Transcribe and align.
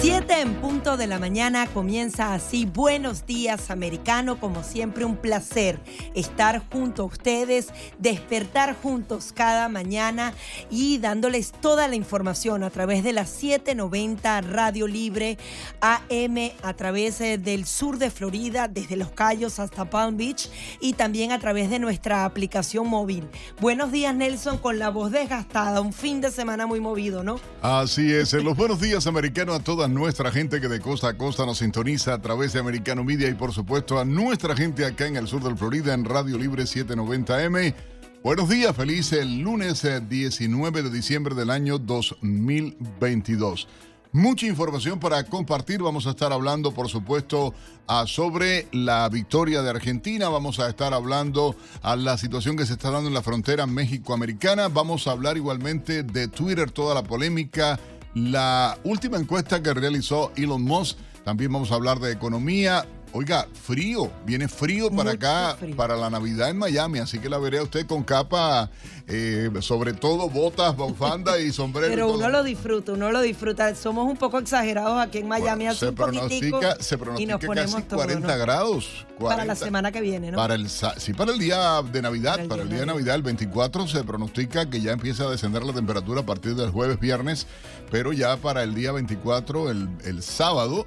Siete 0.00 0.40
en 0.40 0.54
punto 0.54 0.96
de 0.96 1.08
la 1.08 1.18
mañana 1.18 1.66
comienza 1.66 2.32
así. 2.32 2.66
Buenos 2.66 3.26
días, 3.26 3.68
americano. 3.68 4.38
Como 4.38 4.62
siempre, 4.62 5.04
un 5.04 5.16
placer 5.16 5.80
estar 6.14 6.62
junto 6.70 7.02
a 7.02 7.06
ustedes, 7.06 7.70
despertar 7.98 8.76
juntos 8.80 9.32
cada 9.34 9.68
mañana 9.68 10.34
y 10.70 10.98
dándoles 10.98 11.50
toda 11.50 11.88
la 11.88 11.96
información 11.96 12.62
a 12.62 12.70
través 12.70 13.02
de 13.02 13.12
la 13.12 13.26
790 13.26 14.40
Radio 14.42 14.86
Libre 14.86 15.36
AM, 15.80 16.52
a 16.62 16.74
través 16.74 17.20
eh, 17.20 17.36
del 17.36 17.66
sur 17.66 17.98
de 17.98 18.12
Florida, 18.12 18.68
desde 18.68 18.94
Los 18.94 19.10
Cayos 19.10 19.58
hasta 19.58 19.90
Palm 19.90 20.16
Beach 20.16 20.48
y 20.80 20.92
también 20.92 21.32
a 21.32 21.40
través 21.40 21.70
de 21.70 21.80
nuestra 21.80 22.24
aplicación 22.24 22.86
móvil. 22.86 23.28
Buenos 23.60 23.90
días, 23.90 24.14
Nelson, 24.14 24.58
con 24.58 24.78
la 24.78 24.90
voz 24.90 25.10
desgastada. 25.10 25.80
Un 25.80 25.92
fin 25.92 26.20
de 26.20 26.30
semana 26.30 26.68
muy 26.68 26.78
movido, 26.78 27.24
¿no? 27.24 27.40
Así 27.62 28.12
es. 28.14 28.32
Los 28.32 28.56
buenos 28.56 28.80
días, 28.80 29.08
americano, 29.08 29.54
a 29.54 29.58
nuestra 29.88 30.30
gente 30.30 30.60
que 30.60 30.68
de 30.68 30.80
costa 30.80 31.08
a 31.08 31.16
costa 31.16 31.46
nos 31.46 31.58
sintoniza 31.58 32.14
a 32.14 32.22
través 32.22 32.52
de 32.52 32.60
Americano 32.60 33.04
Media 33.04 33.28
y 33.28 33.34
por 33.34 33.52
supuesto 33.52 33.98
a 33.98 34.04
nuestra 34.04 34.54
gente 34.54 34.84
acá 34.84 35.06
en 35.06 35.16
el 35.16 35.26
sur 35.26 35.42
del 35.42 35.56
Florida 35.56 35.94
en 35.94 36.04
Radio 36.04 36.38
Libre 36.38 36.64
790M. 36.64 37.74
Buenos 38.22 38.48
días, 38.48 38.74
feliz 38.76 39.12
el 39.12 39.38
lunes 39.38 39.86
19 40.08 40.82
de 40.82 40.90
diciembre 40.90 41.34
del 41.34 41.50
año 41.50 41.78
2022. 41.78 43.68
Mucha 44.12 44.46
información 44.46 44.98
para 44.98 45.22
compartir. 45.24 45.82
Vamos 45.82 46.06
a 46.06 46.10
estar 46.10 46.32
hablando, 46.32 46.72
por 46.72 46.88
supuesto, 46.88 47.52
sobre 48.06 48.66
la 48.72 49.08
victoria 49.10 49.62
de 49.62 49.70
Argentina. 49.70 50.28
Vamos 50.28 50.60
a 50.60 50.68
estar 50.68 50.94
hablando 50.94 51.54
a 51.82 51.94
la 51.94 52.16
situación 52.16 52.56
que 52.56 52.64
se 52.64 52.72
está 52.72 52.90
dando 52.90 53.08
en 53.08 53.14
la 53.14 53.22
frontera 53.22 53.66
México-Americana. 53.66 54.68
Vamos 54.68 55.06
a 55.06 55.12
hablar 55.12 55.36
igualmente 55.36 56.02
de 56.02 56.26
Twitter, 56.28 56.70
toda 56.70 56.94
la 56.94 57.02
polémica 57.02 57.78
la 58.18 58.78
última 58.84 59.16
encuesta 59.16 59.62
que 59.62 59.72
realizó 59.72 60.32
Elon 60.36 60.62
Musk, 60.62 60.98
también 61.24 61.52
vamos 61.52 61.70
a 61.70 61.74
hablar 61.74 61.98
de 62.00 62.12
economía. 62.12 62.86
Oiga, 63.12 63.48
frío, 63.64 64.10
viene 64.26 64.48
frío 64.48 64.90
para 64.90 65.12
acá, 65.12 65.56
para 65.76 65.96
la 65.96 66.10
Navidad 66.10 66.50
en 66.50 66.58
Miami, 66.58 66.98
así 66.98 67.18
que 67.18 67.30
la 67.30 67.38
veré 67.38 67.58
a 67.58 67.62
usted 67.62 67.86
con 67.86 68.04
capa, 68.04 68.70
eh, 69.06 69.50
sobre 69.60 69.94
todo 69.94 70.28
botas, 70.28 70.76
bufanda 70.76 71.40
y 71.40 71.50
sombrero. 71.50 71.88
Pero 71.88 72.12
uno 72.12 72.28
lo 72.28 72.42
disfruta, 72.42 72.92
uno 72.92 73.10
lo 73.10 73.22
disfruta. 73.22 73.74
Somos 73.74 74.06
un 74.06 74.16
poco 74.16 74.38
exagerados 74.38 75.00
aquí 75.00 75.18
en 75.18 75.28
Miami, 75.28 75.66
hace 75.66 75.80
se 75.80 75.88
un 75.88 75.94
pronostica, 75.94 76.76
se 76.80 76.98
pronostica 76.98 77.22
y 77.22 77.26
nos 77.26 77.44
ponemos 77.44 77.74
casi 77.74 77.86
todo, 77.88 78.00
40 78.00 78.28
¿no? 78.28 78.38
grados. 78.38 79.06
Para 79.18 79.44
la 79.44 79.56
semana 79.56 79.90
que 79.90 80.00
viene, 80.00 80.30
¿no? 80.30 80.36
Para 80.36 80.54
el, 80.54 80.68
sí, 80.68 81.12
para 81.14 81.32
el 81.32 81.38
día 81.38 81.82
de 81.82 82.02
Navidad, 82.02 82.46
para 82.46 82.62
el, 82.62 82.68
día 82.68 82.80
de 82.80 82.86
Navidad, 82.86 83.14
el 83.14 83.22
24, 83.22 83.88
se 83.88 84.04
pronostica 84.04 84.68
que 84.68 84.80
ya 84.80 84.92
empieza 84.92 85.24
a 85.24 85.30
descender 85.30 85.64
la 85.64 85.72
temperatura 85.72 86.20
a 86.20 86.26
partir 86.26 86.54
del 86.54 86.70
jueves, 86.70 87.00
viernes, 87.00 87.46
pero 87.90 88.12
ya 88.12 88.36
para 88.36 88.62
el 88.62 88.74
día 88.74 88.92
24, 88.92 89.70
el, 89.70 89.88
el 90.04 90.22
sábado, 90.22 90.86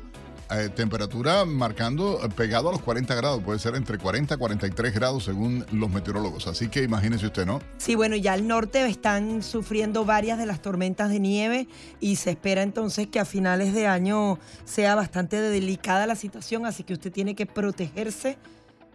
eh, 0.52 0.70
temperatura 0.70 1.46
marcando 1.46 2.20
eh, 2.24 2.30
pegado 2.36 2.70
a 2.70 2.72
los 2.72 2.82
40 2.82 3.16
grados, 3.16 3.42
puede 3.42 3.60
ser 3.60 3.76
entre 3.76 3.98
40 3.98 4.36
y 4.36 4.38
43 4.38 4.94
grados 4.94 5.24
según 5.24 5.66
los 5.72 5.90
meteorólogos. 5.90 6.48
Así 6.48 6.68
que 6.68 6.84
imagínese 6.84 7.28
usted, 7.28 7.46
¿no? 7.46 7.62
Sí, 7.78 7.96
bueno, 7.96 8.16
ya 8.16 8.34
al 8.34 8.48
norte 8.48 8.86
están 8.86 9.44
sufriendo 9.44 10.06
varias 10.06 10.38
de 10.38 10.46
las 10.46 10.62
tormentas 10.62 11.10
de 11.10 11.20
nieve 11.20 11.68
y 12.00 12.18
se 12.18 12.32
espera 12.32 12.64
entonces 12.64 13.08
que 13.08 13.20
a 13.20 13.26
finales 13.26 13.74
de 13.74 13.88
año 13.88 14.40
sea 14.66 14.96
bastante 14.96 15.40
delicada 15.42 16.06
la 16.06 16.16
situación, 16.16 16.66
así 16.66 16.84
que 16.84 16.94
usted 16.94 17.12
tiene 17.12 17.36
que 17.36 17.46
protegerse 17.46 18.38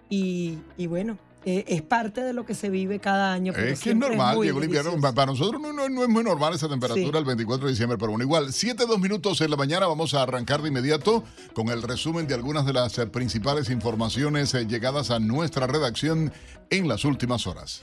y, 0.08 0.58
y 0.76 0.86
bueno, 0.86 1.18
eh, 1.48 1.64
es 1.68 1.80
parte 1.80 2.22
de 2.22 2.32
lo 2.32 2.44
que 2.44 2.54
se 2.54 2.68
vive 2.68 2.98
cada 2.98 3.32
año. 3.32 3.52
Es 3.54 3.80
que 3.80 3.90
es 3.90 3.96
normal, 3.96 4.38
llegó 4.42 4.58
el 4.58 4.64
invierno. 4.64 5.00
Para 5.00 5.26
nosotros 5.26 5.62
no, 5.62 5.72
no- 5.72 5.88
no 5.88 6.02
es 6.02 6.08
muy 6.08 6.24
normal 6.24 6.52
esa 6.54 6.68
temperatura 6.68 7.10
Sí. 7.12 7.16
el 7.18 7.24
24 7.24 7.66
de 7.66 7.72
diciembre, 7.72 7.96
pero 7.98 8.10
bueno, 8.10 8.24
igual, 8.24 8.52
7, 8.52 8.84
2 8.86 8.98
minutos 8.98 9.40
en 9.40 9.50
la 9.50 9.56
mañana. 9.56 9.86
Vamos 9.86 10.12
a 10.14 10.22
arrancar 10.22 10.60
de 10.60 10.68
inmediato 10.68 11.22
con 11.54 11.68
el 11.68 11.82
resumen 11.82 12.26
de 12.26 12.34
algunas 12.34 12.66
de 12.66 12.72
las 12.72 12.98
eh, 12.98 13.06
principales 13.06 13.70
informaciones 13.70 14.52
eh, 14.54 14.66
llegadas 14.66 15.10
a 15.12 15.20
nuestra 15.20 15.66
redacción 15.68 16.32
en 16.70 16.88
las 16.88 17.04
últimas 17.04 17.46
horas. 17.46 17.80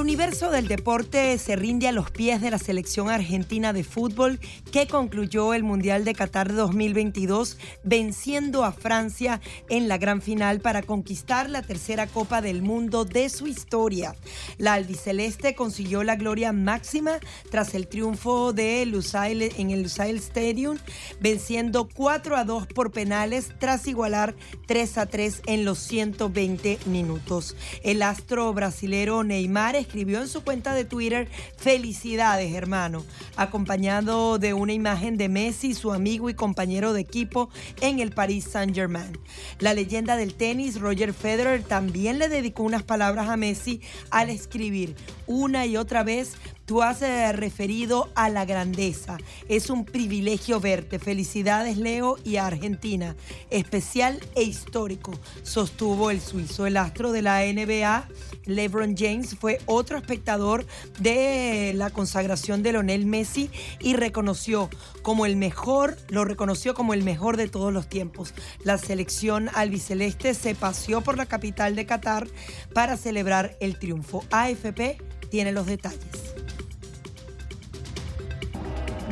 El 0.00 0.04
universo 0.04 0.50
del 0.50 0.66
deporte 0.66 1.36
se 1.36 1.56
rinde 1.56 1.86
a 1.86 1.92
los 1.92 2.10
pies 2.10 2.40
de 2.40 2.50
la 2.50 2.58
selección 2.58 3.10
argentina 3.10 3.74
de 3.74 3.84
fútbol 3.84 4.40
que 4.72 4.86
concluyó 4.86 5.52
el 5.52 5.62
Mundial 5.62 6.06
de 6.06 6.14
Qatar 6.14 6.48
de 6.48 6.54
2022 6.54 7.58
venciendo 7.84 8.64
a 8.64 8.72
Francia 8.72 9.42
en 9.68 9.88
la 9.88 9.98
gran 9.98 10.22
final 10.22 10.60
para 10.60 10.80
conquistar 10.80 11.50
la 11.50 11.60
tercera 11.60 12.06
Copa 12.06 12.40
del 12.40 12.62
Mundo 12.62 13.04
de 13.04 13.28
su 13.28 13.46
historia. 13.46 14.16
La 14.56 14.72
albiceleste 14.72 15.54
consiguió 15.54 16.02
la 16.02 16.16
gloria 16.16 16.54
máxima 16.54 17.18
tras 17.50 17.74
el 17.74 17.86
triunfo 17.86 18.54
de 18.54 18.86
Lusail 18.86 19.42
en 19.42 19.70
el 19.70 19.82
Lusail 19.82 20.16
Stadium 20.16 20.78
venciendo 21.20 21.86
4 21.94 22.38
a 22.38 22.44
2 22.44 22.68
por 22.68 22.90
penales 22.90 23.50
tras 23.58 23.86
igualar 23.86 24.34
3 24.66 24.96
a 24.96 25.04
3 25.04 25.42
en 25.44 25.66
los 25.66 25.78
120 25.78 26.78
minutos. 26.86 27.54
El 27.82 28.00
astro 28.00 28.50
brasilero 28.54 29.24
Neymar 29.24 29.76
escribió 29.90 30.20
en 30.20 30.28
su 30.28 30.44
cuenta 30.44 30.72
de 30.72 30.84
Twitter, 30.84 31.26
felicidades 31.56 32.54
hermano, 32.54 33.04
acompañado 33.34 34.38
de 34.38 34.54
una 34.54 34.72
imagen 34.72 35.16
de 35.16 35.28
Messi, 35.28 35.74
su 35.74 35.92
amigo 35.92 36.30
y 36.30 36.34
compañero 36.34 36.92
de 36.92 37.00
equipo 37.00 37.50
en 37.80 37.98
el 37.98 38.12
Paris 38.12 38.44
Saint 38.44 38.72
Germain. 38.72 39.18
La 39.58 39.74
leyenda 39.74 40.14
del 40.14 40.34
tenis, 40.34 40.78
Roger 40.78 41.12
Federer, 41.12 41.64
también 41.64 42.20
le 42.20 42.28
dedicó 42.28 42.62
unas 42.62 42.84
palabras 42.84 43.28
a 43.28 43.36
Messi 43.36 43.80
al 44.10 44.30
escribir 44.30 44.94
una 45.26 45.66
y 45.66 45.76
otra 45.76 46.04
vez 46.04 46.36
Tú 46.70 46.82
has 46.82 47.00
referido 47.34 48.12
a 48.14 48.28
la 48.28 48.44
grandeza. 48.44 49.18
Es 49.48 49.70
un 49.70 49.84
privilegio 49.84 50.60
verte. 50.60 51.00
Felicidades, 51.00 51.76
Leo, 51.76 52.16
y 52.22 52.36
a 52.36 52.46
Argentina. 52.46 53.16
Especial 53.50 54.20
e 54.36 54.44
histórico, 54.44 55.10
sostuvo 55.42 56.12
el 56.12 56.20
suizo. 56.20 56.66
El 56.66 56.76
astro 56.76 57.10
de 57.10 57.22
la 57.22 57.40
NBA, 57.40 58.08
LeBron 58.44 58.94
James, 58.96 59.34
fue 59.36 59.58
otro 59.66 59.98
espectador 59.98 60.64
de 61.00 61.72
la 61.74 61.90
consagración 61.90 62.62
de 62.62 62.70
Lionel 62.70 63.04
Messi 63.04 63.50
y 63.80 63.96
reconoció 63.96 64.70
como 65.02 65.26
el 65.26 65.34
mejor, 65.34 65.96
lo 66.08 66.24
reconoció 66.24 66.74
como 66.74 66.94
el 66.94 67.02
mejor 67.02 67.36
de 67.36 67.48
todos 67.48 67.72
los 67.72 67.88
tiempos. 67.88 68.32
La 68.62 68.78
selección 68.78 69.50
albiceleste 69.54 70.34
se 70.34 70.54
paseó 70.54 71.00
por 71.00 71.16
la 71.16 71.26
capital 71.26 71.74
de 71.74 71.86
Qatar 71.86 72.28
para 72.72 72.96
celebrar 72.96 73.56
el 73.58 73.76
triunfo. 73.76 74.22
AFP 74.30 74.98
tiene 75.30 75.50
los 75.50 75.66
detalles. 75.66 76.39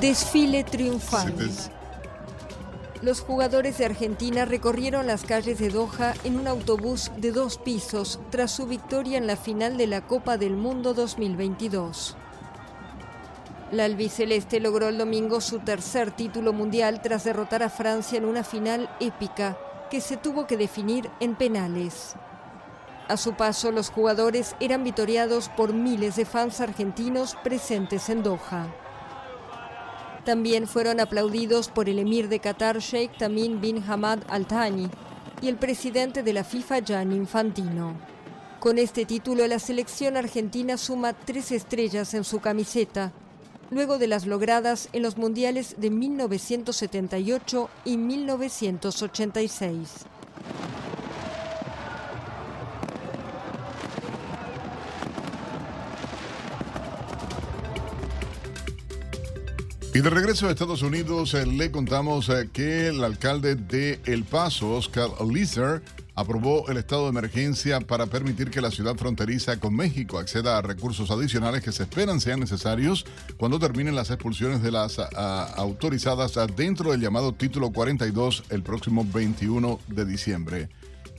Desfile 0.01 0.63
triunfal. 0.63 1.35
Los 3.03 3.21
jugadores 3.21 3.79
de 3.79 3.85
Argentina 3.85 4.45
recorrieron 4.45 5.09
las 5.09 5.25
calles 5.25 5.59
de 5.59 5.71
Doha 5.71 6.15
en 6.23 6.39
un 6.39 6.47
autobús 6.47 7.11
de 7.17 7.33
dos 7.33 7.59
pisos 7.59 8.21
tras 8.31 8.53
su 8.53 8.67
victoria 8.67 9.19
en 9.19 9.27
la 9.27 9.35
final 9.35 9.77
de 9.77 9.89
la 9.89 10.03
Copa 10.03 10.37
del 10.37 10.55
Mundo 10.55 10.95
2022. 10.95 12.17
La 13.73 13.87
albiceleste 13.87 14.61
logró 14.61 14.89
el 14.89 14.99
domingo 14.99 15.41
su 15.41 15.59
tercer 15.59 16.13
título 16.13 16.53
mundial 16.53 17.03
tras 17.03 17.25
derrotar 17.25 17.65
a 17.65 17.69
Francia 17.69 18.19
en 18.19 18.25
una 18.25 18.45
final 18.45 18.89
épica 19.01 19.59
que 19.91 20.01
se 20.01 20.17
tuvo 20.17 20.47
que 20.47 20.57
definir 20.57 21.11
en 21.19 21.35
penales. 21.35 22.15
A 23.09 23.17
su 23.17 23.35
paso, 23.35 23.73
los 23.73 23.91
jugadores 23.91 24.55
eran 24.61 24.85
vitoreados 24.85 25.49
por 25.49 25.73
miles 25.73 26.15
de 26.15 26.25
fans 26.25 26.61
argentinos 26.61 27.37
presentes 27.43 28.09
en 28.11 28.23
Doha. 28.23 28.69
También 30.29 30.69
fueron 30.69 31.01
aplaudidos 31.01 31.69
por 31.71 31.89
el 31.89 31.99
emir 31.99 32.29
de 32.29 32.39
Qatar, 32.39 32.81
Sheikh 32.81 33.17
Tamim 33.17 33.63
bin 33.63 33.83
Hamad 33.83 34.19
Al 34.29 34.47
Thani, 34.47 34.91
y 35.41 35.49
el 35.49 35.57
presidente 35.57 36.23
de 36.23 36.35
la 36.35 36.45
FIFA, 36.45 36.81
Gianni 36.81 37.17
Infantino. 37.17 37.97
Con 38.61 38.77
este 38.77 39.07
título, 39.07 39.47
la 39.47 39.59
selección 39.59 40.19
argentina 40.19 40.77
suma 40.77 41.15
tres 41.15 41.51
estrellas 41.51 42.13
en 42.13 42.25
su 42.25 42.41
camiseta, 42.41 43.11
luego 43.71 43.97
de 43.97 44.07
las 44.07 44.27
logradas 44.27 44.91
en 44.93 45.01
los 45.01 45.17
mundiales 45.17 45.77
de 45.79 45.89
1978 45.89 47.71
y 47.87 47.97
1986. 47.97 49.89
Y 59.99 60.01
de 60.01 60.11
regreso 60.11 60.47
a 60.47 60.53
Estados 60.53 60.83
Unidos, 60.83 61.35
eh, 61.35 61.45
le 61.45 61.73
contamos 61.73 62.29
eh, 62.29 62.49
que 62.53 62.87
el 62.87 63.03
alcalde 63.03 63.57
de 63.57 63.99
El 64.05 64.23
Paso, 64.23 64.77
Oscar 64.77 65.09
Lizer, 65.29 65.83
aprobó 66.15 66.69
el 66.69 66.77
estado 66.77 67.03
de 67.03 67.09
emergencia 67.09 67.81
para 67.81 68.07
permitir 68.07 68.49
que 68.49 68.61
la 68.61 68.71
ciudad 68.71 68.95
fronteriza 68.95 69.59
con 69.59 69.75
México 69.75 70.21
acceda 70.21 70.57
a 70.57 70.63
recursos 70.63 71.11
adicionales 71.11 71.65
que 71.65 71.73
se 71.73 71.83
esperan 71.83 72.21
sean 72.21 72.39
necesarios 72.39 73.07
cuando 73.39 73.59
terminen 73.59 73.97
las 73.97 74.11
expulsiones 74.11 74.63
de 74.63 74.71
las 74.71 75.01
ah, 75.01 75.53
autorizadas 75.57 76.37
ah, 76.37 76.47
dentro 76.47 76.93
del 76.93 77.01
llamado 77.01 77.33
título 77.33 77.73
42 77.73 78.45
el 78.51 78.63
próximo 78.63 79.05
21 79.05 79.81
de 79.89 80.05
diciembre. 80.05 80.69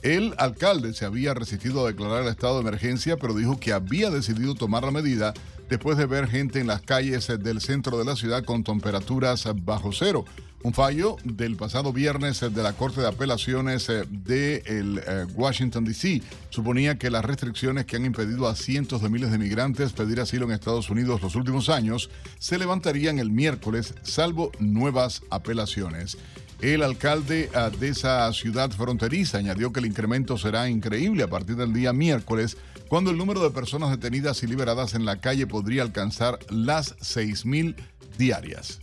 El 0.02 0.34
alcalde 0.38 0.94
se 0.94 1.04
había 1.04 1.34
resistido 1.34 1.84
a 1.84 1.88
declarar 1.88 2.22
el 2.22 2.28
estado 2.28 2.54
de 2.54 2.68
emergencia, 2.68 3.18
pero 3.18 3.34
dijo 3.34 3.60
que 3.60 3.72
había 3.72 4.10
decidido 4.10 4.54
tomar 4.54 4.82
la 4.82 4.90
medida 4.90 5.34
después 5.68 5.98
de 5.98 6.06
ver 6.06 6.26
gente 6.26 6.58
en 6.58 6.66
las 6.66 6.80
calles 6.80 7.28
del 7.28 7.60
centro 7.60 7.98
de 7.98 8.06
la 8.06 8.16
ciudad 8.16 8.44
con 8.44 8.64
temperaturas 8.64 9.46
bajo 9.62 9.92
cero. 9.92 10.24
Un 10.62 10.74
fallo 10.74 11.16
del 11.24 11.56
pasado 11.56 11.90
viernes 11.90 12.40
de 12.40 12.62
la 12.62 12.74
Corte 12.74 13.00
de 13.00 13.08
Apelaciones 13.08 13.86
de 13.86 14.62
eh, 14.66 15.26
Washington, 15.34 15.84
D.C. 15.84 16.22
suponía 16.50 16.98
que 16.98 17.10
las 17.10 17.24
restricciones 17.24 17.86
que 17.86 17.96
han 17.96 18.04
impedido 18.04 18.46
a 18.46 18.54
cientos 18.54 19.00
de 19.00 19.08
miles 19.08 19.30
de 19.30 19.38
migrantes 19.38 19.92
pedir 19.92 20.20
asilo 20.20 20.44
en 20.44 20.52
Estados 20.52 20.90
Unidos 20.90 21.22
los 21.22 21.34
últimos 21.34 21.70
años 21.70 22.10
se 22.38 22.58
levantarían 22.58 23.18
el 23.18 23.30
miércoles, 23.30 23.94
salvo 24.02 24.52
nuevas 24.58 25.22
apelaciones. 25.30 26.18
El 26.62 26.82
alcalde 26.82 27.50
ah, 27.54 27.70
de 27.70 27.88
esa 27.88 28.30
ciudad 28.34 28.70
fronteriza 28.70 29.38
añadió 29.38 29.72
que 29.72 29.80
el 29.80 29.86
incremento 29.86 30.36
será 30.36 30.68
increíble 30.68 31.22
a 31.22 31.28
partir 31.28 31.56
del 31.56 31.72
día 31.72 31.94
miércoles, 31.94 32.58
cuando 32.88 33.10
el 33.10 33.16
número 33.16 33.42
de 33.42 33.50
personas 33.50 33.90
detenidas 33.90 34.42
y 34.42 34.46
liberadas 34.46 34.94
en 34.94 35.06
la 35.06 35.20
calle 35.20 35.46
podría 35.46 35.82
alcanzar 35.82 36.38
las 36.50 36.98
6.000 36.98 37.76
diarias. 38.18 38.80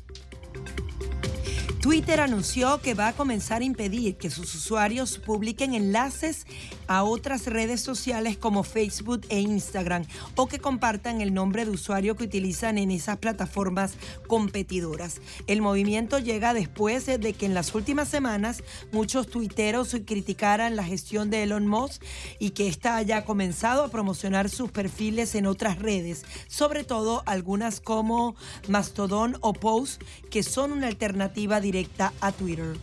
Twitter 1.82 2.20
anunció 2.20 2.82
que 2.82 2.96
va 2.96 3.10
a 3.10 3.14
comenzar 3.14 3.62
a 3.62 3.66
impedir 3.66 4.18
que 4.18 4.32
sus 4.32 4.56
usuarios 4.56 5.20
publiquen 5.20 5.76
enlaces 5.76 6.48
a 6.88 7.04
otras 7.04 7.46
redes 7.46 7.82
sociales 7.82 8.36
como 8.36 8.64
Facebook 8.64 9.22
e 9.30 9.40
Instagram 9.40 10.04
o 10.36 10.48
que 10.48 10.60
compartan 10.60 11.22
el 11.22 11.36
nombre 11.36 11.66
de 11.66 11.72
usuario 11.72 12.16
que 12.16 12.24
utilizan 12.24 12.80
en 12.80 12.90
esas 12.90 13.18
plataformas 13.18 13.94
competidoras. 14.26 15.22
El 15.46 15.62
movimiento 15.62 16.18
llega 16.18 16.56
después 16.56 17.06
de 17.06 17.34
que 17.34 17.46
en 17.46 17.54
las 17.54 17.76
últimas 17.76 18.08
semanas 18.08 18.64
muchos 18.92 19.28
tuiteros 19.28 19.96
criticaran 20.06 20.76
la 20.76 20.84
gestión 20.84 21.30
de 21.30 21.44
Elon 21.44 21.68
Musk 21.68 22.02
y 22.40 22.52
que 22.52 22.68
ésta 22.68 22.96
haya 22.96 23.24
comenzado 23.24 23.84
a 23.84 23.90
promocionar 23.90 24.50
sus 24.50 24.72
perfiles 24.72 25.36
en 25.36 25.46
otras 25.46 25.78
redes, 25.78 26.26
sobre 26.48 26.84
todo 26.84 27.22
algunas 27.28 27.82
como 27.82 28.36
Mastodon 28.68 29.38
o 29.42 29.54
Post, 29.54 30.02
que 30.32 30.42
son 30.42 30.72
una 30.72 30.88
alternativa 30.88 31.62
directa 31.68 32.14
a 32.22 32.32
Twitter. 32.32 32.78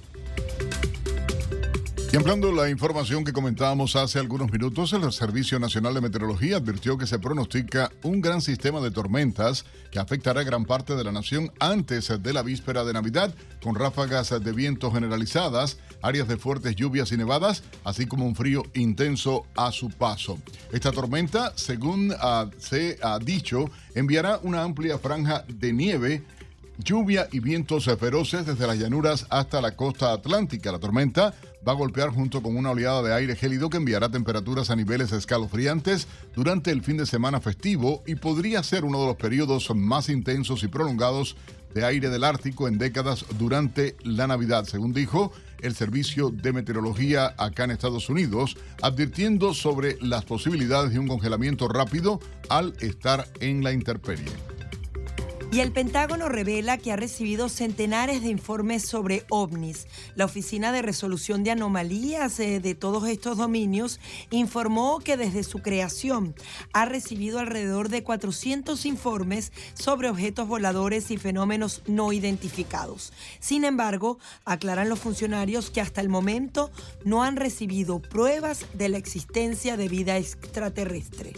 Y 2.15 2.17
ampliando 2.17 2.53
la 2.53 2.71
información 2.71 3.25
que 3.25 3.33
comentábamos 3.33 3.97
hace 3.97 4.21
algunos 4.21 4.53
minutos, 4.53 4.93
el 4.93 5.13
Servicio 5.13 5.59
Nacional 5.59 5.95
de 5.95 6.01
Meteorología 6.01 6.59
advirtió 6.59 6.97
que 6.97 7.09
se 7.09 7.19
pronostica 7.19 7.91
un 8.05 8.21
gran 8.21 8.41
sistema 8.41 8.81
de 8.81 8.93
tormentas 8.93 9.65
que 9.91 9.99
afectará 9.99 10.45
gran 10.45 10.65
parte 10.65 10.95
de 10.95 11.03
la 11.03 11.11
nación 11.11 11.51
antes 11.59 12.13
de 12.23 12.33
la 12.33 12.43
víspera 12.43 12.85
de 12.85 12.93
Navidad, 12.93 13.35
con 13.61 13.75
ráfagas 13.75 14.31
de 14.31 14.53
viento 14.53 14.93
generalizadas, 14.93 15.79
áreas 16.03 16.29
de 16.29 16.37
fuertes 16.37 16.77
lluvias 16.77 17.11
y 17.11 17.17
nevadas, 17.17 17.65
así 17.83 18.07
como 18.07 18.27
un 18.27 18.37
frío 18.37 18.63
intenso 18.75 19.47
a 19.57 19.73
su 19.73 19.89
paso. 19.89 20.39
Esta 20.71 20.93
tormenta, 20.93 21.53
según 21.57 22.15
ah, 22.21 22.49
se 22.59 22.97
ha 23.03 23.19
dicho, 23.19 23.69
enviará 23.97 24.39
una 24.45 24.63
amplia 24.63 24.99
franja 24.99 25.45
de 25.49 25.73
nieve 25.73 26.23
lluvia 26.79 27.29
y 27.32 27.41
vientos 27.41 27.85
feroces 27.99 28.47
desde 28.47 28.67
las 28.67 28.79
llanuras 28.79 29.26
hasta 29.31 29.61
la 29.61 29.76
costa 29.76 30.12
atlántica. 30.12 30.73
La 30.73 30.79
tormenta 30.79 31.35
va 31.67 31.73
a 31.73 31.76
golpear 31.76 32.11
junto 32.11 32.43
con 32.43 32.56
una 32.56 32.71
oleada 32.71 33.03
de 33.03 33.15
aire 33.15 33.37
gélido 33.37 33.71
que 33.71 33.79
enviará 33.79 34.09
temperaturas 34.09 34.71
a 34.71 34.76
niveles 34.76 35.12
escalofriantes 35.12 36.06
durante 36.35 36.71
el 36.71 36.82
fin 36.82 36.97
de 36.97 37.06
semana 37.06 37.41
festivo 37.41 38.03
y 38.06 38.17
podría 38.17 38.62
ser 38.62 38.85
uno 38.85 39.00
de 39.00 39.06
los 39.06 39.17
periodos 39.17 39.75
más 39.75 40.09
intensos 40.09 40.62
y 40.62 40.69
prolongados 40.69 41.37
de 41.75 41.85
aire 41.85 42.09
del 42.09 42.25
Ártico 42.25 42.69
en 42.69 42.79
décadas 42.79 43.25
durante 43.37 43.97
la 44.05 44.27
Navidad, 44.27 44.65
según 44.65 44.93
dijo 44.93 45.32
el 45.61 45.75
Servicio 45.75 46.31
de 46.31 46.53
Meteorología 46.53 47.35
acá 47.37 47.65
en 47.65 47.73
Estados 47.73 48.09
Unidos, 48.09 48.56
advirtiendo 48.81 49.55
sobre 49.55 49.97
las 50.00 50.25
posibilidades 50.25 50.93
de 50.93 51.00
un 51.00 51.09
congelamiento 51.09 51.67
rápido 51.67 52.20
al 52.49 52.75
estar 52.81 53.27
en 53.41 53.65
la 53.65 53.73
intemperie. 53.73 54.31
Y 55.55 55.61
el 55.61 55.71
Pentágono 55.71 56.29
revela 56.29 56.79
que 56.79 56.91
ha 56.91 56.97
recibido 56.97 57.49
centenares 57.49 58.23
de 58.23 58.29
informes 58.29 58.83
sobre 58.83 59.25
ovnis. 59.31 59.87
La 60.17 60.25
Oficina 60.25 60.73
de 60.73 60.83
Resolución 60.83 61.45
de 61.45 61.53
Anomalías 61.53 62.41
eh, 62.41 62.59
de 62.59 62.75
todos 62.75 63.06
estos 63.06 63.37
dominios 63.39 64.01
informó 64.31 64.99
que 64.99 65.17
desde 65.17 65.45
su 65.45 65.62
creación 65.62 66.35
ha 66.73 66.87
recibido 66.87 67.39
alrededor 67.39 67.89
de 67.89 68.03
400 68.03 68.85
informes 68.85 69.53
sobre 69.75 70.11
objetos 70.11 70.49
voladores 70.49 71.12
y 71.12 71.19
fenómenos 71.19 71.83
no 71.87 72.12
identificados. 72.12 73.12
Sin 73.39 73.62
embargo, 73.62 74.19
aclaran 74.45 74.89
los 74.89 74.99
funcionarios 74.99 75.71
que 75.71 75.81
hasta 75.81 76.01
el 76.01 76.09
momento 76.09 76.73
no 77.05 77.23
han 77.23 77.37
recibido 77.37 78.03
pruebas 78.03 78.67
de 78.75 78.89
la 78.89 78.99
existencia 78.99 79.77
de 79.77 79.87
vida 79.87 80.17
extraterrestre. 80.19 81.35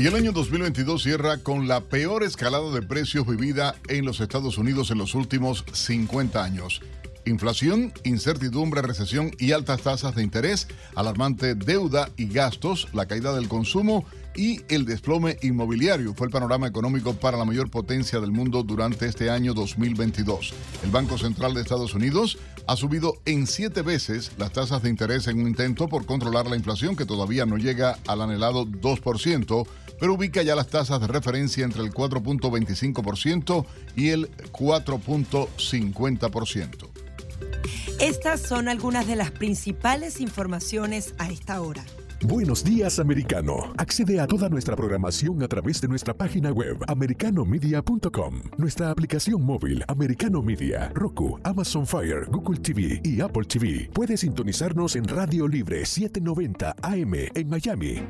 Y 0.00 0.06
el 0.06 0.14
año 0.14 0.32
2022 0.32 1.02
cierra 1.02 1.36
con 1.42 1.68
la 1.68 1.82
peor 1.82 2.22
escalada 2.22 2.70
de 2.70 2.80
precios 2.80 3.26
vivida 3.26 3.74
en 3.86 4.06
los 4.06 4.20
Estados 4.20 4.56
Unidos 4.56 4.90
en 4.90 4.96
los 4.96 5.14
últimos 5.14 5.62
50 5.74 6.42
años. 6.42 6.80
Inflación, 7.26 7.92
incertidumbre, 8.02 8.80
recesión 8.80 9.30
y 9.38 9.52
altas 9.52 9.82
tasas 9.82 10.14
de 10.14 10.22
interés, 10.22 10.68
alarmante 10.94 11.54
deuda 11.54 12.08
y 12.16 12.32
gastos, 12.32 12.88
la 12.94 13.04
caída 13.04 13.34
del 13.34 13.46
consumo 13.46 14.06
y 14.34 14.62
el 14.68 14.86
desplome 14.86 15.36
inmobiliario 15.42 16.14
fue 16.14 16.28
el 16.28 16.32
panorama 16.32 16.66
económico 16.66 17.14
para 17.14 17.36
la 17.36 17.44
mayor 17.44 17.70
potencia 17.70 18.20
del 18.20 18.30
mundo 18.30 18.62
durante 18.62 19.06
este 19.06 19.28
año 19.28 19.52
2022. 19.52 20.54
El 20.82 20.90
Banco 20.90 21.18
Central 21.18 21.52
de 21.52 21.60
Estados 21.60 21.94
Unidos 21.94 22.38
ha 22.66 22.76
subido 22.76 23.14
en 23.26 23.46
siete 23.46 23.82
veces 23.82 24.32
las 24.38 24.52
tasas 24.52 24.82
de 24.82 24.88
interés 24.88 25.26
en 25.26 25.40
un 25.40 25.48
intento 25.48 25.88
por 25.88 26.06
controlar 26.06 26.46
la 26.46 26.56
inflación 26.56 26.96
que 26.96 27.04
todavía 27.04 27.44
no 27.44 27.58
llega 27.58 27.98
al 28.06 28.22
anhelado 28.22 28.64
2%, 28.64 29.66
pero 30.00 30.14
ubica 30.14 30.42
ya 30.42 30.56
las 30.56 30.68
tasas 30.68 31.00
de 31.00 31.06
referencia 31.06 31.64
entre 31.64 31.82
el 31.82 31.92
4.25% 31.92 33.66
y 33.94 34.08
el 34.08 34.28
4.50%. 34.50 36.88
Estas 38.00 38.40
son 38.40 38.68
algunas 38.68 39.06
de 39.06 39.14
las 39.14 39.30
principales 39.30 40.20
informaciones 40.20 41.14
a 41.18 41.28
esta 41.28 41.60
hora. 41.60 41.84
Buenos 42.22 42.62
días, 42.62 42.98
americano. 42.98 43.72
Accede 43.78 44.20
a 44.20 44.26
toda 44.26 44.50
nuestra 44.50 44.76
programación 44.76 45.42
a 45.42 45.48
través 45.48 45.80
de 45.80 45.88
nuestra 45.88 46.12
página 46.12 46.52
web, 46.52 46.76
americanomedia.com, 46.86 48.42
nuestra 48.58 48.90
aplicación 48.90 49.42
móvil, 49.42 49.82
Americano 49.88 50.42
Media, 50.42 50.92
Roku, 50.94 51.40
Amazon 51.44 51.86
Fire, 51.86 52.26
Google 52.30 52.60
TV 52.60 53.00
y 53.04 53.22
Apple 53.22 53.44
TV. 53.44 53.88
Puedes 53.94 54.20
sintonizarnos 54.20 54.96
en 54.96 55.08
Radio 55.08 55.48
Libre 55.48 55.86
790 55.86 56.76
AM 56.82 57.14
en 57.34 57.48
Miami. 57.48 58.02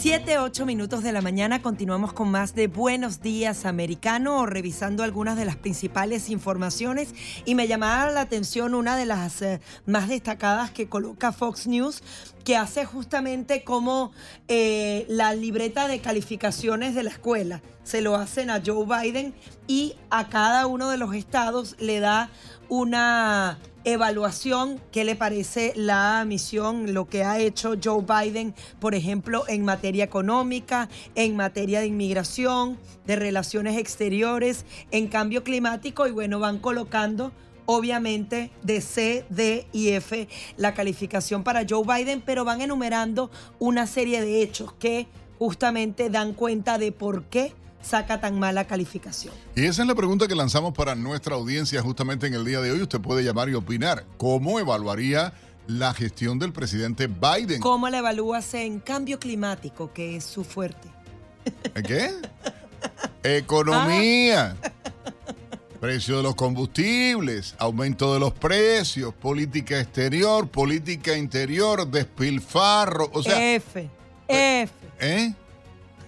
7, 0.00 0.38
8 0.38 0.64
minutos 0.64 1.02
de 1.02 1.10
la 1.10 1.22
mañana 1.22 1.60
continuamos 1.60 2.12
con 2.12 2.30
más 2.30 2.54
de 2.54 2.68
Buenos 2.68 3.20
Días 3.20 3.64
Americano, 3.64 4.46
revisando 4.46 5.02
algunas 5.02 5.36
de 5.36 5.44
las 5.44 5.56
principales 5.56 6.30
informaciones 6.30 7.12
y 7.44 7.56
me 7.56 7.66
llamaba 7.66 8.08
la 8.12 8.20
atención 8.20 8.74
una 8.74 8.96
de 8.96 9.06
las 9.06 9.42
eh, 9.42 9.60
más 9.86 10.08
destacadas 10.08 10.70
que 10.70 10.88
coloca 10.88 11.32
Fox 11.32 11.66
News, 11.66 12.04
que 12.44 12.56
hace 12.56 12.84
justamente 12.84 13.64
como 13.64 14.12
eh, 14.46 15.04
la 15.08 15.34
libreta 15.34 15.88
de 15.88 15.98
calificaciones 15.98 16.94
de 16.94 17.02
la 17.02 17.10
escuela. 17.10 17.60
Se 17.82 18.00
lo 18.00 18.14
hacen 18.14 18.50
a 18.50 18.62
Joe 18.64 18.86
Biden 18.86 19.34
y 19.66 19.96
a 20.10 20.28
cada 20.28 20.68
uno 20.68 20.90
de 20.90 20.96
los 20.96 21.12
estados 21.12 21.74
le 21.80 21.98
da 21.98 22.30
una 22.68 23.58
evaluación, 23.92 24.80
¿qué 24.92 25.04
le 25.04 25.16
parece 25.16 25.72
la 25.76 26.24
misión, 26.26 26.94
lo 26.94 27.08
que 27.08 27.24
ha 27.24 27.38
hecho 27.38 27.74
Joe 27.82 28.02
Biden, 28.02 28.54
por 28.80 28.94
ejemplo, 28.94 29.44
en 29.48 29.64
materia 29.64 30.04
económica, 30.04 30.88
en 31.14 31.36
materia 31.36 31.80
de 31.80 31.86
inmigración, 31.86 32.78
de 33.06 33.16
relaciones 33.16 33.76
exteriores, 33.78 34.64
en 34.90 35.08
cambio 35.08 35.44
climático? 35.44 36.06
Y 36.06 36.12
bueno, 36.12 36.38
van 36.38 36.58
colocando 36.58 37.32
obviamente 37.66 38.50
de 38.62 38.80
C, 38.80 39.26
D 39.28 39.66
y 39.72 39.88
F 39.90 40.26
la 40.56 40.72
calificación 40.72 41.44
para 41.44 41.66
Joe 41.68 41.84
Biden, 41.84 42.22
pero 42.24 42.44
van 42.44 42.62
enumerando 42.62 43.30
una 43.58 43.86
serie 43.86 44.22
de 44.22 44.42
hechos 44.42 44.72
que 44.72 45.06
justamente 45.38 46.08
dan 46.08 46.32
cuenta 46.32 46.78
de 46.78 46.92
por 46.92 47.24
qué 47.24 47.52
saca 47.88 48.20
tan 48.20 48.38
mala 48.38 48.66
calificación? 48.66 49.34
Y 49.56 49.64
esa 49.64 49.82
es 49.82 49.88
la 49.88 49.94
pregunta 49.94 50.28
que 50.28 50.34
lanzamos 50.34 50.74
para 50.74 50.94
nuestra 50.94 51.34
audiencia 51.34 51.80
justamente 51.82 52.26
en 52.26 52.34
el 52.34 52.44
día 52.44 52.60
de 52.60 52.70
hoy. 52.70 52.82
Usted 52.82 53.00
puede 53.00 53.24
llamar 53.24 53.48
y 53.48 53.54
opinar. 53.54 54.04
¿Cómo 54.16 54.60
evaluaría 54.60 55.32
la 55.66 55.94
gestión 55.94 56.38
del 56.38 56.52
presidente 56.52 57.06
Biden? 57.06 57.60
¿Cómo 57.60 57.88
la 57.88 57.98
evalúas 57.98 58.54
en 58.54 58.80
cambio 58.80 59.18
climático, 59.18 59.92
que 59.92 60.16
es 60.16 60.24
su 60.24 60.44
fuerte? 60.44 60.88
¿Qué? 61.86 62.12
Economía. 63.22 64.56
Precio 65.80 66.16
de 66.16 66.22
los 66.24 66.34
combustibles, 66.34 67.54
aumento 67.58 68.12
de 68.12 68.18
los 68.18 68.32
precios, 68.32 69.14
política 69.14 69.78
exterior, 69.78 70.48
política 70.48 71.16
interior, 71.16 71.86
despilfarro, 71.88 73.08
o 73.12 73.22
sea... 73.22 73.54
F, 73.54 73.88
F. 74.26 74.72
¿Eh? 74.98 75.32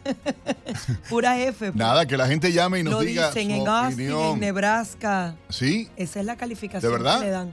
Pura 1.08 1.40
F. 1.40 1.58
Pues. 1.58 1.74
Nada, 1.74 2.06
que 2.06 2.16
la 2.16 2.26
gente 2.26 2.52
llame 2.52 2.80
y 2.80 2.82
nos 2.82 2.94
Lo 2.94 3.00
diga 3.00 3.28
dicen 3.28 3.50
su 3.50 3.62
en 3.62 3.68
Austin, 3.68 4.12
opinión. 4.12 4.34
en 4.34 4.40
Nebraska. 4.40 5.36
¿Sí? 5.48 5.88
Esa 5.96 6.20
es 6.20 6.26
la 6.26 6.36
calificación 6.36 6.90
¿De 6.90 6.98
verdad? 6.98 7.18
que 7.20 7.26
le 7.26 7.30
dan. 7.30 7.52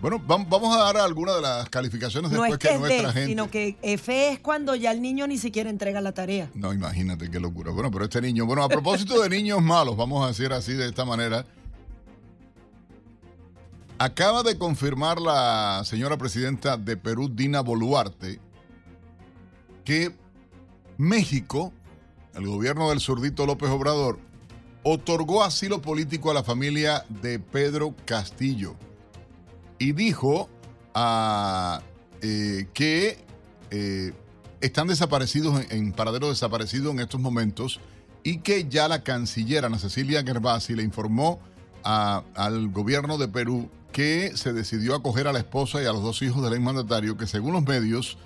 Bueno, 0.00 0.20
vamos 0.26 0.76
a 0.76 0.80
dar 0.80 0.98
algunas 0.98 1.36
de 1.36 1.40
las 1.40 1.70
calificaciones 1.70 2.30
después 2.30 2.50
no 2.50 2.54
es 2.56 2.60
que, 2.60 2.78
nuestra 2.78 3.08
D, 3.08 3.12
gente. 3.14 3.26
Sino 3.26 3.50
que 3.50 3.76
F 3.80 4.32
es 4.32 4.38
cuando 4.38 4.74
ya 4.74 4.90
el 4.92 5.00
niño 5.00 5.26
ni 5.26 5.38
siquiera 5.38 5.70
entrega 5.70 6.02
la 6.02 6.12
tarea. 6.12 6.50
No, 6.52 6.74
imagínate 6.74 7.30
qué 7.30 7.40
locura. 7.40 7.70
Bueno, 7.70 7.90
pero 7.90 8.04
este 8.04 8.20
niño, 8.20 8.44
bueno, 8.44 8.62
a 8.62 8.68
propósito 8.68 9.22
de 9.22 9.30
niños 9.30 9.62
malos, 9.62 9.96
vamos 9.96 10.22
a 10.22 10.28
decir 10.28 10.52
así 10.52 10.74
de 10.74 10.88
esta 10.88 11.06
manera. 11.06 11.46
Acaba 13.96 14.42
de 14.42 14.58
confirmar 14.58 15.20
la 15.20 15.82
señora 15.86 16.18
presidenta 16.18 16.76
de 16.76 16.96
Perú, 16.98 17.30
Dina 17.32 17.60
Boluarte, 17.62 18.40
que 19.84 20.14
México, 20.98 21.72
el 22.34 22.46
gobierno 22.46 22.90
del 22.90 23.00
surdito 23.00 23.46
López 23.46 23.70
Obrador, 23.70 24.18
otorgó 24.82 25.42
asilo 25.42 25.80
político 25.80 26.30
a 26.30 26.34
la 26.34 26.44
familia 26.44 27.04
de 27.22 27.38
Pedro 27.38 27.94
Castillo 28.04 28.76
y 29.78 29.92
dijo 29.92 30.48
ah, 30.94 31.80
eh, 32.20 32.68
que 32.74 33.18
eh, 33.70 34.12
están 34.60 34.86
desaparecidos 34.88 35.64
en, 35.70 35.92
paradero 35.92 36.28
desaparecido 36.28 36.90
en 36.90 37.00
estos 37.00 37.20
momentos 37.20 37.80
y 38.22 38.38
que 38.38 38.68
ya 38.68 38.88
la 38.88 39.02
canciller 39.02 39.64
Ana 39.64 39.78
Cecilia 39.78 40.22
Gervasi 40.22 40.74
le 40.74 40.82
informó 40.82 41.40
al 41.82 42.70
gobierno 42.70 43.18
de 43.18 43.28
Perú 43.28 43.68
que 43.92 44.32
se 44.36 44.54
decidió 44.54 44.94
acoger 44.94 45.28
a 45.28 45.32
la 45.32 45.38
esposa 45.38 45.82
y 45.82 45.86
a 45.86 45.92
los 45.92 46.02
dos 46.02 46.22
hijos 46.22 46.42
del 46.42 46.54
exmandatario 46.54 47.18
que 47.18 47.26
según 47.26 47.52
los 47.52 47.62
medios 47.62 48.16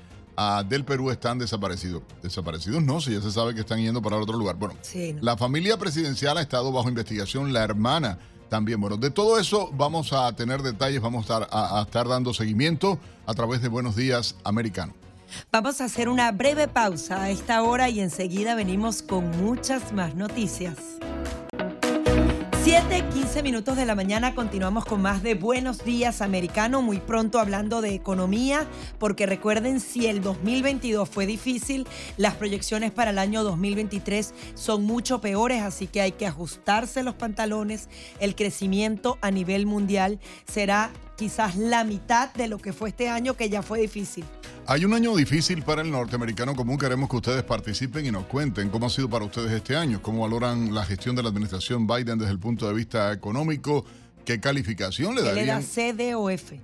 del 0.66 0.84
Perú 0.84 1.10
están 1.10 1.38
desaparecidos. 1.38 2.02
Desaparecidos 2.22 2.82
no, 2.82 3.00
si 3.00 3.12
ya 3.12 3.20
se 3.20 3.32
sabe 3.32 3.54
que 3.54 3.60
están 3.60 3.80
yendo 3.80 4.00
para 4.02 4.16
otro 4.16 4.36
lugar. 4.36 4.56
Bueno, 4.56 4.74
la 5.20 5.36
familia 5.36 5.76
presidencial 5.76 6.38
ha 6.38 6.42
estado 6.42 6.72
bajo 6.72 6.88
investigación, 6.88 7.52
la 7.52 7.64
hermana 7.64 8.18
también. 8.48 8.80
Bueno, 8.80 8.96
de 8.96 9.10
todo 9.10 9.38
eso 9.38 9.70
vamos 9.72 10.12
a 10.12 10.32
tener 10.34 10.62
detalles, 10.62 11.00
vamos 11.00 11.28
a 11.30 11.40
estar, 11.40 11.48
a 11.50 11.82
estar 11.82 12.08
dando 12.08 12.32
seguimiento 12.32 12.98
a 13.26 13.34
través 13.34 13.62
de 13.62 13.68
Buenos 13.68 13.96
Días 13.96 14.36
Americano. 14.44 14.94
Vamos 15.52 15.80
a 15.80 15.84
hacer 15.84 16.08
una 16.08 16.32
breve 16.32 16.68
pausa 16.68 17.22
a 17.22 17.30
esta 17.30 17.62
hora 17.62 17.88
y 17.88 18.00
enseguida 18.00 18.54
venimos 18.54 19.02
con 19.02 19.30
muchas 19.42 19.92
más 19.92 20.14
noticias. 20.14 20.78
7, 22.70 23.02
15 23.14 23.42
minutos 23.42 23.78
de 23.78 23.86
la 23.86 23.94
mañana 23.94 24.34
continuamos 24.34 24.84
con 24.84 25.00
más 25.00 25.22
de 25.22 25.34
Buenos 25.34 25.86
Días 25.86 26.20
Americano, 26.20 26.82
muy 26.82 27.00
pronto 27.00 27.40
hablando 27.40 27.80
de 27.80 27.94
economía, 27.94 28.66
porque 28.98 29.24
recuerden, 29.24 29.80
si 29.80 30.06
el 30.06 30.20
2022 30.20 31.08
fue 31.08 31.24
difícil, 31.24 31.86
las 32.18 32.34
proyecciones 32.34 32.90
para 32.90 33.12
el 33.12 33.18
año 33.18 33.42
2023 33.42 34.34
son 34.52 34.84
mucho 34.84 35.22
peores, 35.22 35.62
así 35.62 35.86
que 35.86 36.02
hay 36.02 36.12
que 36.12 36.26
ajustarse 36.26 37.02
los 37.02 37.14
pantalones. 37.14 37.88
El 38.20 38.34
crecimiento 38.34 39.16
a 39.22 39.30
nivel 39.30 39.64
mundial 39.64 40.20
será 40.46 40.90
quizás 41.18 41.56
la 41.56 41.82
mitad 41.82 42.32
de 42.34 42.46
lo 42.46 42.58
que 42.58 42.72
fue 42.72 42.90
este 42.90 43.08
año, 43.08 43.34
que 43.34 43.50
ya 43.50 43.60
fue 43.60 43.80
difícil. 43.80 44.24
Hay 44.66 44.84
un 44.84 44.94
año 44.94 45.16
difícil 45.16 45.62
para 45.64 45.82
el 45.82 45.90
norteamericano 45.90 46.54
común. 46.54 46.78
Queremos 46.78 47.10
que 47.10 47.16
ustedes 47.16 47.42
participen 47.42 48.06
y 48.06 48.12
nos 48.12 48.26
cuenten 48.26 48.70
cómo 48.70 48.86
ha 48.86 48.90
sido 48.90 49.10
para 49.10 49.24
ustedes 49.24 49.50
este 49.50 49.74
año, 49.76 50.00
cómo 50.00 50.22
valoran 50.22 50.72
la 50.72 50.84
gestión 50.84 51.16
de 51.16 51.24
la 51.24 51.30
administración 51.30 51.88
Biden 51.88 52.18
desde 52.18 52.30
el 52.30 52.38
punto 52.38 52.68
de 52.68 52.74
vista 52.74 53.12
económico, 53.12 53.84
qué 54.24 54.38
calificación 54.38 55.16
le 55.16 55.22
darían. 55.22 55.46
¿Le 55.46 55.52
da 55.52 55.60
C, 55.60 55.92
D 55.92 56.14
o 56.14 56.30
F? 56.30 56.60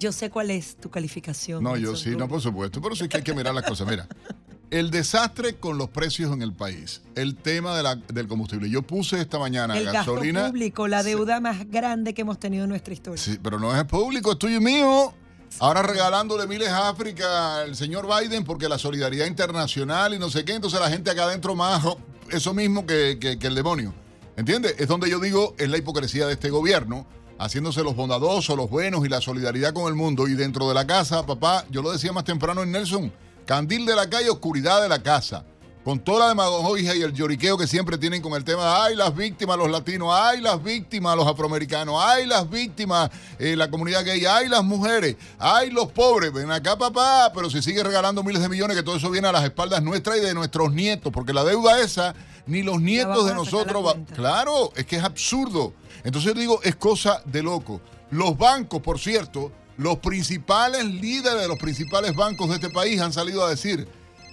Yo 0.00 0.10
sé 0.10 0.28
cuál 0.28 0.50
es 0.50 0.76
tu 0.76 0.90
calificación. 0.90 1.62
No, 1.62 1.76
yo 1.76 1.94
sí, 1.94 2.16
no, 2.16 2.26
por 2.26 2.40
supuesto, 2.40 2.82
pero 2.82 2.96
sí 2.96 3.08
que 3.08 3.18
hay 3.18 3.22
que 3.22 3.34
mirar 3.34 3.54
las 3.54 3.64
cosas. 3.64 3.86
Mira, 3.86 4.08
el 4.70 4.90
desastre 4.90 5.56
con 5.56 5.78
los 5.78 5.88
precios 5.88 6.32
en 6.32 6.42
el 6.42 6.52
país, 6.52 7.02
el 7.14 7.36
tema 7.36 7.76
del 7.82 8.28
combustible. 8.28 8.68
Yo 8.68 8.82
puse 8.82 9.20
esta 9.20 9.38
mañana 9.38 9.76
el 9.78 9.86
gasolina. 9.86 10.40
Gasto 10.40 10.52
público, 10.52 10.88
la 10.88 11.02
deuda 11.02 11.40
más 11.40 11.68
grande 11.70 12.14
que 12.14 12.22
hemos 12.22 12.38
tenido 12.38 12.64
en 12.64 12.70
nuestra 12.70 12.92
historia. 12.92 13.22
Sí, 13.22 13.38
pero 13.42 13.58
no 13.58 13.74
es 13.74 13.84
público, 13.84 14.32
es 14.32 14.38
tuyo 14.38 14.56
y 14.56 14.60
mío. 14.60 15.14
Ahora 15.60 15.82
regalándole 15.82 16.46
miles 16.46 16.68
a 16.68 16.90
África 16.90 17.62
al 17.62 17.74
señor 17.74 18.06
Biden 18.06 18.44
porque 18.44 18.68
la 18.68 18.78
solidaridad 18.78 19.26
internacional 19.26 20.14
y 20.14 20.18
no 20.18 20.30
sé 20.30 20.44
qué, 20.44 20.54
entonces 20.54 20.78
la 20.78 20.90
gente 20.90 21.10
acá 21.10 21.24
adentro 21.24 21.54
más 21.54 21.82
eso 22.30 22.54
mismo 22.54 22.86
que, 22.86 23.18
el 23.40 23.54
demonio. 23.54 23.94
¿Entiendes? 24.36 24.76
Es 24.78 24.86
donde 24.86 25.10
yo 25.10 25.18
digo, 25.18 25.54
es 25.58 25.68
la 25.68 25.78
hipocresía 25.78 26.26
de 26.26 26.34
este 26.34 26.50
gobierno, 26.50 27.06
haciéndose 27.38 27.82
los 27.82 27.96
bondadosos, 27.96 28.56
los 28.56 28.70
buenos 28.70 29.04
y 29.04 29.08
la 29.08 29.20
solidaridad 29.20 29.72
con 29.72 29.88
el 29.88 29.94
mundo. 29.94 30.28
Y 30.28 30.34
dentro 30.34 30.68
de 30.68 30.74
la 30.74 30.86
casa, 30.86 31.26
papá, 31.26 31.64
yo 31.70 31.82
lo 31.82 31.90
decía 31.90 32.12
más 32.12 32.24
temprano 32.24 32.62
en 32.62 32.70
Nelson, 32.70 33.12
candil 33.48 33.86
de 33.86 33.96
la 33.96 34.10
calle, 34.10 34.28
oscuridad 34.28 34.82
de 34.82 34.90
la 34.90 35.02
casa. 35.02 35.42
Con 35.82 36.00
toda 36.00 36.18
la 36.18 36.28
demagogia 36.28 36.94
y 36.94 37.00
el 37.00 37.14
lloriqueo 37.14 37.56
que 37.56 37.66
siempre 37.66 37.96
tienen 37.96 38.20
con 38.20 38.34
el 38.34 38.44
tema 38.44 38.62
de 38.62 38.70
ay 38.82 38.94
las 38.94 39.16
víctimas, 39.16 39.56
los 39.56 39.70
latinos, 39.70 40.10
ay 40.12 40.42
las 40.42 40.62
víctimas, 40.62 41.16
los 41.16 41.26
afroamericanos, 41.26 41.96
ay 41.98 42.26
las 42.26 42.50
víctimas, 42.50 43.08
eh, 43.38 43.56
la 43.56 43.70
comunidad 43.70 44.04
gay, 44.04 44.22
ay 44.26 44.48
las 44.48 44.62
mujeres, 44.62 45.16
ay 45.38 45.70
los 45.70 45.90
pobres, 45.92 46.30
ven 46.30 46.50
acá 46.50 46.76
papá, 46.76 47.32
pero 47.34 47.48
si 47.48 47.62
sigue 47.62 47.82
regalando 47.82 48.22
miles 48.22 48.42
de 48.42 48.50
millones, 48.50 48.76
que 48.76 48.82
todo 48.82 48.96
eso 48.96 49.08
viene 49.08 49.28
a 49.28 49.32
las 49.32 49.44
espaldas 49.44 49.82
nuestras 49.82 50.18
y 50.18 50.20
de 50.20 50.34
nuestros 50.34 50.74
nietos, 50.74 51.10
porque 51.10 51.32
la 51.32 51.42
deuda 51.42 51.80
esa, 51.80 52.14
ni 52.46 52.62
los 52.62 52.82
nietos 52.82 53.24
de 53.24 53.32
nosotros, 53.32 53.82
va, 53.82 53.94
claro, 54.14 54.72
es 54.76 54.84
que 54.84 54.96
es 54.96 55.04
absurdo. 55.04 55.72
Entonces 56.04 56.34
digo, 56.34 56.60
es 56.64 56.76
cosa 56.76 57.22
de 57.24 57.42
loco. 57.42 57.80
Los 58.10 58.36
bancos, 58.36 58.82
por 58.82 58.98
cierto, 58.98 59.52
los 59.78 59.98
principales 59.98 60.84
líderes 60.84 61.40
de 61.40 61.48
los 61.48 61.58
principales 61.58 62.14
bancos 62.14 62.50
de 62.50 62.56
este 62.56 62.68
país 62.68 63.00
han 63.00 63.12
salido 63.12 63.44
a 63.44 63.50
decir 63.50 63.88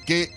que 0.06 0.30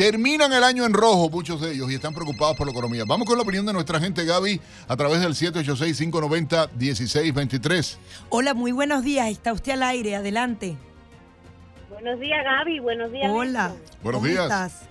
Terminan 0.00 0.50
el 0.54 0.64
año 0.64 0.86
en 0.86 0.94
rojo 0.94 1.28
muchos 1.28 1.60
de 1.60 1.72
ellos 1.72 1.92
y 1.92 1.96
están 1.96 2.14
preocupados 2.14 2.56
por 2.56 2.66
la 2.66 2.72
economía. 2.72 3.04
Vamos 3.06 3.26
con 3.26 3.36
la 3.36 3.42
opinión 3.42 3.66
de 3.66 3.74
nuestra 3.74 4.00
gente 4.00 4.24
Gaby 4.24 4.58
a 4.88 4.96
través 4.96 5.20
del 5.20 5.34
786-590-1623. 5.34 7.98
Hola, 8.30 8.54
muy 8.54 8.72
buenos 8.72 9.04
días. 9.04 9.28
Está 9.28 9.52
usted 9.52 9.72
al 9.72 9.82
aire. 9.82 10.16
Adelante. 10.16 10.76
Buenos 11.90 12.18
días, 12.18 12.42
Gaby. 12.42 12.78
Buenos 12.78 13.12
días. 13.12 13.30
Hola. 13.30 13.74
Buenos 14.02 14.22
días. 14.22 14.44
Estás? 14.44 14.88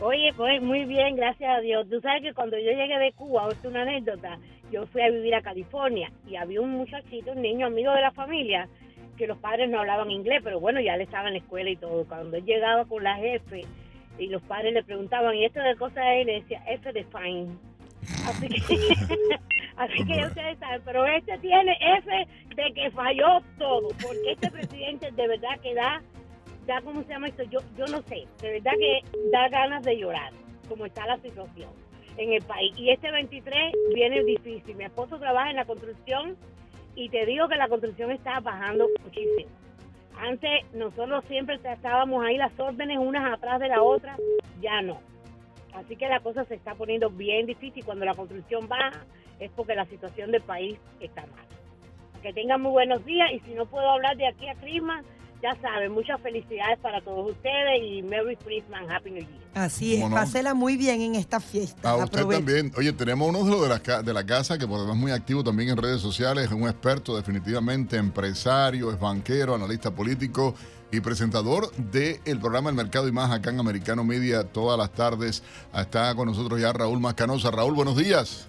Oye, 0.00 0.34
pues 0.36 0.60
muy 0.60 0.84
bien, 0.84 1.16
gracias 1.16 1.56
a 1.56 1.62
Dios. 1.62 1.86
Tú 1.88 1.98
sabes 2.02 2.24
que 2.24 2.34
cuando 2.34 2.58
yo 2.58 2.72
llegué 2.72 2.98
de 2.98 3.10
Cuba, 3.14 3.48
es 3.50 3.56
una 3.64 3.80
anécdota, 3.82 4.38
yo 4.70 4.86
fui 4.86 5.02
a 5.02 5.10
vivir 5.10 5.34
a 5.34 5.42
California 5.42 6.10
y 6.26 6.36
había 6.36 6.60
un 6.60 6.70
muchachito, 6.70 7.32
un 7.32 7.42
niño 7.42 7.66
amigo 7.66 7.92
de 7.92 8.00
la 8.00 8.12
familia, 8.12 8.68
que 9.16 9.26
los 9.26 9.38
padres 9.38 9.70
no 9.70 9.80
hablaban 9.80 10.10
inglés, 10.10 10.40
pero 10.42 10.60
bueno, 10.60 10.80
ya 10.80 10.96
le 10.96 11.04
estaba 11.04 11.28
en 11.28 11.34
la 11.34 11.38
escuela 11.38 11.70
y 11.70 11.76
todo. 11.76 12.04
Cuando 12.06 12.36
él 12.36 12.44
llegaba 12.44 12.84
con 12.84 13.02
la 13.04 13.16
jefe, 13.16 13.62
y 14.18 14.26
los 14.28 14.42
padres 14.42 14.72
le 14.74 14.82
preguntaban, 14.84 15.34
¿y 15.34 15.44
esto 15.44 15.60
de 15.60 15.76
cosa 15.76 16.14
es? 16.14 16.26
le 16.26 16.40
decía, 16.40 16.62
F 16.66 16.92
de 16.92 17.04
fine. 17.04 17.48
Así 18.26 18.48
que, 18.48 18.56
así 19.76 20.04
que 20.04 20.26
ustedes 20.26 20.58
saben, 20.58 20.82
pero 20.84 21.06
este 21.06 21.38
tiene 21.38 21.76
F 21.98 22.26
de 22.54 22.72
que 22.74 22.90
falló 22.90 23.40
todo, 23.58 23.88
porque 24.02 24.32
este 24.32 24.50
presidente 24.50 25.10
de 25.10 25.28
verdad 25.28 25.60
que 25.62 25.74
da, 25.74 26.02
da 26.66 26.80
¿cómo 26.82 27.02
se 27.02 27.08
llama 27.08 27.28
esto? 27.28 27.42
Yo, 27.44 27.60
yo 27.76 27.86
no 27.86 28.02
sé, 28.02 28.26
de 28.40 28.52
verdad 28.52 28.72
que 28.78 29.00
da 29.32 29.48
ganas 29.48 29.82
de 29.82 29.96
llorar, 29.96 30.32
como 30.68 30.86
está 30.86 31.06
la 31.06 31.16
situación 31.18 31.83
en 32.16 32.32
el 32.32 32.42
país. 32.42 32.72
Y 32.76 32.90
este 32.90 33.10
23 33.10 33.72
viene 33.94 34.22
difícil. 34.24 34.76
Mi 34.76 34.84
esposo 34.84 35.18
trabaja 35.18 35.50
en 35.50 35.56
la 35.56 35.64
construcción 35.64 36.36
y 36.94 37.08
te 37.08 37.26
digo 37.26 37.48
que 37.48 37.56
la 37.56 37.68
construcción 37.68 38.10
está 38.10 38.40
bajando 38.40 38.88
muchísimo. 39.02 39.50
Antes 40.16 40.72
nosotros 40.74 41.24
siempre 41.26 41.56
estábamos 41.56 42.24
ahí 42.24 42.36
las 42.36 42.58
órdenes 42.58 42.98
unas 42.98 43.32
atrás 43.32 43.58
de 43.60 43.68
la 43.68 43.82
otra, 43.82 44.16
ya 44.60 44.80
no. 44.80 45.00
Así 45.74 45.96
que 45.96 46.08
la 46.08 46.20
cosa 46.20 46.44
se 46.44 46.54
está 46.54 46.74
poniendo 46.74 47.10
bien 47.10 47.46
difícil. 47.46 47.84
Cuando 47.84 48.04
la 48.04 48.14
construcción 48.14 48.68
baja 48.68 49.04
es 49.40 49.50
porque 49.50 49.74
la 49.74 49.84
situación 49.86 50.30
del 50.30 50.42
país 50.42 50.78
está 51.00 51.22
mal. 51.22 51.44
Que 52.22 52.32
tengan 52.32 52.62
muy 52.62 52.70
buenos 52.70 53.04
días 53.04 53.32
y 53.32 53.40
si 53.40 53.54
no 53.54 53.66
puedo 53.66 53.90
hablar 53.90 54.16
de 54.16 54.28
aquí 54.28 54.48
a 54.48 54.54
Christmas, 54.54 55.04
ya 55.44 55.54
saben, 55.60 55.92
muchas 55.92 56.18
felicidades 56.22 56.78
para 56.78 57.02
todos 57.02 57.32
ustedes 57.32 57.82
y 57.82 58.02
Merry 58.02 58.34
Christmas, 58.36 58.80
Happy 58.88 59.10
New 59.10 59.20
Year. 59.20 59.42
Así 59.52 59.96
es, 59.96 60.10
pásela 60.10 60.54
muy 60.54 60.78
bien 60.78 61.02
en 61.02 61.16
esta 61.16 61.38
fiesta. 61.38 61.90
A 61.90 61.96
usted 61.96 62.24
también. 62.24 62.72
Oye, 62.78 62.94
tenemos 62.94 63.28
uno 63.28 63.44
de, 63.44 63.68
los 63.68 64.04
de, 64.06 64.14
la, 64.14 64.24
casa 64.24 64.56
que 64.56 64.66
por 64.66 64.80
demás 64.80 64.96
muy 64.96 65.12
activo 65.12 65.44
también 65.44 65.68
en 65.68 65.76
redes 65.76 66.00
sociales, 66.00 66.46
es 66.46 66.52
un 66.52 66.66
experto 66.66 67.14
definitivamente, 67.14 67.98
empresario, 67.98 68.90
es 68.90 68.98
banquero, 68.98 69.54
analista 69.54 69.90
político 69.90 70.54
y 70.90 71.00
presentador 71.00 71.70
del 71.72 72.40
programa 72.40 72.70
El 72.70 72.76
Mercado 72.76 73.06
y 73.06 73.12
Más 73.12 73.30
acá 73.30 73.50
en 73.50 73.60
Americano 73.60 74.02
Media 74.02 74.44
todas 74.44 74.78
las 74.78 74.92
tardes. 74.92 75.42
Está 75.76 76.14
con 76.14 76.26
nosotros 76.26 76.58
ya 76.58 76.72
Raúl 76.72 77.00
Mascanosa. 77.00 77.50
Raúl, 77.50 77.74
buenos 77.74 77.98
días. 77.98 78.48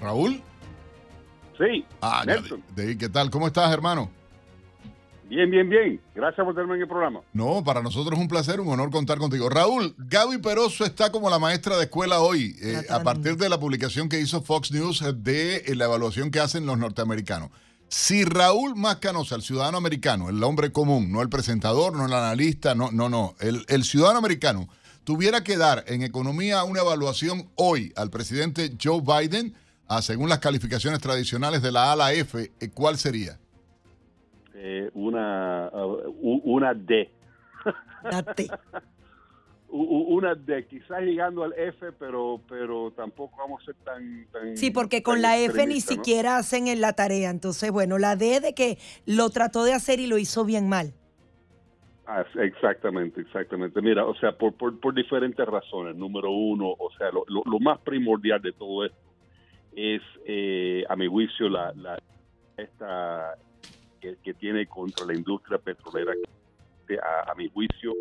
Raúl. 0.00 0.44
Sí. 1.60 1.84
Ah, 2.00 2.24
De, 2.74 2.96
¿qué 2.96 3.08
tal? 3.10 3.30
¿Cómo 3.30 3.46
estás, 3.46 3.70
hermano? 3.70 4.10
Bien, 5.28 5.48
bien, 5.50 5.68
bien. 5.68 6.00
Gracias 6.14 6.42
por 6.44 6.54
tenerme 6.54 6.76
en 6.76 6.82
el 6.82 6.88
programa. 6.88 7.20
No, 7.34 7.62
para 7.62 7.82
nosotros 7.82 8.14
es 8.14 8.20
un 8.20 8.28
placer, 8.28 8.60
un 8.60 8.68
honor 8.68 8.90
contar 8.90 9.18
contigo. 9.18 9.48
Raúl, 9.48 9.94
Gaby 9.98 10.38
Peroso 10.38 10.84
está 10.84 11.12
como 11.12 11.28
la 11.28 11.38
maestra 11.38 11.76
de 11.76 11.84
escuela 11.84 12.20
hoy, 12.20 12.56
eh, 12.62 12.82
a 12.88 13.00
partir 13.02 13.36
de 13.36 13.48
la 13.48 13.60
publicación 13.60 14.08
que 14.08 14.18
hizo 14.18 14.40
Fox 14.40 14.72
News 14.72 15.04
de 15.22 15.58
eh, 15.58 15.76
la 15.76 15.84
evaluación 15.84 16.30
que 16.30 16.40
hacen 16.40 16.66
los 16.66 16.78
norteamericanos. 16.78 17.50
Si 17.88 18.24
Raúl 18.24 18.74
Mascanosa, 18.74 19.36
el 19.36 19.42
ciudadano 19.42 19.76
americano, 19.76 20.30
el 20.30 20.42
hombre 20.42 20.72
común, 20.72 21.12
no 21.12 21.22
el 21.22 21.28
presentador, 21.28 21.94
no 21.94 22.06
el 22.06 22.12
analista, 22.12 22.74
no, 22.74 22.90
no, 22.90 23.08
no, 23.08 23.34
el, 23.38 23.64
el 23.68 23.84
ciudadano 23.84 24.18
americano, 24.18 24.68
tuviera 25.04 25.44
que 25.44 25.56
dar 25.56 25.84
en 25.88 26.02
economía 26.02 26.64
una 26.64 26.80
evaluación 26.80 27.50
hoy 27.54 27.92
al 27.96 28.10
presidente 28.10 28.72
Joe 28.82 29.00
Biden, 29.00 29.54
a, 29.90 30.02
según 30.02 30.28
las 30.28 30.38
calificaciones 30.38 31.00
tradicionales 31.00 31.62
de 31.62 31.72
la 31.72 31.86
A 31.86 31.92
a 31.92 31.96
la 31.96 32.12
F, 32.12 32.38
eh, 32.38 32.70
¿cuál 32.72 32.96
sería? 32.96 33.38
Eh, 34.54 34.88
una, 34.94 35.68
uh, 35.72 36.40
una 36.44 36.74
D. 36.74 37.10
La 38.04 38.22
T. 38.22 38.48
una 39.68 40.36
D, 40.36 40.66
quizás 40.68 41.00
llegando 41.00 41.42
al 41.42 41.54
F, 41.54 41.90
pero 41.98 42.40
pero 42.48 42.92
tampoco 42.92 43.36
vamos 43.36 43.62
a 43.62 43.64
ser 43.66 43.74
tan... 43.84 44.26
tan 44.32 44.56
Sí, 44.56 44.70
porque 44.70 45.02
con 45.02 45.14
tan 45.14 45.22
la 45.22 45.38
F 45.38 45.66
ni 45.66 45.80
siquiera 45.80 46.36
hacen 46.36 46.68
en 46.68 46.80
la 46.80 46.92
tarea. 46.92 47.30
Entonces, 47.30 47.72
bueno, 47.72 47.98
la 47.98 48.14
D 48.14 48.38
de 48.38 48.54
que 48.54 48.78
lo 49.06 49.28
trató 49.30 49.64
de 49.64 49.72
hacer 49.72 49.98
y 49.98 50.06
lo 50.06 50.18
hizo 50.18 50.44
bien 50.44 50.68
mal. 50.68 50.92
Ah, 52.06 52.24
exactamente, 52.36 53.20
exactamente. 53.20 53.82
Mira, 53.82 54.04
o 54.04 54.14
sea, 54.16 54.38
por, 54.38 54.54
por, 54.54 54.78
por 54.78 54.94
diferentes 54.94 55.44
razones. 55.46 55.96
Número 55.96 56.30
uno, 56.30 56.68
o 56.78 56.90
sea, 56.96 57.10
lo, 57.10 57.24
lo, 57.26 57.42
lo 57.44 57.58
más 57.58 57.80
primordial 57.80 58.40
de 58.40 58.52
todo 58.52 58.84
esto 58.84 59.09
es, 59.80 60.02
eh, 60.26 60.84
a 60.88 60.96
mi 60.96 61.06
juicio, 61.06 61.48
la, 61.48 61.72
esta 62.56 63.34
que, 64.00 64.34
tiene 64.34 64.66
contra 64.66 65.06
la 65.06 65.14
industria 65.14 65.58
petrolera, 65.58 66.12
a, 67.02 67.32
a 67.32 67.34
mi 67.34 67.48
juicio, 67.48 67.94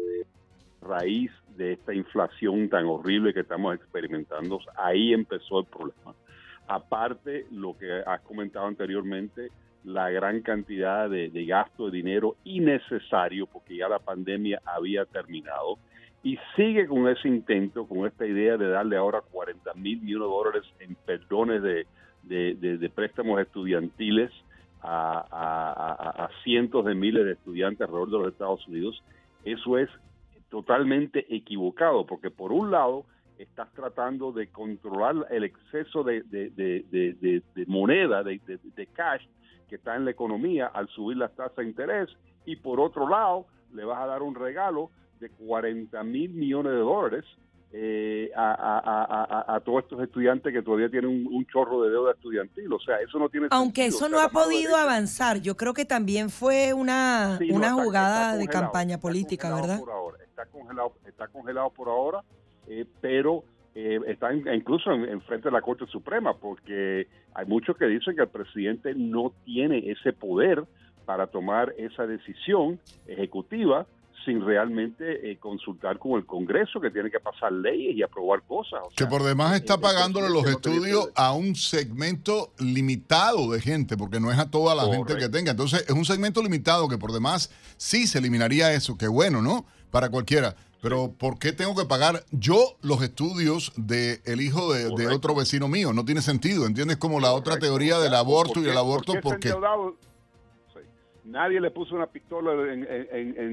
raíz 0.81 1.31
de 1.55 1.73
esta 1.73 1.93
inflación 1.93 2.69
tan 2.69 2.85
horrible 2.85 3.33
que 3.33 3.41
estamos 3.41 3.75
experimentando, 3.75 4.59
ahí 4.75 5.13
empezó 5.13 5.59
el 5.59 5.65
problema. 5.65 6.15
Aparte, 6.67 7.45
lo 7.51 7.77
que 7.77 8.03
has 8.05 8.21
comentado 8.21 8.67
anteriormente, 8.67 9.49
la 9.83 10.09
gran 10.09 10.41
cantidad 10.41 11.09
de, 11.09 11.29
de 11.29 11.45
gasto 11.45 11.85
de 11.85 11.97
dinero 11.97 12.35
innecesario 12.43 13.47
porque 13.47 13.77
ya 13.77 13.87
la 13.87 13.99
pandemia 13.99 14.61
había 14.65 15.05
terminado 15.05 15.79
y 16.23 16.37
sigue 16.55 16.87
con 16.87 17.07
ese 17.07 17.27
intento, 17.27 17.87
con 17.87 18.05
esta 18.05 18.25
idea 18.25 18.57
de 18.57 18.69
darle 18.69 18.97
ahora 18.97 19.21
40 19.21 19.73
mil 19.75 20.01
millones 20.01 20.27
de 20.27 20.33
dólares 20.33 20.63
en 20.79 20.95
perdones 20.95 21.61
de, 21.63 21.85
de, 22.23 22.89
préstamos 22.89 23.39
estudiantiles 23.39 24.31
a, 24.81 26.29
cientos 26.43 26.85
de 26.85 26.95
miles 26.95 27.25
de 27.25 27.33
estudiantes 27.33 27.81
alrededor 27.81 28.11
de 28.11 28.17
los 28.19 28.27
Estados 28.33 28.67
Unidos. 28.67 29.01
Eso 29.45 29.77
es 29.77 29.89
totalmente 30.49 31.25
equivocado 31.33 32.05
porque 32.05 32.31
por 32.31 32.51
un 32.51 32.71
lado 32.71 33.05
estás 33.37 33.71
tratando 33.73 34.33
de 34.33 34.47
controlar 34.47 35.15
el 35.29 35.45
exceso 35.45 36.03
de, 36.03 36.23
moneda, 37.67 38.23
de 38.23 38.89
cash 38.93 39.25
que 39.69 39.75
está 39.75 39.95
en 39.95 40.03
la 40.03 40.11
economía 40.11 40.67
al 40.67 40.89
subir 40.89 41.17
las 41.17 41.33
tasas 41.35 41.55
de 41.57 41.65
interés 41.65 42.09
y 42.45 42.57
por 42.57 42.81
otro 42.81 43.07
lado 43.07 43.45
le 43.73 43.85
vas 43.85 43.99
a 43.99 44.07
dar 44.07 44.23
un 44.23 44.35
regalo 44.35 44.89
de 45.19 45.29
40 45.29 46.03
mil 46.03 46.31
millones 46.31 46.71
de 46.73 46.79
dólares 46.79 47.25
eh, 47.71 48.31
a, 48.35 48.51
a- 48.51 49.25
a- 49.43 49.55
a- 49.55 49.59
todos 49.59 49.83
estos 49.83 50.01
estudiantes 50.01 50.51
que 50.51 50.63
todavía 50.63 50.89
tienen 50.89 51.11
un, 51.11 51.27
un 51.35 51.45
chorro 51.45 51.83
de 51.83 51.91
deuda 51.91 52.13
estudiantil. 52.13 52.71
O 52.73 52.79
sea, 52.79 52.97
eso 52.99 53.19
no 53.19 53.29
tiene 53.29 53.47
Aunque 53.51 53.83
sentido. 53.83 53.97
eso 53.97 54.05
O 54.05 54.09
sea, 54.09 54.17
no 54.17 54.23
ha 54.25 54.29
podido 54.29 54.75
avanzar, 54.75 55.39
yo 55.41 55.55
creo 55.55 55.73
que 55.75 55.85
también 55.85 56.31
fue 56.31 56.73
una, 56.73 57.37
Sí, 57.37 57.49
no, 57.49 57.57
una 57.57 57.67
está- 57.67 57.83
jugada 57.83 58.25
está 58.31 58.37
de 58.37 58.47
campaña 58.47 58.97
política, 58.99 59.53
¿verdad? 59.53 59.79
Por 59.79 59.91
ahora, 59.91 60.17
está 60.23 60.45
congelado, 60.47 60.93
está 61.05 61.27
congelado 61.27 61.69
por 61.69 61.89
ahora, 61.89 62.23
eh, 62.67 62.85
pero 63.01 63.43
eh, 63.75 63.99
está 64.07 64.31
en- 64.31 64.51
incluso 64.51 64.91
en, 64.91 65.05
en 65.05 65.21
frente 65.21 65.49
de 65.49 65.51
la 65.51 65.61
Corte 65.61 65.85
Suprema, 65.85 66.33
porque 66.33 67.07
hay 67.35 67.45
muchos 67.45 67.77
que 67.77 67.85
dicen 67.85 68.15
que 68.15 68.23
el 68.23 68.29
presidente 68.29 68.95
no 68.95 69.31
tiene 69.45 69.91
ese 69.91 70.11
poder 70.11 70.63
para 71.05 71.27
tomar 71.27 71.75
esa 71.77 72.07
decisión 72.07 72.79
ejecutiva 73.05 73.85
sin 74.25 74.45
realmente 74.45 75.31
eh, 75.31 75.37
consultar 75.37 75.97
con 75.99 76.13
el 76.13 76.25
Congreso, 76.25 76.79
que 76.79 76.89
tiene 76.91 77.09
que 77.09 77.19
pasar 77.19 77.51
leyes 77.51 77.95
y 77.95 78.03
aprobar 78.03 78.43
cosas. 78.43 78.81
O 78.85 78.89
Que 78.89 79.03
sea, 79.03 79.09
por 79.09 79.23
demás 79.23 79.55
está 79.55 79.77
pagándole 79.77 80.29
los 80.29 80.45
estudios 80.47 81.09
a 81.15 81.33
un 81.33 81.55
segmento 81.55 82.53
limitado 82.59 83.51
de 83.51 83.61
gente, 83.61 83.97
porque 83.97 84.19
no 84.19 84.31
es 84.31 84.37
a 84.39 84.49
toda 84.49 84.75
la 84.75 84.85
gente 84.93 85.15
que 85.17 85.29
tenga. 85.29 85.51
Entonces, 85.51 85.85
es 85.87 85.95
un 85.95 86.05
segmento 86.05 86.41
limitado 86.43 86.87
que 86.87 86.97
por 86.97 87.11
demás 87.11 87.51
sí 87.77 88.07
se 88.07 88.19
eliminaría 88.19 88.73
eso. 88.73 88.97
Qué 88.97 89.07
bueno, 89.07 89.41
¿no? 89.41 89.65
Para 89.91 90.09
cualquiera. 90.09 90.55
Pero 90.81 91.11
¿por 91.11 91.39
qué 91.39 91.51
tengo 91.51 91.75
que 91.75 91.85
pagar 91.85 92.23
yo 92.31 92.77
los 92.81 93.01
estudios 93.01 93.73
del 93.75 94.21
el 94.23 94.39
hijo 94.39 94.73
de, 94.73 94.89
de 94.95 95.07
otro 95.07 95.35
vecino 95.35 95.67
mío? 95.67 95.91
No 95.91 96.05
tiene 96.05 96.21
sentido. 96.21 96.65
¿Entiendes? 96.65 96.95
Como 96.97 97.19
la 97.19 97.33
otra 97.33 97.57
teoría 97.59 97.99
del 97.99 98.15
aborto 98.15 98.53
¿por 98.55 98.63
y 98.63 98.69
el 98.69 98.77
aborto, 98.77 99.13
¿por 99.13 99.21
qué 99.21 99.21
¿por 99.21 99.33
ese 99.33 99.39
qué? 99.41 99.49
endeudado? 99.49 99.95
Nadie 101.29 101.61
le 101.61 101.69
puso 101.69 101.95
una 101.95 102.07
pistola 102.07 102.73
en, 102.73 102.87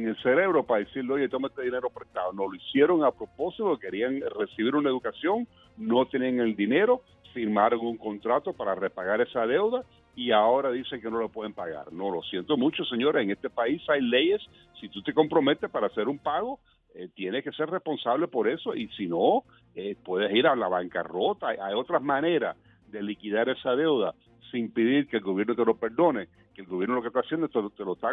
el 0.09 0.17
cerebro 0.23 0.65
para 0.65 0.83
decirle, 0.83 1.13
oye, 1.13 1.29
toma 1.29 1.49
este 1.49 1.63
dinero 1.63 1.91
prestado. 1.91 2.33
No, 2.33 2.49
lo 2.49 2.55
hicieron 2.55 3.05
a 3.05 3.11
propósito, 3.11 3.79
querían 3.79 4.23
recibir 4.39 4.75
una 4.75 4.89
educación, 4.89 5.47
no 5.77 6.07
tenían 6.07 6.41
el 6.41 6.57
dinero, 6.57 7.03
firmaron 7.35 7.81
un 7.81 7.99
contrato 7.99 8.55
para 8.55 8.75
repagar 8.75 9.21
esa 9.21 9.47
deuda 9.47 9.85
y 10.15 10.33
ahora 10.33 10.71
dicen 10.71 11.03
que 11.03 11.11
no 11.11 11.19
lo 11.19 11.29
pueden 11.29 11.53
pagar. 11.53 11.93
No, 11.93 12.11
lo 12.11 12.23
siento 12.23 12.57
mucho, 12.57 12.83
señores, 12.87 13.23
en 13.23 13.33
este 13.33 13.51
país 13.51 13.83
hay 13.91 14.01
leyes, 14.01 14.41
si 14.81 14.89
tú 14.89 15.03
te 15.03 15.13
comprometes 15.13 15.69
para 15.69 15.89
hacer 15.89 16.09
un 16.09 16.19
pago, 16.19 16.59
eh, 16.95 17.09
tienes 17.15 17.45
que 17.45 17.53
ser 17.53 17.69
responsable 17.69 18.27
por 18.27 18.49
eso 18.49 18.75
y 18.75 18.89
si 18.97 19.07
no, 19.07 19.45
eh, 19.75 19.97
puedes 20.03 20.35
ir 20.35 20.47
a 20.47 20.57
la 20.57 20.69
bancarrota. 20.69 21.49
Hay 21.49 21.75
otras 21.75 22.01
maneras 22.01 22.57
de 22.89 23.03
liquidar 23.03 23.51
esa 23.51 23.77
deuda 23.77 24.15
sin 24.51 24.73
pedir 24.73 25.09
que 25.09 25.19
el 25.19 25.23
gobierno 25.23 25.55
te 25.55 25.65
lo 25.65 25.77
perdone, 25.77 26.29
que 26.55 26.63
el 26.63 26.67
gobierno 26.69 26.97
lo 26.97 27.03
que 27.03 27.09
está 27.09 27.21
haciendo 27.21 27.49
te, 27.49 27.61
lo- 27.61 27.71
te 27.71 27.85
lo 27.85 27.95
está, 27.95 28.09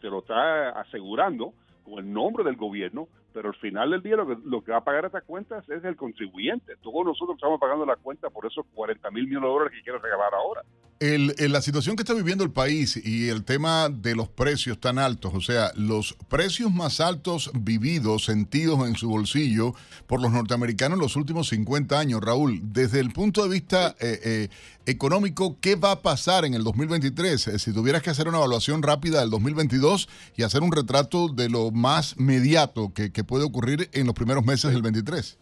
te 0.00 0.08
lo 0.10 0.18
está 0.20 0.70
asegurando 0.70 1.52
con 1.84 1.98
el 2.04 2.12
nombre 2.12 2.44
del 2.44 2.56
gobierno, 2.56 3.08
pero 3.32 3.48
al 3.48 3.54
final 3.56 3.90
del 3.90 4.02
día 4.02 4.16
lo 4.16 4.26
que, 4.26 4.36
lo 4.44 4.62
que 4.62 4.72
va 4.72 4.78
a 4.78 4.84
pagar 4.84 5.04
estas 5.04 5.24
cuentas 5.24 5.68
es 5.68 5.84
el 5.84 5.96
contribuyente. 5.96 6.76
Todos 6.82 7.04
nosotros 7.04 7.36
estamos 7.36 7.60
pagando 7.60 7.86
la 7.86 7.96
cuenta 7.96 8.30
por 8.30 8.46
esos 8.46 8.64
40 8.74 9.10
mil 9.10 9.26
millones 9.26 9.48
de 9.48 9.52
dólares 9.52 9.72
que 9.76 9.82
quiere 9.82 9.98
regalar 9.98 10.34
ahora. 10.34 10.62
El, 11.00 11.34
la 11.50 11.62
situación 11.62 11.96
que 11.96 12.02
está 12.02 12.12
viviendo 12.12 12.44
el 12.44 12.50
país 12.50 12.94
y 13.02 13.30
el 13.30 13.42
tema 13.42 13.88
de 13.88 14.14
los 14.14 14.28
precios 14.28 14.78
tan 14.78 14.98
altos, 14.98 15.32
o 15.34 15.40
sea, 15.40 15.72
los 15.74 16.14
precios 16.28 16.70
más 16.70 17.00
altos 17.00 17.50
vividos, 17.54 18.26
sentidos 18.26 18.86
en 18.86 18.94
su 18.96 19.08
bolsillo 19.08 19.72
por 20.06 20.20
los 20.20 20.30
norteamericanos 20.30 20.96
en 20.98 21.02
los 21.02 21.16
últimos 21.16 21.48
50 21.48 21.98
años, 21.98 22.20
Raúl, 22.20 22.60
desde 22.62 23.00
el 23.00 23.12
punto 23.12 23.42
de 23.42 23.48
vista 23.48 23.96
eh, 23.98 24.20
eh, 24.22 24.48
económico, 24.84 25.56
¿qué 25.62 25.74
va 25.74 25.92
a 25.92 26.02
pasar 26.02 26.44
en 26.44 26.52
el 26.52 26.64
2023? 26.64 27.48
Eh, 27.48 27.58
si 27.58 27.72
tuvieras 27.72 28.02
que 28.02 28.10
hacer 28.10 28.28
una 28.28 28.36
evaluación 28.36 28.82
rápida 28.82 29.20
del 29.20 29.30
2022 29.30 30.06
y 30.36 30.42
hacer 30.42 30.62
un 30.62 30.70
retrato 30.70 31.28
de 31.28 31.48
lo 31.48 31.70
más 31.70 32.18
mediato 32.18 32.92
que, 32.92 33.10
que 33.10 33.19
puede 33.24 33.44
ocurrir 33.44 33.88
en 33.92 34.06
los 34.06 34.14
primeros 34.14 34.44
meses 34.44 34.72
del 34.72 34.82
23. 34.82 35.38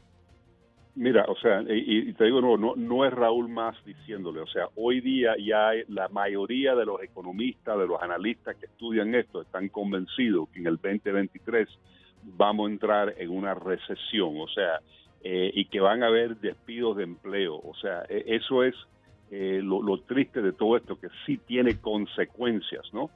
Mira, 0.94 1.24
o 1.28 1.36
sea, 1.36 1.62
y, 1.62 2.08
y 2.08 2.12
te 2.14 2.24
digo, 2.24 2.40
no, 2.40 2.56
no, 2.56 2.74
no 2.76 3.04
es 3.04 3.12
Raúl 3.12 3.48
más 3.48 3.76
diciéndole, 3.84 4.40
o 4.40 4.46
sea, 4.48 4.66
hoy 4.74 5.00
día 5.00 5.34
ya 5.38 5.68
hay- 5.68 5.84
la 5.88 6.08
mayoría 6.08 6.74
de 6.74 6.84
los 6.84 7.00
economistas, 7.02 7.78
de 7.78 7.86
los 7.86 8.02
analistas 8.02 8.56
que 8.56 8.66
estudian 8.66 9.14
esto, 9.14 9.42
están 9.42 9.68
convencidos 9.68 10.48
que 10.48 10.58
en 10.58 10.66
el 10.66 10.74
2023 10.76 11.68
vamos 12.36 12.68
a 12.68 12.72
entrar 12.72 13.14
en 13.16 13.30
una 13.30 13.54
recesión, 13.54 14.40
o 14.40 14.48
sea, 14.48 14.80
eh, 15.22 15.52
y 15.54 15.66
que 15.66 15.78
van 15.78 16.02
a 16.02 16.08
haber 16.08 16.36
despidos 16.38 16.96
de 16.96 17.04
empleo, 17.04 17.54
o 17.56 17.74
sea, 17.80 18.02
e- 18.08 18.24
eso 18.34 18.64
es 18.64 18.74
eh, 19.30 19.60
lo, 19.62 19.82
lo 19.82 20.00
triste 20.00 20.40
de 20.42 20.52
todo 20.52 20.76
esto, 20.76 20.98
que 20.98 21.08
sí 21.26 21.36
tiene 21.36 21.76
consecuencias, 21.80 22.82
¿no? 22.92 23.10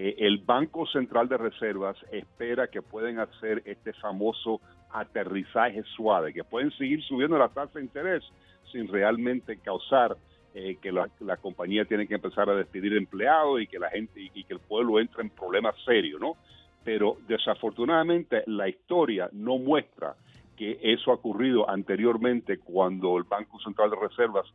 Eh, 0.00 0.14
el 0.18 0.38
Banco 0.38 0.86
Central 0.86 1.28
de 1.28 1.36
Reservas 1.36 1.96
espera 2.12 2.68
que 2.68 2.82
pueden 2.82 3.18
hacer 3.18 3.64
este 3.64 3.92
famoso 3.94 4.60
aterrizaje 4.92 5.82
suave, 5.96 6.32
que 6.32 6.44
pueden 6.44 6.70
seguir 6.78 7.02
subiendo 7.02 7.36
la 7.36 7.48
tasa 7.48 7.80
de 7.80 7.84
interés 7.84 8.22
sin 8.70 8.86
realmente 8.86 9.58
causar 9.58 10.16
eh, 10.54 10.76
que 10.80 10.92
la, 10.92 11.08
la 11.18 11.36
compañía 11.36 11.84
tiene 11.84 12.06
que 12.06 12.14
empezar 12.14 12.48
a 12.48 12.54
despedir 12.54 12.96
empleados 12.96 13.60
y 13.60 13.66
que 13.66 13.80
la 13.80 13.90
gente 13.90 14.20
y, 14.20 14.30
y 14.34 14.44
que 14.44 14.54
el 14.54 14.60
pueblo 14.60 15.00
entre 15.00 15.22
en 15.22 15.30
problemas 15.30 15.74
serios, 15.84 16.20
¿no? 16.20 16.36
Pero 16.84 17.16
desafortunadamente 17.26 18.44
la 18.46 18.68
historia 18.68 19.28
no 19.32 19.58
muestra 19.58 20.14
que 20.56 20.78
eso 20.80 21.10
ha 21.10 21.14
ocurrido 21.14 21.68
anteriormente 21.68 22.58
cuando 22.58 23.18
el 23.18 23.24
Banco 23.24 23.58
Central 23.58 23.90
de 23.90 23.96
Reservas 23.96 24.46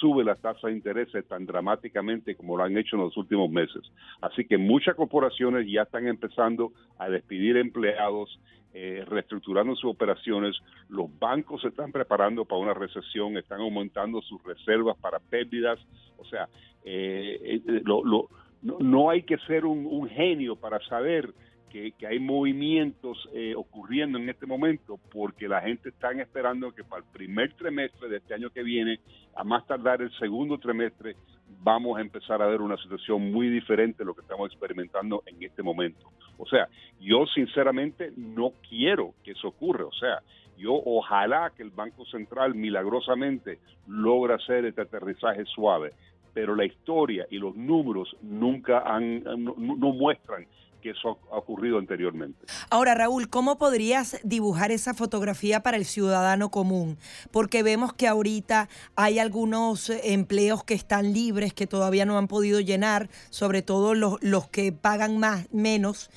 sube 0.00 0.24
las 0.24 0.40
tasas 0.40 0.62
de 0.64 0.72
interés 0.72 1.08
tan 1.28 1.46
dramáticamente 1.46 2.34
como 2.36 2.56
lo 2.56 2.64
han 2.64 2.76
hecho 2.76 2.96
en 2.96 3.02
los 3.02 3.16
últimos 3.16 3.50
meses. 3.50 3.82
Así 4.20 4.44
que 4.44 4.58
muchas 4.58 4.94
corporaciones 4.96 5.66
ya 5.70 5.82
están 5.82 6.06
empezando 6.06 6.72
a 6.98 7.08
despedir 7.08 7.56
empleados, 7.56 8.38
eh, 8.74 9.04
reestructurando 9.08 9.74
sus 9.74 9.90
operaciones. 9.90 10.56
Los 10.88 11.06
bancos 11.18 11.62
se 11.62 11.68
están 11.68 11.90
preparando 11.90 12.44
para 12.44 12.60
una 12.60 12.74
recesión, 12.74 13.36
están 13.36 13.60
aumentando 13.60 14.20
sus 14.22 14.42
reservas 14.44 14.96
para 14.98 15.18
pérdidas. 15.18 15.78
O 16.18 16.24
sea, 16.24 16.48
eh, 16.84 17.60
eh, 17.66 17.82
lo- 17.84 18.04
lo- 18.04 18.28
no, 18.62 18.76
no 18.80 19.10
hay 19.10 19.22
que 19.22 19.38
ser 19.46 19.64
un, 19.64 19.86
un 19.86 20.08
genio 20.08 20.56
para 20.56 20.80
saber 20.86 21.32
que, 21.68 21.94
hay 22.06 22.18
movimientos 22.18 23.28
eh, 23.32 23.54
ocurriendo 23.56 24.18
en 24.18 24.28
este 24.28 24.46
momento 24.46 24.98
porque 25.10 25.48
la 25.48 25.60
gente 25.60 25.90
está 25.90 26.10
esperando 26.12 26.72
que 26.72 26.84
para 26.84 27.02
el 27.02 27.08
primer 27.12 27.52
trimestre 27.54 28.08
de 28.08 28.16
este 28.18 28.34
año 28.34 28.50
que 28.50 28.62
viene, 28.62 29.00
a 29.34 29.44
más 29.44 29.66
tardar 29.66 30.02
el 30.02 30.10
segundo 30.18 30.58
trimestre, 30.58 31.16
vamos 31.62 31.98
a 31.98 32.00
empezar 32.00 32.42
a 32.42 32.46
ver 32.46 32.60
una 32.60 32.76
situación 32.76 33.32
muy 33.32 33.48
diferente 33.48 33.98
de 33.98 34.04
lo 34.04 34.14
que 34.14 34.22
estamos 34.22 34.50
experimentando 34.50 35.22
en 35.26 35.42
este 35.42 35.62
momento. 35.62 36.10
O 36.36 36.46
sea, 36.46 36.68
yo 37.00 37.26
sinceramente 37.26 38.12
no 38.16 38.52
quiero 38.68 39.14
que 39.24 39.32
eso 39.32 39.48
ocurra. 39.48 39.84
O 39.84 39.92
sea, 39.92 40.22
yo 40.56 40.72
ojalá 40.74 41.52
que 41.56 41.62
el 41.62 41.70
Banco 41.70 42.04
Central 42.06 42.54
milagrosamente 42.54 43.58
logra 43.86 44.36
hacer 44.36 44.64
este 44.64 44.82
aterrizaje 44.82 45.44
suave, 45.46 45.92
pero 46.34 46.54
la 46.54 46.64
historia 46.64 47.26
y 47.30 47.38
los 47.38 47.54
números 47.56 48.16
nunca 48.22 48.80
han, 48.80 49.22
no 49.24 49.92
muestran 49.92 50.46
que 50.80 50.90
eso 50.90 51.18
ha 51.30 51.36
ocurrido 51.36 51.78
anteriormente. 51.78 52.38
Ahora, 52.70 52.94
Raúl, 52.94 53.28
¿cómo 53.28 53.58
podrías 53.58 54.20
dibujar 54.22 54.70
esa 54.70 54.94
fotografía 54.94 55.62
para 55.62 55.76
el 55.76 55.84
ciudadano 55.84 56.50
común? 56.50 56.98
Porque 57.30 57.62
vemos 57.62 57.92
que 57.92 58.08
ahorita 58.08 58.68
hay 58.96 59.18
algunos 59.18 59.90
eh, 59.90 60.00
empleos 60.12 60.64
que 60.64 60.74
están 60.74 61.12
libres, 61.12 61.52
que 61.52 61.66
todavía 61.66 62.04
no 62.04 62.18
han 62.18 62.28
podido 62.28 62.60
llenar, 62.60 63.08
sobre 63.30 63.62
todo 63.62 63.94
los, 63.94 64.22
los 64.22 64.48
que 64.48 64.72
pagan 64.72 65.18
más, 65.18 65.46
menos, 65.52 66.10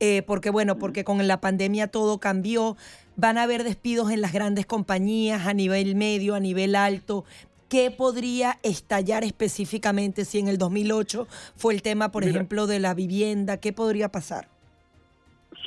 eh, 0.00 0.22
porque 0.22 0.50
bueno, 0.50 0.78
porque 0.78 1.04
con 1.04 1.26
la 1.26 1.40
pandemia 1.40 1.88
todo 1.88 2.18
cambió. 2.18 2.76
Van 3.20 3.36
a 3.36 3.42
haber 3.42 3.64
despidos 3.64 4.12
en 4.12 4.20
las 4.20 4.32
grandes 4.32 4.64
compañías 4.64 5.48
a 5.48 5.52
nivel 5.52 5.96
medio, 5.96 6.36
a 6.36 6.40
nivel 6.40 6.76
alto, 6.76 7.24
¿qué 7.68 7.90
podría 7.90 8.58
estallar 8.62 9.24
específicamente 9.24 10.24
si 10.24 10.38
en 10.38 10.48
el 10.48 10.58
2008 10.58 11.26
fue 11.56 11.74
el 11.74 11.82
tema, 11.82 12.10
por 12.10 12.24
ejemplo, 12.24 12.66
de 12.66 12.80
la 12.80 12.94
vivienda? 12.94 13.58
¿Qué 13.58 13.72
podría 13.72 14.10
pasar? 14.10 14.48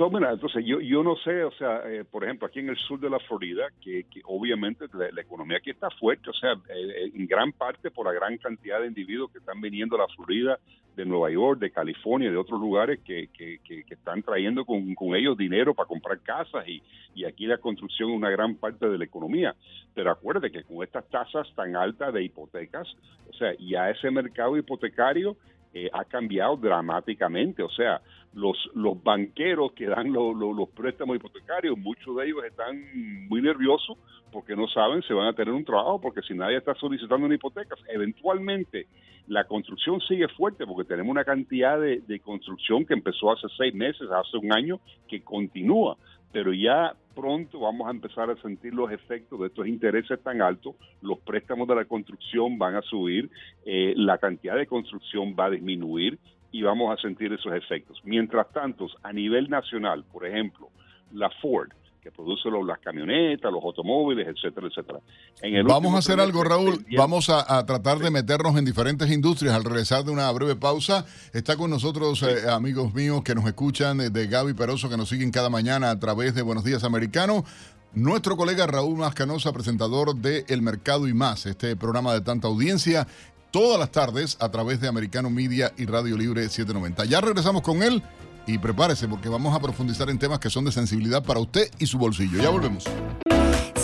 Entonces 0.08 0.66
yo, 0.66 0.80
yo 0.80 1.04
no 1.04 1.16
sé, 1.18 1.44
o 1.44 1.52
sea, 1.52 1.82
eh, 1.86 2.04
por 2.04 2.24
ejemplo, 2.24 2.48
aquí 2.48 2.60
en 2.60 2.70
el 2.70 2.78
sur 2.78 3.00
de 3.00 3.10
la 3.10 3.20
Florida, 3.20 3.68
que, 3.82 4.06
obviamente 4.26 4.86
la, 4.94 5.22
economía 5.22 5.58
aquí 5.58 5.70
está 5.70 5.90
fuerte, 5.92 6.30
o 6.30 6.34
sea, 6.34 6.54
eh, 6.70 7.12
en 7.14 7.28
gran 7.28 7.52
parte 7.52 7.92
por 7.92 8.06
la 8.06 8.14
gran 8.14 8.38
cantidad 8.38 8.80
de 8.80 8.88
individuos 8.88 9.32
que 9.32 9.40
están 9.40 9.62
viniendo 9.62 9.96
a 9.96 10.00
la 10.00 10.08
Florida, 10.16 10.60
de 10.96 11.06
Nueva 11.06 11.32
York, 11.32 11.60
de 11.60 11.72
California, 11.72 12.30
de 12.30 12.38
otros 12.38 12.60
lugares 12.60 13.00
que, 13.06 13.30
que, 13.34 13.60
que, 13.64 13.86
están 13.90 14.22
trayendo 14.24 14.66
con, 14.66 14.94
con, 14.94 15.16
ellos 15.16 15.38
dinero 15.38 15.74
para 15.74 15.88
comprar 15.88 16.20
casas 16.20 16.68
y, 16.68 16.82
y 17.16 17.24
aquí 17.24 17.46
la 17.46 17.58
construcción 17.60 18.10
es 18.10 18.18
una 18.18 18.30
gran 18.30 18.56
parte 18.56 18.88
de 18.90 18.98
la 18.98 19.06
economía. 19.06 19.56
Pero 19.94 20.12
acuérdate 20.12 20.52
que 20.52 20.64
con 20.64 20.84
estas 20.84 21.08
tasas 21.10 21.48
tan 21.56 21.76
altas 21.76 22.14
de 22.14 22.24
hipotecas, 22.24 22.88
o 23.30 23.34
sea, 23.34 23.54
ya 23.60 23.90
ese 23.90 24.12
mercado 24.12 24.58
hipotecario 24.58 25.38
eh, 25.74 25.90
ha 25.94 26.06
cambiado 26.06 26.58
dramáticamente. 26.58 27.64
O 27.64 27.70
sea, 27.70 28.02
los, 28.34 28.58
los 28.74 29.02
banqueros 29.02 29.74
que 29.74 29.88
dan 29.88 30.12
los 30.12 30.70
préstamos 30.70 31.16
hipotecarios, 31.16 31.78
muchos 31.78 32.16
de 32.18 32.26
ellos 32.26 32.44
están 32.46 33.28
muy 33.28 33.42
nerviosos 33.42 33.98
porque 34.32 34.56
no 34.56 34.68
saben 34.68 35.02
si 35.04 35.14
van 35.14 35.28
a 35.28 35.34
tener 35.34 35.54
un 35.54 35.66
trabajo, 35.66 36.00
porque 36.00 36.22
si 36.22 36.34
nadie 36.34 36.58
está 36.58 36.74
solicitando 36.76 37.26
una 37.26 37.36
hipoteca, 37.36 37.76
eventualmente 37.90 38.88
la 39.28 39.44
construcción 39.44 40.00
sigue 40.02 40.28
fuerte 40.30 40.66
porque 40.66 40.88
tenemos 40.88 41.12
una 41.12 41.26
cantidad 41.26 41.80
de, 41.80 42.00
de 42.00 42.20
construcción 42.20 42.86
que 42.86 42.94
empezó 42.94 43.32
hace 43.32 43.48
seis 43.58 43.74
meses, 43.74 44.10
hace 44.10 44.38
un 44.38 44.54
año, 44.54 44.80
que 45.08 45.22
continúa 45.22 45.98
pero 46.32 46.54
ya 46.54 46.94
pronto 47.14 47.60
vamos 47.60 47.88
a 47.88 47.92
empezar 47.92 48.30
a 48.30 48.36
sentir 48.38 48.74
los 48.74 48.92
efectos 48.92 49.40
de 49.40 49.48
estos 49.48 49.68
intereses 49.68 50.22
tan 50.24 50.42
altos, 50.42 50.76
los 51.02 51.20
préstamos 51.20 51.68
de 51.68 51.76
la 51.76 51.86
construcción 51.86 52.58
van 52.58 52.76
a 52.76 52.82
subir, 52.82 53.30
eh, 53.66 53.94
la 53.98 54.18
cantidad 54.18 54.56
de 54.56 54.68
construcción 54.68 55.36
va 55.38 55.46
a 55.46 55.50
disminuir 55.50 56.18
y 56.52 56.62
vamos 56.64 56.98
a 56.98 57.02
sentir 57.02 57.32
esos 57.34 57.54
efectos. 57.54 58.02
Mientras 58.04 58.52
tanto, 58.52 58.88
a 59.04 59.14
nivel 59.14 59.50
nacional, 59.50 60.04
por 60.12 60.26
ejemplo, 60.26 60.70
la 61.14 61.30
Ford, 61.42 61.70
que 62.02 62.12
produce 62.12 62.50
las 62.66 62.80
camionetas, 62.80 63.52
los 63.52 63.64
automóviles, 63.64 64.28
etcétera, 64.28 64.68
etcétera. 64.68 65.00
Vamos 65.66 65.94
a 65.94 66.00
hacer 66.00 66.20
algo, 66.20 66.44
Raúl. 66.44 66.84
Vamos 66.98 67.30
a, 67.30 67.64
tratar 67.66 68.00
de 68.00 68.10
meternos 68.10 68.58
en 68.58 68.66
diferentes 68.66 69.12
industrias 69.12 69.54
al 69.54 69.64
regresar 69.64 70.04
de 70.04 70.12
una 70.12 70.32
breve 70.32 70.56
pausa. 70.56 71.06
Está 71.32 71.56
con 71.56 71.70
nosotros 71.70 72.24
eh, 72.24 72.50
amigos 72.50 72.94
míos 72.96 73.22
que 73.24 73.36
nos 73.36 73.46
escuchan, 73.46 74.02
eh, 74.02 74.10
de 74.10 74.26
Gaby 74.26 74.54
Peroso, 74.54 74.90
que 74.90 74.98
nos 74.98 75.10
siguen 75.10 75.32
cada 75.32 75.50
mañana 75.50 75.92
a 75.92 76.00
través 76.00 76.34
de 76.34 76.42
Buenos 76.42 76.64
Días 76.64 76.84
Americano. 76.84 77.46
Nuestro 77.94 78.36
colega 78.36 78.66
Raúl 78.66 78.98
Mascanosa, 78.98 79.54
presentador 79.54 80.16
de 80.16 80.46
El 80.48 80.64
Mercado 80.64 81.08
y 81.08 81.14
Más, 81.14 81.46
este 81.46 81.76
programa 81.76 82.14
de 82.14 82.22
tanta 82.22 82.48
audiencia, 82.48 83.06
todas 83.52 83.80
las 83.80 83.92
tardes 83.92 84.38
a 84.40 84.50
través 84.50 84.82
de 84.82 84.88
Americano 84.88 85.30
Media 85.30 85.72
y 85.78 85.86
Radio 85.86 86.18
Libre 86.18 86.44
790. 86.44 87.06
Ya 87.06 87.22
regresamos 87.22 87.62
con 87.62 87.84
él 87.84 88.02
y 88.46 88.58
prepárese 88.58 89.08
porque 89.08 89.30
vamos 89.30 89.56
a 89.56 89.60
profundizar 89.60 90.10
en 90.10 90.20
temas 90.20 90.40
que 90.40 90.50
son 90.50 90.66
de 90.66 90.72
sensibilidad 90.72 91.24
para 91.24 91.40
usted 91.40 91.70
y 91.80 91.86
su 91.86 91.98
bolsillo. 91.98 92.42
Ya 92.42 92.50
volvemos. 92.50 92.86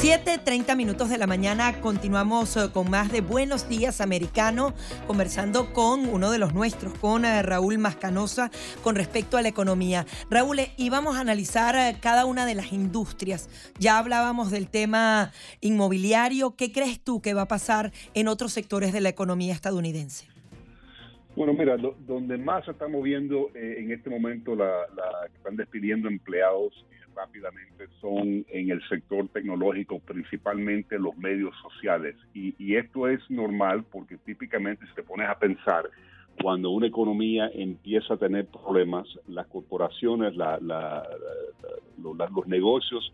7.30 0.02 0.76
minutos 0.76 1.10
de 1.10 1.18
la 1.18 1.26
mañana 1.26 1.82
continuamos 1.82 2.56
eh, 2.56 2.70
con 2.72 2.88
más 2.88 3.12
de 3.12 3.22
Buenos 3.22 3.68
Días 3.68 4.00
Americano, 4.00 4.76
conversando 5.08 5.74
con 5.74 6.08
uno 6.08 6.30
de 6.30 6.38
los 6.38 6.54
nuestros, 6.54 6.94
con 7.00 7.26
eh, 7.26 7.42
Raúl 7.42 7.80
Mascanosa, 7.80 8.52
con 8.84 8.96
respecto 8.96 9.38
a 9.38 9.42
la 9.42 9.48
economía. 9.48 10.06
Raúl, 10.30 10.62
íbamos 10.78 11.18
a 11.18 11.22
analizar 11.22 11.76
eh, 11.76 11.98
cada 12.00 12.26
una 12.26 12.46
de 12.46 12.54
las 12.54 12.74
industrias. 12.74 13.50
Ya 13.80 13.98
hablábamos 13.98 14.52
del 14.52 14.70
tema 14.70 15.32
inmobiliario. 15.62 16.56
¿Qué 16.56 16.72
crees 16.72 17.04
tú 17.04 17.20
que 17.20 17.34
va 17.34 17.42
a 17.42 17.48
pasar 17.48 17.92
en 18.14 18.28
otros 18.28 18.54
sectores 18.54 18.94
de 18.94 19.02
la 19.02 19.10
economía 19.10 19.56
estadounidense? 19.56 20.37
Bueno, 21.38 21.54
mira, 21.54 21.78
donde 21.78 22.36
más 22.36 22.66
se 22.66 22.72
está 22.72 22.88
moviendo 22.88 23.52
eh, 23.54 23.76
en 23.78 23.92
este 23.92 24.10
momento, 24.10 24.56
la, 24.56 24.88
que 25.30 25.38
están 25.38 25.56
despidiendo 25.56 26.08
empleados 26.08 26.74
eh, 26.90 26.96
rápidamente 27.16 27.86
son 28.02 28.44
en 28.50 28.72
el 28.72 28.82
sector 28.90 29.30
tecnológico, 29.30 30.00
principalmente 30.00 30.98
los 30.98 31.16
medios 31.16 31.54
sociales. 31.62 32.16
Y, 32.34 32.76
esto 32.76 33.08
es 33.08 33.20
normal 33.30 33.84
porque 33.84 34.18
típicamente 34.18 34.88
si 34.88 34.96
te 34.96 35.04
pones 35.04 35.30
a 35.30 35.38
pensar, 35.38 35.88
cuando 36.42 36.72
una 36.72 36.88
economía 36.88 37.52
empieza 37.54 38.16
a 38.16 38.18
tener 38.18 38.48
problemas, 38.48 39.08
las 39.28 39.46
corporaciones, 39.46 40.36
la, 40.36 40.58
los 42.02 42.48
negocios, 42.48 43.14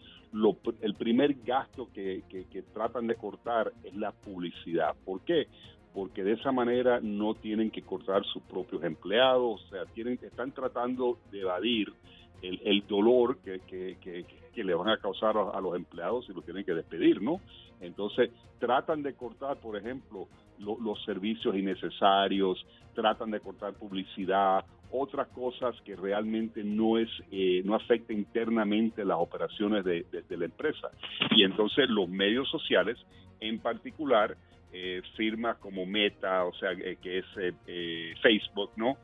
el 0.80 0.96
primer 0.96 1.36
gasto 1.46 1.90
que, 1.94 2.24
que, 2.30 2.62
tratan 2.74 3.08
de 3.08 3.16
cortar 3.16 3.74
es 3.84 3.94
la 3.96 4.14
publicidad. 4.14 4.96
¿Por 5.04 5.20
qué? 5.26 5.48
Porque 5.94 6.24
de 6.24 6.34
esa 6.34 6.52
manera 6.52 7.00
no 7.02 7.36
tienen 7.36 7.70
que 7.70 7.84
cortar 7.84 8.24
sus 8.26 8.42
propios 8.44 8.84
empleados, 8.84 9.64
o 9.64 9.70
sea, 9.70 9.86
tienen, 9.94 10.20
están 10.22 10.52
tratando 10.52 11.20
de 11.32 11.42
evadir 11.42 11.94
el, 12.42 12.86
dolor 12.88 13.38
que, 13.38 13.60
que, 13.68 14.64
le 14.64 14.74
van 14.74 14.90
a 14.90 14.98
causar 14.98 15.36
a, 15.38 15.62
los 15.62 15.76
empleados 15.76 16.26
si 16.26 16.34
lo 16.34 16.42
tienen 16.42 16.66
que 16.66 16.74
despedir, 16.74 17.22
¿no? 17.22 17.40
Entonces, 17.80 18.32
tratan 18.60 19.02
de 19.02 19.14
cortar, 19.14 19.58
por 19.58 19.78
ejemplo, 19.78 20.28
los 20.60 21.04
servicios 21.06 21.56
innecesarios, 21.56 22.66
tratan 22.94 23.32
de 23.32 23.40
cortar 23.40 23.74
publicidad, 23.74 24.66
otras 24.92 25.28
cosas 25.30 25.76
que 25.82 25.96
realmente 25.96 26.64
no 26.64 26.98
es 27.00 27.10
eh, 27.32 27.64
no 27.66 27.76
afecta 27.76 28.14
internamente 28.14 29.04
las 29.04 29.18
operaciones 29.18 29.84
de, 29.84 30.06
de 30.12 30.38
la 30.38 30.46
empresa. 30.46 30.92
Y 31.32 31.44
entonces 31.44 31.90
los 31.90 32.08
medios 32.10 32.48
sociales, 32.50 32.98
en 33.40 33.60
particular, 33.60 34.38
eh, 34.76 35.04
firmas 35.16 35.58
como 35.58 35.86
Meta, 35.86 36.46
o 36.46 36.54
sea, 36.56 36.72
eh, 36.72 36.98
que 37.00 37.20
es 37.20 37.26
eh, 37.38 38.16
Facebook, 38.24 38.72
¿no? 38.76 38.98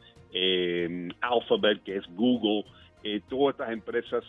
Alphabet, 1.22 1.84
que 1.84 1.98
es 1.98 2.06
Google, 2.16 2.66
todas 3.30 3.54
estas 3.54 3.72
empresas, 3.72 4.24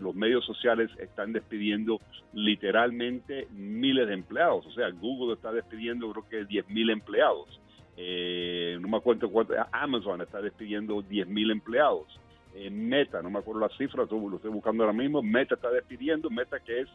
los 0.00 0.14
medios 0.14 0.44
sociales 0.44 0.90
están 0.98 1.32
despidiendo 1.32 2.00
literalmente 2.32 3.46
miles 3.52 4.08
de 4.08 4.14
empleados. 4.14 4.66
O 4.66 4.72
sea, 4.72 4.90
Google 4.90 5.34
está 5.34 5.52
despidiendo 5.52 6.10
creo 6.12 6.28
que 6.28 6.44
10 6.44 6.68
mil 6.68 6.90
empleados. 6.90 7.60
no 7.96 8.88
me 8.88 8.96
acuerdo 8.96 9.30
cuánto, 9.30 9.54
Amazon 9.72 10.20
está 10.20 10.40
despidiendo 10.40 11.02
10 11.02 11.26
mil 11.28 11.50
empleados. 11.50 12.06
Meta, 12.70 13.22
no 13.22 13.30
me 13.30 13.38
acuerdo 13.38 13.60
la 13.62 13.76
cifra, 13.76 14.04
lo 14.08 14.36
estoy 14.36 14.50
buscando 14.50 14.84
ahora 14.84 14.96
mismo, 14.96 15.22
Meta 15.22 15.54
está 15.54 15.70
despidiendo, 15.70 16.28
Meta 16.28 16.60
que 16.60 16.82
es 16.82 16.88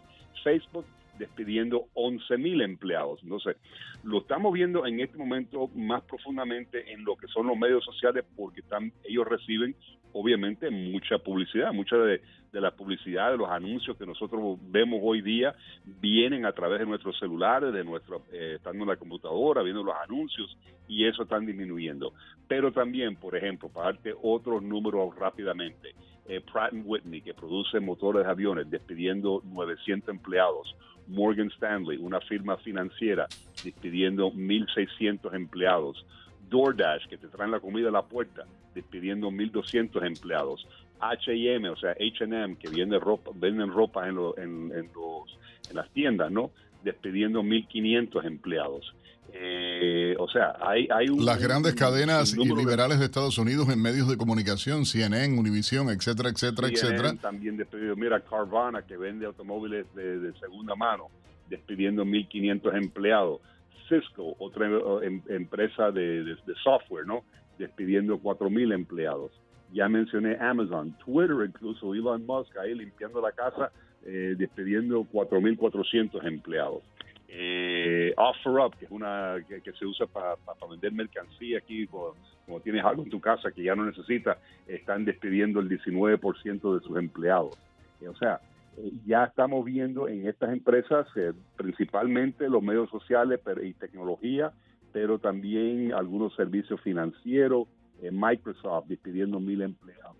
Facebook 0.43 0.85
despidiendo 1.17 1.87
11 1.93 2.37
mil 2.37 2.61
empleados. 2.61 3.19
Entonces, 3.23 3.57
lo 4.03 4.19
estamos 4.19 4.53
viendo 4.53 4.85
en 4.85 4.99
este 4.99 5.17
momento 5.17 5.69
más 5.75 6.03
profundamente 6.03 6.91
en 6.91 7.03
lo 7.03 7.15
que 7.15 7.27
son 7.27 7.47
los 7.47 7.57
medios 7.57 7.83
sociales 7.83 8.25
porque 8.35 8.61
están, 8.61 8.91
ellos 9.03 9.27
reciben 9.27 9.75
obviamente 10.13 10.69
mucha 10.69 11.19
publicidad, 11.19 11.71
mucha 11.73 11.95
de, 11.97 12.21
la 12.53 12.71
publicidad, 12.71 13.31
de 13.31 13.37
los 13.37 13.49
anuncios 13.49 13.95
que 13.97 14.05
nosotros 14.05 14.57
vemos 14.71 14.99
hoy 15.03 15.21
día 15.21 15.53
vienen 15.85 16.45
a 16.45 16.53
través 16.53 16.79
de 16.79 16.87
nuestros 16.87 17.17
celulares, 17.19 17.71
de 17.71 17.83
nuestro, 17.83 18.23
eh, 18.31 18.53
estando 18.55 18.83
en 18.83 18.89
la 18.89 18.95
computadora, 18.95 19.61
viendo 19.61 19.83
los 19.83 19.95
anuncios 19.95 20.57
y 20.87 21.05
eso 21.05 21.23
están 21.23 21.45
disminuyendo. 21.45 22.13
Pero 22.47 22.71
también, 22.71 23.15
por 23.15 23.35
ejemplo, 23.35 23.69
para 23.69 23.91
darte 23.91 24.13
otros 24.23 24.63
números 24.63 25.15
rápidamente, 25.15 25.93
eh, 26.27 26.41
Pratt 26.41 26.73
Whitney, 26.73 27.21
que 27.21 27.33
produce 27.33 27.79
motores 27.79 28.25
de 28.25 28.31
aviones, 28.31 28.69
despidiendo 28.69 29.41
900 29.45 30.09
empleados. 30.09 30.75
Morgan 31.07 31.47
Stanley, 31.47 31.97
una 31.97 32.19
firma 32.21 32.57
financiera, 32.57 33.27
despidiendo 33.63 34.31
1.600 34.31 35.33
empleados. 35.33 36.05
DoorDash, 36.49 37.07
que 37.07 37.17
te 37.17 37.27
traen 37.27 37.51
la 37.51 37.59
comida 37.59 37.89
a 37.89 37.91
la 37.91 38.03
puerta, 38.03 38.45
despidiendo 38.73 39.29
1.200 39.29 40.05
empleados. 40.05 40.67
H&M, 40.99 41.69
o 41.69 41.75
sea, 41.75 41.91
H&M, 41.91 42.57
que 42.57 42.69
vende 42.69 42.99
ropa, 42.99 43.31
venden 43.33 43.71
ropa 43.71 44.07
en, 44.07 44.17
en, 44.37 44.89
los, 44.93 45.37
en 45.69 45.75
las 45.75 45.89
tiendas, 45.91 46.31
¿no? 46.31 46.51
Despidiendo 46.83 47.43
1.500 47.43 48.25
empleados. 48.25 48.93
Eh, 49.33 50.15
o 50.17 50.27
sea, 50.29 50.55
hay, 50.61 50.87
hay 50.91 51.09
un, 51.09 51.23
Las 51.25 51.41
grandes 51.41 51.75
cadenas 51.75 52.35
y 52.35 52.55
liberales 52.55 52.99
de... 52.99 53.05
Estados 53.05 53.37
Unidos 53.37 53.69
en 53.69 53.81
medios 53.81 54.07
de 54.09 54.17
comunicación, 54.17 54.85
CNN, 54.85 55.37
Univision, 55.37 55.89
etcétera, 55.89 56.29
etcétera, 56.29 56.67
CNN 56.67 56.73
etcétera. 56.73 57.21
También 57.21 57.57
despedido. 57.57 57.95
Mira, 57.95 58.19
Carvana, 58.19 58.81
que 58.81 58.97
vende 58.97 59.25
automóviles 59.25 59.85
de, 59.95 60.19
de 60.19 60.39
segunda 60.39 60.75
mano, 60.75 61.05
despidiendo 61.49 62.03
1.500 62.03 62.75
empleados. 62.75 63.41
Cisco, 63.87 64.35
otra 64.39 64.67
em, 65.03 65.21
empresa 65.29 65.91
de, 65.91 66.35
software, 66.63 67.05
¿no? 67.05 67.23
Despidiendo 67.57 68.19
4.000 68.19 68.73
empleados. 68.73 69.31
Ya 69.73 69.89
mencioné 69.89 70.37
Amazon, 70.39 70.95
Twitter, 71.03 71.37
incluso 71.45 71.93
Elon 71.93 72.25
Musk 72.25 72.55
ahí 72.57 72.73
limpiando 72.73 73.21
la 73.21 73.31
casa, 73.31 73.71
eh, 74.05 74.35
despidiendo 74.37 75.01
4.400 75.11 76.25
empleados. 76.25 76.83
Eh, 77.29 78.13
OfferUp, 78.15 78.75
que 78.75 78.85
es 78.85 78.91
una 78.91 79.35
que, 79.47 79.71
se 79.73 79.85
usa 79.85 80.07
para 80.07 80.35
vender 80.69 80.93
mercancía 80.93 81.57
aquí, 81.57 81.87
como, 81.87 82.15
tienes 82.63 82.83
algo 82.85 83.03
en 83.03 83.09
tu 83.09 83.19
casa 83.19 83.51
que 83.51 83.63
ya 83.63 83.75
no 83.75 83.85
necesitas, 83.85 84.37
están 84.67 85.03
despidiendo 85.03 85.59
el 85.59 85.69
19% 85.69 86.79
de 86.79 86.87
sus 86.87 86.97
empleados. 86.97 87.57
Eh, 88.01 88.07
o 88.07 88.15
sea, 88.15 88.39
eh, 88.77 88.91
ya 89.05 89.25
estamos 89.25 89.65
viendo 89.65 90.07
en 90.07 90.27
estas 90.27 90.51
empresas, 90.51 91.07
eh, 91.15 91.33
principalmente 91.57 92.49
los 92.49 92.63
medios 92.63 92.89
sociales 92.89 93.41
y 93.61 93.73
tecnología, 93.73 94.53
pero 94.93 95.19
también 95.19 95.93
algunos 95.93 96.33
servicios 96.35 96.79
financieros, 96.81 97.67
Microsoft 98.11 98.87
despidiendo 98.87 99.39
mil 99.39 99.61
empleados. 99.63 100.15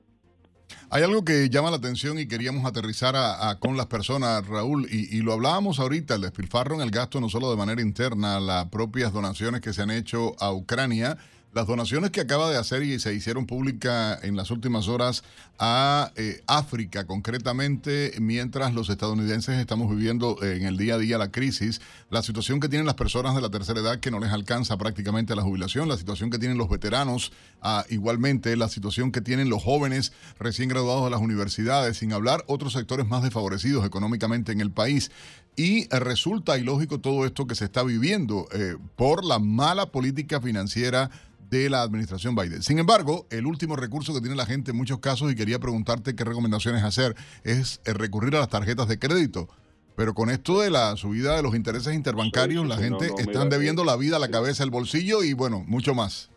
Hay 0.90 1.04
algo 1.04 1.26
que 1.26 1.50
llama 1.50 1.70
la 1.72 1.78
atención 1.78 2.18
y 2.20 2.28
queríamos 2.28 2.66
aterrizar 2.66 3.16
a, 3.16 3.58
con 3.60 3.78
las 3.78 3.88
personas, 3.88 4.46
Raúl, 4.48 4.88
y, 4.90 5.18
y, 5.18 5.22
lo 5.22 5.34
hablábamos 5.34 5.80
ahorita, 5.80 6.16
el 6.16 6.22
despilfarro 6.22 6.76
en 6.76 6.82
el 6.82 6.92
gasto 6.92 7.20
no 7.20 7.30
solo 7.30 7.50
de 7.50 7.58
manera 7.58 7.82
interna, 7.82 8.40
las 8.40 8.66
propias 8.70 9.12
donaciones 9.12 9.62
que 9.62 9.74
se 9.74 9.82
han 9.82 9.92
hecho 9.92 10.36
a 10.40 10.52
Ucrania, 10.54 11.18
las 11.58 11.66
donaciones 11.66 12.12
que 12.12 12.22
acaba 12.22 12.52
de 12.52 12.58
hacer 12.58 12.84
y 12.84 13.00
se 13.00 13.16
hicieron 13.16 13.48
públicas 13.48 14.20
en 14.24 14.36
las 14.36 14.52
últimas 14.52 14.88
horas 14.88 15.24
a 15.58 16.12
eh, 16.16 16.44
África, 16.46 17.08
concretamente, 17.08 18.14
mientras 18.20 18.76
los 18.76 18.90
estadounidenses 18.90 19.58
estamos 19.58 19.90
viviendo 19.90 20.38
en 20.44 20.68
el 20.68 20.78
día 20.78 20.94
a 20.94 20.98
día 21.00 21.18
la 21.18 21.32
crisis, 21.32 21.82
la 22.12 22.22
situación 22.22 22.60
que 22.60 22.70
tienen 22.70 22.86
las 22.86 22.94
personas 22.94 23.34
de 23.34 23.42
la 23.42 23.50
tercera 23.50 23.80
edad 23.80 24.00
que 24.00 24.12
no 24.12 24.20
les 24.20 24.32
alcanza 24.32 24.78
prácticamente 24.78 25.36
la 25.36 25.42
jubilación, 25.42 25.90
la 25.90 25.98
situación 25.98 26.30
que 26.30 26.38
tienen 26.38 26.60
los 26.60 26.70
veteranos, 26.70 27.32
ah, 27.64 27.86
igualmente 27.90 28.56
la 28.56 28.70
situación 28.70 29.12
que 29.12 29.22
tienen 29.22 29.50
los 29.50 29.64
jóvenes 29.64 30.14
recién 30.38 30.70
graduados 30.70 31.06
de 31.06 31.10
las 31.10 31.22
universidades, 31.22 31.98
sin 31.98 32.14
hablar 32.14 32.44
otros 32.46 32.74
sectores 32.74 33.08
más 33.08 33.24
desfavorecidos 33.24 33.84
económicamente 33.84 34.52
en 34.52 34.62
el 34.62 34.70
país. 34.70 35.10
Y 35.56 35.90
resulta 35.90 36.60
ilógico 36.60 37.00
todo 37.00 37.26
esto 37.26 37.48
que 37.48 37.56
se 37.56 37.66
está 37.66 37.82
viviendo 37.82 38.48
eh, 38.52 38.78
por 38.96 39.26
la 39.26 39.40
mala 39.40 39.88
política 39.88 40.40
financiera 40.40 41.10
de 41.50 41.70
la 41.70 41.82
administración 41.82 42.36
Biden. 42.36 42.62
Sin 42.62 42.80
embargo, 42.80 43.26
el 43.30 43.46
último 43.46 43.76
recurso 43.76 44.14
que 44.14 44.22
tiene 44.22 44.36
la 44.36 44.46
gente 44.46 44.72
en 44.72 44.78
muchos 44.78 45.00
casos, 45.00 45.32
y 45.32 45.36
quería 45.36 45.60
preguntarte 45.60 46.16
qué 46.16 46.24
recomendaciones 46.24 46.84
hacer, 46.84 47.16
es 47.44 47.82
recurrir 47.86 48.36
a 48.36 48.40
las 48.40 48.50
tarjetas 48.50 48.88
de 48.88 49.00
crédito. 49.00 49.48
Pero 49.96 50.14
con 50.14 50.30
esto 50.30 50.62
de 50.62 50.70
la 50.70 50.96
subida 50.96 51.36
de 51.36 51.42
los 51.42 51.56
intereses 51.56 51.96
interbancarios, 51.96 52.64
sí, 52.64 52.70
la 52.70 52.78
gente 52.78 53.08
no, 53.08 53.14
no, 53.14 53.20
están 53.20 53.46
mira, 53.46 53.58
debiendo 53.58 53.84
la 53.84 53.98
vida, 53.98 54.20
la 54.20 54.30
cabeza, 54.30 54.64
el 54.64 54.70
bolsillo 54.70 55.24
y 55.24 55.34
bueno, 55.34 55.64
mucho 55.68 55.96
más. 55.96 56.30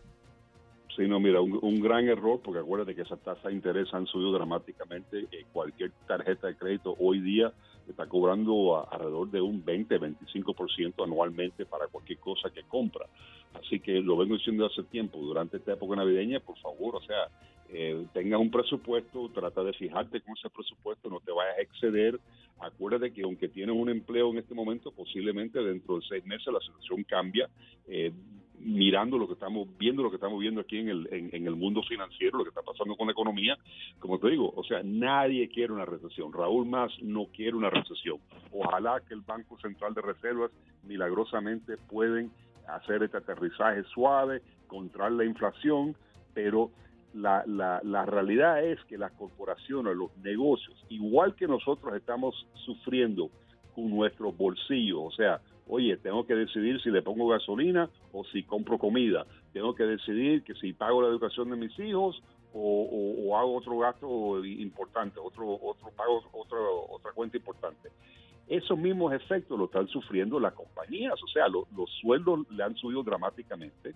Sí, 0.95 1.07
no, 1.07 1.19
mira, 1.19 1.41
un, 1.41 1.59
un, 1.61 1.79
gran 1.79 2.07
error, 2.07 2.41
porque 2.43 2.59
acuérdate 2.59 2.95
que 2.95 3.03
esas 3.03 3.19
tasas 3.21 3.43
de 3.43 3.53
interés 3.53 3.87
han 3.93 4.07
subido 4.07 4.33
dramáticamente. 4.33 5.19
Eh, 5.31 5.45
cualquier 5.53 5.91
tarjeta 6.07 6.47
de 6.47 6.55
crédito 6.55 6.95
hoy 6.99 7.21
día 7.21 7.53
está 7.91 8.07
cobrando 8.07 8.77
a, 8.77 8.83
alrededor 8.91 9.29
de 9.31 9.41
un 9.41 9.63
20-25% 9.63 11.03
anualmente 11.03 11.65
para 11.65 11.87
cualquier 11.87 12.19
cosa 12.19 12.49
que 12.49 12.63
compra. 12.63 13.05
Así 13.53 13.79
que 13.79 14.01
lo 14.01 14.17
vengo 14.17 14.35
diciendo 14.35 14.65
hace 14.65 14.83
tiempo, 14.83 15.17
durante 15.19 15.57
esta 15.57 15.73
época 15.73 15.95
navideña, 15.95 16.39
por 16.39 16.57
favor, 16.59 16.95
o 16.95 17.01
sea, 17.01 17.27
eh, 17.73 18.05
tenga 18.13 18.37
un 18.37 18.51
presupuesto, 18.51 19.29
trata 19.33 19.63
de 19.63 19.73
fijarte 19.73 20.21
con 20.21 20.37
ese 20.37 20.49
presupuesto, 20.49 21.09
no 21.09 21.19
te 21.19 21.31
vayas 21.31 21.57
a 21.57 21.61
exceder. 21.61 22.19
Acuérdate 22.59 23.13
que 23.13 23.23
aunque 23.23 23.47
tienes 23.47 23.75
un 23.75 23.89
empleo 23.89 24.31
en 24.31 24.39
este 24.39 24.53
momento, 24.53 24.91
posiblemente 24.91 25.63
dentro 25.63 25.95
de 25.97 26.05
seis 26.07 26.25
meses 26.25 26.53
la 26.53 26.59
situación 26.59 27.03
cambia. 27.03 27.49
Eh, 27.87 28.11
mirando 28.63 29.17
lo 29.17 29.27
que 29.27 29.33
estamos 29.33 29.67
viendo, 29.77 30.03
lo 30.03 30.09
que 30.09 30.15
estamos 30.15 30.39
viendo 30.39 30.61
aquí 30.61 30.77
en 30.77 30.89
el, 30.89 31.07
en, 31.11 31.47
el 31.47 31.55
mundo 31.55 31.81
financiero, 31.83 32.37
lo 32.37 32.43
que 32.43 32.49
está 32.49 32.61
pasando 32.61 32.95
con 32.95 33.07
la 33.07 33.13
economía, 33.13 33.57
como 33.99 34.19
te 34.19 34.29
digo, 34.29 34.51
o 34.55 34.63
sea, 34.63 34.81
nadie 34.83 35.49
quiere 35.49 35.73
una 35.73 35.85
recesión. 35.85 36.31
Raúl 36.31 36.65
Más 36.65 36.91
no 37.01 37.25
quiere 37.25 37.55
una 37.55 37.69
recesión. 37.69 38.19
Ojalá 38.51 39.01
que 39.07 39.13
el 39.13 39.21
Banco 39.21 39.57
Central 39.59 39.93
de 39.93 40.01
Reservas 40.01 40.51
milagrosamente 40.83 41.77
pueden 41.77 42.31
hacer 42.67 43.03
este 43.03 43.17
aterrizaje 43.17 43.83
suave, 43.93 44.41
controlar 44.67 45.13
la 45.13 45.25
inflación, 45.25 45.95
pero 46.33 46.71
la, 47.13 47.43
la, 47.45 47.81
la 47.83 48.05
realidad 48.05 48.63
es 48.63 48.79
que 48.85 48.97
las 48.97 49.11
corporaciones, 49.13 49.95
los 49.95 50.15
negocios, 50.17 50.77
igual 50.89 51.35
que 51.35 51.47
nosotros 51.47 51.93
estamos 51.95 52.47
sufriendo 52.65 53.29
con 53.75 53.89
nuestros 53.89 54.37
bolsillos, 54.37 54.99
o 55.01 55.11
sea, 55.11 55.41
oye, 55.73 55.95
tengo 55.95 56.25
que 56.25 56.35
decidir 56.35 56.81
si 56.81 56.91
le 56.91 57.01
pongo 57.01 57.29
gasolina 57.29 57.89
o 58.11 58.25
si 58.25 58.43
compro 58.43 58.77
comida, 58.77 59.25
tengo 59.53 59.73
que 59.73 59.85
decidir 59.85 60.43
que 60.43 60.53
si 60.55 60.73
pago 60.73 61.01
la 61.01 61.07
educación 61.07 61.49
de 61.49 61.55
mis 61.55 61.79
hijos 61.79 62.21
o, 62.53 63.37
hago 63.37 63.55
otro 63.55 63.79
gasto 63.79 64.43
importante, 64.43 65.17
otro, 65.21 65.57
otro 65.61 65.89
pago, 65.95 66.21
otro, 66.33 66.87
otra 66.89 67.13
cuenta 67.13 67.37
importante. 67.37 67.89
Esos 68.49 68.77
mismos 68.77 69.13
efectos 69.13 69.57
lo 69.57 69.65
están 69.65 69.87
sufriendo 69.87 70.41
las 70.41 70.53
compañías, 70.53 71.13
o 71.23 71.27
sea, 71.27 71.47
lo, 71.47 71.65
los 71.73 71.89
sueldos 72.01 72.39
le 72.51 72.63
han 72.63 72.75
subido 72.75 73.01
dramáticamente, 73.01 73.95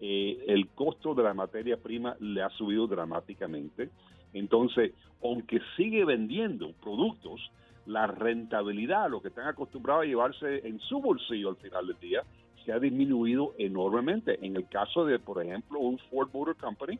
eh, 0.00 0.42
el 0.48 0.68
costo 0.68 1.14
de 1.14 1.22
la 1.22 1.34
materia 1.34 1.76
prima 1.76 2.16
le 2.18 2.40
ha 2.40 2.48
subido 2.48 2.86
dramáticamente, 2.86 3.90
entonces, 4.32 4.94
aunque 5.22 5.60
sigue 5.76 6.06
vendiendo 6.06 6.72
productos, 6.82 7.42
la 7.90 8.06
rentabilidad, 8.06 9.10
lo 9.10 9.20
que 9.20 9.28
están 9.28 9.48
acostumbrados 9.48 10.04
a 10.04 10.06
llevarse 10.06 10.66
en 10.66 10.78
su 10.80 11.00
bolsillo 11.00 11.50
al 11.50 11.56
final 11.56 11.88
del 11.88 11.98
día, 11.98 12.22
se 12.64 12.72
ha 12.72 12.78
disminuido 12.78 13.54
enormemente. 13.58 14.38
En 14.44 14.56
el 14.56 14.68
caso 14.68 15.04
de, 15.04 15.18
por 15.18 15.42
ejemplo, 15.42 15.80
un 15.80 15.98
Ford 16.10 16.28
Motor 16.32 16.56
Company, 16.56 16.98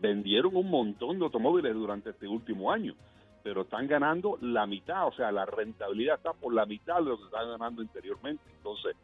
vendieron 0.00 0.56
un 0.56 0.70
montón 0.70 1.18
de 1.18 1.24
automóviles 1.24 1.74
durante 1.74 2.10
este 2.10 2.26
último 2.26 2.72
año, 2.72 2.94
pero 3.42 3.62
están 3.62 3.86
ganando 3.86 4.38
la 4.40 4.66
mitad, 4.66 5.08
o 5.08 5.12
sea, 5.12 5.30
la 5.30 5.44
rentabilidad 5.44 6.16
está 6.16 6.32
por 6.32 6.54
la 6.54 6.64
mitad 6.64 6.96
de 6.96 7.10
lo 7.10 7.18
que 7.18 7.24
están 7.24 7.48
ganando 7.48 7.82
anteriormente. 7.82 8.42
Entonces, 8.56 8.96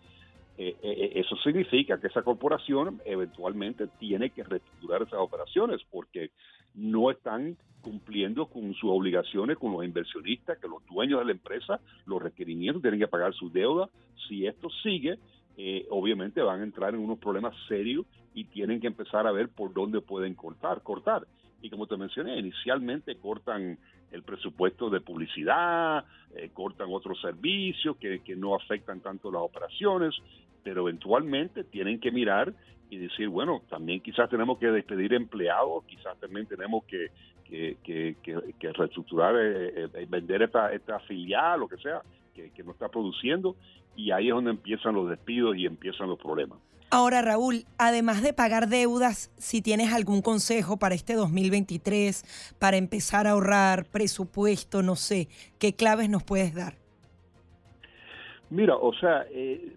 eh, 0.57 0.77
eh, 0.83 1.13
eso 1.17 1.37
significa 1.37 1.99
que 2.01 2.07
esa 2.07 2.23
corporación 2.23 3.01
eventualmente 3.05 3.89
tiene 3.99 4.31
que 4.31 4.45
reestructurar 4.45 5.03
esas 5.03 5.19
operaciones 5.19 5.81
porque 5.91 6.31
no 6.75 7.11
están 7.11 7.57
cumpliendo 7.81 8.47
con 8.47 8.73
sus 8.75 8.91
obligaciones 8.91 9.59
con 9.59 9.73
los 9.73 9.85
inversionistas, 9.85 10.59
que 10.59 10.69
los 10.69 10.85
dueños 10.87 11.21
de 11.21 11.27
la 11.27 11.33
empresa, 11.33 11.81
los 12.07 12.23
requerimientos 12.23 12.83
tienen 12.83 13.01
que 13.01 13.09
pagar 13.09 13.35
su 13.35 13.51
deuda. 13.51 13.89
Si 14.27 14.47
esto 14.47 14.69
sigue, 14.83 15.19
eh, 15.57 15.87
obviamente 15.91 16.41
van 16.41 16.61
a 16.61 16.65
entrar 16.65 16.95
en 16.95 17.01
unos 17.01 17.19
problemas 17.19 17.55
serios 17.69 18.07
y 18.33 18.45
tienen 18.45 18.81
que 18.81 18.87
empezar 18.87 19.27
a 19.27 19.33
ver 19.33 19.49
por 19.49 19.73
dónde 19.73 20.01
pueden 20.01 20.35
cortar, 20.35 20.83
cortar. 20.83 21.27
Y 21.63 21.71
como 21.71 21.87
te 21.87 21.97
mencioné, 21.97 22.39
inicialmente 22.39 23.17
cortan 23.17 23.79
el 24.15 24.23
presupuesto 24.23 24.89
de 24.91 25.01
publicidad, 25.01 26.05
eh, 26.37 26.51
cortan 26.53 26.89
otros 26.93 27.21
servicios 27.21 27.97
que, 27.97 28.21
que 28.21 28.37
no 28.37 28.55
afectan 28.55 29.01
tanto 29.01 29.31
las 29.31 29.43
operaciones, 29.43 30.15
pero 30.63 30.83
eventualmente 30.83 31.65
tienen 31.65 31.99
que 32.01 32.13
mirar 32.13 32.55
y 32.91 32.99
decir, 32.99 33.29
bueno, 33.29 33.63
también 33.69 34.01
quizás 34.01 34.31
tenemos 34.31 34.59
que 34.59 34.69
despedir 34.69 35.15
empleados, 35.15 35.85
quizás 35.85 36.19
también 36.21 36.47
tenemos 36.47 36.85
que, 36.85 37.11
que, 37.45 37.77
que, 37.83 38.17
que 38.59 38.73
reestructurar, 38.73 39.35
eh, 39.37 39.89
eh, 39.93 40.07
vender 40.09 40.43
esta, 40.43 40.73
esta 40.73 41.01
filial, 41.01 41.61
lo 41.61 41.69
que 41.69 41.79
sea, 41.79 42.03
que, 42.35 42.51
que 42.51 42.63
no 42.63 42.71
está 42.71 42.89
produciendo, 42.89 43.57
y 43.97 44.13
ahí 44.13 44.29
es 44.29 44.35
donde 44.35 44.51
empiezan 44.51 44.95
los 44.95 45.11
despidos 45.11 45.57
y 45.57 45.67
empiezan 45.67 46.09
los 46.09 46.19
problemas. 46.19 46.59
Ahora, 46.91 47.23
Raúl, 47.23 47.65
además 47.77 48.23
de 48.23 48.33
pagar 48.33 48.69
deudas, 48.69 49.33
si 49.37 49.63
tienes 49.63 49.93
algún 49.93 50.23
consejo 50.23 50.79
para 50.79 50.95
este 50.95 51.15
2023, 51.15 52.55
para 52.59 52.77
empezar 52.77 53.27
a 53.27 53.31
ahorrar 53.31 53.85
presupuesto, 53.87 54.83
no 54.83 54.95
sé, 54.95 55.29
¿qué 55.59 55.75
claves 55.75 56.09
nos 56.09 56.23
puedes 56.23 56.55
dar? 56.55 56.75
Mira, 58.51 58.77
o 58.77 58.93
sea, 58.95 59.27
eh, 59.31 59.75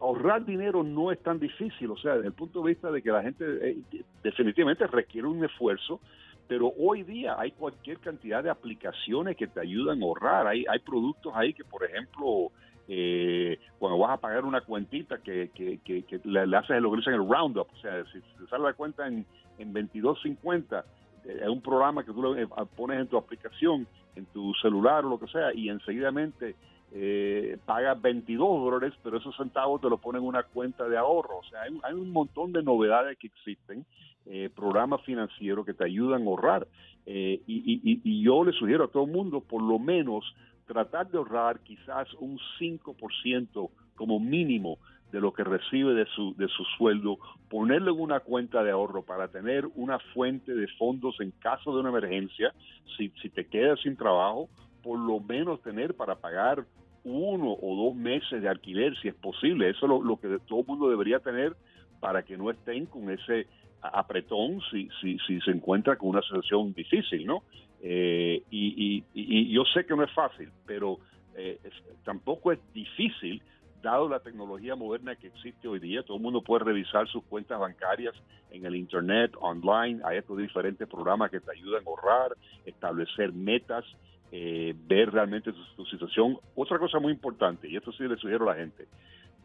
ahorrar 0.00 0.44
dinero 0.44 0.82
no 0.82 1.12
es 1.12 1.22
tan 1.22 1.38
difícil, 1.38 1.90
o 1.90 1.96
sea, 1.98 2.14
desde 2.14 2.28
el 2.28 2.32
punto 2.32 2.62
de 2.62 2.68
vista 2.68 2.90
de 2.90 3.02
que 3.02 3.10
la 3.10 3.22
gente 3.22 3.44
eh, 3.44 3.76
definitivamente 4.22 4.86
requiere 4.86 5.26
un 5.28 5.44
esfuerzo, 5.44 6.00
pero 6.48 6.72
hoy 6.78 7.02
día 7.02 7.38
hay 7.38 7.50
cualquier 7.52 7.98
cantidad 7.98 8.42
de 8.42 8.50
aplicaciones 8.50 9.36
que 9.36 9.46
te 9.46 9.60
ayudan 9.60 10.00
a 10.00 10.04
ahorrar. 10.04 10.46
Hay, 10.46 10.64
hay 10.68 10.78
productos 10.78 11.32
ahí 11.34 11.52
que, 11.52 11.64
por 11.64 11.84
ejemplo, 11.84 12.52
eh, 12.88 13.58
cuando 13.78 13.98
vas 13.98 14.12
a 14.12 14.20
pagar 14.20 14.44
una 14.44 14.60
cuentita 14.60 15.18
que, 15.18 15.50
que, 15.54 16.20
le, 16.24 16.46
le, 16.46 16.56
haces 16.56 16.80
lo 16.80 16.90
que 16.90 16.98
dicen 16.98 17.14
el 17.14 17.28
roundup, 17.28 17.68
o 17.72 17.76
sea, 17.80 18.04
si 18.12 18.20
te 18.20 18.46
sale 18.48 18.64
la 18.64 18.72
cuenta 18.74 19.06
en, 19.06 19.26
en 19.58 19.74
22.50, 19.74 20.84
es 21.24 21.48
un 21.48 21.60
programa 21.60 22.04
que 22.04 22.12
tú 22.12 22.34
le 22.34 22.46
pones 22.76 23.00
en 23.00 23.08
tu 23.08 23.16
aplicación, 23.16 23.86
en 24.14 24.26
tu 24.26 24.54
celular 24.54 25.04
o 25.04 25.10
lo 25.10 25.18
que 25.18 25.26
sea, 25.26 25.52
y 25.54 25.68
enseguidamente 25.68 26.54
eh, 26.92 27.58
pagas 27.66 28.00
22 28.00 28.48
dólares, 28.64 28.94
pero 29.02 29.18
esos 29.18 29.36
centavos 29.36 29.80
te 29.80 29.90
lo 29.90 29.98
ponen 29.98 30.22
en 30.22 30.28
una 30.28 30.44
cuenta 30.44 30.88
de 30.88 30.96
ahorro. 30.96 31.38
O 31.38 31.44
sea, 31.44 31.62
hay, 31.62 31.94
un 31.94 32.10
montón 32.10 32.52
de 32.52 32.62
novedades 32.62 33.18
que 33.18 33.26
existen, 33.26 33.84
eh, 34.26 34.50
programas 34.54 35.02
financieros 35.02 35.66
que 35.66 35.74
te 35.74 35.84
ayudan 35.84 36.22
a 36.22 36.26
ahorrar. 36.26 36.66
Eh, 37.06 37.40
y, 37.46 38.00
y, 38.02 38.22
yo 38.22 38.44
le 38.44 38.52
sugiero 38.52 38.84
a 38.84 38.88
todo 38.88 39.04
el 39.04 39.12
mundo, 39.12 39.40
por 39.40 39.62
lo 39.62 39.78
menos, 39.78 40.24
tratar 40.66 41.08
de 41.10 41.18
ahorrar 41.18 41.60
quizás 41.60 42.12
un 42.14 42.38
5% 42.58 43.70
como 43.94 44.20
mínimo 44.20 44.78
de 45.12 45.20
lo 45.20 45.32
que 45.32 45.44
recibe 45.44 45.94
de 45.94 46.06
su, 46.06 46.34
de 46.36 46.48
su 46.48 46.64
sueldo, 46.76 47.18
ponerlo 47.48 47.92
en 47.92 48.00
una 48.00 48.20
cuenta 48.20 48.62
de 48.62 48.72
ahorro 48.72 49.02
para 49.02 49.28
tener 49.28 49.64
una 49.76 49.98
fuente 50.12 50.52
de 50.52 50.66
fondos 50.78 51.16
en 51.20 51.30
caso 51.30 51.72
de 51.72 51.80
una 51.80 51.90
emergencia, 51.90 52.52
si, 52.96 53.10
si 53.22 53.30
te 53.30 53.46
quedas 53.46 53.80
sin 53.80 53.96
trabajo, 53.96 54.48
por 54.82 54.98
lo 54.98 55.20
menos 55.20 55.62
tener 55.62 55.94
para 55.94 56.16
pagar 56.16 56.64
uno 57.04 57.56
o 57.60 57.86
dos 57.86 57.94
meses 57.94 58.42
de 58.42 58.48
alquiler, 58.48 58.96
si 59.00 59.08
es 59.08 59.14
posible. 59.14 59.70
Eso 59.70 59.86
es 59.86 60.04
lo, 60.04 60.16
que 60.16 60.38
todo 60.46 60.60
el 60.60 60.66
mundo 60.66 60.90
debería 60.90 61.20
tener 61.20 61.56
para 62.00 62.24
que 62.24 62.36
no 62.36 62.50
estén 62.50 62.86
con 62.86 63.08
ese 63.10 63.46
apretón 63.80 64.60
si, 64.70 64.88
si, 65.00 65.16
si 65.26 65.40
se 65.40 65.52
encuentra 65.52 65.96
con 65.96 66.10
una 66.10 66.22
situación 66.22 66.72
difícil, 66.74 67.24
¿no? 67.24 67.44
Eh, 67.88 68.42
y, 68.50 69.04
y, 69.14 69.52
yo 69.52 69.62
sé 69.72 69.86
que 69.86 69.94
no 69.94 70.02
es 70.02 70.12
fácil, 70.12 70.50
pero 70.66 70.98
eh, 71.36 71.60
tampoco 72.04 72.50
es 72.50 72.58
difícil 72.72 73.40
dado 73.80 74.08
la 74.08 74.18
tecnología 74.18 74.74
moderna 74.74 75.14
que 75.14 75.28
existe 75.28 75.68
hoy 75.68 75.78
día, 75.78 76.02
todo 76.02 76.16
el 76.16 76.22
mundo 76.24 76.42
puede 76.42 76.64
revisar 76.64 77.06
sus 77.06 77.22
cuentas 77.26 77.60
bancarias 77.60 78.12
en 78.50 78.66
el 78.66 78.74
Internet, 78.74 79.34
online, 79.38 80.00
hay 80.04 80.18
estos 80.18 80.36
diferentes 80.36 80.88
programas 80.88 81.30
que 81.30 81.38
te 81.38 81.52
ayudan 81.52 81.84
a 81.84 81.88
ahorrar, 81.88 82.36
establecer 82.64 83.32
metas, 83.32 83.84
eh, 84.32 84.74
ver 84.88 85.12
realmente 85.12 85.52
tu, 85.76 85.84
situación. 85.84 86.40
Otra 86.56 86.80
cosa 86.80 86.98
muy 86.98 87.12
importante, 87.12 87.68
y 87.68 87.76
esto 87.76 87.92
sí 87.92 88.02
le 88.02 88.16
sugiero 88.16 88.50
a 88.50 88.54
la 88.54 88.60
gente, 88.60 88.88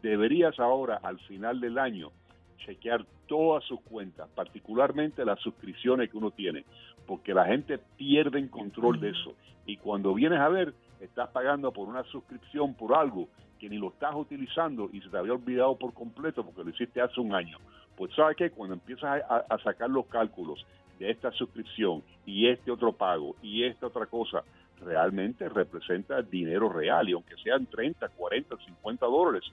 deberías 0.02 0.58
ahora 0.58 0.98
al 1.00 1.20
final 1.20 1.60
del 1.60 1.78
año 1.78 2.10
chequear 2.58 3.04
todas 3.26 3.64
sus 3.64 3.80
cuentas, 3.82 4.28
particularmente 4.34 5.24
las 5.24 5.40
suscripciones 5.40 6.10
que 6.10 6.16
uno 6.16 6.30
tiene, 6.30 6.64
porque 7.06 7.34
la 7.34 7.46
gente 7.46 7.78
pierde 7.96 8.38
el 8.38 8.50
control 8.50 9.00
de 9.00 9.10
eso. 9.10 9.34
Y 9.66 9.76
cuando 9.76 10.14
vienes 10.14 10.40
a 10.40 10.48
ver, 10.48 10.74
estás 11.00 11.28
pagando 11.30 11.72
por 11.72 11.88
una 11.88 12.04
suscripción 12.04 12.74
por 12.74 12.94
algo 12.94 13.28
que 13.58 13.68
ni 13.68 13.78
lo 13.78 13.88
estás 13.88 14.14
utilizando 14.14 14.90
y 14.92 15.00
se 15.00 15.08
te 15.08 15.16
había 15.16 15.34
olvidado 15.34 15.76
por 15.76 15.94
completo 15.94 16.44
porque 16.44 16.64
lo 16.64 16.70
hiciste 16.70 17.00
hace 17.00 17.20
un 17.20 17.34
año. 17.34 17.58
Pues 17.96 18.12
sabes 18.14 18.36
que 18.36 18.50
cuando 18.50 18.74
empiezas 18.74 19.22
a, 19.28 19.58
sacar 19.58 19.88
los 19.88 20.06
cálculos 20.06 20.66
de 20.98 21.10
esta 21.10 21.30
suscripción 21.30 22.02
y 22.26 22.48
este 22.48 22.70
otro 22.70 22.92
pago 22.92 23.36
y 23.42 23.64
esta 23.64 23.86
otra 23.86 24.06
cosa, 24.06 24.42
realmente 24.84 25.48
representa 25.48 26.22
dinero 26.22 26.68
real 26.68 27.08
y 27.08 27.12
aunque 27.12 27.36
sean 27.36 27.66
30, 27.66 28.08
40, 28.08 28.56
50 28.56 29.06
dólares, 29.06 29.44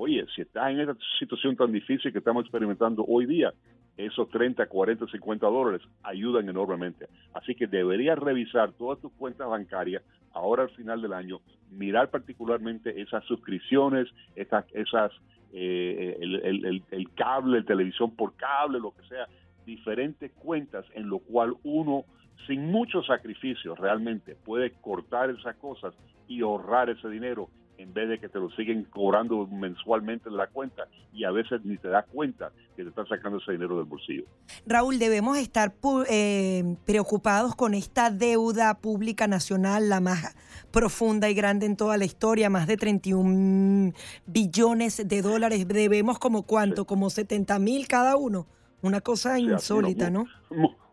oye, 0.00 0.24
si 0.34 0.40
estás 0.40 0.70
en 0.70 0.80
esta 0.80 0.96
situación 1.18 1.56
tan 1.56 1.72
difícil 1.72 2.10
que 2.10 2.18
estamos 2.18 2.44
experimentando 2.44 3.04
hoy 3.06 3.26
día, 3.26 3.52
esos 3.98 4.30
30, 4.30 4.64
40, 4.66 5.06
50 5.06 5.46
dólares 5.46 5.82
ayudan 6.02 6.48
enormemente. 6.48 7.06
Así 7.34 7.54
que 7.54 7.66
deberías 7.66 8.18
revisar 8.18 8.72
todas 8.72 8.98
tus 9.00 9.12
cuentas 9.12 9.46
bancarias 9.46 10.02
ahora 10.32 10.62
al 10.62 10.70
final 10.70 11.02
del 11.02 11.12
año, 11.12 11.40
mirar 11.70 12.10
particularmente 12.10 12.98
esas 13.00 13.24
suscripciones, 13.24 14.08
esas, 14.36 14.64
esas 14.72 15.12
eh, 15.52 16.16
el, 16.20 17.10
cable, 17.14 17.58
el 17.58 17.66
televisión 17.66 18.16
por 18.16 18.36
cable, 18.36 18.78
lo 18.78 18.92
que 18.92 19.02
sea, 19.06 19.26
diferentes 19.66 20.32
cuentas 20.32 20.86
en 20.94 21.10
lo 21.10 21.18
cual 21.18 21.54
uno 21.62 22.04
sin 22.46 22.70
mucho 22.70 23.02
sacrificio 23.02 23.74
realmente 23.74 24.34
puede 24.34 24.70
cortar 24.80 25.28
esas 25.28 25.56
cosas 25.56 25.94
y 26.26 26.40
ahorrar 26.40 26.88
ese 26.88 27.10
dinero 27.10 27.50
en 27.80 27.94
vez 27.94 28.08
de 28.08 28.18
que 28.18 28.28
te 28.28 28.38
lo 28.38 28.50
siguen 28.50 28.84
cobrando 28.84 29.46
mensualmente 29.46 30.28
de 30.28 30.36
la 30.36 30.48
cuenta 30.48 30.84
y 31.12 31.24
a 31.24 31.30
veces 31.30 31.64
ni 31.64 31.78
te 31.78 31.88
das 31.88 32.04
cuenta 32.12 32.52
que 32.76 32.82
te 32.82 32.90
están 32.90 33.06
sacando 33.08 33.38
ese 33.38 33.52
dinero 33.52 33.76
del 33.76 33.86
bolsillo. 33.86 34.24
Raúl, 34.66 34.98
debemos 34.98 35.38
estar 35.38 35.72
eh, 36.08 36.76
preocupados 36.84 37.54
con 37.54 37.72
esta 37.72 38.10
deuda 38.10 38.74
pública 38.74 39.26
nacional, 39.26 39.88
la 39.88 40.00
más 40.00 40.36
profunda 40.70 41.30
y 41.30 41.34
grande 41.34 41.66
en 41.66 41.76
toda 41.76 41.96
la 41.96 42.04
historia, 42.04 42.50
más 42.50 42.66
de 42.66 42.76
31 42.76 43.92
billones 44.26 45.08
de 45.08 45.22
dólares. 45.22 45.66
Debemos 45.66 46.18
como 46.18 46.42
cuánto, 46.42 46.84
como 46.84 47.08
70 47.08 47.58
mil 47.58 47.88
cada 47.88 48.16
uno. 48.16 48.46
Una 48.82 49.00
cosa 49.00 49.38
insólita, 49.38 50.10
¿no? 50.10 50.26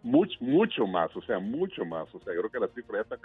Mucho, 0.03 0.38
mucho 0.41 0.88
más, 0.88 1.15
o 1.15 1.21
sea, 1.21 1.39
mucho 1.39 1.86
más. 1.86 2.13
O 2.13 2.19
sea, 2.19 2.33
yo 2.33 2.41
creo 2.41 2.51
que 2.51 2.60
la 2.60 2.67
cifra 2.73 2.97
ya 2.97 3.01
está 3.01 3.17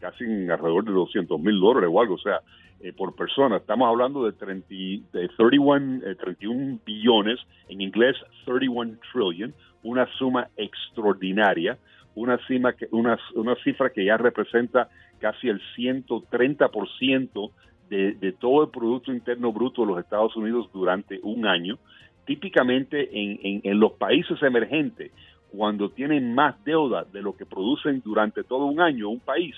casi 0.00 0.24
en 0.24 0.50
alrededor 0.50 0.84
de 0.84 0.92
200 0.92 1.40
mil 1.40 1.60
dólares 1.60 1.90
o 1.92 2.00
algo, 2.00 2.14
o 2.14 2.18
sea, 2.18 2.40
eh, 2.80 2.92
por 2.92 3.14
persona. 3.16 3.56
Estamos 3.56 3.88
hablando 3.88 4.24
de, 4.24 4.32
30, 4.32 4.66
de 5.12 5.28
31, 5.36 6.16
31 6.16 6.60
eh, 6.62 6.78
billones, 6.84 7.40
en 7.68 7.80
inglés 7.80 8.16
31 8.44 8.98
trillion, 9.12 9.52
una 9.82 10.06
suma 10.16 10.48
extraordinaria, 10.56 11.76
una, 12.14 12.38
cima 12.46 12.72
que, 12.74 12.86
una, 12.92 13.18
una 13.34 13.56
cifra 13.64 13.90
que 13.90 14.04
ya 14.04 14.16
representa 14.16 14.88
casi 15.18 15.48
el 15.48 15.60
130% 15.76 17.50
de, 17.88 18.12
de 18.12 18.32
todo 18.32 18.64
el 18.64 18.70
Producto 18.70 19.12
Interno 19.12 19.52
Bruto 19.52 19.82
de 19.82 19.88
los 19.88 19.98
Estados 19.98 20.36
Unidos 20.36 20.68
durante 20.72 21.18
un 21.22 21.46
año. 21.46 21.78
Típicamente 22.26 23.08
en, 23.10 23.40
en, 23.42 23.60
en 23.64 23.80
los 23.80 23.92
países 23.92 24.40
emergentes, 24.42 25.10
cuando 25.50 25.90
tienen 25.90 26.34
más 26.34 26.62
deuda 26.64 27.04
de 27.12 27.22
lo 27.22 27.36
que 27.36 27.46
producen 27.46 28.02
durante 28.04 28.44
todo 28.44 28.66
un 28.66 28.80
año 28.80 29.08
un 29.08 29.20
país, 29.20 29.54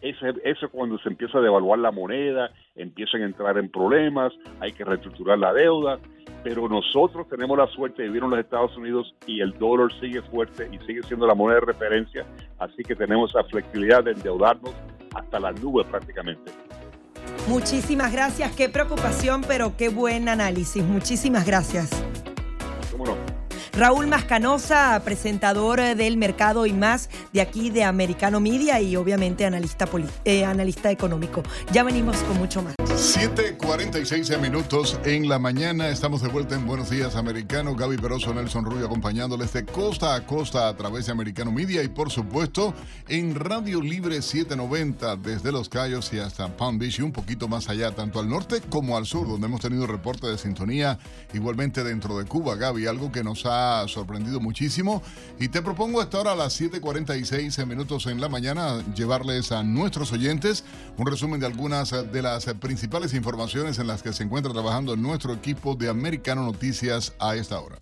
eso 0.00 0.26
es 0.44 0.58
cuando 0.70 0.98
se 0.98 1.08
empieza 1.08 1.38
a 1.38 1.40
devaluar 1.40 1.78
la 1.78 1.90
moneda, 1.90 2.50
empiezan 2.76 3.22
a 3.22 3.24
entrar 3.24 3.56
en 3.56 3.70
problemas, 3.70 4.34
hay 4.60 4.72
que 4.72 4.84
reestructurar 4.84 5.38
la 5.38 5.52
deuda, 5.54 5.98
pero 6.42 6.68
nosotros 6.68 7.26
tenemos 7.28 7.56
la 7.56 7.66
suerte 7.68 8.02
de 8.02 8.08
vivir 8.08 8.22
en 8.22 8.30
los 8.30 8.38
Estados 8.38 8.76
Unidos 8.76 9.14
y 9.26 9.40
el 9.40 9.58
dólar 9.58 9.88
sigue 10.00 10.20
fuerte 10.22 10.68
y 10.70 10.78
sigue 10.86 11.02
siendo 11.04 11.26
la 11.26 11.34
moneda 11.34 11.60
de 11.60 11.66
referencia, 11.66 12.26
así 12.58 12.82
que 12.82 12.94
tenemos 12.94 13.32
la 13.34 13.44
flexibilidad 13.44 14.04
de 14.04 14.10
endeudarnos 14.10 14.74
hasta 15.14 15.40
las 15.40 15.58
nubes 15.62 15.86
prácticamente. 15.86 16.52
Muchísimas 17.48 18.12
gracias, 18.12 18.54
qué 18.54 18.68
preocupación, 18.68 19.42
pero 19.48 19.74
qué 19.76 19.88
buen 19.88 20.28
análisis. 20.28 20.84
Muchísimas 20.84 21.46
gracias. 21.46 21.90
¿Cómo 22.92 23.06
no? 23.06 23.33
Raúl 23.76 24.06
Mascanosa, 24.06 25.02
presentador 25.04 25.80
del 25.80 26.16
mercado 26.16 26.64
y 26.64 26.72
más 26.72 27.10
de 27.32 27.40
aquí 27.40 27.70
de 27.70 27.82
Americano 27.82 28.38
Media 28.38 28.80
y 28.80 28.94
obviamente 28.94 29.44
analista, 29.44 29.88
eh, 30.24 30.44
analista 30.44 30.92
económico. 30.92 31.42
Ya 31.72 31.82
venimos 31.82 32.16
con 32.18 32.38
mucho 32.38 32.62
más. 32.62 32.74
7:46 32.78 34.38
minutos 34.38 35.00
en 35.04 35.28
la 35.28 35.40
mañana. 35.40 35.88
Estamos 35.88 36.22
de 36.22 36.28
vuelta 36.28 36.54
en 36.54 36.64
Buenos 36.66 36.88
Días 36.88 37.16
Americano. 37.16 37.74
Gaby 37.74 37.96
Peroso, 37.96 38.32
Nelson 38.32 38.64
Rubio 38.64 38.86
acompañándoles 38.86 39.52
de 39.52 39.64
costa 39.64 40.14
a 40.14 40.24
costa 40.24 40.68
a 40.68 40.76
través 40.76 41.06
de 41.06 41.12
Americano 41.12 41.50
Media 41.50 41.82
y 41.82 41.88
por 41.88 42.12
supuesto 42.12 42.74
en 43.08 43.34
Radio 43.34 43.80
Libre 43.80 44.22
790 44.22 45.16
desde 45.16 45.50
Los 45.50 45.68
Cayos 45.68 46.12
y 46.12 46.20
hasta 46.20 46.56
Palm 46.56 46.78
Beach 46.78 47.00
y 47.00 47.02
un 47.02 47.10
poquito 47.10 47.48
más 47.48 47.68
allá, 47.68 47.90
tanto 47.90 48.20
al 48.20 48.28
norte 48.28 48.60
como 48.60 48.96
al 48.96 49.06
sur, 49.06 49.26
donde 49.26 49.48
hemos 49.48 49.60
tenido 49.60 49.88
reporte 49.88 50.28
de 50.28 50.38
sintonía 50.38 50.96
igualmente 51.32 51.82
dentro 51.82 52.16
de 52.16 52.24
Cuba. 52.24 52.54
Gaby, 52.54 52.86
algo 52.86 53.10
que 53.10 53.24
nos 53.24 53.44
ha 53.46 53.63
sorprendido 53.88 54.40
muchísimo. 54.40 55.02
Y 55.38 55.48
te 55.48 55.62
propongo 55.62 56.00
hasta 56.00 56.18
ahora 56.18 56.32
a 56.32 56.36
las 56.36 56.60
7:46 56.60 57.66
minutos 57.66 58.06
en 58.06 58.20
la 58.20 58.28
mañana 58.28 58.82
llevarles 58.94 59.52
a 59.52 59.62
nuestros 59.62 60.12
oyentes 60.12 60.64
un 60.96 61.06
resumen 61.06 61.40
de 61.40 61.46
algunas 61.46 61.90
de 61.90 62.22
las 62.22 62.46
principales 62.60 63.14
informaciones 63.14 63.78
en 63.78 63.86
las 63.86 64.02
que 64.02 64.12
se 64.12 64.22
encuentra 64.22 64.52
trabajando 64.52 64.96
nuestro 64.96 65.32
equipo 65.32 65.74
de 65.74 65.88
Americano 65.88 66.44
Noticias 66.44 67.12
a 67.18 67.36
esta 67.36 67.60
hora. 67.60 67.78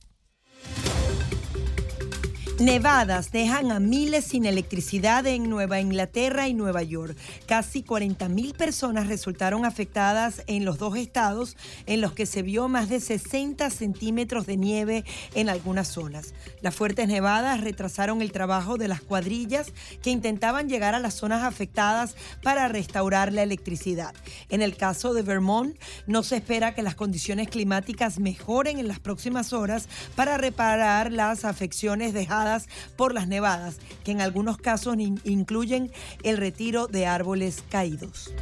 Nevadas 2.62 3.32
dejan 3.32 3.72
a 3.72 3.80
miles 3.80 4.26
sin 4.26 4.46
electricidad 4.46 5.26
en 5.26 5.50
Nueva 5.50 5.80
Inglaterra 5.80 6.46
y 6.46 6.54
Nueva 6.54 6.84
York. 6.84 7.16
Casi 7.44 7.82
40 7.82 8.28
mil 8.28 8.54
personas 8.54 9.08
resultaron 9.08 9.64
afectadas 9.64 10.44
en 10.46 10.64
los 10.64 10.78
dos 10.78 10.96
estados, 10.96 11.56
en 11.86 12.00
los 12.00 12.12
que 12.12 12.24
se 12.24 12.42
vio 12.42 12.68
más 12.68 12.88
de 12.88 13.00
60 13.00 13.68
centímetros 13.68 14.46
de 14.46 14.56
nieve 14.56 15.04
en 15.34 15.48
algunas 15.48 15.88
zonas. 15.88 16.34
Las 16.60 16.76
fuertes 16.76 17.08
nevadas 17.08 17.62
retrasaron 17.62 18.22
el 18.22 18.30
trabajo 18.30 18.78
de 18.78 18.86
las 18.86 19.00
cuadrillas 19.00 19.72
que 20.00 20.10
intentaban 20.10 20.68
llegar 20.68 20.94
a 20.94 21.00
las 21.00 21.14
zonas 21.14 21.42
afectadas 21.42 22.14
para 22.44 22.68
restaurar 22.68 23.32
la 23.32 23.42
electricidad. 23.42 24.14
En 24.50 24.62
el 24.62 24.76
caso 24.76 25.14
de 25.14 25.22
Vermont, 25.22 25.76
no 26.06 26.22
se 26.22 26.36
espera 26.36 26.76
que 26.76 26.82
las 26.82 26.94
condiciones 26.94 27.48
climáticas 27.48 28.20
mejoren 28.20 28.78
en 28.78 28.86
las 28.86 29.00
próximas 29.00 29.52
horas 29.52 29.88
para 30.14 30.36
reparar 30.36 31.10
las 31.10 31.44
afecciones 31.44 32.12
dejadas 32.12 32.51
por 32.96 33.14
las 33.14 33.28
nevadas, 33.28 33.78
que 34.04 34.12
en 34.12 34.20
algunos 34.20 34.58
casos 34.58 34.96
incluyen 35.24 35.90
el 36.22 36.36
retiro 36.36 36.86
de 36.86 37.06
árboles 37.06 37.62
caídos. 37.68 38.32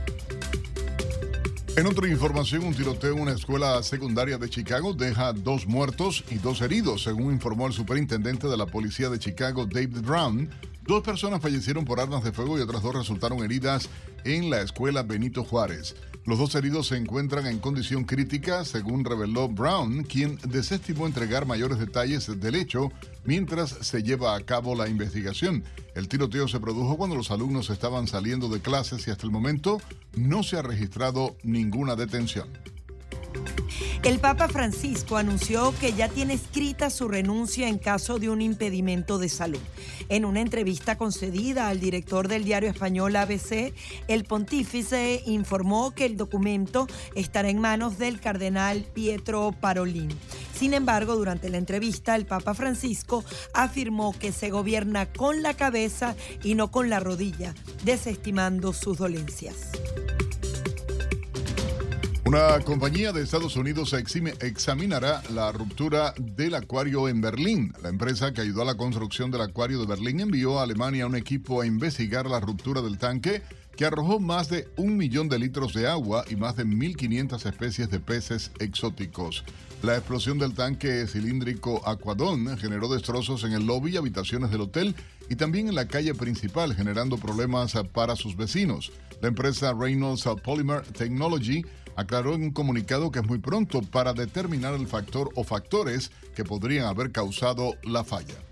En 1.76 1.86
otra 1.86 2.08
información, 2.08 2.64
un 2.64 2.74
tiroteo 2.74 3.14
en 3.14 3.20
una 3.20 3.32
escuela 3.32 3.82
secundaria 3.82 4.36
de 4.38 4.50
Chicago 4.50 4.92
deja 4.92 5.32
dos 5.32 5.66
muertos 5.66 6.24
y 6.28 6.34
dos 6.34 6.60
heridos, 6.60 7.04
según 7.04 7.32
informó 7.32 7.68
el 7.68 7.72
superintendente 7.72 8.48
de 8.48 8.56
la 8.56 8.66
policía 8.66 9.08
de 9.08 9.20
Chicago, 9.20 9.66
David 9.66 10.00
Brown. 10.02 10.50
Dos 10.82 11.02
personas 11.02 11.40
fallecieron 11.40 11.84
por 11.84 12.00
armas 12.00 12.24
de 12.24 12.32
fuego 12.32 12.58
y 12.58 12.62
otras 12.62 12.82
dos 12.82 12.96
resultaron 12.96 13.44
heridas 13.44 13.88
en 14.24 14.50
la 14.50 14.60
escuela 14.60 15.04
Benito 15.04 15.44
Juárez. 15.44 15.94
Los 16.26 16.38
dos 16.38 16.54
heridos 16.54 16.88
se 16.88 16.96
encuentran 16.96 17.46
en 17.46 17.58
condición 17.58 18.04
crítica, 18.04 18.64
según 18.64 19.04
reveló 19.04 19.48
Brown, 19.48 20.04
quien 20.04 20.38
desestimó 20.46 21.06
entregar 21.06 21.46
mayores 21.46 21.78
detalles 21.78 22.40
del 22.40 22.56
hecho 22.56 22.92
mientras 23.24 23.70
se 23.70 24.02
lleva 24.02 24.36
a 24.36 24.40
cabo 24.40 24.74
la 24.74 24.88
investigación. 24.88 25.64
El 25.94 26.08
tiroteo 26.08 26.46
se 26.46 26.60
produjo 26.60 26.98
cuando 26.98 27.16
los 27.16 27.30
alumnos 27.30 27.70
estaban 27.70 28.06
saliendo 28.06 28.48
de 28.48 28.60
clases 28.60 29.08
y 29.08 29.10
hasta 29.10 29.24
el 29.24 29.32
momento 29.32 29.80
no 30.14 30.42
se 30.42 30.58
ha 30.58 30.62
registrado 30.62 31.36
ninguna 31.42 31.96
detención. 31.96 32.48
El 34.02 34.18
Papa 34.18 34.48
Francisco 34.48 35.18
anunció 35.18 35.74
que 35.78 35.92
ya 35.92 36.08
tiene 36.08 36.32
escrita 36.32 36.88
su 36.88 37.06
renuncia 37.06 37.68
en 37.68 37.76
caso 37.76 38.18
de 38.18 38.30
un 38.30 38.40
impedimento 38.40 39.18
de 39.18 39.28
salud. 39.28 39.60
En 40.08 40.24
una 40.24 40.40
entrevista 40.40 40.96
concedida 40.96 41.68
al 41.68 41.80
director 41.80 42.26
del 42.26 42.44
diario 42.44 42.70
español 42.70 43.14
ABC, 43.14 43.74
el 44.08 44.24
pontífice 44.24 45.22
informó 45.26 45.90
que 45.90 46.06
el 46.06 46.16
documento 46.16 46.86
estará 47.14 47.50
en 47.50 47.58
manos 47.58 47.98
del 47.98 48.20
cardenal 48.20 48.86
Pietro 48.94 49.54
Parolin. 49.60 50.08
Sin 50.54 50.72
embargo, 50.72 51.14
durante 51.14 51.50
la 51.50 51.58
entrevista, 51.58 52.16
el 52.16 52.24
Papa 52.24 52.54
Francisco 52.54 53.22
afirmó 53.52 54.18
que 54.18 54.32
se 54.32 54.48
gobierna 54.48 55.12
con 55.12 55.42
la 55.42 55.52
cabeza 55.52 56.16
y 56.42 56.54
no 56.54 56.70
con 56.70 56.88
la 56.88 57.00
rodilla, 57.00 57.54
desestimando 57.84 58.72
sus 58.72 58.96
dolencias. 58.96 59.56
Una 62.30 62.60
compañía 62.60 63.10
de 63.10 63.24
Estados 63.24 63.56
Unidos 63.56 63.92
examinará 63.92 65.20
la 65.34 65.50
ruptura 65.50 66.14
del 66.16 66.54
acuario 66.54 67.08
en 67.08 67.20
Berlín. 67.20 67.74
La 67.82 67.88
empresa 67.88 68.32
que 68.32 68.40
ayudó 68.40 68.62
a 68.62 68.66
la 68.66 68.76
construcción 68.76 69.32
del 69.32 69.40
acuario 69.40 69.80
de 69.80 69.86
Berlín 69.86 70.20
envió 70.20 70.60
a 70.60 70.62
Alemania 70.62 71.08
un 71.08 71.16
equipo 71.16 71.60
a 71.60 71.66
investigar 71.66 72.26
la 72.26 72.38
ruptura 72.38 72.82
del 72.82 72.98
tanque 72.98 73.42
que 73.76 73.84
arrojó 73.84 74.20
más 74.20 74.48
de 74.48 74.68
un 74.76 74.96
millón 74.96 75.28
de 75.28 75.40
litros 75.40 75.74
de 75.74 75.88
agua 75.88 76.24
y 76.30 76.36
más 76.36 76.54
de 76.54 76.64
1.500 76.64 77.46
especies 77.46 77.90
de 77.90 77.98
peces 77.98 78.52
exóticos. 78.60 79.42
La 79.82 79.96
explosión 79.96 80.38
del 80.38 80.54
tanque 80.54 81.08
cilíndrico 81.08 81.82
Aquadón 81.84 82.56
generó 82.58 82.86
destrozos 82.86 83.42
en 83.42 83.54
el 83.54 83.66
lobby 83.66 83.94
y 83.94 83.96
habitaciones 83.96 84.52
del 84.52 84.60
hotel 84.60 84.94
y 85.28 85.34
también 85.34 85.66
en 85.66 85.74
la 85.74 85.88
calle 85.88 86.14
principal, 86.14 86.76
generando 86.76 87.16
problemas 87.18 87.74
para 87.92 88.14
sus 88.14 88.36
vecinos. 88.36 88.92
La 89.20 89.26
empresa 89.26 89.74
Reynolds 89.74 90.28
Polymer 90.44 90.82
Technology 90.82 91.64
aclaró 91.96 92.34
en 92.34 92.42
un 92.42 92.50
comunicado 92.50 93.10
que 93.10 93.20
es 93.20 93.26
muy 93.26 93.38
pronto 93.38 93.82
para 93.82 94.12
determinar 94.12 94.74
el 94.74 94.86
factor 94.86 95.30
o 95.34 95.44
factores 95.44 96.10
que 96.34 96.44
podrían 96.44 96.86
haber 96.86 97.12
causado 97.12 97.74
la 97.82 98.04
falla. 98.04 98.49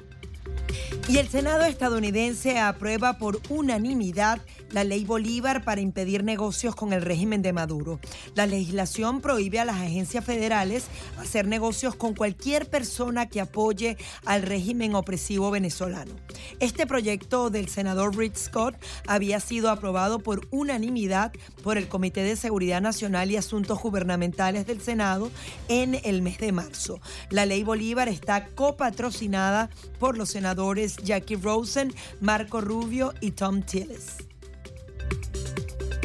Y 1.09 1.17
el 1.17 1.29
Senado 1.29 1.65
estadounidense 1.65 2.59
aprueba 2.59 3.17
por 3.17 3.41
unanimidad 3.49 4.43
la 4.73 4.85
ley 4.85 5.07
Bolívar 5.07 5.65
para 5.65 5.81
impedir 5.81 6.23
negocios 6.23 6.75
con 6.75 6.93
el 6.93 7.01
régimen 7.01 7.41
de 7.41 7.55
Maduro. 7.55 7.99
La 8.35 8.47
legislación 8.47 9.23
prohíbe 9.23 9.59
a 9.59 9.65
las 9.65 9.77
agencias 9.77 10.25
federales 10.25 10.85
hacer 11.19 11.47
negocios 11.47 11.95
con 11.95 12.15
cualquier 12.15 12.69
persona 12.69 13.27
que 13.27 13.41
apoye 13.41 13.97
al 14.27 14.43
régimen 14.43 14.95
opresivo 14.95 15.51
venezolano. 15.51 16.13
Este 16.61 16.87
proyecto 16.87 17.49
del 17.49 17.69
senador 17.69 18.17
Rick 18.17 18.37
Scott 18.37 18.77
había 19.07 19.41
sido 19.41 19.71
aprobado 19.71 20.19
por 20.19 20.47
unanimidad 20.51 21.33
por 21.63 21.79
el 21.79 21.89
Comité 21.89 22.23
de 22.23 22.37
Seguridad 22.37 22.83
Nacional 22.83 23.31
y 23.31 23.37
Asuntos 23.37 23.81
Gubernamentales 23.81 24.67
del 24.67 24.83
Senado 24.83 25.31
en 25.69 25.99
el 26.05 26.21
mes 26.21 26.39
de 26.39 26.53
marzo. 26.53 27.01
La 27.31 27.47
ley 27.47 27.65
Bolívar 27.65 28.09
está 28.09 28.47
copatrocinada 28.49 29.71
por 29.99 30.19
los 30.19 30.29
senadores 30.39 30.97
Jackie 30.99 31.35
Rosen, 31.35 31.93
Marco 32.21 32.61
Rubio 32.61 33.13
y 33.21 33.33
Tom 33.33 33.61
Tillis. 33.63 34.19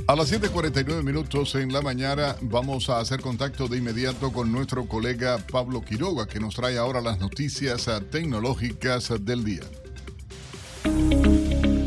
A 0.08 0.16
las 0.16 0.32
7:49 0.32 1.04
minutos 1.04 1.54
en 1.54 1.72
la 1.72 1.82
mañana 1.82 2.36
vamos 2.42 2.90
a 2.90 3.00
hacer 3.00 3.22
contacto 3.22 3.68
de 3.68 3.78
inmediato 3.78 4.34
con 4.34 4.52
nuestro 4.52 4.88
colega 4.88 5.38
Pablo 5.52 5.82
Quiroga, 5.82 6.26
que 6.26 6.40
nos 6.40 6.56
trae 6.56 6.80
ahora 6.80 7.00
las 7.00 7.20
noticias 7.20 7.88
tecnológicas 8.10 9.14
del 9.22 9.44
día. 9.44 9.62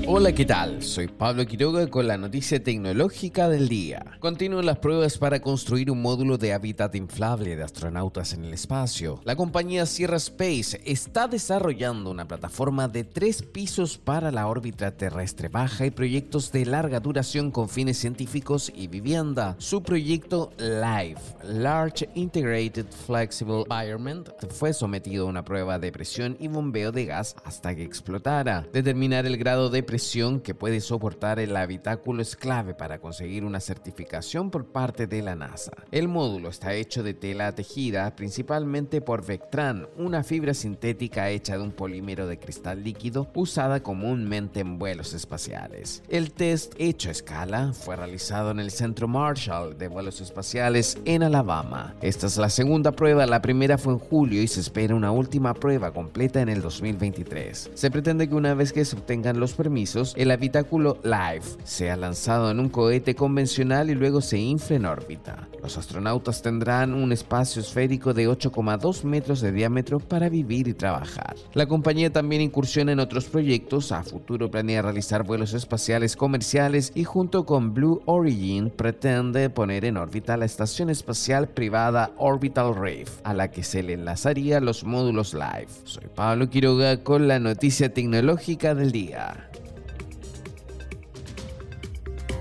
Hola, 0.08 0.30
¿qué 0.32 0.44
tal? 0.44 0.84
Soy 0.84 1.08
Pablo 1.08 1.44
Quiroga 1.44 1.88
con 1.88 2.06
la 2.06 2.16
noticia 2.16 2.62
tecnológica 2.62 3.48
del 3.48 3.68
día. 3.68 4.04
Continúan 4.20 4.64
las 4.64 4.78
pruebas 4.78 5.18
para 5.18 5.40
construir 5.40 5.90
un 5.90 6.00
módulo 6.00 6.38
de 6.38 6.52
hábitat 6.52 6.94
inflable 6.94 7.56
de 7.56 7.64
astronautas 7.64 8.32
en 8.32 8.44
el 8.44 8.54
espacio. 8.54 9.20
La 9.24 9.34
compañía 9.34 9.84
Sierra 9.84 10.18
Space 10.18 10.80
está 10.84 11.26
desarrollando 11.26 12.08
una 12.12 12.28
plataforma 12.28 12.86
de 12.86 13.02
tres 13.02 13.42
pisos 13.42 13.98
para 13.98 14.30
la 14.30 14.46
órbita 14.46 14.92
terrestre 14.92 15.48
baja 15.48 15.86
y 15.86 15.90
proyectos 15.90 16.52
de 16.52 16.66
larga 16.66 17.00
duración 17.00 17.50
con 17.50 17.68
fines 17.68 17.98
científicos 17.98 18.70
y 18.72 18.86
vivienda. 18.86 19.56
Su 19.58 19.82
proyecto 19.82 20.52
LIFE, 20.58 21.20
Large 21.42 22.10
Integrated 22.14 22.86
Flexible 23.06 23.64
Environment, 23.68 24.28
fue 24.50 24.72
sometido 24.72 25.26
a 25.26 25.30
una 25.30 25.44
prueba 25.44 25.80
de 25.80 25.90
presión 25.90 26.36
y 26.38 26.46
bombeo 26.46 26.92
de 26.92 27.06
gas 27.06 27.34
hasta 27.44 27.74
que 27.74 27.82
explotara. 27.82 28.64
Determinar 28.72 29.26
el 29.26 29.36
grado 29.36 29.68
de 29.68 29.82
presión 29.82 29.95
que 30.42 30.54
puede 30.54 30.80
soportar 30.80 31.40
el 31.40 31.56
habitáculo 31.56 32.20
es 32.20 32.36
clave 32.36 32.74
para 32.74 32.98
conseguir 32.98 33.44
una 33.44 33.60
certificación 33.60 34.50
por 34.50 34.66
parte 34.66 35.06
de 35.06 35.22
la 35.22 35.34
NASA. 35.34 35.72
El 35.90 36.06
módulo 36.06 36.50
está 36.50 36.74
hecho 36.74 37.02
de 37.02 37.14
tela 37.14 37.54
tejida 37.54 38.14
principalmente 38.14 39.00
por 39.00 39.24
Vectran, 39.24 39.88
una 39.96 40.22
fibra 40.22 40.52
sintética 40.52 41.30
hecha 41.30 41.56
de 41.56 41.62
un 41.62 41.72
polímero 41.72 42.26
de 42.26 42.38
cristal 42.38 42.84
líquido 42.84 43.30
usada 43.34 43.82
comúnmente 43.82 44.60
en 44.60 44.78
vuelos 44.78 45.14
espaciales. 45.14 46.02
El 46.08 46.32
test 46.32 46.74
hecho 46.76 47.08
a 47.08 47.12
escala 47.12 47.72
fue 47.72 47.96
realizado 47.96 48.50
en 48.50 48.60
el 48.60 48.70
Centro 48.70 49.08
Marshall 49.08 49.78
de 49.78 49.88
Vuelos 49.88 50.20
Espaciales 50.20 50.98
en 51.06 51.22
Alabama. 51.22 51.94
Esta 52.02 52.26
es 52.26 52.36
la 52.36 52.50
segunda 52.50 52.92
prueba, 52.92 53.24
la 53.24 53.40
primera 53.40 53.78
fue 53.78 53.94
en 53.94 53.98
julio 53.98 54.42
y 54.42 54.46
se 54.46 54.60
espera 54.60 54.94
una 54.94 55.10
última 55.10 55.54
prueba 55.54 55.90
completa 55.90 56.42
en 56.42 56.50
el 56.50 56.60
2023. 56.60 57.70
Se 57.72 57.90
pretende 57.90 58.28
que 58.28 58.34
una 58.34 58.52
vez 58.52 58.74
que 58.74 58.84
se 58.84 58.94
obtengan 58.94 59.40
los 59.40 59.54
permisos, 59.54 59.85
el 60.16 60.30
habitáculo 60.32 60.98
Live 61.04 61.44
sea 61.62 61.96
lanzado 61.96 62.50
en 62.50 62.58
un 62.58 62.68
cohete 62.68 63.14
convencional 63.14 63.88
y 63.88 63.94
luego 63.94 64.20
se 64.20 64.36
infle 64.38 64.76
en 64.76 64.86
órbita. 64.86 65.48
Los 65.62 65.78
astronautas 65.78 66.42
tendrán 66.42 66.92
un 66.92 67.12
espacio 67.12 67.62
esférico 67.62 68.12
de 68.12 68.28
8,2 68.28 69.04
metros 69.04 69.40
de 69.40 69.52
diámetro 69.52 69.98
para 70.00 70.28
vivir 70.28 70.68
y 70.68 70.74
trabajar. 70.74 71.36
La 71.54 71.66
compañía 71.66 72.12
también 72.12 72.42
incursiona 72.42 72.92
en 72.92 73.00
otros 73.00 73.26
proyectos. 73.26 73.92
A 73.92 74.02
futuro 74.02 74.50
planea 74.50 74.82
realizar 74.82 75.24
vuelos 75.24 75.54
espaciales 75.54 76.16
comerciales 76.16 76.92
y 76.94 77.04
junto 77.04 77.44
con 77.44 77.72
Blue 77.72 78.02
Origin 78.06 78.70
pretende 78.70 79.50
poner 79.50 79.84
en 79.84 79.96
órbita 79.96 80.36
la 80.36 80.44
estación 80.44 80.90
espacial 80.90 81.48
privada 81.48 82.10
Orbital 82.16 82.74
Reef, 82.74 83.20
a 83.24 83.34
la 83.34 83.50
que 83.50 83.62
se 83.62 83.82
le 83.82 83.92
enlazaría 83.92 84.60
los 84.60 84.84
módulos 84.84 85.34
Live. 85.34 85.68
Soy 85.84 86.06
Pablo 86.14 86.50
Quiroga 86.50 87.02
con 87.02 87.28
la 87.28 87.38
noticia 87.38 87.92
tecnológica 87.92 88.74
del 88.74 88.92
día. 88.92 89.50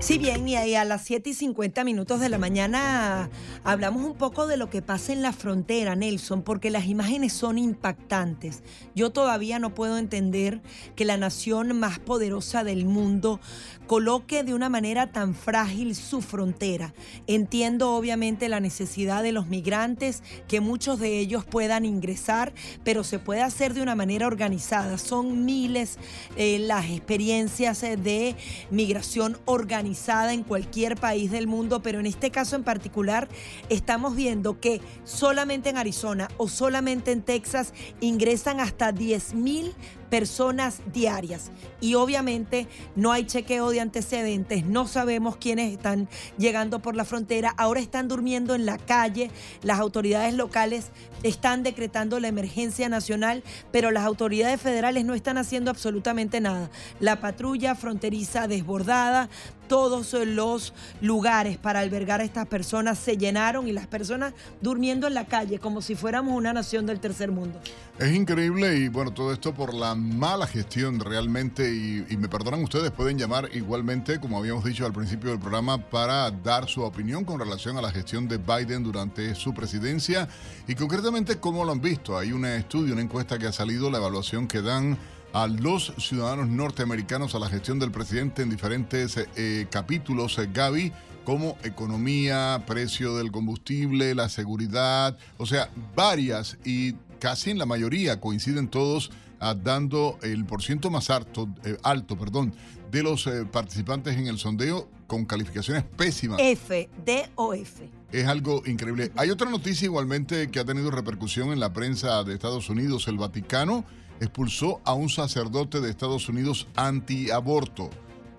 Sí, 0.06 0.18
bien, 0.18 0.46
y 0.46 0.54
ahí 0.54 0.76
a 0.76 0.84
las 0.84 1.02
7 1.02 1.30
y 1.30 1.34
50 1.34 1.82
minutos 1.82 2.20
de 2.20 2.28
la 2.28 2.38
mañana 2.38 3.28
hablamos 3.64 4.04
un 4.04 4.14
poco 4.14 4.46
de 4.46 4.56
lo 4.56 4.70
que 4.70 4.80
pasa 4.80 5.12
en 5.12 5.20
la 5.20 5.32
frontera, 5.32 5.96
Nelson, 5.96 6.42
porque 6.42 6.70
las 6.70 6.86
imágenes 6.86 7.32
son 7.32 7.58
impactantes. 7.58 8.62
Yo 8.94 9.10
todavía 9.10 9.58
no 9.58 9.74
puedo 9.74 9.98
entender 9.98 10.62
que 10.94 11.04
la 11.04 11.16
nación 11.16 11.76
más 11.76 11.98
poderosa 11.98 12.62
del 12.62 12.84
mundo 12.84 13.40
coloque 13.88 14.44
de 14.44 14.54
una 14.54 14.68
manera 14.68 15.10
tan 15.10 15.34
frágil 15.34 15.96
su 15.96 16.22
frontera. 16.22 16.94
Entiendo 17.26 17.96
obviamente 17.96 18.48
la 18.48 18.60
necesidad 18.60 19.24
de 19.24 19.32
los 19.32 19.48
migrantes, 19.48 20.22
que 20.46 20.60
muchos 20.60 21.00
de 21.00 21.18
ellos 21.18 21.44
puedan 21.44 21.84
ingresar, 21.84 22.52
pero 22.84 23.02
se 23.02 23.18
puede 23.18 23.42
hacer 23.42 23.74
de 23.74 23.82
una 23.82 23.96
manera 23.96 24.28
organizada. 24.28 24.98
Son 24.98 25.44
miles 25.44 25.98
eh, 26.36 26.60
las 26.60 26.90
experiencias 26.90 27.82
eh, 27.82 27.96
de 27.96 28.36
migración 28.70 29.36
organizada 29.46 29.95
en 30.08 30.42
cualquier 30.42 30.96
país 30.96 31.30
del 31.30 31.46
mundo, 31.46 31.80
pero 31.82 31.98
en 31.98 32.06
este 32.06 32.30
caso 32.30 32.54
en 32.54 32.64
particular 32.64 33.28
estamos 33.70 34.14
viendo 34.14 34.60
que 34.60 34.80
solamente 35.04 35.70
en 35.70 35.78
Arizona 35.78 36.28
o 36.36 36.48
solamente 36.48 37.12
en 37.12 37.22
Texas 37.22 37.72
ingresan 38.00 38.60
hasta 38.60 38.92
10 38.92 39.34
mil 39.34 39.74
personas 40.10 40.80
diarias. 40.92 41.50
Y 41.80 41.94
obviamente 41.94 42.68
no 42.94 43.12
hay 43.12 43.24
chequeo 43.24 43.70
de 43.70 43.80
antecedentes, 43.80 44.64
no 44.64 44.86
sabemos 44.86 45.36
quiénes 45.36 45.72
están 45.72 46.08
llegando 46.38 46.80
por 46.80 46.94
la 46.94 47.04
frontera, 47.04 47.54
ahora 47.56 47.80
están 47.80 48.08
durmiendo 48.08 48.54
en 48.54 48.66
la 48.66 48.78
calle, 48.78 49.30
las 49.62 49.78
autoridades 49.78 50.34
locales 50.34 50.90
están 51.22 51.62
decretando 51.62 52.20
la 52.20 52.28
emergencia 52.28 52.88
nacional, 52.88 53.42
pero 53.72 53.90
las 53.90 54.04
autoridades 54.04 54.60
federales 54.60 55.04
no 55.04 55.14
están 55.14 55.38
haciendo 55.38 55.70
absolutamente 55.70 56.40
nada. 56.40 56.70
La 57.00 57.20
patrulla 57.20 57.74
fronteriza 57.74 58.48
desbordada, 58.48 59.28
todos 59.68 60.12
los 60.12 60.72
lugares 61.00 61.56
para 61.58 61.80
albergar 61.80 62.20
a 62.20 62.24
estas 62.24 62.46
personas 62.46 62.98
se 62.98 63.16
llenaron 63.16 63.68
y 63.68 63.72
las 63.72 63.86
personas 63.86 64.32
durmiendo 64.60 65.06
en 65.06 65.14
la 65.14 65.26
calle 65.26 65.58
como 65.58 65.82
si 65.82 65.94
fuéramos 65.94 66.34
una 66.36 66.52
nación 66.52 66.86
del 66.86 67.00
tercer 67.00 67.30
mundo. 67.32 67.60
Es 67.98 68.14
increíble 68.14 68.76
y 68.76 68.88
bueno, 68.88 69.10
todo 69.10 69.32
esto 69.32 69.54
por 69.54 69.72
la 69.72 69.94
mala 69.94 70.46
gestión 70.46 71.00
realmente 71.00 71.74
y, 71.74 72.16
me 72.18 72.28
perdonan 72.28 72.62
ustedes, 72.62 72.90
pueden 72.90 73.16
llamar 73.16 73.48
igualmente, 73.54 74.20
como 74.20 74.36
habíamos 74.36 74.64
dicho 74.64 74.84
al 74.84 74.92
principio 74.92 75.30
del 75.30 75.38
programa, 75.38 75.78
para 75.78 76.30
dar 76.30 76.68
su 76.68 76.82
opinión 76.82 77.24
con 77.24 77.40
relación 77.40 77.78
a 77.78 77.80
la 77.80 77.90
gestión 77.90 78.28
de 78.28 78.36
Biden 78.36 78.82
durante 78.82 79.34
su 79.34 79.54
presidencia 79.54 80.28
y 80.68 80.74
concretamente 80.74 81.38
cómo 81.38 81.64
lo 81.64 81.72
han 81.72 81.80
visto. 81.80 82.18
Hay 82.18 82.32
un 82.32 82.44
estudio, 82.44 82.92
una 82.92 83.00
encuesta 83.00 83.38
que 83.38 83.46
ha 83.46 83.52
salido, 83.52 83.90
la 83.90 83.96
evaluación 83.96 84.46
que 84.46 84.60
dan 84.60 84.98
a 85.32 85.46
los 85.46 85.94
ciudadanos 85.96 86.48
norteamericanos 86.48 87.34
a 87.34 87.38
la 87.38 87.48
gestión 87.48 87.78
del 87.78 87.92
presidente 87.92 88.42
en 88.42 88.50
diferentes 88.50 89.16
eh, 89.36 89.66
capítulos, 89.70 90.38
eh, 90.38 90.50
Gaby, 90.52 90.92
como 91.24 91.56
economía, 91.64 92.62
precio 92.66 93.16
del 93.16 93.32
combustible, 93.32 94.14
la 94.14 94.28
seguridad, 94.28 95.16
o 95.38 95.46
sea, 95.46 95.70
varias 95.94 96.58
y 96.64 96.94
casi 97.18 97.50
en 97.50 97.58
la 97.58 97.66
mayoría 97.66 98.20
coinciden 98.20 98.68
todos 98.68 99.10
ah, 99.40 99.54
dando 99.54 100.18
el 100.22 100.44
porciento 100.44 100.90
más 100.90 101.10
alto, 101.10 101.48
eh, 101.64 101.76
alto 101.82 102.16
perdón, 102.18 102.54
de 102.90 103.02
los 103.02 103.26
eh, 103.26 103.44
participantes 103.50 104.16
en 104.16 104.26
el 104.26 104.38
sondeo 104.38 104.88
con 105.06 105.24
calificaciones 105.24 105.84
pésimas. 105.84 106.38
F, 106.40 106.88
D 107.04 107.28
o 107.36 107.54
F. 107.54 107.88
Es 108.12 108.26
algo 108.26 108.62
increíble. 108.66 109.12
Hay 109.16 109.30
otra 109.30 109.50
noticia 109.50 109.86
igualmente 109.86 110.50
que 110.50 110.60
ha 110.60 110.64
tenido 110.64 110.90
repercusión 110.90 111.52
en 111.52 111.60
la 111.60 111.72
prensa 111.72 112.24
de 112.24 112.34
Estados 112.34 112.68
Unidos. 112.70 113.08
El 113.08 113.18
Vaticano 113.18 113.84
expulsó 114.20 114.80
a 114.84 114.94
un 114.94 115.08
sacerdote 115.08 115.80
de 115.80 115.90
Estados 115.90 116.28
Unidos 116.28 116.68
antiaborto. 116.76 117.90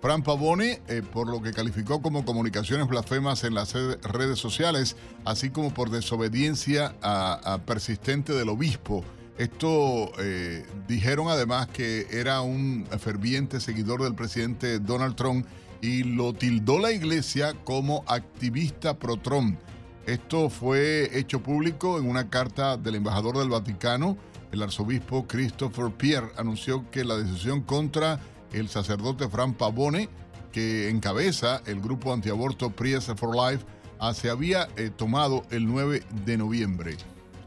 Fran 0.07 0.23
Pavone, 0.23 0.79
eh, 0.87 1.01
por 1.01 1.27
lo 1.27 1.41
que 1.41 1.51
calificó 1.51 2.01
como 2.01 2.23
comunicaciones 2.23 2.87
blasfemas 2.87 3.43
en 3.43 3.53
las 3.53 3.73
redes 3.73 4.39
sociales, 4.39 4.95
así 5.25 5.49
como 5.49 5.73
por 5.73 5.89
desobediencia 5.89 6.95
a, 7.01 7.59
persistente 7.65 8.31
del 8.31 8.47
obispo. 8.47 9.03
Esto 9.37 10.13
eh, 10.17 10.65
dijeron 10.87 11.27
además 11.27 11.67
que 11.67 12.07
era 12.09 12.39
un 12.39 12.87
ferviente 12.99 13.59
seguidor 13.59 14.01
del 14.01 14.15
presidente 14.15 14.79
Donald 14.79 15.17
Trump 15.17 15.45
y 15.81 16.03
lo 16.03 16.31
tildó 16.31 16.79
la 16.79 16.93
iglesia 16.93 17.53
como 17.65 18.05
activista 18.07 18.97
pro-Trump. 18.97 19.59
Esto 20.05 20.49
fue 20.49 21.19
hecho 21.19 21.43
público 21.43 21.99
en 21.99 22.09
una 22.09 22.29
carta 22.29 22.77
del 22.77 22.95
embajador 22.95 23.39
del 23.39 23.49
Vaticano. 23.49 24.15
El 24.53 24.63
arzobispo 24.63 25.27
Christopher 25.27 25.91
Pierre 25.91 26.29
anunció 26.37 26.89
que 26.91 27.03
la 27.03 27.17
decisión 27.17 27.59
contra 27.61 28.21
el 28.51 28.69
sacerdote 28.69 29.27
Fran 29.29 29.53
Pavone, 29.53 30.09
que 30.51 30.89
encabeza 30.89 31.61
el 31.65 31.81
grupo 31.81 32.13
antiaborto 32.13 32.71
Priest 32.71 33.17
for 33.17 33.35
Life, 33.35 33.65
ah, 33.99 34.13
se 34.13 34.29
había 34.29 34.67
eh, 34.75 34.89
tomado 34.89 35.43
el 35.51 35.65
9 35.67 36.03
de 36.25 36.37
noviembre. 36.37 36.97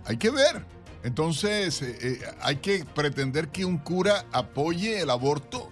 Hay 0.04 0.16
que 0.16 0.30
ver. 0.30 0.64
Entonces, 1.02 1.80
eh, 1.82 1.98
eh, 2.00 2.20
hay 2.40 2.56
que 2.56 2.84
pretender 2.84 3.48
que 3.48 3.64
un 3.64 3.78
cura 3.78 4.26
apoye 4.32 5.00
el 5.00 5.10
aborto. 5.10 5.70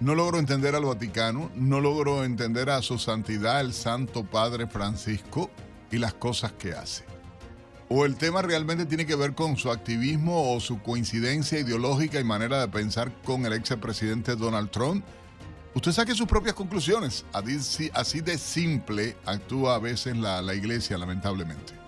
No 0.00 0.14
logro 0.14 0.38
entender 0.38 0.74
al 0.74 0.84
Vaticano, 0.84 1.50
no 1.54 1.80
logro 1.80 2.24
entender 2.24 2.70
a 2.70 2.82
su 2.82 2.98
santidad, 2.98 3.60
el 3.60 3.72
Santo 3.72 4.24
Padre 4.24 4.66
Francisco, 4.66 5.50
y 5.90 5.98
las 5.98 6.14
cosas 6.14 6.52
que 6.52 6.72
hace 6.72 7.11
o 7.94 8.06
el 8.06 8.16
tema 8.16 8.40
realmente 8.40 8.86
tiene 8.86 9.04
que 9.04 9.16
ver 9.16 9.34
con 9.34 9.58
su 9.58 9.70
activismo 9.70 10.54
o 10.54 10.60
su 10.60 10.80
coincidencia 10.80 11.58
ideológica 11.58 12.18
y 12.18 12.24
manera 12.24 12.58
de 12.62 12.68
pensar 12.68 13.12
con 13.22 13.44
el 13.44 13.52
ex 13.52 13.76
presidente 13.76 14.34
Donald 14.34 14.70
Trump. 14.70 15.04
Usted 15.74 15.92
saque 15.92 16.14
sus 16.14 16.26
propias 16.26 16.54
conclusiones. 16.54 17.26
Así, 17.32 18.20
de 18.22 18.38
simple 18.38 19.14
actúa 19.26 19.74
a 19.74 19.78
veces 19.78 20.16
la, 20.16 20.40
la 20.40 20.54
iglesia, 20.54 20.96
lamentablemente. 20.96 21.81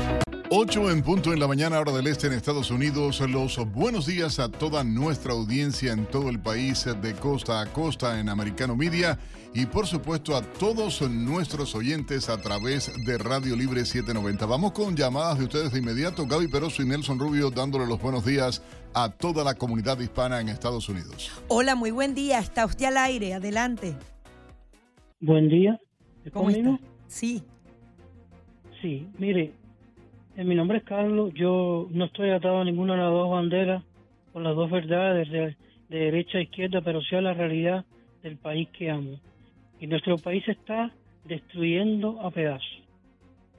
8 0.55 0.91
en 0.91 1.03
punto 1.03 1.33
en 1.33 1.41
la 1.41 1.49
mañana, 1.49 1.81
hora 1.81 1.93
del 1.93 2.07
este 2.09 2.27
en 2.27 2.35
Estados 2.35 2.71
Unidos. 2.71 3.21
Los 3.21 3.57
buenos 3.73 4.05
días 4.05 4.39
a 4.39 4.51
toda 4.51 4.85
nuestra 4.85 5.33
audiencia 5.33 5.95
en 5.95 6.05
todo 6.05 6.29
el 6.29 6.41
país, 6.41 6.85
de 6.85 7.15
costa 7.15 7.63
a 7.63 7.73
costa 7.73 8.21
en 8.21 8.29
Americano 8.29 8.77
Media. 8.77 9.19
Y 9.55 9.65
por 9.65 9.87
supuesto 9.87 10.37
a 10.37 10.43
todos 10.43 11.01
nuestros 11.09 11.75
oyentes 11.75 12.29
a 12.29 12.37
través 12.37 12.93
de 13.07 13.17
Radio 13.17 13.57
Libre 13.57 13.87
790. 13.87 14.45
Vamos 14.45 14.73
con 14.73 14.95
llamadas 14.95 15.39
de 15.39 15.45
ustedes 15.45 15.73
de 15.73 15.79
inmediato. 15.79 16.27
Gaby 16.27 16.49
Peroso 16.49 16.83
y 16.83 16.87
Nelson 16.87 17.19
Rubio 17.19 17.51
dándole 17.51 17.87
los 17.87 17.99
buenos 17.99 18.27
días 18.27 18.63
a 18.93 19.09
toda 19.09 19.45
la 19.45 19.55
comunidad 19.55 19.99
hispana 20.01 20.39
en 20.43 20.51
Estados 20.51 20.87
Unidos. 20.91 21.33
Hola, 21.49 21.77
muy 21.77 21.93
buen 21.93 22.15
día. 22.15 22.41
Está 22.41 22.67
usted 22.67 22.85
al 22.85 22.99
aire. 22.99 23.33
Adelante. 23.33 23.97
Buen 25.19 25.49
día. 25.49 25.81
¿Cómo 26.31 26.51
está? 26.51 26.79
Sí. 27.07 27.43
Sí, 28.83 29.09
mire, 29.17 29.55
mi 30.37 30.55
nombre 30.55 30.79
es 30.79 30.85
Carlos, 30.85 31.33
yo 31.35 31.89
no 31.91 32.07
estoy 32.07 32.31
atado 32.31 32.61
a 32.61 32.65
ninguna 32.65 32.95
de 32.95 33.01
las 33.01 33.11
dos 33.11 33.31
banderas 33.31 33.83
con 34.33 34.43
las 34.43 34.57
dos 34.57 34.71
verdades 34.71 35.31
de, 35.31 35.57
derecha 35.89 36.39
e 36.39 36.45
izquierda, 36.45 36.81
pero 36.81 37.03
sí 37.03 37.15
a 37.15 37.21
la 37.21 37.35
realidad 37.35 37.85
del 38.23 38.39
país 38.39 38.69
que 38.71 38.91
amo. 38.91 39.21
Y 39.79 39.87
nuestro 39.87 40.17
país 40.17 40.43
se 40.45 40.53
está 40.53 40.91
destruyendo 41.27 42.19
a 42.23 42.31
pedazos. 42.31 42.83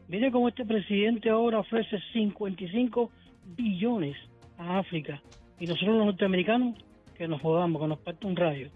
Mire 0.07 0.31
cómo 0.31 0.47
este 0.47 0.65
presidente 0.65 1.29
ahora 1.29 1.59
ofrece 1.59 1.99
55 2.11 3.11
billones 3.55 4.17
a 4.57 4.79
África 4.79 5.21
y 5.59 5.67
nosotros 5.67 5.95
los 5.95 6.05
norteamericanos 6.07 6.75
que 7.15 7.27
nos 7.27 7.39
jodamos, 7.41 7.81
que 7.81 7.87
nos 7.87 7.99
parte 7.99 8.25
un 8.25 8.35
rayo. 8.35 8.69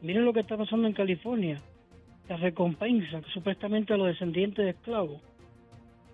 Miren 0.00 0.24
lo 0.24 0.32
que 0.32 0.40
está 0.40 0.56
pasando 0.56 0.88
en 0.88 0.94
California, 0.94 1.60
la 2.28 2.38
recompensa 2.38 3.20
supuestamente 3.34 3.92
a 3.92 3.98
los 3.98 4.06
descendientes 4.06 4.64
de 4.64 4.70
esclavos 4.70 5.20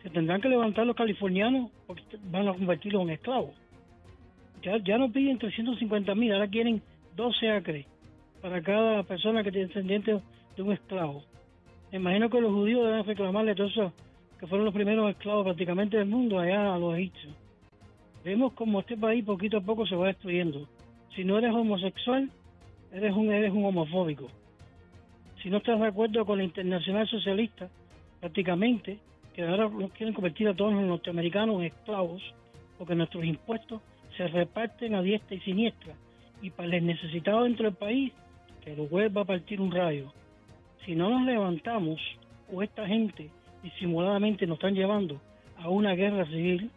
se 0.02 0.10
tendrán 0.10 0.40
que 0.40 0.48
levantar 0.48 0.86
los 0.86 0.96
californianos 0.96 1.70
porque 1.86 2.02
van 2.30 2.48
a 2.48 2.52
convertirlos 2.52 3.02
en 3.02 3.10
esclavos. 3.10 3.54
Ya, 4.62 4.76
ya 4.78 4.98
no 4.98 5.10
piden 5.10 5.38
350 5.38 6.14
mil, 6.14 6.32
ahora 6.32 6.48
quieren 6.48 6.82
12 7.16 7.50
acres 7.50 7.86
para 8.40 8.62
cada 8.62 9.02
persona 9.02 9.42
que 9.42 9.52
tiene 9.52 9.68
descendiente 9.68 10.20
de 10.56 10.62
un 10.62 10.72
esclavo. 10.72 11.22
Me 11.92 11.98
imagino 11.98 12.30
que 12.30 12.40
los 12.40 12.52
judíos 12.52 12.84
deben 12.84 13.04
reclamarle 13.04 13.52
a 13.52 13.54
todos 13.54 13.72
esos 13.72 13.92
que 14.38 14.46
fueron 14.46 14.64
los 14.64 14.74
primeros 14.74 15.10
esclavos 15.10 15.44
prácticamente 15.44 15.98
del 15.98 16.06
mundo 16.06 16.38
allá 16.38 16.74
a 16.74 16.78
los 16.78 16.96
egipcios. 16.96 17.34
Vemos 18.24 18.52
como 18.52 18.80
este 18.80 18.96
país 18.96 19.24
poquito 19.24 19.58
a 19.58 19.60
poco 19.60 19.86
se 19.86 19.96
va 19.96 20.06
destruyendo. 20.06 20.66
Si 21.14 21.24
no 21.24 21.38
eres 21.38 21.52
homosexual, 21.52 22.30
eres 22.92 23.14
un, 23.14 23.32
eres 23.32 23.52
un 23.52 23.64
homofóbico. 23.64 24.28
Si 25.42 25.50
no 25.50 25.58
estás 25.58 25.80
de 25.80 25.86
acuerdo 25.86 26.24
con 26.24 26.38
la 26.38 26.44
internacional 26.44 27.08
socialista, 27.08 27.68
prácticamente 28.20 28.98
ahora 29.42 29.68
nos 29.68 29.92
quieren 29.92 30.14
convertir 30.14 30.48
a 30.48 30.54
todos 30.54 30.72
los 30.72 30.82
norteamericanos 30.82 31.56
en 31.56 31.66
esclavos, 31.66 32.22
porque 32.78 32.94
nuestros 32.94 33.24
impuestos 33.24 33.80
se 34.16 34.26
reparten 34.28 34.94
a 34.94 35.02
diestra 35.02 35.36
y 35.36 35.40
siniestra, 35.40 35.94
y 36.42 36.50
para 36.50 36.68
los 36.68 36.82
necesitados 36.82 37.44
dentro 37.44 37.66
del 37.66 37.74
país 37.74 38.12
que 38.62 38.72
el 38.72 38.88
juez 38.88 39.14
va 39.16 39.22
a 39.22 39.26
partir 39.26 39.60
un 39.60 39.70
rayo. 39.70 40.12
Si 40.84 40.94
no 40.94 41.10
nos 41.10 41.26
levantamos, 41.26 42.00
o 42.52 42.62
esta 42.62 42.86
gente 42.86 43.30
disimuladamente 43.62 44.46
nos 44.46 44.56
están 44.56 44.74
llevando 44.74 45.20
a 45.58 45.68
una 45.68 45.94
guerra 45.94 46.24
civil, 46.26 46.70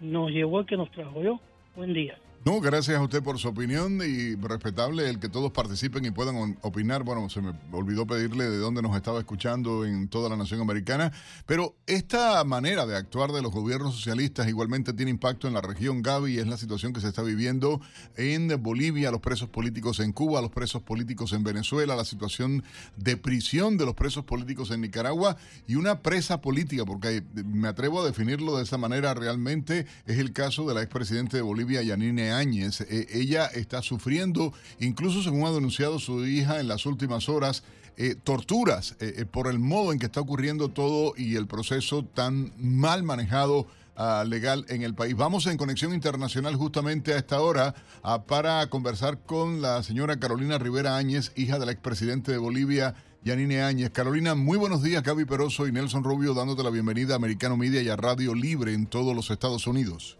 nos 0.00 0.30
llevó 0.30 0.60
el 0.60 0.66
que 0.66 0.76
nos 0.76 0.90
trajo 0.90 1.22
yo. 1.22 1.40
Buen 1.74 1.94
día. 1.94 2.16
No, 2.46 2.60
gracias 2.60 2.96
a 2.96 3.02
usted 3.02 3.24
por 3.24 3.40
su 3.40 3.48
opinión 3.48 4.00
y 4.06 4.36
respetable 4.36 5.10
el 5.10 5.18
que 5.18 5.28
todos 5.28 5.50
participen 5.50 6.04
y 6.04 6.12
puedan 6.12 6.56
opinar. 6.62 7.02
Bueno, 7.02 7.28
se 7.28 7.42
me 7.42 7.52
olvidó 7.72 8.06
pedirle 8.06 8.48
de 8.48 8.58
dónde 8.58 8.82
nos 8.82 8.94
estaba 8.94 9.18
escuchando 9.18 9.84
en 9.84 10.06
toda 10.06 10.28
la 10.28 10.36
nación 10.36 10.60
americana, 10.60 11.10
pero 11.44 11.74
esta 11.88 12.44
manera 12.44 12.86
de 12.86 12.96
actuar 12.96 13.32
de 13.32 13.42
los 13.42 13.50
gobiernos 13.50 13.96
socialistas 13.96 14.46
igualmente 14.46 14.92
tiene 14.92 15.10
impacto 15.10 15.48
en 15.48 15.54
la 15.54 15.60
región 15.60 16.02
Gaby, 16.02 16.38
es 16.38 16.46
la 16.46 16.56
situación 16.56 16.92
que 16.92 17.00
se 17.00 17.08
está 17.08 17.22
viviendo 17.22 17.80
en 18.16 18.62
Bolivia, 18.62 19.10
los 19.10 19.20
presos 19.20 19.48
políticos 19.48 19.98
en 19.98 20.12
Cuba, 20.12 20.40
los 20.40 20.52
presos 20.52 20.82
políticos 20.82 21.32
en 21.32 21.42
Venezuela, 21.42 21.96
la 21.96 22.04
situación 22.04 22.62
de 22.96 23.16
prisión 23.16 23.76
de 23.76 23.86
los 23.86 23.96
presos 23.96 24.24
políticos 24.24 24.70
en 24.70 24.82
Nicaragua 24.82 25.36
y 25.66 25.74
una 25.74 26.00
presa 26.00 26.40
política, 26.40 26.84
porque 26.84 27.24
me 27.44 27.66
atrevo 27.66 28.02
a 28.02 28.06
definirlo 28.06 28.56
de 28.56 28.62
esa 28.62 28.78
manera 28.78 29.14
realmente, 29.14 29.84
es 30.06 30.18
el 30.18 30.32
caso 30.32 30.64
de 30.68 30.74
la 30.74 30.82
expresidente 30.82 31.38
de 31.38 31.42
Bolivia, 31.42 31.82
Yanine 31.82 32.35
Áñez. 32.38 32.80
Eh, 32.82 33.06
ella 33.12 33.46
está 33.46 33.82
sufriendo, 33.82 34.52
incluso 34.80 35.22
según 35.22 35.46
ha 35.46 35.52
denunciado 35.52 35.98
su 35.98 36.26
hija 36.26 36.60
en 36.60 36.68
las 36.68 36.86
últimas 36.86 37.28
horas, 37.28 37.62
eh, 37.98 38.14
torturas 38.14 38.94
eh, 39.00 39.24
por 39.24 39.46
el 39.46 39.58
modo 39.58 39.90
en 39.90 39.98
que 39.98 40.04
está 40.04 40.20
ocurriendo 40.20 40.68
todo 40.68 41.14
y 41.16 41.36
el 41.36 41.46
proceso 41.46 42.04
tan 42.04 42.52
mal 42.58 43.02
manejado 43.02 43.68
ah, 43.96 44.22
legal 44.26 44.66
en 44.68 44.82
el 44.82 44.94
país. 44.94 45.16
Vamos 45.16 45.46
en 45.46 45.56
conexión 45.56 45.94
internacional 45.94 46.56
justamente 46.56 47.14
a 47.14 47.16
esta 47.16 47.40
hora 47.40 47.74
ah, 48.02 48.24
para 48.24 48.68
conversar 48.68 49.20
con 49.20 49.62
la 49.62 49.82
señora 49.82 50.20
Carolina 50.20 50.58
Rivera 50.58 50.98
Áñez, 50.98 51.32
hija 51.36 51.58
del 51.58 51.70
expresidente 51.70 52.32
de 52.32 52.38
Bolivia, 52.38 52.94
Yanine 53.24 53.62
Áñez. 53.62 53.90
Carolina, 53.92 54.34
muy 54.34 54.58
buenos 54.58 54.82
días. 54.82 55.02
Gaby 55.02 55.24
Peroso 55.24 55.66
y 55.66 55.72
Nelson 55.72 56.04
Rubio 56.04 56.34
dándote 56.34 56.62
la 56.62 56.70
bienvenida 56.70 57.14
a 57.14 57.16
Americano 57.16 57.56
Media 57.56 57.80
y 57.80 57.88
a 57.88 57.96
Radio 57.96 58.34
Libre 58.34 58.74
en 58.74 58.86
todos 58.86 59.16
los 59.16 59.30
Estados 59.30 59.66
Unidos. 59.66 60.18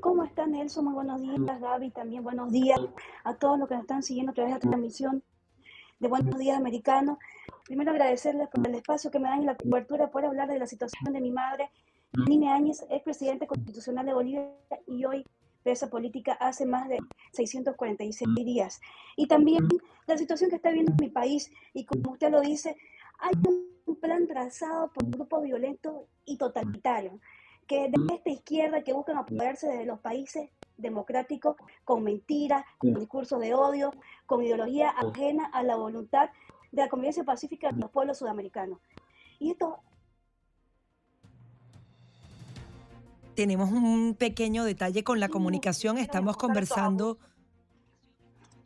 ¿Cómo 0.00 0.24
está 0.24 0.46
Nelson? 0.46 0.84
Muy 0.84 0.94
buenos 0.94 1.22
días, 1.22 1.60
Gaby. 1.60 1.90
También 1.90 2.22
buenos 2.22 2.52
días 2.52 2.78
a 3.24 3.34
todos 3.34 3.58
los 3.58 3.66
que 3.66 3.74
nos 3.74 3.84
están 3.84 4.02
siguiendo 4.02 4.32
a 4.32 4.34
través 4.34 4.52
de 4.52 4.56
la 4.56 4.60
transmisión 4.60 5.22
de 5.98 6.08
Buenos 6.08 6.38
Días 6.38 6.58
Americanos. 6.58 7.18
Primero 7.64 7.92
agradecerles 7.92 8.48
por 8.48 8.66
el 8.66 8.74
espacio 8.74 9.10
que 9.10 9.18
me 9.18 9.28
dan 9.28 9.42
y 9.42 9.46
la 9.46 9.56
cobertura 9.56 10.10
por 10.10 10.24
hablar 10.24 10.48
de 10.48 10.58
la 10.58 10.66
situación 10.66 11.12
de 11.12 11.20
mi 11.20 11.30
madre. 11.30 11.70
Nine 12.28 12.50
Áñez 12.50 12.84
es 12.90 13.02
presidente 13.02 13.46
constitucional 13.46 14.04
de 14.04 14.12
Bolivia 14.12 14.50
y 14.86 15.04
hoy 15.06 15.24
presa 15.62 15.88
política 15.88 16.34
hace 16.34 16.66
más 16.66 16.88
de 16.88 16.98
646 17.32 18.28
días. 18.44 18.80
Y 19.16 19.26
también 19.26 19.66
la 20.06 20.18
situación 20.18 20.50
que 20.50 20.56
está 20.56 20.68
viviendo 20.68 20.94
mi 21.00 21.08
país 21.08 21.50
y 21.72 21.86
como 21.86 22.12
usted 22.12 22.30
lo 22.30 22.42
dice, 22.42 22.76
hay 23.18 23.32
un 23.86 23.96
plan 23.96 24.26
trazado 24.26 24.92
por 24.92 25.04
un 25.04 25.10
grupo 25.10 25.40
violento 25.40 26.06
y 26.26 26.36
totalitario 26.36 27.18
que 27.66 27.88
de 27.88 28.14
esta 28.14 28.30
izquierda 28.30 28.82
que 28.82 28.92
buscan 28.92 29.18
apoyarse 29.18 29.68
de 29.68 29.84
los 29.84 29.98
países 30.00 30.50
democráticos 30.76 31.56
con 31.84 32.04
mentiras, 32.04 32.64
con 32.78 32.94
discursos 32.94 33.40
de 33.40 33.54
odio, 33.54 33.92
con 34.26 34.42
ideología 34.42 34.90
ajena 34.90 35.46
a 35.46 35.62
la 35.62 35.76
voluntad 35.76 36.30
de 36.72 36.82
la 36.82 36.88
convivencia 36.88 37.24
pacífica 37.24 37.72
de 37.72 37.80
los 37.80 37.90
pueblos 37.90 38.18
sudamericanos. 38.18 38.78
Y 39.38 39.50
esto 39.50 39.80
tenemos 43.34 43.70
un 43.70 44.14
pequeño 44.14 44.64
detalle 44.64 45.04
con 45.04 45.20
la 45.20 45.28
comunicación. 45.28 45.98
Estamos 45.98 46.36
conversando. 46.36 47.18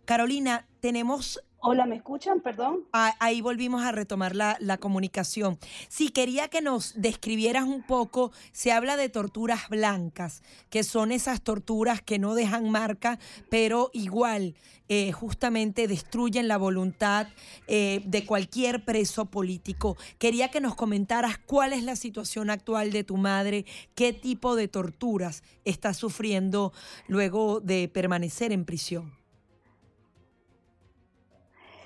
Carolina, 0.04 0.66
tenemos 0.80 1.42
Hola, 1.62 1.84
¿me 1.84 1.96
escuchan? 1.96 2.40
Perdón. 2.40 2.84
Ah, 2.94 3.14
ahí 3.20 3.42
volvimos 3.42 3.82
a 3.82 3.92
retomar 3.92 4.34
la, 4.34 4.78
comunicación. 4.78 5.58
Sí, 5.88 6.08
quería 6.08 6.48
que 6.48 6.62
nos 6.62 6.94
describieras 6.98 7.64
un 7.64 7.82
poco, 7.82 8.32
se 8.52 8.72
habla 8.72 8.96
de 8.96 9.10
torturas 9.10 9.68
blancas, 9.68 10.42
que 10.70 10.84
son 10.84 11.12
esas 11.12 11.42
torturas 11.42 12.00
que 12.00 12.18
no 12.18 12.34
dejan 12.34 12.70
marca, 12.70 13.18
pero 13.50 13.90
igual 13.92 14.54
eh, 14.88 15.12
justamente 15.12 15.86
destruyen 15.86 16.48
la 16.48 16.56
voluntad 16.56 17.28
eh, 17.66 18.00
de 18.06 18.24
cualquier 18.24 18.86
preso 18.86 19.26
político. 19.26 19.98
Quería 20.18 20.50
que 20.50 20.62
nos 20.62 20.74
comentaras 20.74 21.36
cuál 21.36 21.74
es 21.74 21.82
la 21.82 21.94
situación 21.94 22.48
actual 22.48 22.90
de 22.90 23.04
tu 23.04 23.18
madre, 23.18 23.66
qué 23.94 24.14
tipo 24.14 24.56
de 24.56 24.68
torturas 24.68 25.42
está 25.66 25.92
sufriendo 25.92 26.72
luego 27.06 27.60
de 27.60 27.90
permanecer 27.92 28.50
en 28.50 28.64
prisión. 28.64 29.19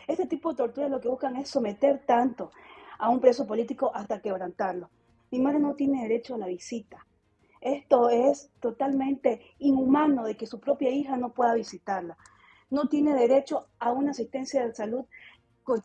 Este 0.07 0.26
tipo 0.26 0.50
de 0.50 0.57
torturas 0.57 0.90
lo 0.90 1.00
que 1.00 1.09
buscan 1.09 1.36
es 1.36 1.48
someter 1.48 2.05
tanto 2.07 2.50
a 2.98 3.09
un 3.09 3.20
preso 3.20 3.46
político 3.46 3.90
hasta 3.94 4.20
quebrantarlo. 4.20 4.90
Mi 5.30 5.40
madre 5.40 5.59
no 5.59 5.74
tiene 5.74 6.02
derecho 6.02 6.34
a 6.34 6.38
la 6.38 6.46
visita. 6.46 7.07
Esto 7.61 8.11
es 8.11 8.50
totalmente 8.61 9.40
inhumano 9.59 10.24
de 10.24 10.36
que 10.36 10.46
su 10.46 10.61
propia 10.61 10.90
hija 10.90 11.16
no 11.16 11.32
pueda 11.32 11.55
visitarla. 11.55 12.16
No 12.70 12.88
tiene 12.88 13.14
derecho 13.14 13.68
a 13.78 13.92
una 13.92 14.11
asistencia 14.11 14.66
de 14.66 14.74
salud 14.74 15.07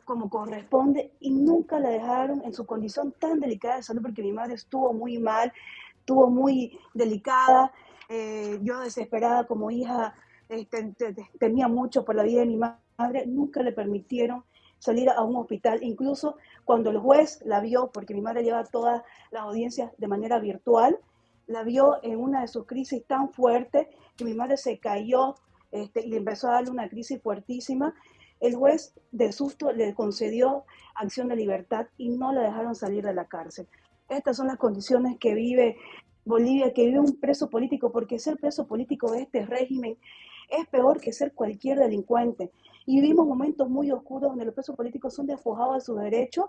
como 0.03 0.29
corresponde 0.29 1.13
y 1.21 1.31
nunca 1.31 1.79
la 1.79 1.89
dejaron 1.89 2.41
en 2.43 2.53
su 2.53 2.65
condición 2.65 3.13
tan 3.17 3.39
delicada 3.39 3.77
de 3.77 3.83
salud 3.83 4.01
porque 4.01 4.21
mi 4.21 4.33
madre 4.33 4.55
estuvo 4.55 4.91
muy 4.93 5.19
mal, 5.19 5.53
estuvo 5.97 6.29
muy 6.29 6.77
delicada. 6.93 7.71
Eh, 8.09 8.59
yo 8.61 8.81
desesperada 8.81 9.47
como 9.47 9.71
hija 9.71 10.15
este, 10.49 10.93
temía 11.39 11.69
mucho 11.69 12.03
por 12.03 12.15
la 12.15 12.23
vida 12.23 12.41
de 12.41 12.47
mi 12.47 12.57
madre 12.57 12.88
nunca 13.25 13.63
le 13.63 13.71
permitieron 13.71 14.43
salir 14.77 15.09
a 15.09 15.21
un 15.21 15.35
hospital, 15.35 15.83
incluso 15.83 16.37
cuando 16.63 16.89
el 16.89 16.99
juez 16.99 17.41
la 17.45 17.59
vio, 17.59 17.91
porque 17.91 18.13
mi 18.13 18.21
madre 18.21 18.43
lleva 18.43 18.63
todas 18.63 19.03
las 19.31 19.43
audiencias 19.43 19.91
de 19.97 20.07
manera 20.07 20.39
virtual, 20.39 20.97
la 21.47 21.63
vio 21.63 21.99
en 22.03 22.17
una 22.17 22.41
de 22.41 22.47
sus 22.47 22.65
crisis 22.65 23.03
tan 23.05 23.29
fuertes 23.29 23.87
que 24.15 24.23
mi 24.23 24.33
madre 24.33 24.55
se 24.55 24.77
cayó 24.77 25.35
este, 25.71 26.05
y 26.05 26.09
le 26.09 26.17
empezó 26.17 26.47
a 26.47 26.53
darle 26.53 26.71
una 26.71 26.89
crisis 26.89 27.21
fuertísima. 27.21 27.93
El 28.39 28.55
juez 28.55 28.93
de 29.11 29.31
susto 29.31 29.71
le 29.71 29.93
concedió 29.93 30.63
acción 30.95 31.27
de 31.27 31.35
libertad 31.35 31.87
y 31.97 32.09
no 32.09 32.31
la 32.31 32.41
dejaron 32.41 32.75
salir 32.75 33.03
de 33.03 33.13
la 33.13 33.25
cárcel. 33.25 33.67
Estas 34.07 34.37
son 34.37 34.47
las 34.47 34.57
condiciones 34.57 35.17
que 35.19 35.33
vive 35.33 35.75
Bolivia, 36.23 36.73
que 36.73 36.85
vive 36.85 36.99
un 36.99 37.19
preso 37.19 37.49
político, 37.49 37.91
porque 37.91 38.19
ser 38.19 38.37
preso 38.37 38.67
político 38.67 39.11
de 39.11 39.21
este 39.21 39.45
régimen 39.45 39.97
es 40.49 40.67
peor 40.67 40.99
que 40.99 41.13
ser 41.13 41.33
cualquier 41.33 41.79
delincuente. 41.79 42.51
Y 42.89 43.01
vivimos 43.01 43.27
momentos 43.27 43.69
muy 43.69 43.91
oscuros 43.91 44.31
donde 44.31 44.45
los 44.45 44.55
presos 44.55 44.75
políticos 44.75 45.13
son 45.13 45.27
despojados 45.27 45.75
de 45.75 45.81
sus 45.81 45.99
derechos 45.99 46.47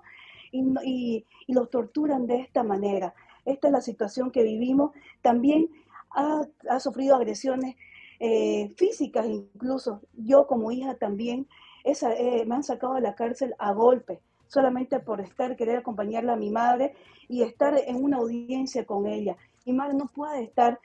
y, 0.51 1.27
los 1.49 1.69
torturan 1.69 2.27
de 2.27 2.37
esta 2.37 2.63
manera. 2.63 3.13
Esta 3.45 3.67
es 3.67 3.73
la 3.75 3.83
situación 3.83 4.31
que 4.31 4.43
vivimos. 4.43 4.93
También 5.21 5.69
ha, 6.13 6.81
sufrido 6.81 7.15
agresiones 7.15 7.77
eh, 8.21 8.73
físicas 8.79 9.27
incluso. 9.27 10.01
Yo 10.15 10.47
como 10.47 10.73
hija 10.73 10.95
también 10.95 11.47
eh, 11.85 12.45
me 12.47 12.55
han 12.55 12.65
sacado 12.65 12.95
de 12.95 13.03
la 13.03 13.15
cárcel 13.15 13.55
a 13.59 13.75
golpe, 13.75 14.23
solamente 14.47 14.99
por 14.99 15.21
estar, 15.21 15.57
querer 15.57 15.77
acompañarla 15.77 16.33
a 16.33 16.37
mi 16.37 16.49
madre 16.49 16.95
y 17.29 17.43
estar 17.43 17.77
en 17.87 18.03
una 18.03 18.17
audiencia 18.17 18.87
con 18.87 19.07
ella. 19.07 19.37
Mi 19.67 19.75
madre 19.75 19.93
no 19.93 20.07
puede 20.07 20.45
estar 20.45 20.81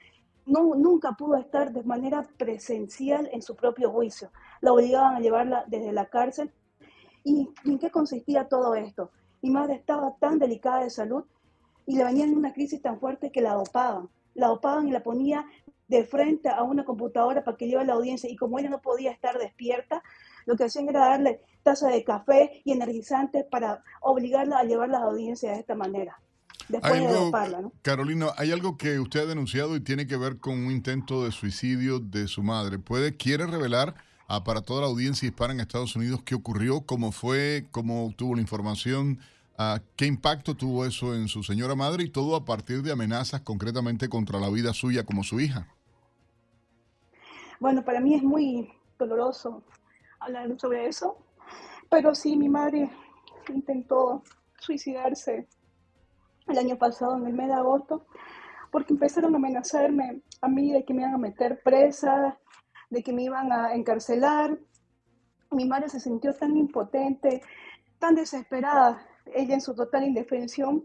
no, 0.46 0.74
nunca 0.76 1.12
pudo 1.12 1.36
estar 1.36 1.72
de 1.72 1.82
manera 1.82 2.26
presencial 2.36 3.28
en 3.32 3.42
su 3.42 3.56
propio 3.56 3.90
juicio. 3.90 4.30
La 4.60 4.72
obligaban 4.72 5.16
a 5.16 5.20
llevarla 5.20 5.64
desde 5.66 5.92
la 5.92 6.06
cárcel. 6.06 6.52
¿Y 7.24 7.48
en 7.64 7.78
qué 7.78 7.90
consistía 7.90 8.48
todo 8.48 8.74
esto? 8.76 9.10
Mi 9.42 9.50
madre 9.50 9.74
estaba 9.74 10.16
tan 10.18 10.38
delicada 10.38 10.84
de 10.84 10.90
salud 10.90 11.24
y 11.84 11.96
le 11.96 12.04
venían 12.04 12.36
una 12.36 12.52
crisis 12.52 12.80
tan 12.80 12.98
fuerte 13.00 13.32
que 13.32 13.40
la 13.40 13.54
dopaban. 13.54 14.08
La 14.34 14.48
dopaban 14.48 14.86
y 14.86 14.92
la 14.92 15.02
ponía 15.02 15.46
de 15.88 16.04
frente 16.04 16.48
a 16.48 16.62
una 16.62 16.84
computadora 16.84 17.42
para 17.42 17.56
que 17.56 17.66
lleve 17.66 17.84
la 17.84 17.94
audiencia. 17.94 18.30
Y 18.30 18.36
como 18.36 18.58
ella 18.58 18.70
no 18.70 18.80
podía 18.80 19.10
estar 19.10 19.38
despierta, 19.38 20.02
lo 20.44 20.56
que 20.56 20.64
hacían 20.64 20.88
era 20.88 21.08
darle 21.08 21.40
taza 21.64 21.88
de 21.88 22.04
café 22.04 22.62
y 22.64 22.72
energizantes 22.72 23.44
para 23.44 23.82
obligarla 24.00 24.58
a 24.58 24.64
llevar 24.64 24.90
las 24.90 25.02
audiencias 25.02 25.54
de 25.54 25.60
esta 25.60 25.74
manera. 25.74 26.20
Carolina, 27.82 28.26
hay 28.36 28.50
algo 28.50 28.76
que 28.76 28.98
usted 28.98 29.20
ha 29.20 29.26
denunciado 29.26 29.76
y 29.76 29.80
tiene 29.80 30.06
que 30.06 30.16
ver 30.16 30.38
con 30.38 30.54
un 30.54 30.72
intento 30.72 31.24
de 31.24 31.32
suicidio 31.32 32.00
de 32.00 32.26
su 32.28 32.42
madre. 32.42 32.78
¿Puede, 32.78 33.16
quiere 33.16 33.46
revelar 33.46 33.94
a, 34.28 34.42
para 34.44 34.62
toda 34.62 34.82
la 34.82 34.86
audiencia 34.88 35.26
hispana 35.26 35.54
en 35.54 35.60
Estados 35.60 35.94
Unidos 35.96 36.22
qué 36.24 36.34
ocurrió, 36.34 36.82
cómo 36.82 37.12
fue, 37.12 37.66
cómo 37.70 38.06
obtuvo 38.06 38.34
la 38.34 38.40
información, 38.40 39.20
qué 39.96 40.06
impacto 40.06 40.54
tuvo 40.54 40.84
eso 40.84 41.14
en 41.14 41.28
su 41.28 41.42
señora 41.42 41.74
madre 41.74 42.04
y 42.04 42.10
todo 42.10 42.36
a 42.36 42.44
partir 42.44 42.82
de 42.82 42.92
amenazas 42.92 43.40
concretamente 43.40 44.08
contra 44.08 44.40
la 44.40 44.50
vida 44.50 44.72
suya 44.74 45.04
como 45.04 45.22
su 45.22 45.40
hija? 45.40 45.68
Bueno, 47.60 47.84
para 47.84 48.00
mí 48.00 48.14
es 48.14 48.22
muy 48.22 48.68
doloroso 48.98 49.62
hablar 50.18 50.54
sobre 50.58 50.88
eso, 50.88 51.16
pero 51.88 52.14
sí, 52.14 52.36
mi 52.36 52.48
madre 52.48 52.90
intentó 53.48 54.22
suicidarse 54.58 55.46
el 56.46 56.58
año 56.58 56.78
pasado, 56.78 57.16
en 57.16 57.26
el 57.26 57.32
mes 57.32 57.48
de 57.48 57.54
agosto, 57.54 58.06
porque 58.70 58.92
empezaron 58.92 59.34
a 59.34 59.38
amenazarme 59.38 60.22
a 60.40 60.48
mí 60.48 60.72
de 60.72 60.84
que 60.84 60.94
me 60.94 61.02
iban 61.02 61.14
a 61.14 61.18
meter 61.18 61.60
presa, 61.62 62.38
de 62.90 63.02
que 63.02 63.12
me 63.12 63.22
iban 63.22 63.52
a 63.52 63.74
encarcelar. 63.74 64.58
mi 65.50 65.64
madre 65.64 65.88
se 65.88 66.00
sintió 66.00 66.34
tan 66.34 66.56
impotente, 66.56 67.42
tan 67.98 68.14
desesperada, 68.14 69.06
ella 69.34 69.54
en 69.54 69.60
su 69.60 69.74
total 69.74 70.04
indefensión, 70.04 70.84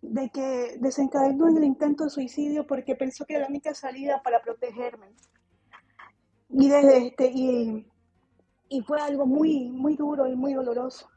de 0.00 0.30
que 0.30 0.76
desencadenó 0.80 1.48
en 1.48 1.56
el 1.56 1.64
intento 1.64 2.04
de 2.04 2.10
suicidio 2.10 2.66
porque 2.66 2.94
pensó 2.94 3.24
que 3.26 3.34
era 3.34 3.42
la 3.42 3.48
única 3.48 3.74
salida 3.74 4.22
para 4.22 4.40
protegerme. 4.40 5.08
Y, 6.50 6.68
desde 6.68 7.08
este, 7.08 7.30
y, 7.32 7.86
y 8.68 8.80
fue 8.82 9.00
algo 9.00 9.26
muy, 9.26 9.70
muy 9.70 9.96
duro 9.96 10.26
y 10.28 10.36
muy 10.36 10.54
doloroso. 10.54 11.10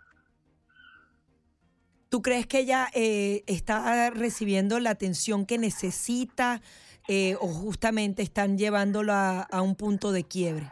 ¿Tú 2.12 2.22
crees 2.22 2.46
que 2.46 2.60
ella 2.60 2.90
eh, 2.94 3.46
está 3.48 4.10
recibiendo 4.10 4.82
la 4.82 4.90
atención 4.90 5.46
que 5.46 5.58
necesita 5.58 6.62
eh, 7.08 7.38
o 7.40 7.48
justamente 7.48 8.22
están 8.22 8.58
llevándola 8.58 9.48
a, 9.50 9.62
un 9.62 9.76
punto 9.76 10.12
de 10.12 10.26
quiebre? 10.26 10.70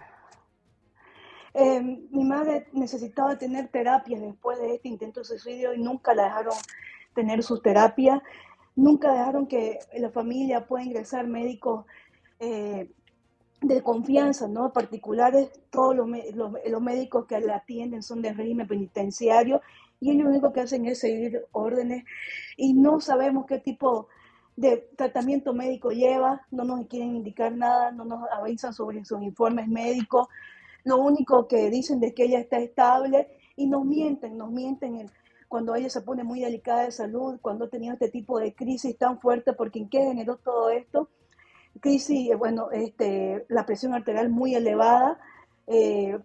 Eh, 1.54 1.82
mi 2.12 2.26
madre 2.26 2.68
necesitaba 2.74 3.38
tener 3.38 3.70
terapia 3.70 4.20
después 4.20 4.60
de 4.60 4.76
este 4.76 4.90
intento 4.90 5.22
de 5.22 5.28
suicidio 5.28 5.74
y 5.74 5.80
nunca 5.80 6.14
la 6.14 6.26
dejaron 6.26 6.56
tener 7.16 7.42
sus 7.42 7.62
terapias. 7.62 8.22
Nunca 8.76 9.14
dejaron 9.14 9.48
que 9.48 9.80
la 9.98 10.10
familia 10.10 10.68
pueda 10.68 10.84
ingresar 10.84 11.26
médicos 11.26 11.86
eh, 12.42 12.92
de 13.62 13.82
confianza, 13.82 14.50
¿no? 14.50 14.74
Particulares, 14.74 15.52
todos 15.70 15.96
los, 15.96 16.06
los, 16.36 16.82
médicos 16.82 17.28
que 17.28 17.40
la 17.40 17.56
atienden 17.56 18.04
son 18.04 18.22
de 18.22 18.34
régimen 18.34 18.68
penitenciario 18.68 19.62
y 20.00 20.12
ellos 20.12 20.24
lo 20.24 20.30
único 20.30 20.54
que 20.54 20.62
hacen 20.62 20.86
es 20.86 21.00
seguir 21.00 21.46
órdenes 21.52 22.06
y 22.58 22.74
no 22.74 23.00
sabemos 23.00 23.46
qué 23.46 23.60
tipo 23.60 24.08
de 24.56 24.90
tratamiento 24.96 25.54
médico 25.54 25.92
lleva, 25.92 26.46
no 26.52 26.64
nos 26.64 26.88
quieren 26.88 27.16
indicar 27.16 27.56
nada, 27.56 27.92
no 27.92 28.06
nos 28.06 28.30
avisan 28.32 28.74
sobre 28.74 29.04
sus 29.06 29.22
informes 29.22 29.68
médicos, 29.68 30.28
lo 30.84 30.98
único 30.98 31.48
que 31.48 31.70
dicen 31.70 32.04
es 32.04 32.14
que 32.14 32.26
ella 32.26 32.40
está 32.40 32.58
estable 32.60 33.28
y 33.56 33.68
nos 33.68 33.86
mienten, 33.86 34.38
nos 34.38 34.52
mienten 34.52 35.10
cuando 35.48 35.76
ella 35.76 35.90
se 35.90 36.02
pone 36.02 36.24
muy 36.24 36.42
delicada 36.42 36.84
de 36.84 36.92
salud, 36.92 37.40
cuando 37.42 37.66
ha 37.66 37.70
tenido 37.70 37.94
este 37.94 38.10
tipo 38.10 38.40
de 38.40 38.54
crisis 38.54 38.98
tan 38.98 39.20
fuerte, 39.20 39.54
porque 39.54 39.80
¿en 39.80 39.90
qué 39.90 40.04
generó 40.04 40.38
todo 40.38 40.70
esto? 40.70 41.10
Crisis, 41.80 42.30
bueno, 42.38 42.72
este, 42.72 43.46
la 43.50 43.66
presión 43.66 43.94
arterial 43.94 44.30
muy 44.30 44.56
elevada, 44.56 45.20
eh, 45.68 46.18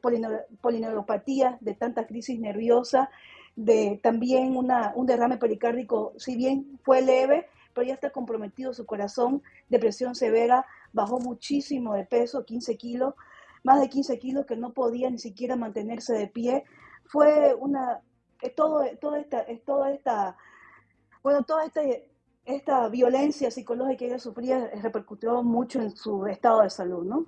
de 1.61 1.75
tanta 1.75 2.07
crisis 2.07 2.39
nerviosa, 2.39 3.11
de 3.57 4.01
también 4.03 4.57
una, 4.57 4.93
un 4.97 5.07
derrame 5.07 5.39
pericárdico, 5.39 6.13
si 6.17 6.37
bien 6.37 6.79
fue 6.83 7.03
leve, 7.03 7.47
pero 7.73 7.87
ya 7.87 7.95
está 7.95 8.11
comprometido 8.11 8.73
su 8.73 8.87
corazón, 8.87 9.43
depresión 9.69 10.15
severa, 10.15 10.67
bajó 10.93 11.19
muchísimo 11.19 11.95
de 11.95 12.05
peso, 12.05 12.45
15 12.45 12.77
kilos, 12.77 13.15
más 13.63 13.81
de 13.81 13.89
15 13.89 14.19
kilos 14.19 14.47
que 14.47 14.57
no 14.57 14.73
podía 14.73 15.11
ni 15.11 15.19
siquiera 15.19 15.57
mantenerse 15.57 16.13
de 16.15 16.29
pie. 16.29 16.65
Fue 17.05 17.55
una 17.55 18.01
todo, 18.51 18.85
toda 19.01 19.19
esta, 19.19 19.41
es 19.41 19.65
toda 19.65 19.91
esta, 19.93 20.37
bueno, 21.23 21.43
toda 21.45 21.65
esta, 21.65 21.81
esta 22.45 22.89
violencia 22.89 23.51
psicológica 23.51 23.99
que 23.99 24.07
ella 24.07 24.19
sufría 24.19 24.71
repercutió 24.83 25.43
mucho 25.43 25.81
en 25.81 25.97
su 25.97 26.27
estado 26.27 26.63
de 26.63 26.71
salud, 26.71 27.05
¿no? 27.05 27.27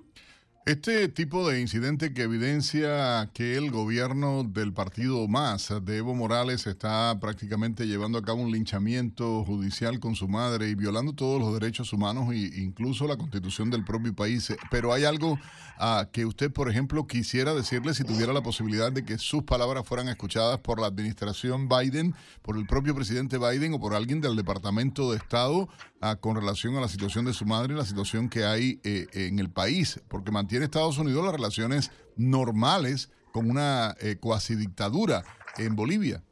Este 0.67 1.07
tipo 1.07 1.47
de 1.47 1.61
incidente 1.61 2.13
que 2.13 2.23
evidencia 2.23 3.29
que 3.33 3.55
el 3.55 3.71
gobierno 3.71 4.43
del 4.43 4.73
partido 4.73 5.25
más 5.29 5.73
de 5.81 5.95
Evo 5.95 6.13
Morales 6.13 6.67
está 6.67 7.17
prácticamente 7.21 7.87
llevando 7.87 8.17
a 8.17 8.21
cabo 8.21 8.41
un 8.41 8.51
linchamiento 8.51 9.45
judicial 9.45 10.01
con 10.01 10.15
su 10.15 10.27
madre 10.27 10.67
y 10.67 10.75
violando 10.75 11.13
todos 11.13 11.39
los 11.39 11.57
derechos 11.57 11.93
humanos 11.93 12.33
e 12.33 12.51
incluso 12.61 13.07
la 13.07 13.15
constitución 13.15 13.69
del 13.69 13.85
propio 13.85 14.13
país. 14.13 14.53
Pero 14.69 14.91
hay 14.91 15.05
algo 15.05 15.39
ah, 15.77 16.09
que 16.11 16.25
usted, 16.25 16.51
por 16.51 16.69
ejemplo, 16.69 17.07
quisiera 17.07 17.53
decirle 17.53 17.93
si 17.93 18.03
tuviera 18.03 18.33
la 18.33 18.43
posibilidad 18.43 18.91
de 18.91 19.05
que 19.05 19.17
sus 19.17 19.43
palabras 19.43 19.87
fueran 19.87 20.09
escuchadas 20.09 20.59
por 20.59 20.81
la 20.81 20.87
administración 20.87 21.69
Biden, 21.69 22.13
por 22.41 22.57
el 22.57 22.67
propio 22.67 22.93
presidente 22.93 23.37
Biden 23.37 23.73
o 23.73 23.79
por 23.79 23.93
alguien 23.93 24.19
del 24.19 24.35
Departamento 24.35 25.11
de 25.11 25.17
Estado 25.17 25.69
ah, 26.01 26.17
con 26.17 26.35
relación 26.35 26.75
a 26.75 26.81
la 26.81 26.89
situación 26.89 27.23
de 27.23 27.31
su 27.31 27.45
madre 27.45 27.73
y 27.73 27.77
la 27.77 27.85
situación 27.85 28.27
que 28.27 28.43
hay 28.43 28.81
eh, 28.83 29.07
en 29.13 29.39
el 29.39 29.49
país, 29.49 30.01
porque 30.09 30.29
mantiene 30.29 30.56
en 30.57 30.63
Estados 30.63 30.97
Unidos 30.97 31.23
las 31.23 31.33
relaciones 31.33 31.91
normales 32.15 33.11
con 33.31 33.49
una 33.49 33.95
eh, 34.01 34.17
cuasi 34.19 34.55
dictadura 34.55 35.23
en 35.57 35.75
Bolivia. 35.75 36.23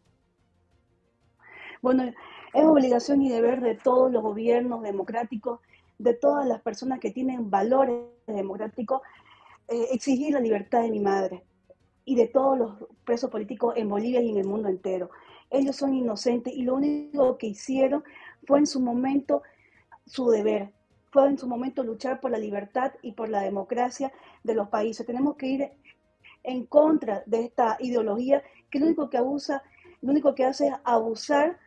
Bueno, 1.82 2.04
es 2.04 2.66
obligación 2.66 3.22
y 3.22 3.30
deber 3.30 3.62
de 3.62 3.76
todos 3.76 4.12
los 4.12 4.24
gobiernos 4.24 4.82
democráticos, 4.82 5.60
de 6.00 6.14
todas 6.14 6.48
las 6.48 6.62
personas 6.62 7.00
que 7.00 7.12
tienen 7.12 7.50
valores 7.50 8.06
democráticos, 8.26 9.02
eh, 9.68 9.88
exigir 9.92 10.34
la 10.34 10.40
libertad 10.40 10.82
de 10.82 10.90
mi 10.90 11.00
madre 11.00 11.44
y 12.06 12.16
de 12.16 12.28
todos 12.28 12.58
los 12.58 12.76
presos 13.04 13.30
políticos 13.30 13.74
en 13.78 13.90
Bolivia 13.90 14.22
y 14.22 14.30
en 14.30 14.38
el 14.38 14.48
mundo 14.48 14.70
entero. 14.70 15.10
Ellos 15.50 15.76
son 15.76 15.94
inocentes 15.94 16.54
y 16.54 16.64
lo 16.64 16.76
único 16.76 17.38
que 17.38 17.48
hicieron 17.48 18.04
fue 18.48 18.60
en 18.60 18.68
su 18.68 18.80
momento 18.80 19.44
su 20.06 20.30
deber, 20.30 20.72
fue 21.16 21.30
en 21.30 21.38
su 21.38 21.48
momento 21.48 21.82
luchar 21.82 22.20
por 22.20 22.30
la 22.30 22.38
libertad 22.38 22.92
y 23.02 23.14
por 23.14 23.30
la 23.30 23.40
democracia 23.40 24.12
de 24.44 24.54
los 24.54 24.68
países. 24.68 25.06
Tenemos 25.06 25.38
que 25.38 25.48
ir 25.48 25.72
en 26.44 26.66
contra 26.66 27.24
de 27.26 27.46
esta 27.46 27.78
ideología 27.80 28.44
que 28.70 28.80
lo 28.80 28.88
único 28.88 29.10
que 29.10 29.18
abusa, 29.18 29.64
lo 30.02 30.12
único 30.12 30.36
que 30.36 30.44
hace 30.44 30.68
es 30.68 30.74
abusar 30.84 31.58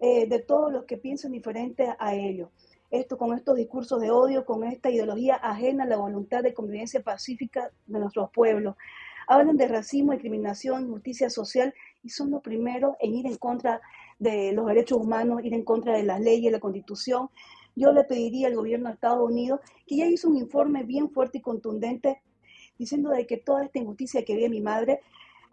eh, 0.00 0.26
de 0.26 0.40
todos 0.40 0.72
los 0.72 0.86
que 0.86 0.96
piensan 0.96 1.30
diferente 1.30 1.94
a 1.96 2.16
ellos. 2.16 2.48
Esto 2.90 3.16
con 3.16 3.32
estos 3.32 3.54
discursos 3.56 4.00
de 4.00 4.10
odio, 4.10 4.44
con 4.44 4.64
esta 4.64 4.90
ideología 4.90 5.36
ajena 5.36 5.84
a 5.84 5.86
la 5.86 5.98
voluntad 5.98 6.42
de 6.42 6.52
convivencia 6.52 7.00
pacífica 7.00 7.70
de 7.86 8.00
nuestros 8.00 8.32
pueblos. 8.32 8.74
Hablan 9.28 9.56
de 9.56 9.68
racismo, 9.68 10.10
discriminación, 10.10 10.90
justicia 10.90 11.30
social 11.30 11.72
y 12.02 12.08
son 12.08 12.32
los 12.32 12.42
primeros 12.42 12.96
en 12.98 13.14
ir 13.14 13.26
en 13.28 13.36
contra 13.36 13.80
de 14.18 14.52
los 14.52 14.66
derechos 14.66 14.98
humanos, 14.98 15.44
ir 15.44 15.54
en 15.54 15.62
contra 15.62 15.96
de 15.96 16.02
las 16.02 16.20
leyes, 16.20 16.50
la 16.50 16.58
constitución, 16.58 17.30
yo 17.76 17.92
le 17.92 18.04
pediría 18.04 18.48
al 18.48 18.56
gobierno 18.56 18.88
de 18.88 18.94
Estados 18.94 19.30
Unidos 19.30 19.60
que 19.86 19.96
ya 19.96 20.06
hizo 20.06 20.28
un 20.28 20.36
informe 20.36 20.82
bien 20.82 21.10
fuerte 21.10 21.38
y 21.38 21.42
contundente 21.42 22.22
diciendo 22.78 23.10
de 23.10 23.26
que 23.26 23.36
toda 23.36 23.64
esta 23.64 23.78
injusticia 23.78 24.24
que 24.24 24.36
ve 24.36 24.48
mi 24.48 24.60
madre, 24.60 25.00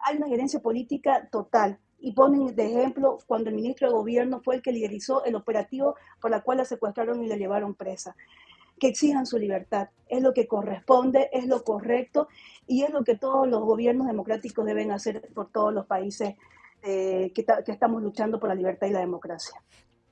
hay 0.00 0.16
una 0.16 0.28
gerencia 0.28 0.60
política 0.60 1.28
total. 1.30 1.78
Y 1.98 2.12
ponen 2.12 2.54
de 2.54 2.66
ejemplo 2.66 3.18
cuando 3.26 3.48
el 3.48 3.56
ministro 3.56 3.88
de 3.88 3.94
Gobierno 3.94 4.40
fue 4.42 4.56
el 4.56 4.62
que 4.62 4.72
liderizó 4.72 5.24
el 5.24 5.34
operativo 5.36 5.96
por 6.20 6.30
la 6.30 6.42
cual 6.42 6.58
la 6.58 6.64
secuestraron 6.66 7.22
y 7.22 7.28
la 7.28 7.36
llevaron 7.36 7.74
presa. 7.74 8.14
Que 8.78 8.88
exijan 8.88 9.24
su 9.24 9.38
libertad. 9.38 9.88
Es 10.08 10.20
lo 10.20 10.34
que 10.34 10.46
corresponde, 10.46 11.30
es 11.32 11.46
lo 11.46 11.64
correcto 11.64 12.28
y 12.66 12.82
es 12.82 12.90
lo 12.90 13.04
que 13.04 13.16
todos 13.16 13.48
los 13.48 13.62
gobiernos 13.62 14.06
democráticos 14.06 14.66
deben 14.66 14.90
hacer 14.90 15.30
por 15.32 15.50
todos 15.50 15.72
los 15.72 15.86
países 15.86 16.34
eh, 16.82 17.32
que 17.34 17.46
estamos 17.68 18.02
luchando 18.02 18.38
por 18.38 18.50
la 18.50 18.54
libertad 18.54 18.88
y 18.88 18.90
la 18.90 19.00
democracia. 19.00 19.62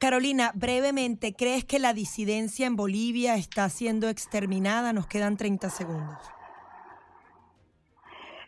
Carolina, 0.02 0.50
brevemente, 0.56 1.32
¿crees 1.32 1.64
que 1.64 1.78
la 1.78 1.94
disidencia 1.94 2.66
en 2.66 2.74
Bolivia 2.74 3.36
está 3.36 3.68
siendo 3.68 4.08
exterminada? 4.08 4.92
Nos 4.92 5.06
quedan 5.06 5.36
30 5.36 5.70
segundos. 5.70 6.18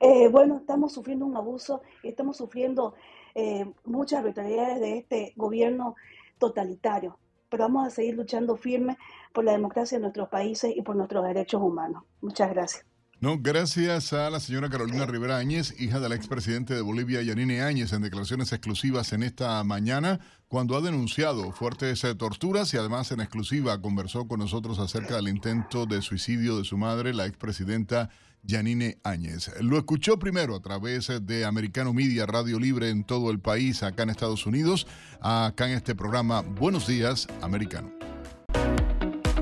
Eh, 0.00 0.26
bueno, 0.26 0.56
estamos 0.56 0.92
sufriendo 0.92 1.24
un 1.24 1.36
abuso, 1.36 1.82
estamos 2.02 2.38
sufriendo 2.38 2.96
eh, 3.36 3.72
muchas 3.84 4.18
arbitrariedades 4.18 4.80
de 4.80 4.98
este 4.98 5.32
gobierno 5.36 5.94
totalitario, 6.40 7.20
pero 7.48 7.62
vamos 7.62 7.86
a 7.86 7.90
seguir 7.90 8.16
luchando 8.16 8.56
firme 8.56 8.98
por 9.32 9.44
la 9.44 9.52
democracia 9.52 9.94
en 9.94 10.02
nuestros 10.02 10.28
países 10.30 10.76
y 10.76 10.82
por 10.82 10.96
nuestros 10.96 11.24
derechos 11.24 11.62
humanos. 11.62 12.02
Muchas 12.20 12.50
gracias. 12.50 12.84
No, 13.20 13.38
gracias 13.38 14.12
a 14.12 14.28
la 14.28 14.40
señora 14.40 14.68
Carolina 14.68 15.06
Rivera 15.06 15.38
Áñez, 15.38 15.80
hija 15.80 16.00
del 16.00 16.12
expresidente 16.12 16.74
de 16.74 16.82
Bolivia, 16.82 17.22
Yanine 17.22 17.62
Áñez, 17.62 17.92
en 17.92 18.02
declaraciones 18.02 18.52
exclusivas 18.52 19.12
en 19.12 19.22
esta 19.22 19.62
mañana, 19.64 20.20
cuando 20.48 20.76
ha 20.76 20.80
denunciado 20.80 21.52
fuertes 21.52 22.02
eh, 22.04 22.14
torturas 22.14 22.74
y 22.74 22.76
además 22.76 23.12
en 23.12 23.20
exclusiva 23.20 23.80
conversó 23.80 24.26
con 24.26 24.40
nosotros 24.40 24.78
acerca 24.78 25.16
del 25.16 25.28
intento 25.28 25.86
de 25.86 26.02
suicidio 26.02 26.58
de 26.58 26.64
su 26.64 26.76
madre, 26.76 27.14
la 27.14 27.26
expresidenta 27.26 28.10
Yanine 28.42 28.98
Áñez. 29.04 29.50
Lo 29.60 29.78
escuchó 29.78 30.18
primero 30.18 30.54
a 30.56 30.60
través 30.60 31.10
de 31.22 31.44
Americano 31.44 31.94
Media, 31.94 32.26
Radio 32.26 32.58
Libre 32.58 32.90
en 32.90 33.04
todo 33.04 33.30
el 33.30 33.40
país, 33.40 33.82
acá 33.82 34.02
en 34.02 34.10
Estados 34.10 34.44
Unidos, 34.44 34.86
acá 35.20 35.66
en 35.66 35.76
este 35.76 35.94
programa 35.94 36.42
Buenos 36.42 36.86
Días, 36.86 37.26
Americano. 37.40 38.13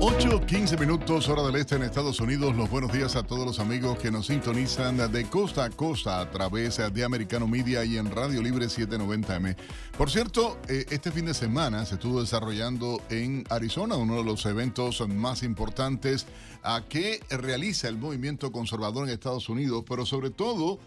8, 0.05 0.45
15 0.45 0.75
minutos, 0.75 1.29
hora 1.29 1.43
del 1.43 1.55
este 1.55 1.75
en 1.77 1.83
Estados 1.83 2.19
Unidos. 2.19 2.53
Los 2.57 2.69
buenos 2.69 2.91
días 2.91 3.15
a 3.15 3.23
todos 3.23 3.45
los 3.45 3.59
amigos 3.61 3.97
que 3.97 4.11
nos 4.11 4.27
sintonizan 4.27 5.09
de 5.09 5.23
costa 5.29 5.63
a 5.63 5.69
costa 5.69 6.19
a 6.19 6.29
través 6.29 6.81
de 6.93 7.05
Americano 7.05 7.47
Media 7.47 7.85
y 7.85 7.95
en 7.95 8.11
Radio 8.11 8.41
Libre 8.41 8.65
790M. 8.65 9.55
Por 9.97 10.11
cierto, 10.11 10.59
eh, 10.67 10.85
este 10.89 11.09
fin 11.09 11.23
de 11.23 11.33
semana 11.33 11.85
se 11.85 11.95
estuvo 11.95 12.19
desarrollando 12.19 13.01
en 13.09 13.45
Arizona 13.49 13.95
uno 13.95 14.17
de 14.17 14.25
los 14.25 14.45
eventos 14.45 15.07
más 15.07 15.41
importantes 15.41 16.25
a 16.63 16.81
que 16.81 17.21
realiza 17.29 17.87
el 17.87 17.97
movimiento 17.97 18.51
conservador 18.51 19.07
en 19.07 19.13
Estados 19.13 19.47
Unidos, 19.47 19.85
pero 19.87 20.05
sobre 20.05 20.31
todo 20.31 20.79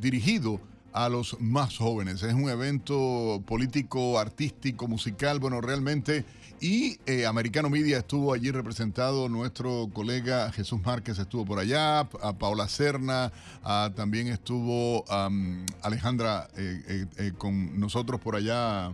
dirigido 0.00 0.60
a 0.92 1.08
los 1.08 1.40
más 1.40 1.78
jóvenes. 1.78 2.22
Es 2.22 2.34
un 2.34 2.48
evento 2.48 3.42
político, 3.46 4.18
artístico, 4.18 4.88
musical, 4.88 5.38
bueno, 5.38 5.60
realmente. 5.60 6.24
Y 6.60 6.98
eh, 7.06 7.26
Americano 7.26 7.68
Media 7.68 7.98
estuvo 7.98 8.32
allí 8.32 8.52
representado, 8.52 9.28
nuestro 9.28 9.88
colega 9.92 10.52
Jesús 10.52 10.80
Márquez 10.84 11.18
estuvo 11.18 11.44
por 11.44 11.58
allá, 11.58 12.00
a 12.00 12.38
Paola 12.38 12.68
Serna, 12.68 13.32
también 13.96 14.28
estuvo 14.28 15.04
Alejandra 15.82 16.48
eh, 16.56 17.06
eh, 17.18 17.32
con 17.36 17.80
nosotros 17.80 18.20
por 18.20 18.36
allá, 18.36 18.92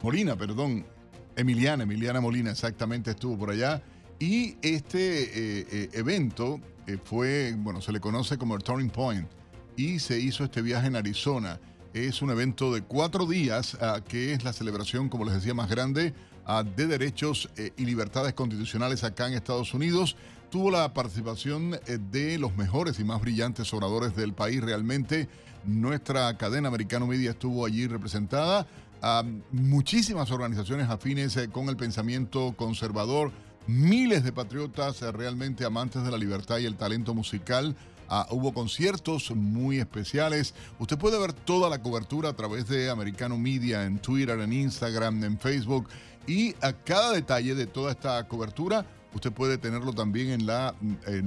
Molina, 0.00 0.36
perdón, 0.36 0.86
Emiliana, 1.34 1.82
Emiliana 1.82 2.20
Molina 2.20 2.52
exactamente 2.52 3.10
estuvo 3.10 3.36
por 3.36 3.50
allá. 3.50 3.82
Y 4.20 4.56
este 4.62 5.88
evento 5.98 6.60
fue, 7.04 7.54
bueno, 7.58 7.80
se 7.80 7.90
le 7.90 8.00
conoce 8.00 8.36
como 8.38 8.54
el 8.54 8.62
Turning 8.62 8.90
Point 8.90 9.37
y 9.78 10.00
se 10.00 10.18
hizo 10.18 10.42
este 10.44 10.60
viaje 10.60 10.88
en 10.88 10.96
Arizona. 10.96 11.60
Es 11.94 12.20
un 12.20 12.30
evento 12.30 12.74
de 12.74 12.82
cuatro 12.82 13.26
días 13.26 13.78
ah, 13.80 14.00
que 14.06 14.32
es 14.32 14.42
la 14.42 14.52
celebración, 14.52 15.08
como 15.08 15.24
les 15.24 15.34
decía, 15.34 15.54
más 15.54 15.70
grande 15.70 16.14
ah, 16.44 16.64
de 16.64 16.88
derechos 16.88 17.48
eh, 17.56 17.70
y 17.76 17.84
libertades 17.84 18.34
constitucionales 18.34 19.04
acá 19.04 19.28
en 19.28 19.34
Estados 19.34 19.72
Unidos. 19.72 20.16
Tuvo 20.50 20.72
la 20.72 20.92
participación 20.92 21.74
eh, 21.86 21.98
de 22.10 22.38
los 22.38 22.56
mejores 22.56 22.98
y 22.98 23.04
más 23.04 23.20
brillantes 23.20 23.72
oradores 23.72 24.16
del 24.16 24.32
país 24.32 24.60
realmente. 24.60 25.28
Nuestra 25.64 26.36
cadena 26.36 26.68
Americano 26.68 27.06
Media 27.06 27.30
estuvo 27.30 27.64
allí 27.64 27.86
representada. 27.86 28.66
a 29.00 29.22
muchísimas 29.52 30.32
organizaciones 30.32 30.90
afines 30.90 31.36
eh, 31.36 31.48
con 31.50 31.68
el 31.68 31.76
pensamiento 31.76 32.52
conservador, 32.56 33.30
miles 33.68 34.24
de 34.24 34.32
patriotas 34.32 35.02
realmente 35.02 35.64
amantes 35.64 36.02
de 36.02 36.10
la 36.10 36.18
libertad 36.18 36.58
y 36.58 36.66
el 36.66 36.74
talento 36.74 37.14
musical 37.14 37.76
Ah, 38.08 38.26
hubo 38.30 38.54
conciertos 38.54 39.30
muy 39.32 39.78
especiales. 39.78 40.54
Usted 40.78 40.96
puede 40.96 41.18
ver 41.18 41.34
toda 41.34 41.68
la 41.68 41.82
cobertura 41.82 42.30
a 42.30 42.32
través 42.32 42.66
de 42.66 42.88
Americano 42.88 43.36
Media 43.36 43.84
en 43.84 43.98
Twitter, 43.98 44.38
en 44.40 44.52
Instagram, 44.52 45.22
en 45.24 45.38
Facebook. 45.38 45.88
Y 46.26 46.54
a 46.62 46.72
cada 46.72 47.12
detalle 47.12 47.54
de 47.54 47.66
toda 47.66 47.92
esta 47.92 48.26
cobertura, 48.26 48.86
usted 49.14 49.30
puede 49.30 49.58
tenerlo 49.58 49.92
también 49.92 50.30
en 50.30 50.46
la 50.46 50.74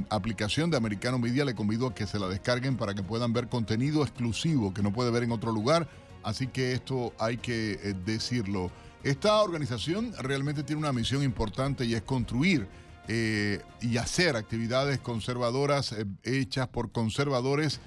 aplicación 0.10 0.72
de 0.72 0.78
Americano 0.78 1.20
Media. 1.20 1.46
Le 1.46 1.54
convido 1.54 1.88
a 1.88 1.94
que 1.94 2.08
se 2.08 2.18
la 2.18 2.28
descarguen 2.28 2.78
para 2.78 2.96
que 2.96 3.04
puedan 3.04 3.32
ver 3.32 3.48
contenido 3.48 4.02
exclusivo 4.02 4.74
que 4.74 4.82
no 4.82 4.92
puede 4.92 5.12
ver 5.12 5.24
en 5.24 5.32
otro 5.32 5.52
lugar. 5.52 5.88
Así 6.24 6.48
que 6.48 6.74
esto 6.74 7.14
hay 7.20 7.38
que 7.38 7.74
eh, 7.74 7.94
decirlo. 8.06 8.72
Esta 9.04 9.42
organización 9.42 10.14
realmente 10.20 10.64
tiene 10.64 10.80
una 10.80 10.94
misión 10.94 11.24
importante 11.24 11.86
y 11.86 11.96
es 11.96 12.04
construir 12.04 12.68
eh, 13.08 13.62
y 13.82 13.98
hacer 13.98 14.36
actividades 14.36 15.00
conservadoras 15.00 15.92
eh, 15.92 16.06
hechas 16.24 16.68
por 16.68 16.92
conservadores 16.92 17.80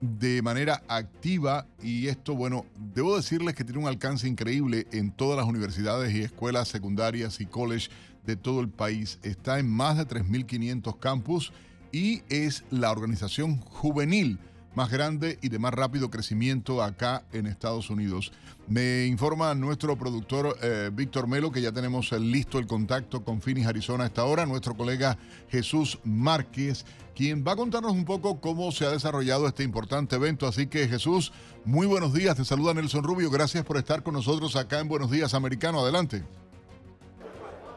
de 0.00 0.42
manera 0.42 0.82
activa 0.88 1.66
y 1.82 2.08
esto, 2.08 2.34
bueno, 2.34 2.66
debo 2.94 3.16
decirles 3.16 3.54
que 3.54 3.64
tiene 3.64 3.80
un 3.80 3.88
alcance 3.88 4.28
increíble 4.28 4.86
en 4.92 5.10
todas 5.12 5.38
las 5.38 5.46
universidades 5.46 6.12
y 6.14 6.20
escuelas 6.20 6.68
secundarias 6.68 7.40
y 7.40 7.46
college 7.46 7.88
de 8.26 8.36
todo 8.36 8.60
el 8.60 8.68
país. 8.68 9.18
Está 9.22 9.58
en 9.58 9.68
más 9.68 9.96
de 9.96 10.06
3.500 10.06 10.98
campus 10.98 11.52
y 11.92 12.22
es 12.28 12.64
la 12.70 12.90
organización 12.90 13.58
juvenil 13.60 14.38
más 14.74 14.90
grande 14.90 15.38
y 15.42 15.48
de 15.48 15.58
más 15.58 15.72
rápido 15.72 16.10
crecimiento 16.10 16.82
acá 16.82 17.24
en 17.32 17.46
Estados 17.46 17.90
Unidos. 17.90 18.32
Me 18.66 19.06
informa 19.06 19.54
nuestro 19.54 19.96
productor 19.96 20.56
eh, 20.62 20.90
Víctor 20.92 21.26
Melo 21.26 21.52
que 21.52 21.60
ya 21.60 21.72
tenemos 21.72 22.12
listo 22.12 22.58
el 22.58 22.66
contacto 22.66 23.24
con 23.24 23.40
Phoenix, 23.40 23.66
Arizona 23.66 24.04
a 24.04 24.06
esta 24.06 24.24
hora. 24.24 24.46
Nuestro 24.46 24.76
colega 24.76 25.18
Jesús 25.48 25.98
Márquez, 26.04 26.84
quien 27.14 27.44
va 27.46 27.52
a 27.52 27.56
contarnos 27.56 27.92
un 27.92 28.04
poco 28.04 28.40
cómo 28.40 28.72
se 28.72 28.86
ha 28.86 28.90
desarrollado 28.90 29.46
este 29.46 29.62
importante 29.62 30.16
evento. 30.16 30.46
Así 30.46 30.66
que 30.66 30.88
Jesús, 30.88 31.32
muy 31.64 31.86
buenos 31.86 32.12
días. 32.14 32.36
Te 32.36 32.44
saluda 32.44 32.74
Nelson 32.74 33.04
Rubio. 33.04 33.30
Gracias 33.30 33.64
por 33.64 33.76
estar 33.76 34.02
con 34.02 34.14
nosotros 34.14 34.56
acá 34.56 34.80
en 34.80 34.88
Buenos 34.88 35.10
Días 35.10 35.34
Americano. 35.34 35.80
Adelante. 35.80 36.24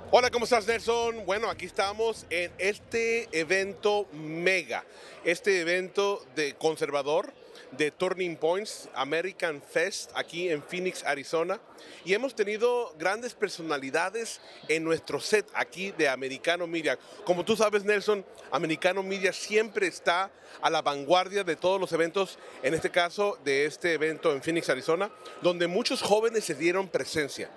Hola, 0.10 0.32
¿cómo 0.32 0.45
estás 0.45 0.66
Nelson? 0.66 1.26
Bueno, 1.26 1.49
aquí 1.49 1.66
estamos 1.66 2.26
en 2.30 2.49
este 2.60 3.28
evento 3.38 4.08
mega, 4.14 4.86
este 5.26 5.60
evento 5.60 6.26
de 6.34 6.55
conservador 6.55 7.34
de 7.72 7.91
Turning 7.91 8.36
Points 8.36 8.89
American 8.93 9.61
Fest 9.61 10.11
aquí 10.15 10.49
en 10.49 10.61
Phoenix, 10.63 11.03
Arizona. 11.03 11.59
Y 12.05 12.13
hemos 12.13 12.36
tenido 12.36 12.93
grandes 12.97 13.34
personalidades 13.34 14.41
en 14.68 14.84
nuestro 14.84 15.20
set 15.20 15.47
aquí 15.53 15.91
de 15.91 16.09
Americano 16.09 16.68
Media. 16.68 16.97
Como 17.26 17.43
tú 17.43 17.55
sabes, 17.55 17.84
Nelson, 17.84 18.26
Americano 18.51 19.03
Media 19.03 19.34
siempre 19.34 19.88
está 19.88 20.32
a 20.61 20.70
la 20.70 20.82
vanguardia 20.82 21.43
de 21.43 21.55
todos 21.55 21.80
los 21.80 21.91
eventos, 21.91 22.39
en 22.63 22.74
este 22.74 22.89
caso 22.89 23.38
de 23.43 23.65
este 23.65 23.93
evento 23.93 24.32
en 24.32 24.41
Phoenix, 24.41 24.70
Arizona, 24.70 25.11
donde 25.41 25.68
muchos 25.68 26.01
jóvenes 26.01 26.45
se 26.45 26.55
dieron 26.55 26.88
presencia. 26.88 27.49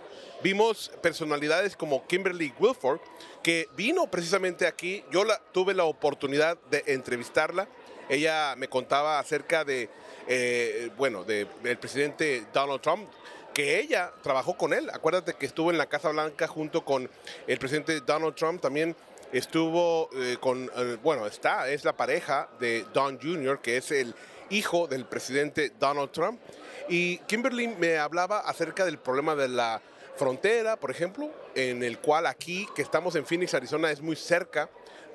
Vimos 0.42 0.90
personalidades 1.02 1.76
como 1.76 2.06
Kimberly 2.06 2.52
Wilford, 2.58 3.00
que 3.42 3.68
vino 3.76 4.10
precisamente 4.10 4.66
aquí. 4.66 5.04
Yo 5.10 5.24
la, 5.24 5.38
tuve 5.52 5.74
la 5.74 5.84
oportunidad 5.84 6.58
de 6.70 6.82
entrevistarla. 6.86 7.68
Ella 8.08 8.54
me 8.56 8.68
contaba 8.68 9.18
acerca 9.18 9.64
de, 9.64 9.90
eh, 10.28 10.90
bueno, 10.96 11.24
del 11.24 11.46
presidente 11.78 12.44
Donald 12.52 12.80
Trump, 12.80 13.08
que 13.52 13.80
ella 13.80 14.12
trabajó 14.22 14.56
con 14.56 14.72
él. 14.72 14.88
Acuérdate 14.90 15.34
que 15.34 15.46
estuvo 15.46 15.70
en 15.70 15.78
la 15.78 15.86
Casa 15.86 16.10
Blanca 16.10 16.46
junto 16.46 16.84
con 16.84 17.10
el 17.46 17.58
presidente 17.58 18.00
Donald 18.00 18.34
Trump. 18.34 18.60
También 18.60 18.94
estuvo 19.32 20.08
eh, 20.14 20.36
con, 20.40 20.70
eh, 20.76 20.98
bueno, 21.02 21.26
está, 21.26 21.68
es 21.68 21.84
la 21.84 21.96
pareja 21.96 22.48
de 22.60 22.86
Don 22.92 23.20
Jr., 23.20 23.60
que 23.60 23.76
es 23.76 23.90
el 23.90 24.14
hijo 24.50 24.86
del 24.86 25.04
presidente 25.04 25.72
Donald 25.78 26.10
Trump. 26.12 26.40
Y 26.88 27.18
Kimberly 27.18 27.68
me 27.68 27.98
hablaba 27.98 28.40
acerca 28.40 28.84
del 28.84 28.98
problema 28.98 29.34
de 29.34 29.48
la 29.48 29.80
frontera, 30.16 30.76
por 30.76 30.90
ejemplo, 30.90 31.30
en 31.54 31.82
el 31.82 31.98
cual 31.98 32.26
aquí, 32.26 32.68
que 32.74 32.82
estamos 32.82 33.14
en 33.14 33.24
Phoenix, 33.24 33.54
Arizona, 33.54 33.90
es 33.90 34.00
muy 34.00 34.16
cerca 34.16 34.68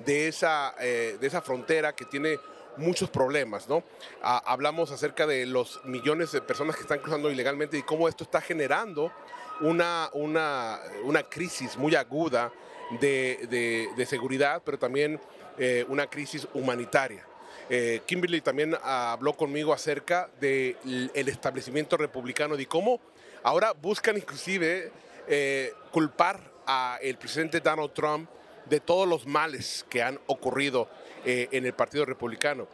de 0.04 0.28
esa, 0.28 0.74
de 0.78 1.18
esa 1.20 1.40
frontera 1.42 1.94
que 1.94 2.04
tiene 2.04 2.38
muchos 2.76 3.10
problemas, 3.10 3.68
¿no? 3.68 3.82
hablamos 4.22 4.90
acerca 4.90 5.26
de 5.26 5.46
los 5.46 5.80
millones 5.84 6.32
de 6.32 6.40
personas 6.40 6.76
que 6.76 6.82
están 6.82 6.98
cruzando 6.98 7.30
ilegalmente 7.30 7.78
y 7.78 7.82
cómo 7.82 8.08
esto 8.08 8.24
está 8.24 8.40
generando 8.40 9.12
una, 9.60 10.10
una, 10.12 10.80
una 11.04 11.22
crisis 11.22 11.76
muy 11.76 11.94
aguda 11.94 12.52
de, 13.00 13.92
de, 13.96 14.06
seguridad, 14.06 14.62
pero 14.64 14.78
también 14.78 15.20
eh, 15.58 15.84
una 15.88 16.06
crisis 16.06 16.46
humanitaria. 16.54 17.26
Eh, 17.68 18.02
Kimberly 18.06 18.40
también 18.42 18.76
habló 18.82 19.32
conmigo 19.32 19.72
acerca 19.72 20.28
del 20.40 21.10
establecimiento 21.14 21.96
republicano 21.96 22.56
y 22.58 22.66
cómo 22.66 23.00
Ahora 23.46 23.72
buscan 23.74 24.16
inclusive 24.16 24.90
eh, 25.28 25.72
culpar 25.92 26.40
al 26.66 27.16
presidente 27.16 27.60
Donald 27.60 27.92
Trump 27.92 28.28
de 28.64 28.80
todos 28.80 29.06
los 29.06 29.24
males 29.24 29.86
que 29.88 30.02
han 30.02 30.18
ocurrido 30.26 30.88
eh, 31.26 31.48
en 31.50 31.66
el 31.66 31.74
Partido 31.74 32.04
Republicano. 32.04 32.66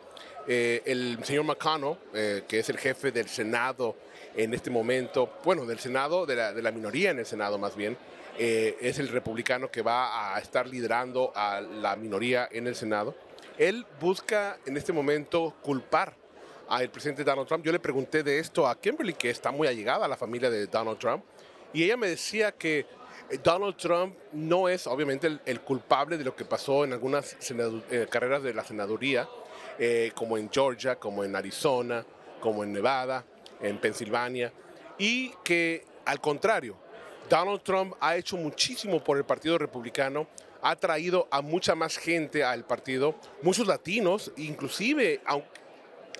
Eh, 0.46 0.82
el 0.84 1.18
señor 1.24 1.44
McConnell, 1.44 1.96
que 2.46 2.58
es 2.58 2.68
el 2.68 2.78
jefe 2.78 3.10
del 3.10 3.28
Senado 3.28 3.96
en 4.36 4.54
este 4.54 4.70
momento, 4.70 5.38
bueno, 5.44 5.66
del 5.66 5.78
Senado, 5.78 6.26
de 6.26 6.36
la, 6.36 6.52
de 6.52 6.62
la 6.62 6.70
minoría 6.70 7.10
en 7.10 7.18
el 7.18 7.26
Senado 7.26 7.58
más 7.58 7.74
bien, 7.74 7.96
es 8.38 8.98
el 8.98 9.08
republicano 9.08 9.70
que 9.70 9.82
va 9.82 10.34
a 10.34 10.38
estar 10.40 10.66
liderando 10.66 11.32
a 11.34 11.60
la 11.60 11.96
minoría 11.96 12.48
en 12.50 12.66
el 12.66 12.74
Senado. 12.74 13.14
Él 13.58 13.86
busca 14.00 14.58
en 14.66 14.76
este 14.76 14.92
momento 14.92 15.54
culpar 15.62 16.14
al 16.68 16.90
presidente 16.90 17.24
Donald 17.24 17.46
Trump. 17.46 17.64
Yo 17.64 17.72
le 17.72 17.78
pregunté 17.78 18.22
de 18.22 18.38
esto 18.38 18.66
a 18.66 18.80
Kimberly, 18.80 19.14
que 19.14 19.30
está 19.30 19.50
muy 19.50 19.68
allegada 19.68 20.06
a 20.06 20.08
la 20.08 20.16
familia 20.16 20.50
de 20.50 20.66
Donald 20.66 20.98
Trump, 20.98 21.24
y 21.72 21.84
ella 21.84 21.96
me 21.96 22.08
decía 22.08 22.52
que 22.52 22.80
eh, 22.80 22.86
Donald 23.42 23.76
Trump 23.76 24.16
no 24.32 24.68
es 24.68 24.86
obviamente 24.86 25.38
el, 25.44 25.60
culpable 25.60 26.18
de 26.18 26.24
lo 26.24 26.34
que 26.34 26.44
pasó 26.44 26.84
en 26.84 26.92
algunas 26.92 27.36
eh, 27.90 28.06
carreras 28.10 28.42
de 28.42 28.54
la 28.54 28.64
senaduría, 28.64 29.28
eh, 29.78 30.12
como 30.14 30.36
en 30.36 30.50
Georgia, 30.50 30.96
como 30.96 31.24
en 31.24 31.34
Arizona, 31.36 32.04
como 32.40 32.64
en 32.64 32.72
Nevada, 32.72 33.24
en 33.60 33.78
Pensilvania, 33.78 34.52
y 34.98 35.30
que 35.44 35.84
al 36.04 36.20
contrario, 36.20 36.76
Donald 37.28 37.62
Trump 37.62 37.94
ha 38.00 38.16
hecho 38.16 38.36
muchísimo 38.36 39.02
por 39.02 39.16
el 39.16 39.24
Partido 39.24 39.56
Republicano, 39.56 40.26
ha 40.60 40.76
traído 40.76 41.28
a 41.30 41.40
mucha 41.40 41.74
más 41.74 41.96
gente 41.96 42.44
al 42.44 42.64
partido, 42.64 43.14
muchos 43.42 43.66
latinos, 43.66 44.32
inclusive, 44.36 45.20
aunque 45.24 45.62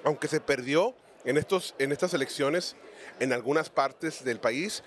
aunque 0.04 0.28
se 0.28 0.40
perdió 0.40 0.94
en, 1.24 1.36
estos, 1.36 1.74
en 1.78 1.92
estas 1.92 2.14
elecciones 2.14 2.76
en 3.20 3.32
algunas 3.32 3.70
partes 3.70 4.24
del 4.24 4.40
país, 4.40 4.82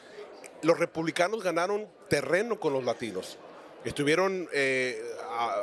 los 0.66 0.80
republicanos 0.80 1.44
ganaron 1.44 1.88
terreno 2.10 2.60
con 2.60 2.74
los 2.74 2.84
latinos. 2.84 3.38
Estuvieron 3.84 4.50
eh, 4.52 5.00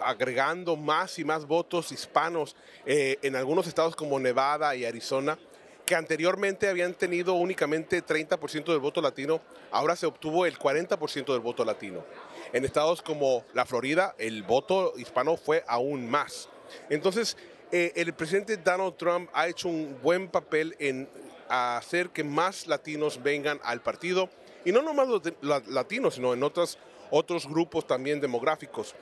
agregando 0.05 0.77
más 0.77 1.19
y 1.19 1.25
más 1.25 1.45
votos 1.45 1.91
hispanos 1.91 2.55
eh, 2.87 3.19
en 3.23 3.35
algunos 3.35 3.67
estados 3.67 3.97
como 3.97 4.21
Nevada 4.21 4.77
y 4.77 4.85
Arizona, 4.85 5.37
que 5.85 5.97
anteriormente 5.97 6.69
habían 6.69 6.95
tenido 6.95 7.35
únicamente 7.35 8.05
30% 8.05 8.67
del 8.67 8.79
voto 8.79 9.03
latino, 9.03 9.41
ahora 9.73 9.97
se 9.97 10.07
obtuvo 10.07 10.47
el 10.47 10.57
40% 10.57 11.33
del 11.33 11.41
voto 11.41 11.65
latino. 11.65 12.05
En 12.53 12.65
estados 12.65 13.03
como 13.03 13.45
la 13.55 13.67
Florida, 13.67 14.15
el 14.19 14.45
voto 14.45 14.93
hispano 14.97 15.37
fue 15.37 15.65
aún 15.67 16.09
más. 16.09 16.49
Entonces, 16.91 17.37
eh, 17.73 17.93
el 17.97 18.13
presidente 18.15 18.57
Donald 18.57 18.97
Trump 18.97 19.31
ha 19.33 19.49
hecho 19.49 19.69
un 19.69 19.99
buen 20.01 20.29
papel 20.29 20.77
en 20.79 21.09
hacer 21.49 22.11
que 22.11 22.23
más 22.23 22.69
latinos 22.69 23.21
vengan 23.21 23.61
al 23.65 23.83
partido. 23.83 24.31
Y 24.65 24.73
no 24.73 24.83
nomás 24.83 25.09
los 25.41 25.69
latinos, 25.69 26.15
sino 26.15 26.33
en 26.33 26.43
otros, 26.43 26.79
otros 27.11 27.47
grupos 27.47 27.87
también 27.87 28.21
demográficos. 28.21 28.95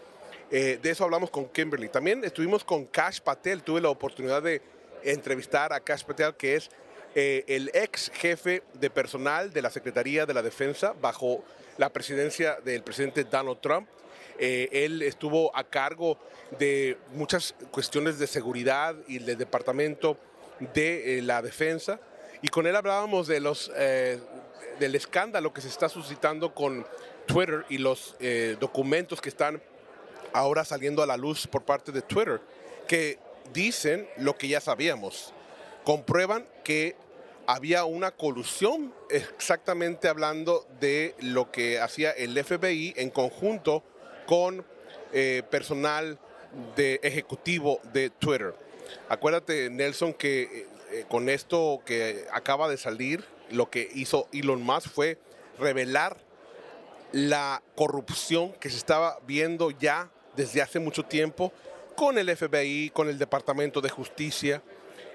Eh, 0.50 0.78
de 0.82 0.90
eso 0.90 1.04
hablamos 1.04 1.30
con 1.30 1.48
Kimberly. 1.48 1.88
También 1.88 2.24
estuvimos 2.24 2.64
con 2.64 2.86
Cash 2.86 3.20
Patel. 3.20 3.62
Tuve 3.62 3.80
la 3.80 3.90
oportunidad 3.90 4.42
de 4.42 4.62
entrevistar 5.04 5.72
a 5.72 5.80
Cash 5.80 6.04
Patel, 6.04 6.34
que 6.34 6.56
es 6.56 6.70
eh, 7.14 7.44
el 7.48 7.70
ex 7.74 8.10
jefe 8.14 8.62
de 8.74 8.88
personal 8.88 9.52
de 9.52 9.62
la 9.62 9.70
Secretaría 9.70 10.26
de 10.26 10.34
la 10.34 10.42
Defensa 10.42 10.94
bajo 11.00 11.42
la 11.76 11.88
presidencia 11.88 12.58
del 12.64 12.82
presidente 12.82 13.24
Donald 13.24 13.60
Trump. 13.60 13.88
Eh, 14.38 14.68
él 14.84 15.02
estuvo 15.02 15.54
a 15.56 15.64
cargo 15.64 16.18
de 16.58 16.96
muchas 17.12 17.54
cuestiones 17.70 18.18
de 18.18 18.26
seguridad 18.26 18.94
y 19.08 19.18
del 19.18 19.36
departamento 19.36 20.16
de 20.72 21.18
eh, 21.18 21.22
la 21.22 21.42
defensa. 21.42 22.00
Y 22.42 22.48
con 22.48 22.66
él 22.66 22.76
hablábamos 22.76 23.26
de 23.26 23.40
los, 23.40 23.70
del 24.78 24.94
escándalo 24.94 25.52
que 25.52 25.60
se 25.60 25.68
está 25.68 25.88
suscitando 25.88 26.54
con 26.54 26.86
Twitter 27.26 27.64
y 27.68 27.78
los 27.78 28.16
documentos 28.58 29.20
que 29.20 29.28
están 29.28 29.60
ahora 30.32 30.64
saliendo 30.64 31.02
a 31.02 31.06
la 31.06 31.16
luz 31.16 31.46
por 31.46 31.62
parte 31.62 31.92
de 31.92 32.02
Twitter, 32.02 32.40
que 32.88 33.18
dicen 33.52 34.08
lo 34.16 34.36
que 34.36 34.48
ya 34.48 34.60
sabíamos 34.60 35.34
comprueban 35.84 36.46
que 36.64 36.96
había 37.46 37.84
una 37.84 38.12
colusión 38.12 38.94
exactamente 39.08 40.08
hablando 40.08 40.66
de 40.78 41.14
lo 41.20 41.50
que 41.50 41.80
hacía 41.80 42.12
el 42.12 42.42
FBI 42.42 42.94
en 42.96 43.10
conjunto 43.10 43.82
con 44.26 44.64
eh, 45.12 45.42
personal 45.50 46.18
de 46.76 47.00
ejecutivo 47.02 47.80
de 47.92 48.10
Twitter. 48.10 48.54
Acuérdate, 49.08 49.70
Nelson, 49.70 50.14
que 50.14 50.66
eh, 50.92 51.04
con 51.08 51.28
esto 51.28 51.82
que 51.84 52.26
acaba 52.32 52.68
de 52.68 52.76
salir, 52.76 53.24
lo 53.50 53.70
que 53.70 53.88
hizo 53.94 54.28
Elon 54.32 54.62
Musk 54.62 54.88
fue 54.88 55.18
revelar 55.58 56.16
la 57.12 57.62
corrupción 57.74 58.52
que 58.54 58.70
se 58.70 58.76
estaba 58.76 59.18
viendo 59.26 59.70
ya 59.70 60.10
desde 60.36 60.62
hace 60.62 60.78
mucho 60.78 61.04
tiempo 61.04 61.52
con 61.96 62.16
el 62.18 62.34
FBI, 62.34 62.90
con 62.90 63.08
el 63.08 63.18
Departamento 63.18 63.80
de 63.80 63.90
Justicia, 63.90 64.62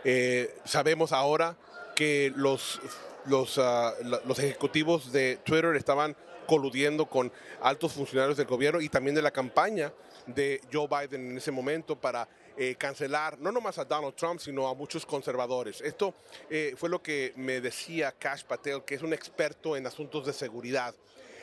eh, 0.04 0.56
sabemos 0.66 1.12
ahora 1.12 1.58
que 1.96 2.32
los, 2.36 2.80
los, 3.26 3.58
ah, 3.58 3.94
los 4.26 4.38
ejecutivos 4.38 5.12
de 5.12 5.40
Twitter 5.44 5.76
estaban 5.76 6.16
coludiendo 6.46 7.08
con 7.08 7.32
altos 7.62 7.94
funcionarios 7.94 8.38
del 8.38 8.46
gobierno 8.46 8.82
y 8.82 8.90
también 8.90 9.16
de 9.16 9.24
la 9.24 9.32
campaña 9.32 9.92
de 10.28 10.62
Joe 10.72 10.88
Biden 10.88 11.32
en 11.32 11.38
ese 11.38 11.52
momento 11.52 11.96
para 11.96 12.28
eh, 12.58 12.76
cancelar 12.76 13.38
no 13.40 13.52
nomás 13.52 13.78
a 13.78 13.86
Donald 13.86 14.16
Trump, 14.16 14.40
sino 14.40 14.68
a 14.68 14.74
muchos 14.74 15.06
conservadores. 15.06 15.82
Esto 15.82 16.14
eh, 16.50 16.74
fue 16.78 16.90
lo 16.90 17.02
que 17.02 17.34
me 17.36 17.62
decía 17.62 18.12
Cash 18.12 18.44
Patel, 18.44 18.84
que 18.84 18.96
es 18.96 19.02
un 19.02 19.14
experto 19.14 19.76
en 19.76 19.86
asuntos 19.86 20.26
de 20.26 20.34
seguridad. 20.34 20.96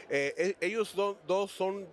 E, 0.08 0.56
ellos 0.60 0.94
dos 0.94 1.50
son 1.50 1.88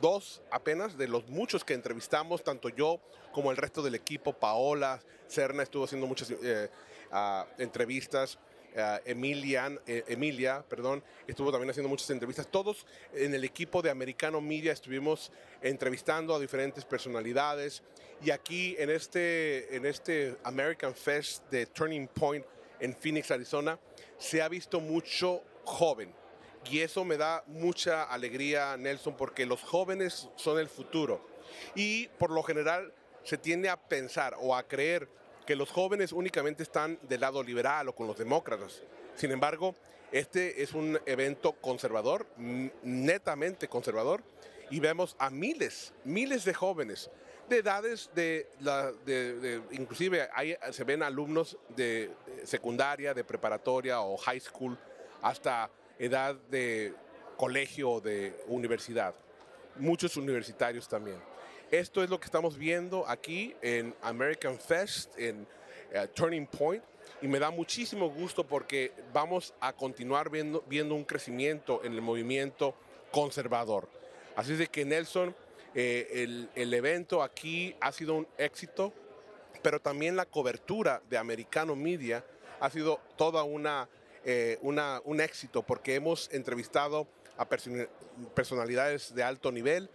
dos 0.00 0.42
apenas 0.50 0.96
de 0.96 1.08
los 1.08 1.28
muchos 1.28 1.64
que 1.64 1.74
entrevistamos, 1.74 2.42
tanto 2.42 2.68
yo 2.68 3.00
como 3.32 3.50
el 3.50 3.56
resto 3.56 3.82
del 3.82 3.94
equipo. 3.94 4.32
Paola 4.32 5.00
Cerna 5.28 5.62
estuvo 5.62 5.84
haciendo 5.84 6.06
muchas 6.06 6.30
eh, 6.30 6.68
ah, 7.10 7.46
entrevistas. 7.58 8.38
Ah, 8.76 9.00
Emilian, 9.04 9.78
eh, 9.86 10.04
Emilia, 10.08 10.64
perdón, 10.66 11.04
estuvo 11.26 11.50
también 11.50 11.70
haciendo 11.70 11.88
muchas 11.88 12.08
entrevistas. 12.10 12.46
Todos 12.50 12.86
en 13.12 13.34
el 13.34 13.44
equipo 13.44 13.82
de 13.82 13.90
Americano 13.90 14.40
Media 14.40 14.72
estuvimos 14.72 15.30
entrevistando 15.60 16.34
a 16.34 16.40
diferentes 16.40 16.84
personalidades 16.84 17.82
y 18.24 18.30
aquí 18.30 18.74
en 18.78 18.90
este, 18.90 19.76
en 19.76 19.84
este 19.84 20.36
American 20.44 20.94
Fest 20.94 21.50
de 21.50 21.66
Turning 21.66 22.08
Point 22.08 22.46
en 22.80 22.96
Phoenix, 22.96 23.30
Arizona, 23.30 23.78
se 24.18 24.42
ha 24.42 24.48
visto 24.48 24.80
mucho 24.80 25.42
joven, 25.64 26.12
y 26.70 26.80
eso 26.80 27.04
me 27.04 27.16
da 27.16 27.42
mucha 27.46 28.04
alegría, 28.04 28.76
Nelson, 28.76 29.16
porque 29.16 29.46
los 29.46 29.62
jóvenes 29.62 30.28
son 30.36 30.58
el 30.58 30.68
futuro. 30.68 31.24
Y 31.74 32.08
por 32.18 32.30
lo 32.30 32.42
general 32.42 32.92
se 33.24 33.36
tiende 33.36 33.68
a 33.68 33.76
pensar 33.76 34.36
o 34.40 34.54
a 34.54 34.62
creer 34.62 35.08
que 35.46 35.56
los 35.56 35.70
jóvenes 35.70 36.12
únicamente 36.12 36.62
están 36.62 36.98
del 37.02 37.20
lado 37.20 37.42
liberal 37.42 37.88
o 37.88 37.94
con 37.94 38.06
los 38.06 38.16
demócratas. 38.16 38.82
Sin 39.14 39.30
embargo, 39.30 39.74
este 40.10 40.62
es 40.62 40.72
un 40.72 40.98
evento 41.06 41.52
conservador, 41.52 42.26
netamente 42.82 43.68
conservador, 43.68 44.22
y 44.70 44.80
vemos 44.80 45.16
a 45.18 45.30
miles, 45.30 45.92
miles 46.04 46.44
de 46.44 46.54
jóvenes 46.54 47.10
de 47.48 47.58
edades 47.58 48.10
de, 48.14 48.48
la, 48.60 48.92
inclusive 49.72 50.28
se 50.70 50.84
ven 50.84 51.02
alumnos 51.02 51.58
de 51.76 52.10
secundaria, 52.44 53.12
de 53.12 53.24
preparatoria 53.24 54.00
o 54.00 54.16
high 54.16 54.40
school, 54.40 54.78
hasta 55.20 55.70
edad 55.98 56.34
de 56.50 56.94
colegio 57.36 57.90
o 57.90 58.00
de 58.00 58.34
universidad. 58.46 59.14
Muchos 59.76 60.16
universitarios 60.16 60.88
también. 60.88 61.31
Esto 61.72 62.04
es 62.04 62.10
lo 62.10 62.20
que 62.20 62.26
estamos 62.26 62.58
viendo 62.58 63.08
aquí 63.08 63.56
en 63.62 63.94
American 64.02 64.58
Fest, 64.58 65.18
en 65.18 65.46
eh, 65.90 66.06
Turning 66.12 66.46
Point, 66.46 66.84
y 67.22 67.26
me 67.26 67.38
da 67.38 67.50
muchísimo 67.50 68.10
gusto 68.10 68.46
porque 68.46 68.92
vamos 69.10 69.54
a 69.58 69.72
continuar 69.72 70.28
viendo, 70.28 70.94
un 70.94 71.04
crecimiento 71.04 71.80
en 71.82 71.94
el 71.94 72.02
movimiento 72.02 72.74
conservador. 73.10 73.88
Así 74.36 74.52
es 74.52 74.68
que 74.68 74.84
Nelson, 74.84 75.34
eh, 75.74 76.08
el, 76.12 76.50
el 76.56 76.74
evento 76.74 77.22
aquí 77.22 77.74
ha 77.80 77.90
sido 77.90 78.16
un 78.16 78.28
éxito, 78.36 78.92
pero 79.62 79.80
también 79.80 80.14
la 80.14 80.26
cobertura 80.26 81.00
de 81.08 81.16
Americano 81.16 81.74
Media 81.74 82.22
ha 82.60 82.68
sido 82.68 83.00
toda 83.16 83.44
una 83.44 83.88
eh, 84.24 84.58
un 84.62 85.20
éxito 85.20 85.62
porque 85.62 85.94
hemos 85.94 86.30
entrevistado 86.32 87.08
a 87.36 87.48
personalidades 88.34 89.14
de 89.14 89.22
alto 89.22 89.50
nivel, 89.50 89.90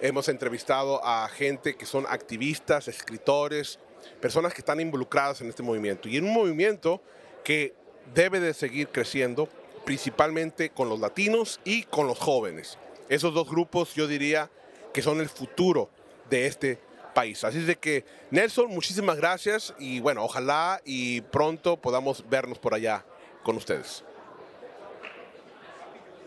hemos 0.00 0.28
entrevistado 0.28 1.04
a 1.04 1.28
gente 1.28 1.76
que 1.76 1.86
son 1.86 2.06
activistas, 2.08 2.88
escritores, 2.88 3.78
personas 4.20 4.52
que 4.54 4.60
están 4.60 4.80
involucradas 4.80 5.40
en 5.40 5.48
este 5.48 5.62
movimiento. 5.62 6.08
Y 6.08 6.16
en 6.16 6.24
un 6.24 6.32
movimiento 6.32 7.02
que 7.44 7.74
debe 8.14 8.40
de 8.40 8.54
seguir 8.54 8.88
creciendo, 8.88 9.48
principalmente 9.84 10.70
con 10.70 10.88
los 10.88 11.00
latinos 11.00 11.60
y 11.64 11.84
con 11.84 12.06
los 12.06 12.18
jóvenes. 12.18 12.78
Esos 13.08 13.34
dos 13.34 13.48
grupos 13.48 13.94
yo 13.94 14.06
diría 14.06 14.50
que 14.92 15.02
son 15.02 15.20
el 15.20 15.28
futuro 15.28 15.90
de 16.28 16.46
este 16.46 16.78
país. 17.14 17.44
Así 17.44 17.58
es 17.58 17.66
de 17.66 17.76
que, 17.76 18.04
Nelson, 18.30 18.68
muchísimas 18.68 19.16
gracias 19.16 19.74
y 19.78 20.00
bueno, 20.00 20.24
ojalá 20.24 20.80
y 20.84 21.20
pronto 21.22 21.76
podamos 21.76 22.28
vernos 22.28 22.58
por 22.58 22.74
allá 22.74 23.04
con 23.42 23.56
ustedes. 23.56 24.04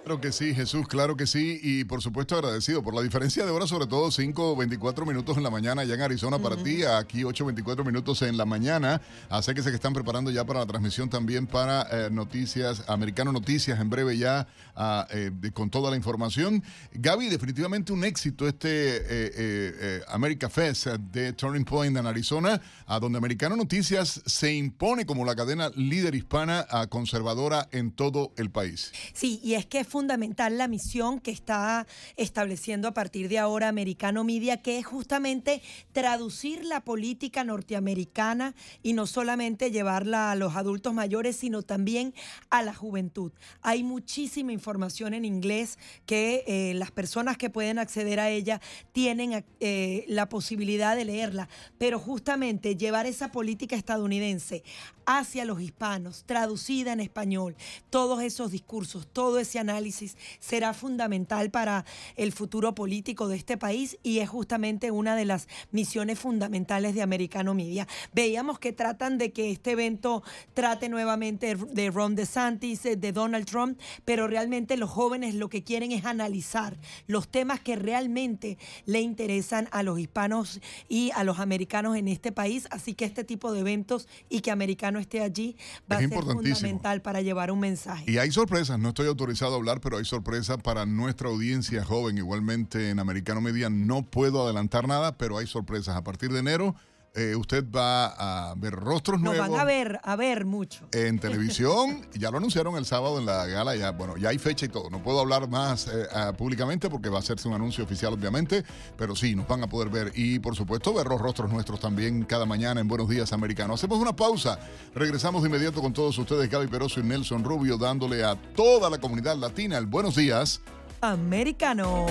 Claro 0.03 0.21
que 0.21 0.31
sí, 0.31 0.55
Jesús, 0.55 0.87
claro 0.87 1.15
que 1.15 1.27
sí. 1.27 1.59
Y 1.61 1.83
por 1.83 2.01
supuesto 2.01 2.35
agradecido 2.35 2.81
por 2.81 2.95
la 2.95 3.01
diferencia 3.01 3.45
de 3.45 3.51
hora, 3.51 3.67
sobre 3.67 3.85
todo 3.85 4.09
5, 4.09 4.55
24 4.55 5.05
minutos 5.05 5.37
en 5.37 5.43
la 5.43 5.49
mañana 5.49 5.81
allá 5.81 5.93
en 5.93 6.01
Arizona 6.01 6.39
para 6.39 6.55
ti, 6.57 6.83
aquí 6.83 7.23
8, 7.23 7.45
24 7.45 7.83
minutos 7.83 8.21
en 8.21 8.37
la 8.37 8.45
mañana. 8.45 9.01
Así 9.29 9.53
que 9.53 9.61
se 9.61 9.69
que 9.69 9.75
están 9.75 9.93
preparando 9.93 10.31
ya 10.31 10.45
para 10.45 10.61
la 10.61 10.65
transmisión 10.65 11.09
también 11.09 11.47
para 11.47 11.87
eh, 11.91 12.09
Noticias, 12.11 12.83
Americano 12.87 13.31
Noticias, 13.31 13.79
en 13.79 13.89
breve 13.89 14.17
ya 14.17 14.47
ah, 14.75 15.05
eh, 15.11 15.31
con 15.53 15.69
toda 15.69 15.91
la 15.91 15.97
información. 15.97 16.63
Gaby, 16.93 17.29
definitivamente 17.29 17.91
un 17.93 18.03
éxito 18.03 18.47
este 18.47 18.69
eh, 18.71 20.01
America 20.07 20.49
Fest 20.49 20.87
de 20.87 21.33
Turning 21.33 21.65
Point 21.65 21.97
en 21.97 22.07
Arizona, 22.07 22.61
a 22.87 22.99
donde 22.99 23.17
Americano 23.17 23.55
Noticias 23.55 24.21
se 24.25 24.53
impone 24.53 25.05
como 25.05 25.25
la 25.25 25.35
cadena 25.35 25.69
líder 25.75 26.15
hispana 26.15 26.65
ah, 26.69 26.87
conservadora 26.87 27.67
en 27.71 27.91
todo 27.91 28.31
el 28.37 28.49
país. 28.49 28.91
Sí, 29.13 29.39
y 29.43 29.53
es 29.55 29.65
que 29.65 29.83
fundamental 29.89 30.57
la 30.57 30.67
misión 30.67 31.19
que 31.19 31.31
está 31.31 31.87
estableciendo 32.15 32.87
a 32.87 32.93
partir 32.93 33.27
de 33.27 33.39
ahora 33.39 33.67
Americano 33.67 34.23
Media, 34.23 34.61
que 34.61 34.77
es 34.77 34.85
justamente 34.85 35.61
traducir 35.91 36.63
la 36.63 36.81
política 36.81 37.43
norteamericana 37.43 38.55
y 38.83 38.93
no 38.93 39.07
solamente 39.07 39.71
llevarla 39.71 40.31
a 40.31 40.35
los 40.35 40.55
adultos 40.55 40.93
mayores, 40.93 41.35
sino 41.35 41.63
también 41.63 42.13
a 42.49 42.63
la 42.63 42.73
juventud. 42.73 43.31
Hay 43.61 43.83
muchísima 43.83 44.51
información 44.51 45.13
en 45.13 45.25
inglés 45.25 45.77
que 46.05 46.43
eh, 46.47 46.73
las 46.75 46.91
personas 46.91 47.37
que 47.37 47.49
pueden 47.49 47.79
acceder 47.79 48.19
a 48.19 48.29
ella 48.29 48.61
tienen 48.91 49.43
eh, 49.59 50.05
la 50.07 50.29
posibilidad 50.29 50.95
de 50.95 51.05
leerla, 51.05 51.49
pero 51.77 51.99
justamente 51.99 52.75
llevar 52.75 53.05
esa 53.05 53.31
política 53.31 53.75
estadounidense 53.75 54.63
hacia 55.05 55.43
los 55.43 55.59
hispanos, 55.59 56.23
traducida 56.27 56.93
en 56.93 56.99
español, 56.99 57.55
todos 57.89 58.21
esos 58.21 58.51
discursos, 58.51 59.07
todo 59.11 59.39
ese 59.39 59.57
análisis, 59.57 59.78
análisis 59.79 60.17
será 60.39 60.73
fundamental 60.73 61.49
para 61.51 61.85
el 62.17 62.33
futuro 62.33 62.75
político 62.75 63.27
de 63.27 63.37
este 63.37 63.57
país 63.57 63.97
y 64.03 64.19
es 64.19 64.29
justamente 64.29 64.91
una 64.91 65.15
de 65.15 65.25
las 65.25 65.47
misiones 65.71 66.19
fundamentales 66.19 66.93
de 66.95 67.01
Americano 67.01 67.53
Media. 67.53 67.87
Veíamos 68.13 68.59
que 68.59 68.73
tratan 68.73 69.17
de 69.17 69.31
que 69.31 69.51
este 69.51 69.71
evento 69.71 70.21
trate 70.53 70.89
nuevamente 70.89 71.55
de 71.55 71.91
Ron 71.91 72.15
DeSantis, 72.15 72.83
de 72.83 73.11
Donald 73.13 73.45
Trump, 73.45 73.79
pero 74.03 74.27
realmente 74.27 74.75
los 74.75 74.89
jóvenes 74.89 75.35
lo 75.35 75.49
que 75.49 75.63
quieren 75.63 75.91
es 75.91 76.05
analizar 76.05 76.77
los 77.07 77.29
temas 77.29 77.61
que 77.61 77.75
realmente 77.77 78.57
le 78.85 78.99
interesan 78.99 79.69
a 79.71 79.83
los 79.83 79.97
hispanos 79.97 80.59
y 80.89 81.11
a 81.15 81.23
los 81.23 81.39
americanos 81.39 81.95
en 81.95 82.09
este 82.09 82.31
país. 82.31 82.67
Así 82.71 82.93
que 82.93 83.05
este 83.05 83.23
tipo 83.23 83.53
de 83.53 83.61
eventos 83.61 84.07
y 84.27 84.41
que 84.41 84.51
americano 84.51 84.99
esté 84.99 85.21
allí 85.21 85.55
va 85.89 85.97
a 85.97 85.99
ser 85.99 86.09
fundamental 86.09 87.01
para 87.01 87.21
llevar 87.21 87.51
un 87.51 87.59
mensaje. 87.61 88.11
Y 88.11 88.17
hay 88.17 88.31
sorpresas, 88.31 88.77
no 88.77 88.89
estoy 88.89 89.07
autorizado 89.07 89.53
a 89.53 89.57
hablar, 89.57 89.68
pero 89.77 89.97
hay 89.97 90.05
sorpresas 90.05 90.57
para 90.57 90.85
nuestra 90.85 91.29
audiencia 91.29 91.83
joven. 91.85 92.17
Igualmente 92.17 92.89
en 92.89 92.99
Americano 92.99 93.41
Media 93.41 93.69
no 93.69 94.03
puedo 94.03 94.43
adelantar 94.43 94.87
nada, 94.87 95.17
pero 95.17 95.37
hay 95.37 95.45
sorpresas. 95.45 95.95
A 95.95 96.03
partir 96.03 96.31
de 96.33 96.39
enero 96.39 96.75
eh, 97.15 97.35
usted 97.35 97.65
va 97.69 98.49
a 98.49 98.55
ver 98.55 98.73
rostros 98.73 99.19
nuevos. 99.19 99.39
Nos 99.39 99.49
van 99.49 99.59
a 99.59 99.63
ver, 99.63 99.99
a 100.03 100.15
ver 100.15 100.45
mucho. 100.45 100.87
En 100.91 101.19
televisión, 101.19 102.07
ya 102.13 102.31
lo 102.31 102.37
anunciaron 102.37 102.75
el 102.75 102.85
sábado 102.85 103.19
en 103.19 103.25
la 103.25 103.45
gala, 103.45 103.75
ya, 103.75 103.91
bueno, 103.91 104.17
ya 104.17 104.29
hay 104.29 104.37
fecha 104.37 104.65
y 104.65 104.69
todo. 104.69 104.89
No 104.89 105.01
puedo 105.01 105.19
hablar 105.19 105.49
más 105.49 105.87
eh, 105.87 106.07
públicamente 106.37 106.89
porque 106.89 107.09
va 107.09 107.17
a 107.17 107.19
hacerse 107.19 107.47
un 107.47 107.53
anuncio 107.53 107.83
oficial, 107.83 108.13
obviamente, 108.13 108.63
pero 108.97 109.15
sí, 109.15 109.35
nos 109.35 109.47
van 109.47 109.63
a 109.63 109.67
poder 109.67 109.89
ver 109.89 110.11
y, 110.15 110.39
por 110.39 110.55
supuesto, 110.55 110.93
ver 110.93 111.07
los 111.07 111.19
rostros 111.19 111.51
nuestros 111.51 111.79
también 111.79 112.23
cada 112.23 112.45
mañana 112.45 112.81
en 112.81 112.87
Buenos 112.87 113.09
Días 113.09 113.33
Americanos. 113.33 113.79
Hacemos 113.79 113.99
una 113.99 114.15
pausa, 114.15 114.59
regresamos 114.93 115.41
de 115.41 115.49
inmediato 115.49 115.81
con 115.81 115.93
todos 115.93 116.17
ustedes, 116.17 116.49
Gaby 116.49 116.67
Peroso 116.67 116.99
y 116.99 117.03
Nelson 117.03 117.43
Rubio, 117.43 117.77
dándole 117.77 118.23
a 118.23 118.35
toda 118.35 118.89
la 118.89 118.97
comunidad 118.99 119.35
latina 119.35 119.77
el 119.77 119.85
buenos 119.85 120.15
días. 120.15 120.61
Americano. 121.01 122.05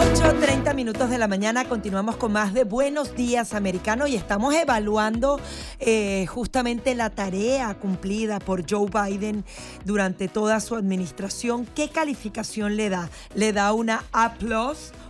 8.30 0.00 0.74
minutos 0.74 1.10
de 1.10 1.18
la 1.18 1.28
mañana 1.28 1.68
continuamos 1.68 2.16
con 2.16 2.32
más 2.32 2.54
de 2.54 2.64
Buenos 2.64 3.14
Días 3.14 3.52
Americano 3.52 4.06
y 4.06 4.16
estamos 4.16 4.54
evaluando 4.54 5.38
eh, 5.78 6.24
justamente 6.26 6.94
la 6.94 7.10
tarea 7.10 7.74
cumplida 7.74 8.38
por 8.38 8.64
Joe 8.68 8.88
Biden 8.88 9.44
durante 9.84 10.28
toda 10.28 10.60
su 10.60 10.74
administración. 10.74 11.66
¿Qué 11.66 11.90
calificación 11.90 12.78
le 12.78 12.88
da? 12.88 13.10
¿Le 13.34 13.52
da 13.52 13.74
una 13.74 14.04
A 14.10 14.34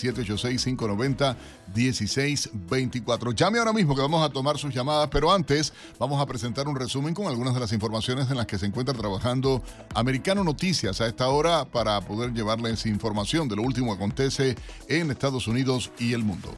786-590-1624. 1.75 3.35
Llame 3.35 3.59
ahora 3.59 3.73
mismo 3.73 3.93
que 3.93 4.01
vamos 4.01 4.25
a 4.25 4.31
tomar 4.31 4.57
sus 4.57 4.73
llamadas, 4.73 5.09
pero 5.11 5.33
antes 5.33 5.73
vamos 5.99 6.21
a 6.21 6.25
presentar 6.25 6.69
un 6.69 6.77
resumen 6.77 7.13
con 7.13 7.27
algunas 7.27 7.55
de 7.55 7.59
las 7.59 7.73
informaciones 7.73 8.31
en 8.31 8.37
las 8.37 8.45
que 8.45 8.57
se 8.57 8.65
encuentra 8.65 8.93
trabajando 8.93 9.61
Americano 9.95 10.45
Noticias 10.45 11.01
a 11.01 11.07
esta 11.07 11.27
hora 11.27 11.65
para 11.65 11.99
poder 11.99 12.31
llevarles 12.31 12.85
información 12.85 13.49
de 13.49 13.57
lo 13.57 13.63
último 13.63 13.87
que 13.87 13.95
acontece 13.97 14.55
en 14.87 15.11
Estados 15.11 15.49
Unidos 15.49 15.91
y 15.99 16.13
el 16.13 16.23
mundo. 16.23 16.57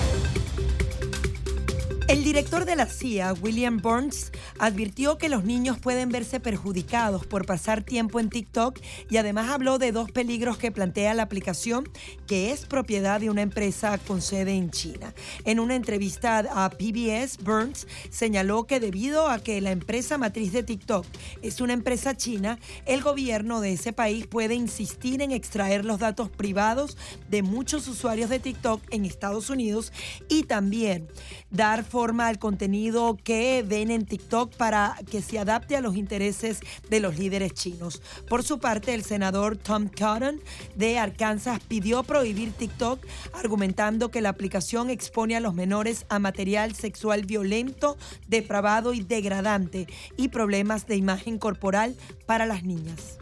El 2.11 2.25
director 2.25 2.65
de 2.65 2.75
la 2.75 2.87
CIA, 2.87 3.31
William 3.41 3.77
Burns, 3.77 4.33
advirtió 4.59 5.17
que 5.17 5.29
los 5.29 5.45
niños 5.45 5.79
pueden 5.79 6.09
verse 6.09 6.41
perjudicados 6.41 7.25
por 7.25 7.45
pasar 7.45 7.83
tiempo 7.83 8.19
en 8.19 8.29
TikTok 8.29 8.77
y 9.09 9.15
además 9.15 9.49
habló 9.49 9.77
de 9.77 9.93
dos 9.93 10.11
peligros 10.11 10.57
que 10.57 10.73
plantea 10.73 11.13
la 11.13 11.23
aplicación, 11.23 11.89
que 12.27 12.51
es 12.51 12.65
propiedad 12.65 13.21
de 13.21 13.29
una 13.29 13.43
empresa 13.43 13.97
con 13.97 14.21
sede 14.21 14.55
en 14.55 14.71
China. 14.71 15.13
En 15.45 15.61
una 15.61 15.77
entrevista 15.77 16.39
a 16.39 16.69
PBS, 16.71 17.37
Burns 17.45 17.87
señaló 18.09 18.65
que 18.65 18.81
debido 18.81 19.29
a 19.29 19.39
que 19.39 19.61
la 19.61 19.71
empresa 19.71 20.17
matriz 20.17 20.51
de 20.51 20.63
TikTok 20.63 21.05
es 21.41 21.61
una 21.61 21.71
empresa 21.71 22.17
china, 22.17 22.59
el 22.85 23.01
gobierno 23.01 23.61
de 23.61 23.71
ese 23.71 23.93
país 23.93 24.27
puede 24.27 24.55
insistir 24.55 25.21
en 25.21 25.31
extraer 25.31 25.85
los 25.85 25.99
datos 25.99 26.29
privados 26.29 26.97
de 27.29 27.41
muchos 27.41 27.87
usuarios 27.87 28.29
de 28.29 28.39
TikTok 28.39 28.81
en 28.89 29.05
Estados 29.05 29.49
Unidos 29.49 29.93
y 30.27 30.43
también 30.43 31.07
dar 31.51 31.83
forma 31.83 32.27
al 32.27 32.39
contenido 32.39 33.17
que 33.23 33.63
ven 33.67 33.91
en 33.91 34.05
TikTok 34.05 34.55
para 34.55 34.97
que 35.09 35.21
se 35.21 35.37
adapte 35.37 35.75
a 35.75 35.81
los 35.81 35.95
intereses 35.95 36.59
de 36.89 36.99
los 36.99 37.17
líderes 37.17 37.53
chinos. 37.53 38.01
Por 38.27 38.43
su 38.43 38.59
parte, 38.59 38.93
el 38.93 39.03
senador 39.03 39.57
Tom 39.57 39.87
Cotton 39.87 40.41
de 40.75 40.97
Arkansas 40.97 41.59
pidió 41.67 42.03
prohibir 42.03 42.53
TikTok, 42.53 43.05
argumentando 43.33 44.09
que 44.09 44.21
la 44.21 44.29
aplicación 44.29 44.89
expone 44.89 45.35
a 45.35 45.41
los 45.41 45.53
menores 45.53 46.05
a 46.09 46.19
material 46.19 46.73
sexual 46.73 47.25
violento, 47.25 47.97
depravado 48.27 48.93
y 48.93 49.01
degradante 49.01 49.87
y 50.17 50.29
problemas 50.29 50.87
de 50.87 50.95
imagen 50.95 51.37
corporal 51.37 51.95
para 52.25 52.45
las 52.45 52.63
niñas. 52.63 53.17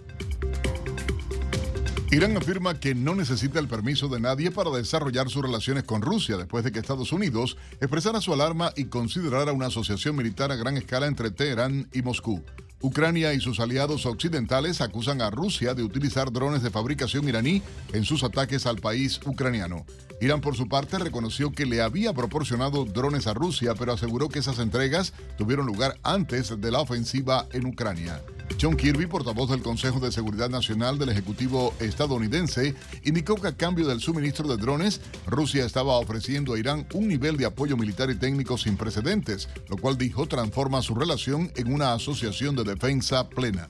Irán 2.12 2.36
afirma 2.36 2.80
que 2.80 2.96
no 2.96 3.14
necesita 3.14 3.60
el 3.60 3.68
permiso 3.68 4.08
de 4.08 4.20
nadie 4.20 4.50
para 4.50 4.72
desarrollar 4.72 5.30
sus 5.30 5.44
relaciones 5.44 5.84
con 5.84 6.02
Rusia 6.02 6.38
después 6.38 6.64
de 6.64 6.72
que 6.72 6.80
Estados 6.80 7.12
Unidos 7.12 7.56
expresara 7.82 8.20
su 8.20 8.34
alarma 8.34 8.74
y 8.76 8.86
considerara 8.86 9.52
una 9.52 9.68
asociación 9.68 10.16
militar 10.16 10.52
a 10.52 10.56
gran 10.56 10.76
escala 10.76 11.06
entre 11.06 11.30
Teherán 11.30 11.88
y 11.94 12.02
Moscú. 12.02 12.42
Ucrania 12.82 13.34
y 13.36 13.40
sus 13.40 13.60
aliados 13.60 14.08
occidentales 14.08 14.82
acusan 14.82 15.22
a 15.22 15.30
Rusia 15.30 15.76
de 15.76 15.84
utilizar 15.84 16.32
drones 16.32 16.64
de 16.64 16.72
fabricación 16.72 17.30
iraní 17.30 17.62
en 17.94 18.04
sus 18.06 18.24
ataques 18.24 18.66
al 18.66 18.78
país 18.78 19.20
ucraniano. 19.28 19.86
Irán, 20.20 20.42
por 20.42 20.56
su 20.56 20.68
parte, 20.68 20.98
reconoció 20.98 21.52
que 21.52 21.68
le 21.68 21.82
había 21.82 22.14
proporcionado 22.14 22.86
drones 22.86 23.28
a 23.28 23.36
Rusia, 23.36 23.76
pero 23.76 23.94
aseguró 23.94 24.30
que 24.30 24.40
esas 24.40 24.58
entregas 24.58 25.14
tuvieron 25.38 25.68
lugar 25.68 26.00
antes 26.02 26.60
de 26.60 26.72
la 26.72 26.80
ofensiva 26.80 27.48
en 27.54 27.68
Ucrania. 27.68 28.20
John 28.62 28.76
Kirby, 28.76 29.06
portavoz 29.08 29.50
del 29.50 29.62
Consejo 29.62 30.00
de 30.00 30.12
Seguridad 30.12 30.50
Nacional 30.50 30.98
del 30.98 31.10
Ejecutivo 31.10 31.74
estadounidense, 31.80 32.76
indicó 33.04 33.36
que 33.36 33.48
a 33.48 33.56
cambio 33.56 33.88
del 33.88 34.00
suministro 34.00 34.48
de 34.48 34.58
drones, 34.58 35.02
Rusia 35.26 35.66
estaba 35.66 35.98
ofreciendo 35.98 36.54
a 36.54 36.60
Irán 36.60 36.88
un 36.94 37.08
nivel 37.08 37.38
de 37.38 37.46
apoyo 37.46 37.78
militar 37.78 38.10
y 38.10 38.16
técnico 38.16 38.58
sin 38.58 38.78
precedentes, 38.78 39.50
lo 39.70 39.78
cual 39.78 39.98
dijo 39.98 40.28
transforma 40.28 40.82
su 40.82 40.96
relación 40.96 41.52
en 41.56 41.74
una 41.74 41.94
asociación 41.94 42.56
de 42.56 42.64
defensa 42.64 43.30
plena. 43.30 43.70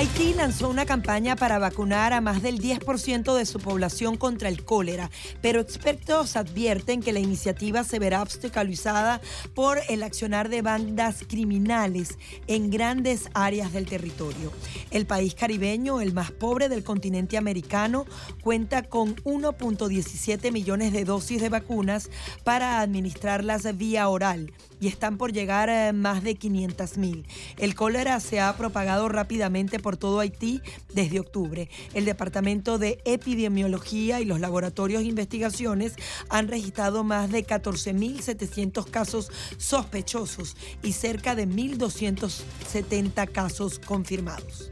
Haití 0.00 0.32
lanzó 0.32 0.70
una 0.70 0.86
campaña 0.86 1.36
para 1.36 1.58
vacunar 1.58 2.14
a 2.14 2.22
más 2.22 2.40
del 2.40 2.58
10% 2.58 3.34
de 3.34 3.44
su 3.44 3.58
población 3.58 4.16
contra 4.16 4.48
el 4.48 4.64
cólera, 4.64 5.10
pero 5.42 5.60
expertos 5.60 6.36
advierten 6.36 7.02
que 7.02 7.12
la 7.12 7.20
iniciativa 7.20 7.84
se 7.84 7.98
verá 7.98 8.22
obstaculizada 8.22 9.20
por 9.54 9.78
el 9.90 10.02
accionar 10.02 10.48
de 10.48 10.62
bandas 10.62 11.22
criminales 11.28 12.16
en 12.46 12.70
grandes 12.70 13.28
áreas 13.34 13.74
del 13.74 13.84
territorio. 13.84 14.50
El 14.90 15.04
país 15.04 15.34
caribeño, 15.34 16.00
el 16.00 16.14
más 16.14 16.30
pobre 16.30 16.70
del 16.70 16.82
continente 16.82 17.36
americano, 17.36 18.06
cuenta 18.42 18.84
con 18.84 19.16
1.17 19.16 20.50
millones 20.50 20.94
de 20.94 21.04
dosis 21.04 21.42
de 21.42 21.50
vacunas 21.50 22.08
para 22.42 22.80
administrarlas 22.80 23.76
vía 23.76 24.08
oral 24.08 24.50
y 24.80 24.88
están 24.88 25.18
por 25.18 25.32
llegar 25.32 25.70
a 25.70 25.92
más 25.92 26.22
de 26.22 26.34
500 26.34 26.98
mil. 26.98 27.26
El 27.58 27.74
cólera 27.74 28.18
se 28.20 28.40
ha 28.40 28.56
propagado 28.56 29.08
rápidamente 29.08 29.78
por 29.78 29.96
todo 29.96 30.20
Haití 30.20 30.60
desde 30.94 31.20
octubre. 31.20 31.68
El 31.94 32.04
Departamento 32.04 32.78
de 32.78 33.00
Epidemiología 33.04 34.20
y 34.20 34.24
los 34.24 34.40
laboratorios 34.40 35.02
de 35.02 35.08
investigaciones 35.08 35.94
han 36.28 36.48
registrado 36.48 37.04
más 37.04 37.30
de 37.30 37.46
14.700 37.46 38.90
casos 38.90 39.30
sospechosos 39.58 40.56
y 40.82 40.92
cerca 40.92 41.34
de 41.34 41.46
1.270 41.46 43.30
casos 43.30 43.78
confirmados. 43.78 44.70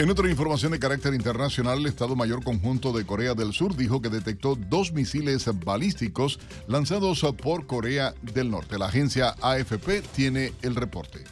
En 0.00 0.08
otra 0.10 0.30
información 0.30 0.70
de 0.70 0.78
carácter 0.78 1.12
internacional, 1.12 1.80
el 1.80 1.86
Estado 1.86 2.14
Mayor 2.14 2.44
Conjunto 2.44 2.92
de 2.92 3.04
Corea 3.04 3.34
del 3.34 3.52
Sur 3.52 3.74
dijo 3.74 4.00
que 4.00 4.08
detectó 4.08 4.54
dos 4.54 4.92
misiles 4.92 5.50
balísticos 5.64 6.38
lanzados 6.68 7.26
por 7.42 7.66
Corea 7.66 8.14
del 8.22 8.48
Norte. 8.48 8.78
La 8.78 8.86
agencia 8.86 9.34
AFP 9.42 10.02
tiene 10.14 10.52
el 10.62 10.76
reporte. 10.76 11.24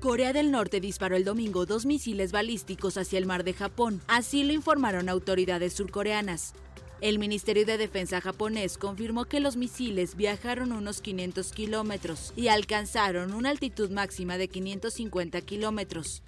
Corea 0.00 0.32
del 0.32 0.50
Norte 0.50 0.80
disparó 0.80 1.14
el 1.14 1.24
domingo 1.24 1.64
dos 1.64 1.86
misiles 1.86 2.32
balísticos 2.32 2.96
hacia 2.96 3.20
el 3.20 3.26
mar 3.26 3.44
de 3.44 3.54
Japón, 3.54 4.00
así 4.08 4.42
lo 4.42 4.52
informaron 4.52 5.08
autoridades 5.08 5.72
surcoreanas. 5.72 6.54
El 7.00 7.20
Ministerio 7.20 7.64
de 7.64 7.78
Defensa 7.78 8.20
japonés 8.20 8.78
confirmó 8.78 9.26
que 9.26 9.38
los 9.38 9.56
misiles 9.56 10.16
viajaron 10.16 10.72
unos 10.72 11.00
500 11.00 11.52
kilómetros 11.52 12.32
y 12.34 12.48
alcanzaron 12.48 13.32
una 13.32 13.50
altitud 13.50 13.90
máxima 13.90 14.38
de 14.38 14.48
550 14.48 15.40
kilómetros. 15.42 16.24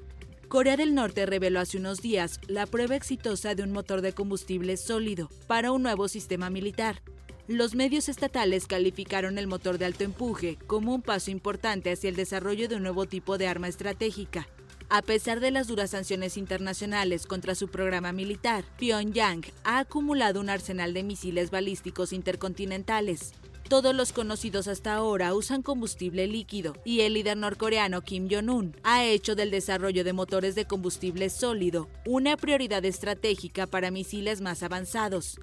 Corea 0.48 0.78
del 0.78 0.94
Norte 0.94 1.26
reveló 1.26 1.60
hace 1.60 1.76
unos 1.76 2.00
días 2.00 2.40
la 2.46 2.64
prueba 2.64 2.96
exitosa 2.96 3.54
de 3.54 3.62
un 3.62 3.70
motor 3.70 4.00
de 4.00 4.14
combustible 4.14 4.78
sólido 4.78 5.28
para 5.46 5.72
un 5.72 5.82
nuevo 5.82 6.08
sistema 6.08 6.48
militar. 6.48 7.02
Los 7.48 7.74
medios 7.74 8.08
estatales 8.08 8.66
calificaron 8.66 9.36
el 9.36 9.46
motor 9.46 9.76
de 9.76 9.84
alto 9.84 10.04
empuje 10.04 10.56
como 10.66 10.94
un 10.94 11.02
paso 11.02 11.30
importante 11.30 11.92
hacia 11.92 12.08
el 12.08 12.16
desarrollo 12.16 12.66
de 12.66 12.76
un 12.76 12.82
nuevo 12.82 13.04
tipo 13.04 13.36
de 13.36 13.46
arma 13.46 13.68
estratégica. 13.68 14.48
A 14.88 15.02
pesar 15.02 15.40
de 15.40 15.50
las 15.50 15.66
duras 15.66 15.90
sanciones 15.90 16.38
internacionales 16.38 17.26
contra 17.26 17.54
su 17.54 17.68
programa 17.68 18.12
militar, 18.12 18.64
Pyongyang 18.78 19.44
ha 19.64 19.80
acumulado 19.80 20.40
un 20.40 20.48
arsenal 20.48 20.94
de 20.94 21.02
misiles 21.02 21.50
balísticos 21.50 22.14
intercontinentales. 22.14 23.34
Todos 23.68 23.94
los 23.94 24.14
conocidos 24.14 24.66
hasta 24.66 24.94
ahora 24.94 25.34
usan 25.34 25.60
combustible 25.60 26.26
líquido 26.26 26.72
y 26.86 27.02
el 27.02 27.12
líder 27.12 27.36
norcoreano 27.36 28.00
Kim 28.00 28.26
Jong-un 28.30 28.74
ha 28.82 29.04
hecho 29.04 29.34
del 29.34 29.50
desarrollo 29.50 30.04
de 30.04 30.14
motores 30.14 30.54
de 30.54 30.64
combustible 30.64 31.28
sólido 31.28 31.86
una 32.06 32.38
prioridad 32.38 32.82
estratégica 32.86 33.66
para 33.66 33.90
misiles 33.90 34.40
más 34.40 34.62
avanzados. 34.62 35.38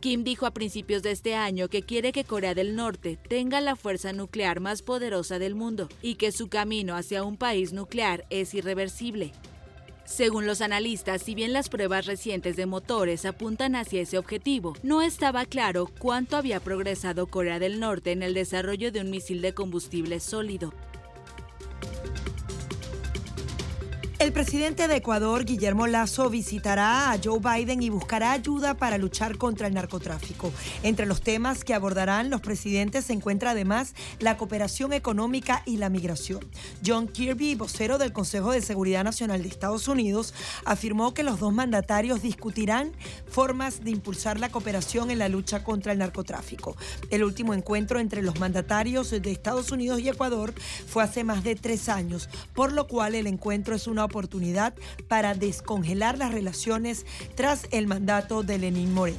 Kim 0.00 0.24
dijo 0.24 0.44
a 0.44 0.50
principios 0.50 1.02
de 1.02 1.12
este 1.12 1.34
año 1.34 1.68
que 1.68 1.82
quiere 1.82 2.12
que 2.12 2.24
Corea 2.24 2.54
del 2.54 2.76
Norte 2.76 3.18
tenga 3.28 3.62
la 3.62 3.76
fuerza 3.76 4.12
nuclear 4.12 4.60
más 4.60 4.82
poderosa 4.82 5.38
del 5.38 5.54
mundo 5.54 5.88
y 6.02 6.16
que 6.16 6.32
su 6.32 6.48
camino 6.48 6.96
hacia 6.96 7.24
un 7.24 7.38
país 7.38 7.72
nuclear 7.72 8.26
es 8.28 8.52
irreversible. 8.52 9.32
Según 10.10 10.44
los 10.44 10.60
analistas, 10.60 11.22
si 11.22 11.36
bien 11.36 11.52
las 11.52 11.68
pruebas 11.68 12.04
recientes 12.04 12.56
de 12.56 12.66
motores 12.66 13.24
apuntan 13.24 13.76
hacia 13.76 14.02
ese 14.02 14.18
objetivo, 14.18 14.74
no 14.82 15.02
estaba 15.02 15.46
claro 15.46 15.88
cuánto 16.00 16.36
había 16.36 16.58
progresado 16.58 17.28
Corea 17.28 17.60
del 17.60 17.78
Norte 17.78 18.10
en 18.10 18.24
el 18.24 18.34
desarrollo 18.34 18.90
de 18.90 19.02
un 19.02 19.10
misil 19.10 19.40
de 19.40 19.54
combustible 19.54 20.18
sólido. 20.18 20.74
Presidente 24.42 24.88
de 24.88 24.96
Ecuador, 24.96 25.44
Guillermo 25.44 25.86
Lazo, 25.86 26.30
visitará 26.30 27.12
a 27.12 27.18
Joe 27.22 27.40
Biden 27.40 27.82
y 27.82 27.90
buscará 27.90 28.32
ayuda 28.32 28.72
para 28.72 28.96
luchar 28.96 29.36
contra 29.36 29.66
el 29.66 29.74
narcotráfico. 29.74 30.50
Entre 30.82 31.04
los 31.04 31.20
temas 31.20 31.62
que 31.62 31.74
abordarán 31.74 32.30
los 32.30 32.40
presidentes 32.40 33.04
se 33.04 33.12
encuentra 33.12 33.50
además 33.50 33.94
la 34.18 34.38
cooperación 34.38 34.94
económica 34.94 35.62
y 35.66 35.76
la 35.76 35.90
migración. 35.90 36.40
John 36.84 37.06
Kirby, 37.06 37.54
vocero 37.54 37.98
del 37.98 38.14
Consejo 38.14 38.50
de 38.52 38.62
Seguridad 38.62 39.04
Nacional 39.04 39.42
de 39.42 39.48
Estados 39.48 39.88
Unidos, 39.88 40.32
afirmó 40.64 41.12
que 41.12 41.22
los 41.22 41.38
dos 41.38 41.52
mandatarios 41.52 42.22
discutirán 42.22 42.92
formas 43.28 43.84
de 43.84 43.90
impulsar 43.90 44.40
la 44.40 44.48
cooperación 44.48 45.10
en 45.10 45.18
la 45.18 45.28
lucha 45.28 45.62
contra 45.64 45.92
el 45.92 45.98
narcotráfico. 45.98 46.78
El 47.10 47.24
último 47.24 47.52
encuentro 47.52 48.00
entre 48.00 48.22
los 48.22 48.40
mandatarios 48.40 49.10
de 49.10 49.30
Estados 49.30 49.70
Unidos 49.70 50.00
y 50.00 50.08
Ecuador 50.08 50.54
fue 50.86 51.02
hace 51.02 51.24
más 51.24 51.44
de 51.44 51.56
tres 51.56 51.90
años, 51.90 52.30
por 52.54 52.72
lo 52.72 52.86
cual 52.86 53.14
el 53.14 53.26
encuentro 53.26 53.74
es 53.74 53.86
una 53.86 54.06
oportunidad 54.06 54.29
para 55.08 55.34
descongelar 55.34 56.18
las 56.18 56.32
relaciones 56.32 57.04
tras 57.34 57.66
el 57.70 57.86
mandato 57.86 58.42
de 58.42 58.58
Lenín 58.58 58.94
Moreno. 58.94 59.18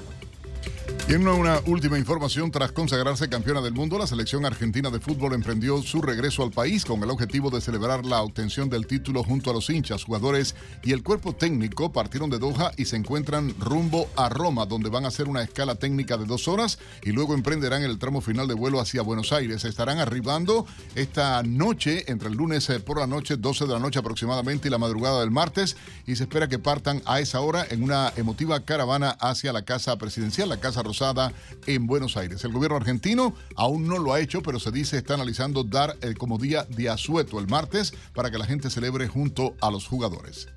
Y 1.11 1.13
en 1.13 1.27
una 1.27 1.59
última 1.65 1.99
información, 1.99 2.51
tras 2.51 2.71
consagrarse 2.71 3.27
campeona 3.27 3.59
del 3.59 3.73
mundo, 3.73 3.97
la 3.97 4.07
selección 4.07 4.45
argentina 4.45 4.89
de 4.89 5.01
fútbol 5.01 5.33
emprendió 5.33 5.81
su 5.81 6.01
regreso 6.01 6.41
al 6.41 6.51
país 6.51 6.85
con 6.85 7.03
el 7.03 7.09
objetivo 7.09 7.49
de 7.49 7.59
celebrar 7.59 8.05
la 8.05 8.21
obtención 8.21 8.69
del 8.69 8.87
título 8.87 9.21
junto 9.21 9.49
a 9.49 9.53
los 9.53 9.69
hinchas, 9.69 10.05
jugadores 10.05 10.55
y 10.83 10.93
el 10.93 11.03
cuerpo 11.03 11.33
técnico. 11.33 11.91
Partieron 11.91 12.29
de 12.29 12.39
Doha 12.39 12.71
y 12.77 12.85
se 12.85 12.95
encuentran 12.95 13.53
rumbo 13.59 14.07
a 14.15 14.29
Roma, 14.29 14.65
donde 14.65 14.89
van 14.89 15.03
a 15.03 15.09
hacer 15.09 15.27
una 15.27 15.41
escala 15.41 15.75
técnica 15.75 16.15
de 16.15 16.23
dos 16.23 16.47
horas 16.47 16.79
y 17.03 17.11
luego 17.11 17.33
emprenderán 17.33 17.83
el 17.83 17.99
tramo 17.99 18.21
final 18.21 18.47
de 18.47 18.53
vuelo 18.53 18.79
hacia 18.79 19.01
Buenos 19.01 19.33
Aires. 19.33 19.65
Estarán 19.65 19.99
arribando 19.99 20.65
esta 20.95 21.43
noche, 21.43 22.09
entre 22.09 22.29
el 22.29 22.35
lunes 22.35 22.69
eh, 22.69 22.79
por 22.79 22.99
la 22.99 23.07
noche, 23.07 23.35
12 23.35 23.65
de 23.65 23.73
la 23.73 23.79
noche 23.79 23.99
aproximadamente, 23.99 24.69
y 24.69 24.71
la 24.71 24.77
madrugada 24.77 25.19
del 25.19 25.31
martes, 25.31 25.75
y 26.07 26.15
se 26.15 26.23
espera 26.23 26.47
que 26.47 26.57
partan 26.57 27.01
a 27.05 27.19
esa 27.19 27.41
hora 27.41 27.67
en 27.69 27.83
una 27.83 28.13
emotiva 28.15 28.61
caravana 28.61 29.17
hacia 29.19 29.51
la 29.51 29.63
Casa 29.63 29.97
Presidencial, 29.97 30.47
la 30.47 30.61
Casa 30.61 30.70
Rosada 30.77 31.33
en 31.67 31.87
Buenos 31.87 32.17
Aires. 32.17 32.43
El 32.43 32.53
gobierno 32.53 32.77
argentino 32.77 33.35
aún 33.55 33.87
no 33.87 33.97
lo 33.97 34.13
ha 34.13 34.19
hecho, 34.19 34.41
pero 34.41 34.59
se 34.59 34.71
dice 34.71 34.97
está 34.97 35.15
analizando 35.15 35.63
dar 35.63 35.95
el 36.01 36.17
como 36.17 36.37
día 36.37 36.65
de 36.69 36.89
asueto 36.89 37.39
el 37.39 37.47
martes 37.47 37.93
para 38.13 38.31
que 38.31 38.37
la 38.37 38.45
gente 38.45 38.69
celebre 38.69 39.07
junto 39.07 39.55
a 39.61 39.69
los 39.69 39.87
jugadores. 39.87 40.47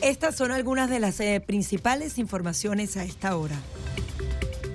Estas 0.00 0.36
son 0.36 0.50
algunas 0.50 0.88
de 0.90 1.00
las 1.00 1.20
eh, 1.20 1.42
principales 1.44 2.18
informaciones 2.18 2.96
a 2.96 3.04
esta 3.04 3.36
hora. 3.36 3.56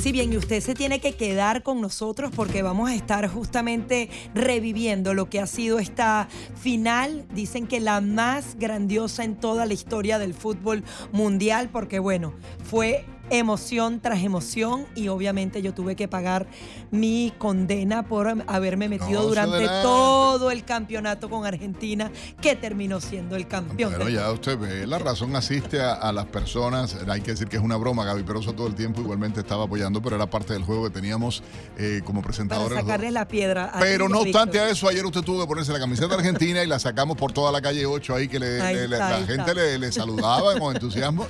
Si 0.00 0.12
bien, 0.12 0.32
y 0.32 0.38
usted 0.38 0.62
se 0.62 0.74
tiene 0.74 0.98
que 0.98 1.12
quedar 1.12 1.62
con 1.62 1.82
nosotros 1.82 2.30
porque 2.34 2.62
vamos 2.62 2.88
a 2.88 2.94
estar 2.94 3.28
justamente 3.28 4.08
reviviendo 4.34 5.12
lo 5.12 5.28
que 5.28 5.40
ha 5.40 5.46
sido 5.46 5.78
esta 5.78 6.26
final, 6.56 7.26
dicen 7.34 7.66
que 7.66 7.80
la 7.80 8.00
más 8.00 8.56
grandiosa 8.58 9.24
en 9.24 9.36
toda 9.36 9.66
la 9.66 9.74
historia 9.74 10.18
del 10.18 10.32
fútbol 10.32 10.84
mundial, 11.12 11.68
porque 11.70 11.98
bueno, 11.98 12.32
fue 12.64 13.04
emoción 13.30 14.00
tras 14.00 14.22
emoción 14.22 14.86
y 14.94 15.08
obviamente 15.08 15.62
yo 15.62 15.72
tuve 15.74 15.96
que 15.96 16.08
pagar 16.08 16.46
mi 16.90 17.32
condena 17.38 18.02
por 18.06 18.28
haberme 18.46 18.88
metido 18.88 19.22
No, 19.22 19.26
durante 19.28 19.66
todo 19.82 20.50
el 20.50 20.64
campeonato 20.64 21.28
con 21.30 21.46
Argentina, 21.46 22.10
que 22.40 22.56
terminó 22.56 23.00
siendo 23.00 23.36
el 23.36 23.46
campeón. 23.48 23.92
Pero 23.96 24.08
ya 24.08 24.30
usted 24.30 24.58
ve, 24.58 24.86
la 24.86 24.98
razón 24.98 25.34
asiste 25.36 25.80
a, 25.80 25.92
a 25.94 26.12
las 26.12 26.26
personas. 26.26 26.96
Hay 27.08 27.20
que 27.20 27.32
decir 27.32 27.48
que 27.48 27.56
es 27.56 27.62
una 27.62 27.76
broma. 27.76 28.04
Gaby 28.04 28.22
Peroso 28.24 28.52
todo 28.52 28.66
el 28.66 28.74
tiempo 28.74 29.00
igualmente 29.00 29.40
estaba 29.40 29.64
apoyando, 29.64 30.02
pero 30.02 30.16
era 30.16 30.28
parte 30.28 30.52
del 30.52 30.62
juego 30.64 30.84
que 30.84 30.90
teníamos 30.90 31.42
eh, 31.78 32.02
como 32.04 32.20
para 32.20 32.28
presentadores. 32.28 32.70
dos. 32.78 32.86
sacarle 32.86 33.10
la 33.10 33.26
piedra. 33.28 33.66
a 33.66 33.78
Pero 33.80 34.08
no 34.08 34.24
Víctor. 34.24 34.42
obstante 34.42 34.60
a 34.60 34.70
eso, 34.70 34.88
ayer 34.88 35.04
usted 35.06 35.22
tuvo 35.22 35.40
que 35.42 35.46
ponerse 35.46 35.72
la 35.72 35.78
camiseta 35.78 36.14
argentina 36.14 36.62
y 36.62 36.66
la 36.66 36.78
sacamos 36.78 37.16
por 37.16 37.32
toda 37.32 37.52
la 37.52 37.60
calle 37.60 37.86
8 37.86 38.14
ahí 38.14 38.28
que 38.28 38.38
le- 38.38 38.60
Ahí 38.60 38.74
le- 38.74 38.88
le- 38.88 38.96
está, 38.96 39.20
la 39.20 39.26
gente 39.26 39.78
le 39.78 39.92
saludaba 39.92 40.58
con 40.58 40.74
entusiasmo. 40.74 41.26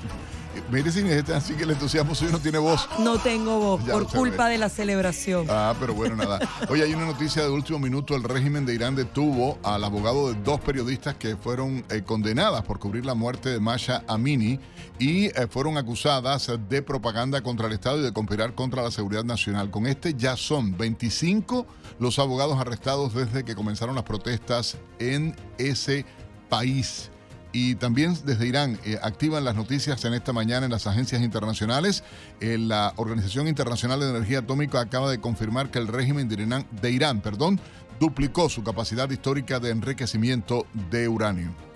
Mire, 0.71 0.91
si 0.91 1.01
es 1.01 1.29
así 1.31 1.55
que 1.55 1.65
el 1.65 1.71
entusiasmo 1.71 2.15
suyo 2.15 2.33
no 2.33 2.39
tiene 2.39 2.59
voz. 2.59 2.89
No 2.99 3.19
tengo 3.19 3.59
voz 3.59 3.85
Ya 3.85 3.93
por 3.93 4.07
culpa 4.07 4.49
de 4.49 4.59
la 4.59 4.69
celebración. 4.69 5.47
Ah, 5.49 5.75
pero 5.79 5.95
bueno, 5.95 6.17
nada. 6.17 6.41
Oye, 6.69 6.83
hay 6.83 6.95
una 6.95 7.07
noticia 7.07 7.43
de 7.43 7.51
último 7.51 7.79
minuto. 7.79 8.15
El 8.15 8.23
régimen 8.23 8.67
de 8.67 8.75
Irán 8.75 8.95
detuvo 8.95 9.59
al 9.63 9.83
abogado 9.85 10.33
de 10.33 10.41
dos 10.43 10.61
periodistas 10.61 11.15
que 11.17 11.37
fueron 11.37 11.85
eh, 11.91 12.03
condenadas 12.03 12.63
por 12.63 12.79
cubrir 12.79 13.05
la 13.05 13.15
muerte 13.15 13.49
de 13.49 13.61
Masha 13.61 14.05
Amini 14.07 14.61
y 14.99 15.27
eh, 15.27 15.47
fueron 15.51 15.77
acusadas 15.77 16.51
de 16.69 16.83
propaganda 16.83 17.41
contra 17.43 17.67
el 17.67 17.73
Estado 17.73 17.99
y 17.99 18.03
de 18.03 18.13
conspirar 18.13 18.55
contra 18.55 18.83
la 18.83 18.91
seguridad 18.91 19.25
nacional. 19.25 19.71
Con 19.71 19.87
este 19.87 20.15
ya 20.15 20.37
son 20.37 20.77
25 20.77 21.67
los 21.99 22.19
abogados 22.19 22.59
arrestados 22.59 23.15
desde 23.15 23.45
que 23.45 23.55
comenzaron 23.55 23.95
las 23.95 24.05
protestas 24.05 24.77
en 24.99 25.37
ese 25.59 26.05
país. 26.49 27.11
Y 27.53 27.75
también 27.75 28.17
desde 28.25 28.47
Irán 28.47 28.79
eh, 28.85 28.99
activan 29.03 29.45
las 29.45 29.57
noticias 29.57 30.05
en 30.05 30.15
esta 30.15 30.33
mañana 30.33 30.67
en 30.67 30.73
las 30.73 30.87
agencias 30.87 31.21
internacionales. 31.23 32.05
Eh, 32.41 32.59
la 32.59 32.93
Organización 32.97 33.49
Internacional 33.49 34.01
de 34.01 34.11
Energía 34.11 34.41
Atómica 34.41 34.81
acaba 34.81 35.11
de 35.11 35.21
confirmar 35.21 35.71
que 35.71 35.79
el 35.79 35.89
régimen 35.89 36.29
de 36.29 36.43
Irán, 36.43 36.67
de 36.81 36.91
Irán 36.91 37.21
perdón, 37.21 37.61
duplicó 37.99 38.49
su 38.49 38.63
capacidad 38.63 39.11
histórica 39.11 39.59
de 39.59 39.71
enriquecimiento 39.71 40.67
de 40.91 41.09
uranio. 41.09 41.70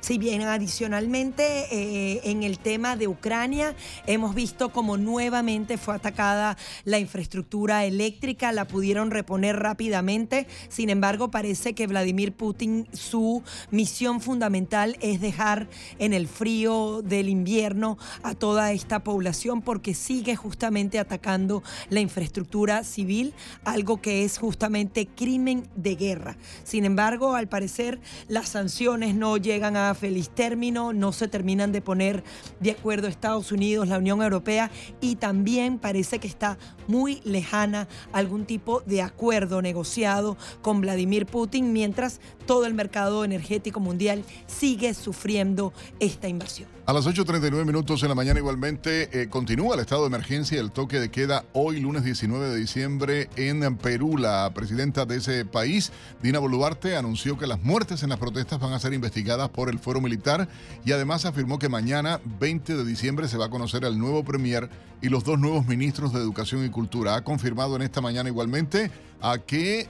Si 0.00 0.18
bien 0.18 0.42
adicionalmente 0.42 1.66
eh, 1.70 2.20
en 2.24 2.42
el 2.42 2.58
tema 2.58 2.96
de 2.96 3.08
Ucrania 3.08 3.74
hemos 4.06 4.34
visto 4.34 4.70
como 4.70 4.96
nuevamente 4.96 5.78
fue 5.78 5.94
atacada 5.94 6.56
la 6.84 6.98
infraestructura 6.98 7.84
eléctrica, 7.84 8.52
la 8.52 8.66
pudieron 8.66 9.10
reponer 9.10 9.56
rápidamente, 9.56 10.46
sin 10.68 10.90
embargo 10.90 11.30
parece 11.30 11.74
que 11.74 11.86
Vladimir 11.86 12.32
Putin 12.32 12.86
su 12.92 13.42
misión 13.70 14.20
fundamental 14.20 14.96
es 15.00 15.20
dejar 15.20 15.68
en 15.98 16.12
el 16.12 16.28
frío 16.28 17.02
del 17.02 17.28
invierno 17.28 17.98
a 18.22 18.34
toda 18.34 18.72
esta 18.72 19.04
población 19.04 19.62
porque 19.62 19.94
sigue 19.94 20.36
justamente 20.36 20.98
atacando 20.98 21.62
la 21.90 22.00
infraestructura 22.00 22.84
civil, 22.84 23.34
algo 23.64 24.00
que 24.00 24.24
es 24.24 24.38
justamente 24.38 25.06
crimen 25.06 25.68
de 25.76 25.96
guerra. 25.96 26.36
Sin 26.64 26.84
embargo, 26.84 27.34
al 27.34 27.48
parecer 27.48 28.00
las 28.28 28.48
sanciones 28.48 29.14
no 29.14 29.36
llegan 29.36 29.73
a 29.76 29.94
feliz 29.94 30.30
término, 30.30 30.92
no 30.92 31.12
se 31.12 31.28
terminan 31.28 31.72
de 31.72 31.80
poner 31.80 32.24
de 32.60 32.72
acuerdo 32.72 33.08
Estados 33.08 33.52
Unidos, 33.52 33.88
la 33.88 33.98
Unión 33.98 34.22
Europea 34.22 34.70
y 35.00 35.16
también 35.16 35.78
parece 35.78 36.18
que 36.18 36.28
está 36.28 36.58
muy 36.88 37.20
lejana 37.24 37.88
algún 38.12 38.44
tipo 38.44 38.80
de 38.82 39.02
acuerdo 39.02 39.62
negociado 39.62 40.36
con 40.62 40.80
Vladimir 40.80 41.26
Putin 41.26 41.72
mientras 41.72 42.20
todo 42.46 42.66
el 42.66 42.74
mercado 42.74 43.24
energético 43.24 43.80
mundial 43.80 44.24
sigue 44.46 44.94
sufriendo 44.94 45.72
esta 46.00 46.28
invasión. 46.28 46.73
A 46.86 46.92
las 46.92 47.06
8.39 47.06 47.64
minutos 47.64 48.02
en 48.02 48.10
la 48.10 48.14
mañana 48.14 48.40
igualmente 48.40 49.08
eh, 49.10 49.28
continúa 49.30 49.74
el 49.74 49.80
estado 49.80 50.02
de 50.02 50.08
emergencia 50.08 50.58
y 50.58 50.60
el 50.60 50.70
toque 50.70 51.00
de 51.00 51.10
queda 51.10 51.46
hoy 51.54 51.80
lunes 51.80 52.04
19 52.04 52.50
de 52.50 52.56
diciembre 52.58 53.30
en 53.36 53.78
Perú. 53.78 54.18
La 54.18 54.52
presidenta 54.52 55.06
de 55.06 55.16
ese 55.16 55.46
país, 55.46 55.92
Dina 56.22 56.40
Boluarte, 56.40 56.94
anunció 56.94 57.38
que 57.38 57.46
las 57.46 57.62
muertes 57.62 58.02
en 58.02 58.10
las 58.10 58.18
protestas 58.18 58.60
van 58.60 58.74
a 58.74 58.78
ser 58.78 58.92
investigadas 58.92 59.48
por 59.48 59.70
el 59.70 59.78
fuero 59.78 60.02
militar 60.02 60.46
y 60.84 60.92
además 60.92 61.24
afirmó 61.24 61.58
que 61.58 61.70
mañana 61.70 62.20
20 62.38 62.76
de 62.76 62.84
diciembre 62.84 63.28
se 63.28 63.38
va 63.38 63.46
a 63.46 63.50
conocer 63.50 63.86
al 63.86 63.98
nuevo 63.98 64.22
premier 64.22 64.68
y 65.00 65.08
los 65.08 65.24
dos 65.24 65.38
nuevos 65.38 65.66
ministros 65.66 66.12
de 66.12 66.20
Educación 66.20 66.66
y 66.66 66.68
Cultura. 66.68 67.14
Ha 67.14 67.24
confirmado 67.24 67.76
en 67.76 67.82
esta 67.82 68.02
mañana 68.02 68.28
igualmente 68.28 68.90
a 69.22 69.38
que 69.38 69.88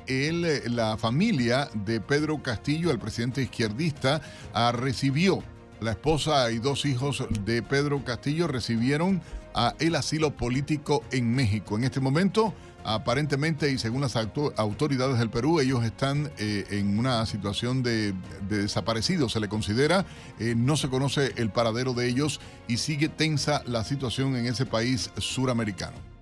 la 0.71 0.97
familia 0.97 1.69
de 1.75 2.01
Pedro 2.01 2.41
Castillo, 2.41 2.93
el 2.93 3.01
presidente 3.01 3.43
izquierdista, 3.43 4.21
ah, 4.53 4.71
recibió 4.71 5.43
la 5.85 5.93
esposa 5.93 6.51
y 6.51 6.59
dos 6.59 6.87
hijos 6.87 7.25
de 7.45 7.63
Pedro 7.63 8.03
Castillo 8.05 8.49
recibieron 8.49 9.23
el 9.79 9.95
asilo 9.95 10.35
político 10.35 11.05
en 11.13 11.35
México. 11.35 11.77
En 11.77 11.85
este 11.85 12.01
momento, 12.01 12.55
aparentemente 12.85 13.71
y 13.71 13.79
según 13.79 14.01
las 14.01 14.17
autoridades 14.17 15.19
del 15.19 15.31
Perú, 15.31 15.61
ellos 15.61 15.85
están 15.85 16.33
eh, 16.39 16.65
en 16.71 16.99
una 16.99 17.25
situación 17.27 17.83
de, 17.83 18.15
desaparecidos, 18.49 19.33
se 19.33 19.41
le 19.41 19.49
considera. 19.49 20.07
Eh, 20.41 20.55
no 20.57 20.77
se 20.77 20.89
conoce 20.89 21.33
el 21.37 21.51
paradero 21.51 21.93
de 21.93 22.09
ellos 22.09 22.41
y 22.67 22.79
sigue 22.79 23.09
tensa 23.09 23.63
la 23.67 23.85
situación 23.85 24.37
en 24.37 24.47
ese 24.47 24.67
país 24.67 25.11
suramericano. 25.19 26.14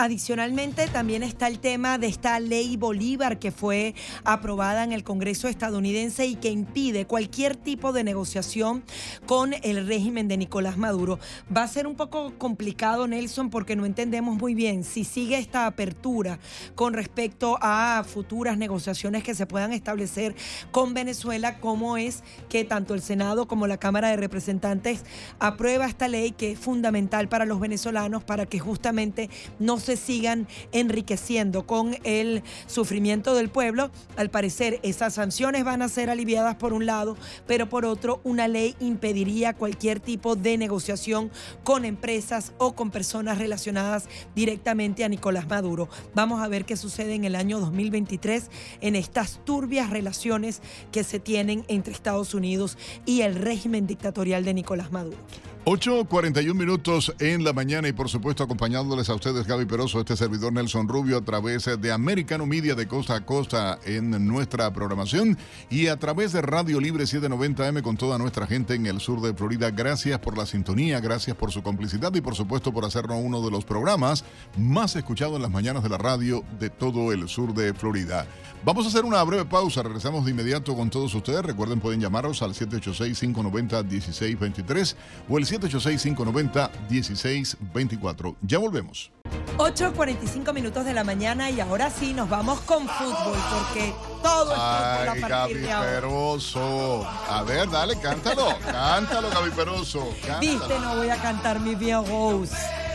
Adicionalmente, 0.00 0.88
también 0.88 1.22
está 1.22 1.46
el 1.46 1.58
tema 1.58 1.98
de 1.98 2.06
esta 2.06 2.40
ley 2.40 2.78
Bolívar 2.78 3.38
que 3.38 3.52
fue 3.52 3.94
aprobada 4.24 4.82
en 4.82 4.92
el 4.92 5.04
Congreso 5.04 5.46
estadounidense 5.46 6.24
y 6.24 6.36
que 6.36 6.48
impide 6.48 7.04
cualquier 7.04 7.54
tipo 7.54 7.92
de 7.92 8.02
negociación 8.02 8.82
con 9.26 9.52
el 9.62 9.86
régimen 9.86 10.26
de 10.26 10.38
Nicolás 10.38 10.78
Maduro. 10.78 11.18
Va 11.54 11.64
a 11.64 11.68
ser 11.68 11.86
un 11.86 11.96
poco 11.96 12.32
complicado, 12.38 13.06
Nelson, 13.06 13.50
porque 13.50 13.76
no 13.76 13.84
entendemos 13.84 14.38
muy 14.38 14.54
bien 14.54 14.84
si 14.84 15.04
sigue 15.04 15.36
esta 15.36 15.66
apertura 15.66 16.38
con 16.74 16.94
respecto 16.94 17.58
a 17.60 18.02
futuras 18.08 18.56
negociaciones 18.56 19.22
que 19.22 19.34
se 19.34 19.44
puedan 19.44 19.74
establecer 19.74 20.34
con 20.70 20.94
Venezuela, 20.94 21.60
cómo 21.60 21.98
es 21.98 22.22
que 22.48 22.64
tanto 22.64 22.94
el 22.94 23.02
Senado 23.02 23.46
como 23.46 23.66
la 23.66 23.76
Cámara 23.76 24.08
de 24.08 24.16
Representantes 24.16 25.04
aprueba 25.40 25.84
esta 25.84 26.08
ley 26.08 26.30
que 26.30 26.52
es 26.52 26.58
fundamental 26.58 27.28
para 27.28 27.44
los 27.44 27.60
venezolanos 27.60 28.24
para 28.24 28.46
que 28.46 28.58
justamente 28.58 29.28
no 29.58 29.78
se 29.78 29.89
sigan 29.96 30.46
enriqueciendo 30.72 31.66
con 31.66 31.96
el 32.04 32.42
sufrimiento 32.66 33.34
del 33.34 33.48
pueblo. 33.48 33.90
Al 34.16 34.30
parecer, 34.30 34.80
esas 34.82 35.14
sanciones 35.14 35.64
van 35.64 35.82
a 35.82 35.88
ser 35.88 36.10
aliviadas 36.10 36.56
por 36.56 36.72
un 36.72 36.86
lado, 36.86 37.16
pero 37.46 37.68
por 37.68 37.84
otro, 37.84 38.20
una 38.24 38.48
ley 38.48 38.76
impediría 38.80 39.54
cualquier 39.54 40.00
tipo 40.00 40.36
de 40.36 40.58
negociación 40.58 41.30
con 41.64 41.84
empresas 41.84 42.52
o 42.58 42.74
con 42.74 42.90
personas 42.90 43.38
relacionadas 43.38 44.08
directamente 44.34 45.04
a 45.04 45.08
Nicolás 45.08 45.48
Maduro. 45.48 45.88
Vamos 46.14 46.42
a 46.42 46.48
ver 46.48 46.64
qué 46.64 46.76
sucede 46.76 47.14
en 47.14 47.24
el 47.24 47.34
año 47.34 47.60
2023 47.60 48.50
en 48.80 48.96
estas 48.96 49.44
turbias 49.44 49.90
relaciones 49.90 50.62
que 50.92 51.04
se 51.04 51.20
tienen 51.20 51.64
entre 51.68 51.92
Estados 51.92 52.34
Unidos 52.34 52.78
y 53.06 53.22
el 53.22 53.34
régimen 53.34 53.86
dictatorial 53.86 54.44
de 54.44 54.54
Nicolás 54.54 54.92
Maduro. 54.92 55.18
8.41 55.66 56.54
minutos 56.54 57.14
en 57.18 57.44
la 57.44 57.52
mañana 57.52 57.86
y 57.86 57.92
por 57.92 58.08
supuesto 58.08 58.42
acompañándoles 58.42 59.10
a 59.10 59.14
ustedes 59.14 59.46
Gaby 59.46 59.66
Peroso, 59.66 60.00
este 60.00 60.16
servidor 60.16 60.54
Nelson 60.54 60.88
Rubio 60.88 61.18
a 61.18 61.20
través 61.20 61.68
de 61.78 61.92
Americano 61.92 62.46
Media 62.46 62.74
de 62.74 62.88
costa 62.88 63.16
a 63.16 63.26
costa 63.26 63.78
en 63.84 64.26
nuestra 64.26 64.72
programación 64.72 65.36
y 65.68 65.88
a 65.88 65.98
través 65.98 66.32
de 66.32 66.40
Radio 66.40 66.80
Libre 66.80 67.04
790M 67.04 67.82
con 67.82 67.98
toda 67.98 68.16
nuestra 68.16 68.46
gente 68.46 68.74
en 68.74 68.86
el 68.86 69.00
sur 69.00 69.20
de 69.20 69.34
Florida. 69.34 69.70
Gracias 69.70 70.18
por 70.18 70.38
la 70.38 70.46
sintonía, 70.46 70.98
gracias 70.98 71.36
por 71.36 71.52
su 71.52 71.62
complicidad 71.62 72.14
y 72.14 72.22
por 72.22 72.34
supuesto 72.34 72.72
por 72.72 72.86
hacernos 72.86 73.18
uno 73.22 73.42
de 73.42 73.50
los 73.50 73.66
programas 73.66 74.24
más 74.56 74.96
escuchados 74.96 75.36
en 75.36 75.42
las 75.42 75.50
mañanas 75.50 75.82
de 75.82 75.90
la 75.90 75.98
radio 75.98 76.42
de 76.58 76.70
todo 76.70 77.12
el 77.12 77.28
sur 77.28 77.52
de 77.52 77.74
Florida. 77.74 78.26
Vamos 78.64 78.86
a 78.86 78.88
hacer 78.88 79.04
una 79.06 79.22
breve 79.24 79.46
pausa, 79.46 79.82
regresamos 79.82 80.24
de 80.24 80.30
inmediato 80.32 80.74
con 80.74 80.90
todos 80.90 81.14
ustedes. 81.14 81.42
Recuerden, 81.42 81.80
pueden 81.80 82.00
llamarnos 82.00 82.42
al 82.42 82.52
786-590-1623 82.52 84.96
o 85.28 85.38
el 85.38 85.46
786-590-1624. 85.50 88.36
Ya 88.42 88.58
volvemos. 88.58 89.10
8.45 89.56 90.52
minutos 90.54 90.84
de 90.84 90.92
la 90.94 91.02
mañana 91.04 91.50
y 91.50 91.60
ahora 91.60 91.90
sí 91.90 92.14
nos 92.14 92.28
vamos 92.30 92.60
con 92.60 92.88
fútbol 92.88 93.36
porque 93.52 93.92
todo 94.22 94.52
es 94.52 94.58
Ay, 94.60 95.08
a 95.08 95.14
Gaby 95.28 95.54
Peroso. 95.54 97.04
A 97.28 97.42
ver, 97.42 97.68
dale, 97.68 97.98
cántalo. 98.00 98.54
cántalo, 98.64 99.28
Gaby 99.30 99.50
Peroso. 99.50 100.08
Viste, 100.40 100.78
no 100.80 100.96
voy 100.96 101.10
a 101.10 101.16
cantar 101.16 101.60
mi 101.60 101.74
viejo. 101.74 102.42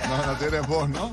No, 0.09 0.25
no 0.25 0.33
tienes 0.37 0.65
voz, 0.67 0.89
¿no? 0.89 1.11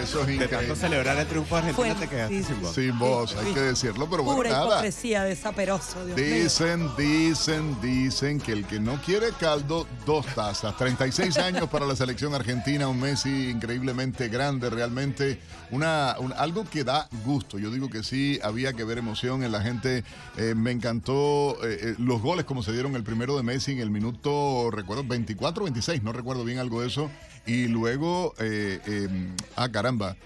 Eso 0.00 0.22
es 0.22 0.28
increíble. 0.30 0.46
De 0.46 0.48
tanto 0.48 0.76
celebrar 0.76 1.16
el 1.18 1.26
triunfo 1.26 1.56
argentino 1.56 1.96
te 1.96 2.08
quedaste 2.08 2.42
sin 2.42 2.60
voz. 2.60 2.74
Sin 2.74 2.98
voz, 2.98 3.36
hay 3.36 3.52
que 3.52 3.60
decirlo, 3.60 4.08
pero 4.08 4.22
bueno, 4.22 4.38
Pura 4.38 4.50
nada. 4.50 4.66
hipocresía 4.66 5.24
de 5.24 5.36
Saperoso, 5.36 6.04
Dios 6.06 6.16
Dicen, 6.16 6.90
dicen, 6.96 7.80
dicen 7.80 8.40
que 8.40 8.52
el 8.52 8.66
que 8.66 8.80
no 8.80 9.00
quiere 9.02 9.28
caldo, 9.38 9.86
dos 10.06 10.26
tazas. 10.34 10.76
36 10.76 11.36
años 11.38 11.68
para 11.68 11.86
la 11.86 11.96
selección 11.96 12.34
argentina, 12.34 12.88
un 12.88 13.00
Messi 13.00 13.50
increíblemente 13.50 14.28
grande, 14.28 14.70
realmente 14.70 15.40
una, 15.70 16.12
algo 16.12 16.64
que 16.64 16.84
da 16.84 17.08
gusto. 17.24 17.58
Yo 17.58 17.70
digo 17.70 17.88
que 17.90 18.02
sí, 18.02 18.38
había 18.42 18.72
que 18.72 18.84
ver 18.84 18.98
emoción 18.98 19.42
en 19.42 19.52
la 19.52 19.60
gente. 19.62 20.04
Eh, 20.36 20.54
me 20.54 20.70
encantó 20.70 21.56
eh, 21.64 21.78
eh, 21.80 21.94
los 21.98 22.20
goles 22.22 22.44
como 22.44 22.62
se 22.62 22.72
dieron 22.72 22.94
el 22.94 23.02
primero 23.02 23.36
de 23.36 23.42
Messi 23.42 23.72
en 23.72 23.80
el 23.80 23.90
minuto, 23.90 24.70
recuerdo, 24.70 25.04
24 25.04 25.64
26, 25.64 26.02
no 26.02 26.12
recuerdo 26.12 26.44
bien 26.44 26.58
algo 26.58 26.80
de 26.80 26.88
eso. 26.88 27.10
Y 27.46 27.66
luego, 27.68 28.34
eh, 28.38 28.80
em, 28.86 29.34
ah, 29.56 29.68
caramba, 29.70 30.16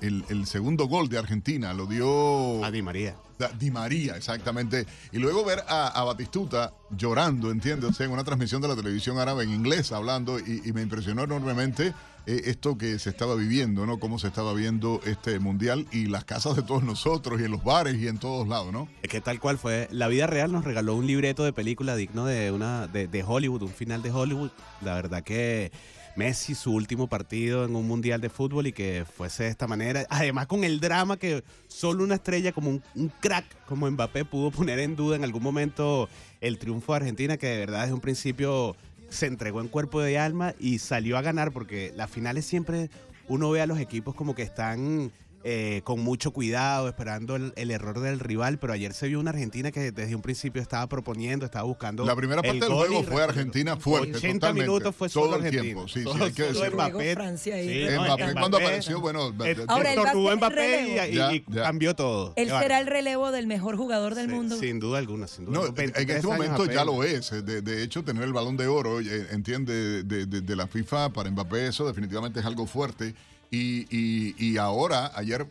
el, 0.00 0.46
segundo 0.46 0.86
gol 0.86 1.08
de 1.08 1.18
Argentina 1.18 1.72
lo 1.72 1.86
dio... 1.86 2.64
A 2.64 2.70
Di 2.70 2.82
María. 2.82 3.14
Di 3.58 3.70
María, 3.70 4.16
exactamente. 4.16 4.86
Y 5.12 5.18
luego 5.18 5.44
ver 5.44 5.64
a, 5.68 6.02
Batistuta 6.04 6.72
llorando, 6.90 7.50
¿entiendes? 7.50 7.98
en 8.00 8.10
una 8.10 8.24
transmisión 8.24 8.62
de 8.62 8.68
la 8.68 8.76
televisión 8.76 9.18
árabe 9.18 9.44
en 9.44 9.50
inglés 9.50 9.92
hablando 9.92 10.38
y, 10.38 10.72
me 10.72 10.82
impresionó 10.82 11.24
enormemente 11.24 11.92
eh, 12.26 12.42
esto 12.46 12.78
que 12.78 12.98
se 12.98 13.10
estaba 13.10 13.34
viviendo, 13.34 13.84
¿no? 13.84 13.98
Cómo 13.98 14.18
se 14.18 14.28
estaba 14.28 14.54
viendo 14.54 15.00
este 15.04 15.40
mundial 15.40 15.86
y 15.90 16.06
las 16.06 16.24
casas 16.24 16.54
de 16.54 16.62
todos 16.62 16.84
nosotros 16.84 17.40
y 17.40 17.44
en 17.44 17.50
los 17.50 17.64
bares 17.64 17.96
y 17.96 18.06
en 18.06 18.18
todos 18.18 18.46
lados, 18.46 18.72
¿no? 18.72 18.88
Es 19.02 19.10
que 19.10 19.20
tal 19.20 19.40
cual 19.40 19.58
fue. 19.58 19.88
La 19.90 20.08
vida 20.08 20.26
real 20.26 20.52
nos 20.52 20.64
regaló 20.64 20.94
un 20.94 21.06
libreto 21.06 21.44
de 21.44 21.52
película 21.52 21.96
digno 21.96 22.24
de 22.24 22.52
una 22.52 22.86
de 22.86 23.24
Hollywood, 23.26 23.62
un 23.62 23.70
final 23.70 24.02
de 24.02 24.12
Hollywood. 24.12 24.50
La 24.82 24.94
verdad 24.94 25.24
que 25.24 25.72
Messi 26.14 26.54
su 26.54 26.72
último 26.72 27.06
partido 27.06 27.64
en 27.64 27.74
un 27.74 27.88
mundial 27.88 28.20
de 28.20 28.28
fútbol 28.28 28.66
y 28.66 28.72
que 28.72 29.04
fuese 29.04 29.44
de 29.44 29.48
esta 29.48 29.66
manera. 29.66 30.06
Además 30.10 30.46
con 30.46 30.64
el 30.64 30.80
drama 30.80 31.16
que 31.16 31.42
solo 31.68 32.04
una 32.04 32.16
estrella 32.16 32.52
como 32.52 32.70
un, 32.70 33.12
crack 33.20 33.44
como 33.64 33.90
Mbappé 33.90 34.24
pudo 34.24 34.50
poner 34.50 34.78
en 34.78 34.96
duda 34.96 35.16
en 35.16 35.24
algún 35.24 35.42
momento 35.42 36.08
el 36.40 36.58
triunfo 36.58 36.92
de 36.92 36.98
Argentina 36.98 37.36
que 37.36 37.46
de 37.46 37.58
verdad 37.58 37.82
desde 37.82 37.94
un 37.94 38.00
principio 38.00 38.76
se 39.08 39.26
entregó 39.26 39.60
en 39.60 39.68
cuerpo 39.68 40.06
y 40.06 40.16
alma 40.16 40.54
y 40.58 40.78
salió 40.78 41.16
a 41.16 41.22
ganar 41.22 41.52
porque 41.52 41.92
las 41.96 42.10
finales 42.10 42.44
siempre 42.44 42.90
uno 43.28 43.50
ve 43.50 43.60
a 43.60 43.66
los 43.66 43.78
equipos 43.78 44.14
como 44.14 44.34
que 44.34 44.42
están 44.42 45.12
eh, 45.44 45.82
con 45.84 46.00
mucho 46.00 46.32
cuidado, 46.32 46.88
esperando 46.88 47.36
el, 47.36 47.70
error 47.70 48.00
del 48.00 48.20
rival, 48.20 48.58
pero 48.58 48.72
ayer 48.72 48.94
se 48.94 49.08
vio 49.08 49.18
una 49.18 49.30
Argentina 49.30 49.72
que 49.72 49.90
desde 49.90 50.14
un 50.14 50.22
principio 50.22 50.62
estaba 50.62 50.86
proponiendo, 50.88 51.44
estaba 51.44 51.64
buscando. 51.64 52.04
La 52.04 52.14
primera 52.14 52.42
parte 52.42 52.60
del 52.60 52.72
juego 52.72 53.02
fue 53.02 53.22
Argentina 53.22 53.76
fuerte. 53.76 54.18
80 54.18 54.52
minutos 54.52 54.94
fue 54.94 55.08
solo 55.08 55.26
todo 55.26 55.36
el 55.36 55.46
Argentina. 55.46 55.62
tiempo. 55.62 55.88
Sí, 55.88 56.04
sí, 56.04 56.22
hay 56.22 56.32
que 56.32 56.42
decirlo. 56.44 56.70
Mbappé, 56.72 57.14
Francia 57.14 57.56
sí, 57.56 57.86
Mbappé, 57.90 58.32
cuando 58.34 58.56
apareció, 58.58 59.00
bueno, 59.00 59.34
ahora 59.68 60.12
tuvo 60.12 60.36
Mbappé 60.36 61.32
y, 61.32 61.40
cambió 61.40 61.96
todo. 61.96 62.32
Él 62.36 62.48
será 62.48 62.78
el 62.78 62.86
relevo 62.86 63.32
del 63.32 63.46
mejor 63.46 63.76
jugador 63.76 64.14
del 64.14 64.28
mundo. 64.28 64.56
Sin 64.56 64.78
duda 64.78 64.98
alguna, 64.98 65.26
sin 65.26 65.46
duda. 65.46 65.60
No, 65.60 65.74
en 65.76 66.10
este 66.10 66.26
momento 66.26 66.66
ya 66.66 66.84
lo 66.84 67.02
es. 67.02 67.30
De, 67.30 67.62
de, 67.62 67.82
hecho, 67.82 68.04
tener 68.04 68.24
el 68.24 68.32
balón 68.32 68.56
de 68.56 68.68
oro, 68.68 69.00
eh, 69.00 69.26
entiende, 69.30 70.04
de, 70.04 70.26
de, 70.26 70.40
de 70.40 70.56
la 70.56 70.66
FIFA 70.66 71.12
para 71.12 71.30
Mbappé, 71.30 71.66
eso 71.66 71.86
definitivamente 71.86 72.40
es 72.40 72.46
algo 72.46 72.66
fuerte. 72.66 73.14
Y, 73.52 73.86
y, 73.96 74.34
y 74.38 74.56
ahora, 74.56 75.12
ayer 75.14 75.46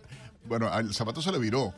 bueno, 0.45 0.67
al 0.67 0.93
zapato 0.93 1.21
se 1.21 1.31
le 1.31 1.39
viró 1.39 1.73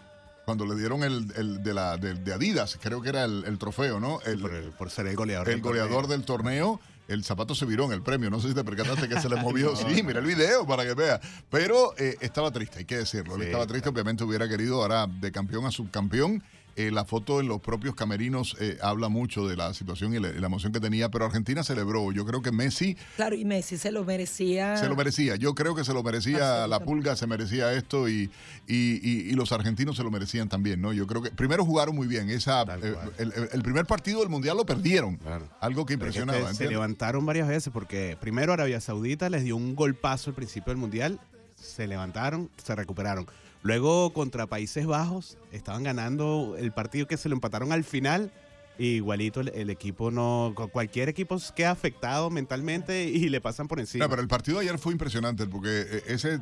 cuando 0.45 0.65
le 0.65 0.75
dieron 0.75 1.03
el, 1.03 1.27
de, 1.63 1.73
la, 1.73 1.97
de, 1.97 2.33
Adidas, 2.33 2.77
creo 2.81 3.01
que 3.01 3.09
era 3.09 3.23
el, 3.23 3.57
trofeo, 3.57 3.99
¿no? 3.99 4.19
El, 4.25 4.39
por, 4.77 4.89
ser 4.89 5.07
el 5.07 5.15
goleador. 5.15 5.49
El 5.49 5.61
goleador 5.61 6.07
del 6.07 6.25
torneo. 6.25 6.81
El 7.07 7.23
zapato 7.23 7.53
se 7.53 7.65
viró 7.65 7.85
en 7.85 7.91
el 7.91 8.01
premio. 8.01 8.29
No 8.29 8.39
sé 8.39 8.49
si 8.49 8.53
te 8.53 8.63
percataste 8.63 9.07
que 9.07 9.19
se 9.19 9.29
le 9.29 9.35
movió. 9.41 9.75
Sí, 9.75 10.03
mira 10.03 10.19
el 10.19 10.25
video 10.25 10.65
para 10.65 10.83
que 10.85 10.93
vea. 10.93 11.19
Pero 11.49 11.93
eh, 11.97 12.17
estaba 12.21 12.51
triste, 12.51 12.79
hay 12.79 12.85
que 12.85 12.97
decirlo. 12.97 13.41
estaba 13.41 13.67
triste, 13.67 13.89
obviamente 13.89 14.23
hubiera 14.23 14.47
querido 14.47 14.81
ahora 14.81 15.07
de 15.07 15.31
campeón 15.31 15.65
a 15.65 15.71
subcampeón. 15.71 16.43
Eh, 16.75 16.89
la 16.91 17.05
foto 17.05 17.39
en 17.39 17.47
los 17.47 17.61
propios 17.61 17.93
camerinos 17.93 18.57
eh, 18.59 18.79
habla 18.81 19.07
mucho 19.07 19.47
de 19.47 19.55
la 19.55 19.73
situación 19.75 20.15
y 20.15 20.19
la, 20.19 20.29
la 20.31 20.47
emoción 20.47 20.71
que 20.73 20.79
tenía, 20.79 21.09
pero 21.09 21.25
Argentina 21.25 21.63
celebró. 21.63 22.11
Yo 22.11 22.25
creo 22.25 22.41
que 22.41 22.51
Messi 22.51 22.97
Claro, 23.15 23.35
y 23.35 23.45
Messi 23.45 23.77
se 23.77 23.91
lo 23.91 24.03
merecía. 24.03 24.75
se 24.77 24.89
lo 24.89 24.95
merecía. 24.95 25.35
Yo 25.35 25.53
creo 25.53 25.75
que 25.75 25.83
se 25.83 25.93
lo 25.93 26.01
merecía 26.01 26.65
la 26.67 26.79
pulga, 26.79 27.15
se 27.15 27.27
merecía 27.27 27.71
esto 27.73 28.09
y, 28.09 28.31
y- 28.67 28.99
y- 29.07 29.29
y 29.29 29.31
los 29.33 29.51
argentinos 29.51 29.95
se 29.97 30.03
lo 30.03 30.09
merecían 30.09 30.49
también, 30.49 30.81
¿no? 30.81 30.93
Yo 30.93 31.05
creo 31.05 31.21
que 31.21 31.29
primero 31.29 31.63
jugaron 31.63 31.95
muy 31.95 32.07
bien. 32.07 32.29
Esa, 32.31 32.63
eh, 32.81 32.95
el, 33.19 33.61
primer 33.61 33.85
partido 33.85 34.21
del 34.21 34.29
mundial 34.29 34.57
lo 34.57 34.65
perdieron. 34.65 35.19
Algo 35.59 35.85
que 35.85 35.97
Pero 35.97 36.09
es 36.09 36.15
que 36.15 36.21
impresionaba. 36.21 36.53
se- 36.55 36.67
levantaron 36.67 37.25
varias 37.25 37.47
veces 37.47 37.71
porque 37.71 38.17
primero 38.19 38.51
Arabia 38.53 38.81
Saudita 38.81 39.29
les 39.29 39.43
dio 39.43 39.55
un 39.55 39.75
golpazo 39.75 40.31
al 40.31 40.35
principio 40.35 40.71
del 40.71 40.77
mundial, 40.77 41.19
se 41.55 41.87
levantaron, 41.87 42.49
se 42.61 42.75
recuperaron. 42.75 43.27
Luego 43.63 44.11
contra 44.11 44.45
Países 44.45 44.85
Bajos 44.85 45.37
estaban 45.53 45.83
ganando 45.83 46.55
el 46.59 46.73
partido 46.73 47.07
que 47.07 47.15
se 47.17 47.29
lo 47.29 47.35
empataron 47.35 47.71
al 47.71 47.85
final. 47.85 48.31
Igualito 48.79 49.41
el, 49.41 49.49
el 49.49 49.69
equipo 49.69 50.11
no, 50.11 50.53
cu- 50.55 50.67
cualquier 50.69 51.09
equipo 51.09 51.37
queda 51.55 51.71
afectado 51.71 52.29
mentalmente 52.29 53.05
y 53.05 53.29
le 53.29 53.39
pasan 53.41 53.67
por 53.67 53.79
encima. 53.79 54.05
No, 54.05 54.09
pero 54.09 54.21
el 54.21 54.27
partido 54.27 54.59
de 54.59 54.65
ayer 54.67 54.79
fue 54.79 54.91
impresionante 54.93 55.45
porque 55.45 55.69
eh, 55.69 56.03
ese 56.07 56.39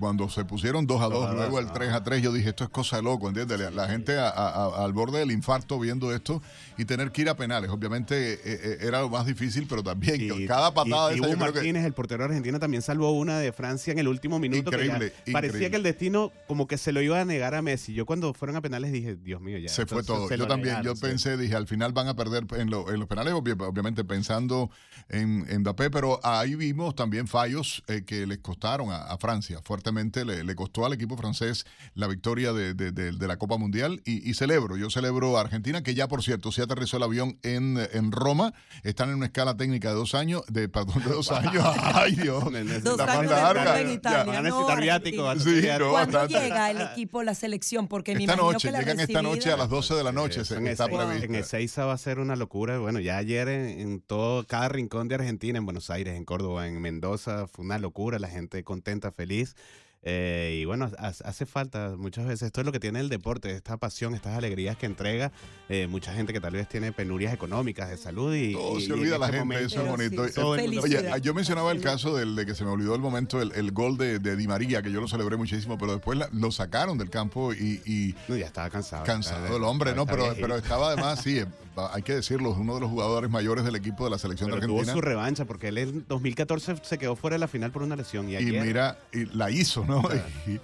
cuando 0.00 0.28
se 0.28 0.44
pusieron 0.44 0.86
2 0.86 1.00
a 1.00 1.04
2, 1.04 1.12
Dos 1.12 1.24
a 1.24 1.26
dos, 1.28 1.36
luego 1.36 1.58
el 1.60 1.66
ah. 1.68 1.72
3 1.72 1.92
a 1.92 2.02
3, 2.04 2.22
yo 2.22 2.32
dije, 2.32 2.48
esto 2.50 2.64
es 2.64 2.70
cosa 2.70 2.96
de 2.96 3.02
loco, 3.02 3.28
¿entiendes? 3.28 3.58
La, 3.60 3.70
la 3.70 3.88
gente 3.88 4.16
a- 4.18 4.28
a- 4.28 4.84
al 4.84 4.92
borde 4.92 5.18
del 5.18 5.30
infarto 5.30 5.78
viendo 5.78 6.14
esto 6.14 6.42
y 6.78 6.84
tener 6.84 7.10
que 7.12 7.22
ir 7.22 7.28
a 7.28 7.36
penales. 7.36 7.70
Obviamente 7.70 8.34
eh, 8.34 8.38
eh, 8.44 8.78
era 8.80 9.00
lo 9.02 9.08
más 9.10 9.26
difícil, 9.26 9.66
pero 9.68 9.82
también 9.82 10.20
Y- 10.20 10.46
cada 10.46 10.72
patada 10.72 11.10
y, 11.12 11.14
de 11.14 11.20
esa 11.20 11.28
yo 11.32 11.36
creo 11.38 11.52
que- 11.52 11.58
Martínez, 11.58 11.84
el 11.84 11.92
portero 11.92 12.24
argentino, 12.24 12.58
también 12.58 12.82
salvó 12.82 13.10
una 13.12 13.38
de 13.38 13.52
Francia 13.52 13.92
en 13.92 13.98
el 13.98 14.08
último 14.08 14.38
minuto. 14.38 14.70
que 14.70 14.76
Increíble, 14.76 15.12
Parecía 15.32 15.38
increíble. 15.40 15.70
que 15.70 15.76
el 15.76 15.82
destino 15.82 16.32
como 16.46 16.66
que 16.66 16.78
se 16.78 16.92
lo 16.92 17.02
iba 17.02 17.20
a 17.20 17.24
negar 17.24 17.54
a 17.54 17.62
Messi. 17.62 17.92
Yo 17.94 18.06
cuando 18.06 18.32
fueron 18.34 18.56
a 18.56 18.60
penales 18.60 18.92
dije, 18.92 19.16
Dios 19.16 19.40
mío, 19.40 19.58
ya. 19.58 19.68
se 19.68 19.82
esto 19.82 19.94
fue 19.96 20.02
todo. 20.04 20.28
se 20.28 20.38
Yo 20.38 20.46
también, 20.46 20.76
negaron, 20.76 20.84
yo 20.84 20.96
sí. 20.96 21.02
pensé, 21.02 21.36
dije, 21.36 21.54
al 21.54 21.66
final 21.66 21.73
van 21.76 22.08
a 22.08 22.14
perder 22.16 22.46
en, 22.56 22.70
lo- 22.70 22.90
en 22.92 22.98
los 23.00 23.08
penales, 23.08 23.34
obvi- 23.34 23.60
obviamente 23.66 24.04
pensando 24.04 24.70
en, 25.08 25.44
en 25.48 25.60
Mbappé, 25.60 25.90
pero 25.90 26.20
ahí 26.22 26.54
vimos 26.54 26.94
también 26.94 27.26
fallos 27.26 27.82
eh, 27.88 28.04
que 28.06 28.26
les 28.26 28.38
costaron 28.38 28.90
a, 28.90 29.02
a 29.04 29.18
Francia. 29.18 29.60
Fuertemente 29.62 30.24
le, 30.24 30.44
le 30.44 30.54
costó 30.54 30.86
al 30.86 30.92
equipo 30.92 31.16
francés 31.16 31.66
la 31.94 32.06
victoria 32.06 32.52
de, 32.52 32.74
de- 32.74 32.92
de- 32.92 33.12
de 33.12 33.28
la 33.28 33.36
Copa 33.36 33.56
Mundial 33.58 34.00
y, 34.04 34.28
y 34.28 34.34
celebro, 34.34 34.76
yo 34.76 34.90
celebro 34.90 35.36
a 35.38 35.42
Argentina, 35.42 35.82
que 35.82 35.94
ya 35.94 36.08
por 36.08 36.22
cierto, 36.22 36.52
se 36.52 36.62
aterrizó 36.62 36.96
el 36.96 37.02
avión 37.04 37.38
en, 37.42 37.78
en 37.92 38.12
Roma, 38.12 38.52
están 38.82 39.10
en 39.10 39.16
una 39.16 39.26
escala 39.26 39.56
técnica 39.56 39.88
de 39.90 39.94
dos 39.94 40.14
años, 40.14 40.42
de 40.48 40.68
perdón, 40.68 41.02
de 41.04 41.10
dos 41.10 41.30
años. 41.32 41.64
Ay 41.94 42.14
Dios, 42.16 42.44
Dos 42.84 42.98
la 42.98 43.04
años 43.12 43.30
larga. 43.30 43.80
en 43.80 43.86
Ya. 43.88 43.92
Italia, 43.94 44.24
Van 44.24 44.36
a 44.36 44.42
no, 44.42 44.42
necesitar 44.56 44.80
viático, 44.82 45.28
Argentina. 45.28 45.74
Sí, 45.74 45.78
no, 45.80 45.90
¿Cuándo 45.90 46.18
bastante. 46.18 46.44
llega 46.44 46.70
el 46.70 46.80
equipo, 46.80 47.22
la 47.22 47.34
selección? 47.34 47.88
Porque 47.88 48.14
me 48.14 48.20
Esta 48.24 48.34
imagino 48.34 48.52
noche, 48.52 48.68
que 48.68 48.72
la 48.72 48.78
llegan 48.80 49.00
esta 49.00 49.22
noche 49.22 49.52
a 49.52 49.56
las 49.56 49.68
12 49.68 49.94
de 49.94 50.04
la 50.04 50.12
noche, 50.12 50.44
se, 50.44 50.70
está 50.70 50.86
previsto. 50.86 51.24
en 51.24 51.34
Ezeiza 51.64 51.86
va 51.86 51.94
a 51.94 51.98
ser 51.98 52.18
una 52.18 52.36
locura. 52.36 52.78
Bueno, 52.78 53.00
ya 53.00 53.16
ayer 53.16 53.48
en, 53.48 53.80
en 53.80 54.00
todo, 54.00 54.46
cada 54.46 54.68
rincón 54.68 55.08
de 55.08 55.14
Argentina, 55.16 55.58
en 55.58 55.64
Buenos 55.64 55.88
Aires, 55.90 56.14
en 56.16 56.24
Córdoba, 56.24 56.68
en 56.68 56.80
Mendoza, 56.80 57.46
fue 57.46 57.64
una 57.64 57.78
locura, 57.78 58.18
la 58.18 58.28
gente 58.28 58.62
contenta, 58.64 59.10
feliz. 59.12 59.56
Eh, 60.06 60.58
y 60.60 60.64
bueno, 60.66 60.90
ha- 60.98 61.06
hace 61.08 61.46
falta 61.46 61.94
muchas 61.96 62.26
veces, 62.26 62.42
esto 62.42 62.60
es 62.60 62.66
lo 62.66 62.72
que 62.72 62.80
tiene 62.80 63.00
el 63.00 63.08
deporte, 63.08 63.50
esta 63.52 63.78
pasión, 63.78 64.14
estas 64.14 64.36
alegrías 64.36 64.76
que 64.76 64.84
entrega 64.84 65.32
eh, 65.70 65.86
mucha 65.86 66.12
gente 66.12 66.34
que 66.34 66.40
tal 66.40 66.52
vez 66.52 66.68
tiene 66.68 66.92
penurias 66.92 67.32
económicas 67.32 67.88
de 67.88 67.96
salud 67.96 68.34
y... 68.34 68.52
Todo 68.52 68.78
y- 68.78 68.84
se 68.86 68.92
olvida 68.92 69.16
la 69.16 69.26
este 69.26 69.38
gente, 69.38 69.54
momento- 69.54 69.66
eso 69.66 69.82
es 69.82 69.90
bonito. 69.90 70.28
todo 70.40 70.54
el 70.56 70.78
Oye, 70.78 71.10
yo 71.22 71.32
mencionaba 71.32 71.72
el 71.72 71.80
caso 71.80 72.14
del, 72.16 72.36
de 72.36 72.44
que 72.44 72.54
se 72.54 72.64
me 72.64 72.70
olvidó 72.70 72.94
el 72.94 73.00
momento, 73.00 73.40
el, 73.40 73.52
el 73.52 73.72
gol 73.72 73.96
de, 73.96 74.18
de 74.18 74.36
Di 74.36 74.46
María, 74.46 74.82
que 74.82 74.92
yo 74.92 75.00
lo 75.00 75.08
celebré 75.08 75.36
muchísimo, 75.38 75.78
pero 75.78 75.92
después 75.92 76.18
la- 76.18 76.28
lo 76.32 76.52
sacaron 76.52 76.98
del 76.98 77.08
campo 77.08 77.54
y... 77.54 77.80
y 77.86 78.14
No, 78.28 78.36
ya 78.36 78.44
estaba 78.46 78.68
cansado. 78.68 79.04
Cansado 79.04 79.56
el 79.56 79.64
hombre, 79.64 79.94
¿no? 79.94 80.04
Pero, 80.04 80.34
pero 80.38 80.56
estaba 80.56 80.88
además, 80.88 81.22
sí, 81.22 81.40
hay 81.92 82.02
que 82.02 82.14
decirlo, 82.14 82.52
es 82.52 82.58
uno 82.58 82.74
de 82.74 82.80
los 82.80 82.90
jugadores 82.90 83.30
mayores 83.30 83.64
del 83.64 83.76
equipo 83.76 84.04
de 84.04 84.10
la 84.10 84.18
selección 84.18 84.48
Pero 84.50 84.60
de 84.60 84.66
tuvo 84.66 84.78
Argentina. 84.80 84.94
su 84.94 85.00
revancha 85.00 85.44
porque 85.44 85.68
él 85.68 85.78
en 85.78 86.04
2014 86.08 86.76
se 86.82 86.98
quedó 86.98 87.16
fuera 87.16 87.34
de 87.34 87.38
la 87.40 87.48
final 87.48 87.70
por 87.72 87.82
una 87.82 87.96
lesión. 87.96 88.28
Y, 88.30 88.36
mira, 88.38 88.98
y 89.12 89.24
la 89.36 89.50
hizo, 89.50 89.84
¿no? 89.84 90.02
Y, 90.46 90.60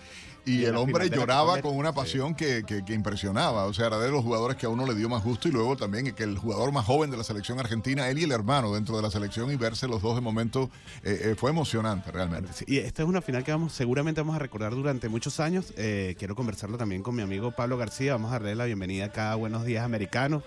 y 0.52 0.60
Y 0.60 0.62
en 0.64 0.70
el 0.70 0.76
hombre 0.78 1.10
de 1.10 1.14
lloraba 1.14 1.60
con 1.60 1.76
una 1.76 1.92
pasión 1.92 2.34
que, 2.34 2.64
que- 2.66 2.82
que 2.82 2.94
impresionaba. 2.94 3.66
O 3.66 3.74
sea, 3.74 3.88
era 3.88 3.98
de 3.98 4.10
los 4.10 4.24
jugadores 4.24 4.56
que 4.56 4.64
a 4.64 4.70
uno 4.70 4.86
le 4.86 4.94
dio 4.94 5.06
más 5.06 5.22
gusto 5.22 5.48
y 5.48 5.50
luego 5.52 5.76
también 5.76 6.14
que 6.14 6.22
el 6.22 6.38
jugador 6.38 6.72
más 6.72 6.86
joven 6.86 7.10
de 7.10 7.18
la 7.18 7.24
selección 7.24 7.60
argentina, 7.60 8.08
él 8.08 8.18
y 8.18 8.24
el 8.24 8.32
hermano 8.32 8.72
dentro 8.72 8.96
de 8.96 9.02
la 9.02 9.10
selección 9.10 9.50
y 9.52 9.56
verse 9.56 9.86
los 9.86 10.00
dos 10.00 10.14
de 10.14 10.22
momento 10.22 10.70
eh, 11.04 11.20
eh, 11.32 11.34
fue 11.36 11.50
emocionante 11.50 12.10
realmente. 12.10 12.54
Sí, 12.54 12.64
Y 12.66 12.78
esta 12.78 13.02
es 13.02 13.08
una 13.08 13.20
final 13.20 13.44
que 13.44 13.52
vamos, 13.52 13.74
seguramente 13.74 14.22
vamos 14.22 14.34
a 14.36 14.38
recordar 14.38 14.72
durante 14.74 15.10
muchos 15.10 15.40
años. 15.40 15.74
Eh, 15.76 16.14
quiero 16.18 16.34
conversarlo 16.34 16.78
también 16.78 17.02
con 17.02 17.14
mi 17.14 17.22
amigo 17.22 17.50
Pablo 17.50 17.76
García. 17.76 18.12
Vamos 18.12 18.30
a 18.30 18.36
darle 18.36 18.54
la 18.54 18.64
bienvenida 18.64 19.04
acá 19.06 19.32
a 19.32 19.34
Buenos 19.34 19.66
Días 19.66 19.84
Americanos, 19.84 20.42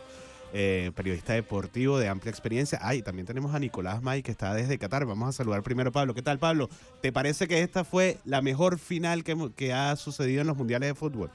eh, 0.53 0.91
periodista 0.95 1.33
deportivo 1.33 1.97
de 1.97 2.07
amplia 2.07 2.29
experiencia. 2.29 2.77
Ah, 2.81 2.93
y 2.93 3.01
también 3.01 3.25
tenemos 3.25 3.55
a 3.55 3.59
Nicolás 3.59 4.03
May 4.03 4.21
que 4.21 4.31
está 4.31 4.53
desde 4.53 4.77
Qatar. 4.77 5.05
Vamos 5.05 5.29
a 5.29 5.31
saludar 5.31 5.63
primero 5.63 5.89
a 5.89 5.91
Pablo. 5.91 6.13
¿Qué 6.13 6.21
tal, 6.21 6.37
Pablo? 6.37 6.69
¿Te 7.01 7.11
parece 7.11 7.47
que 7.47 7.61
esta 7.61 7.83
fue 7.83 8.19
la 8.23 8.41
mejor 8.41 8.77
final 8.77 9.23
que, 9.23 9.35
que 9.55 9.73
ha 9.73 9.95
sucedido 9.95 10.41
en 10.41 10.47
los 10.47 10.55
mundiales 10.55 10.89
de 10.89 10.95
fútbol? 10.95 11.31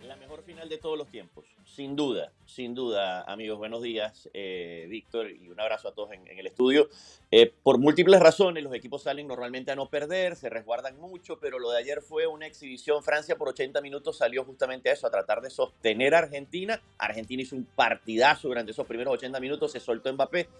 La 0.00 0.14
mejor 0.16 0.42
final 0.44 0.68
de 0.68 0.78
todos 0.78 0.96
los 0.96 1.08
tiempos, 1.08 1.44
sin 1.80 1.96
duda, 1.96 2.30
sin 2.44 2.74
duda, 2.74 3.22
amigos. 3.22 3.56
Buenos 3.56 3.80
días, 3.80 4.28
eh, 4.34 4.86
Víctor, 4.90 5.30
y 5.30 5.48
un 5.48 5.58
abrazo 5.58 5.88
a 5.88 5.94
todos 5.94 6.12
en, 6.12 6.28
el 6.28 6.46
estudio. 6.46 6.90
Eh, 7.30 7.50
por 7.62 7.78
múltiples 7.78 8.20
razones, 8.20 8.62
los 8.62 8.74
equipos 8.74 9.04
salen 9.04 9.26
normalmente 9.26 9.70
a 9.70 9.76
no 9.76 9.88
perder, 9.88 10.36
se 10.36 10.50
resguardan 10.50 11.00
mucho, 11.00 11.38
pero 11.40 11.58
lo 11.58 11.70
de 11.70 11.78
ayer 11.78 12.02
fue 12.02 12.26
una 12.26 12.46
exhibición. 12.46 13.02
Francia 13.02 13.38
por 13.38 13.48
80 13.48 13.80
minutos 13.80 14.18
salió 14.18 14.44
justamente 14.44 14.90
a 14.90 14.92
eso, 14.92 15.06
a 15.06 15.10
tratar 15.10 15.40
de 15.40 15.48
sostener 15.48 16.14
a 16.14 16.18
Argentina. 16.18 16.82
Argentina 16.98 17.40
hizo 17.40 17.56
un 17.56 17.64
partidazo 17.64 18.48
durante 18.48 18.72
esos 18.72 18.86
primeros 18.86 19.14
80 19.14 19.40
minutos, 19.40 19.72
se 19.72 19.80
soltó 19.80 20.12
Mbappé. 20.12 20.50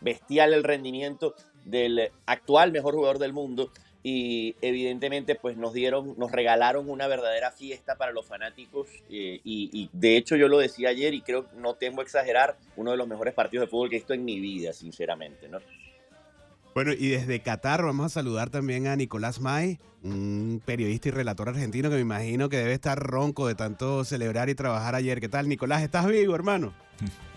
Bestial 0.00 0.54
el 0.54 0.62
rendimiento 0.62 1.34
del 1.64 2.12
actual 2.24 2.70
mejor 2.70 2.94
jugador 2.94 3.18
del 3.18 3.32
mundo 3.32 3.72
y 4.02 4.54
evidentemente 4.60 5.34
pues 5.34 5.56
nos 5.56 5.72
dieron, 5.72 6.14
nos 6.18 6.30
regalaron 6.30 6.88
una 6.88 7.06
verdadera 7.06 7.50
fiesta 7.50 7.96
para 7.96 8.12
los 8.12 8.26
fanáticos 8.26 8.88
eh, 9.10 9.40
y, 9.44 9.70
y 9.72 9.90
de 9.92 10.16
hecho 10.16 10.36
yo 10.36 10.48
lo 10.48 10.58
decía 10.58 10.90
ayer 10.90 11.14
y 11.14 11.22
creo 11.22 11.46
no 11.56 11.74
temo 11.74 12.02
exagerar, 12.02 12.56
uno 12.76 12.92
de 12.92 12.96
los 12.96 13.08
mejores 13.08 13.34
partidos 13.34 13.66
de 13.66 13.70
fútbol 13.70 13.90
que 13.90 13.96
he 13.96 13.98
visto 13.98 14.14
en 14.14 14.24
mi 14.24 14.38
vida, 14.40 14.72
sinceramente, 14.72 15.48
¿no? 15.48 15.58
Bueno, 16.74 16.92
y 16.92 17.08
desde 17.08 17.40
Qatar 17.40 17.82
vamos 17.82 18.06
a 18.06 18.08
saludar 18.08 18.50
también 18.50 18.86
a 18.86 18.94
Nicolás 18.94 19.40
May, 19.40 19.80
un 20.04 20.62
periodista 20.64 21.08
y 21.08 21.10
relator 21.10 21.48
argentino 21.48 21.90
que 21.90 21.96
me 21.96 22.02
imagino 22.02 22.48
que 22.48 22.58
debe 22.58 22.72
estar 22.72 22.98
ronco 23.00 23.48
de 23.48 23.56
tanto 23.56 24.04
celebrar 24.04 24.48
y 24.48 24.54
trabajar 24.54 24.94
ayer. 24.94 25.20
¿Qué 25.20 25.28
tal, 25.28 25.48
Nicolás? 25.48 25.82
¿Estás 25.82 26.06
vivo, 26.06 26.36
hermano? 26.36 26.72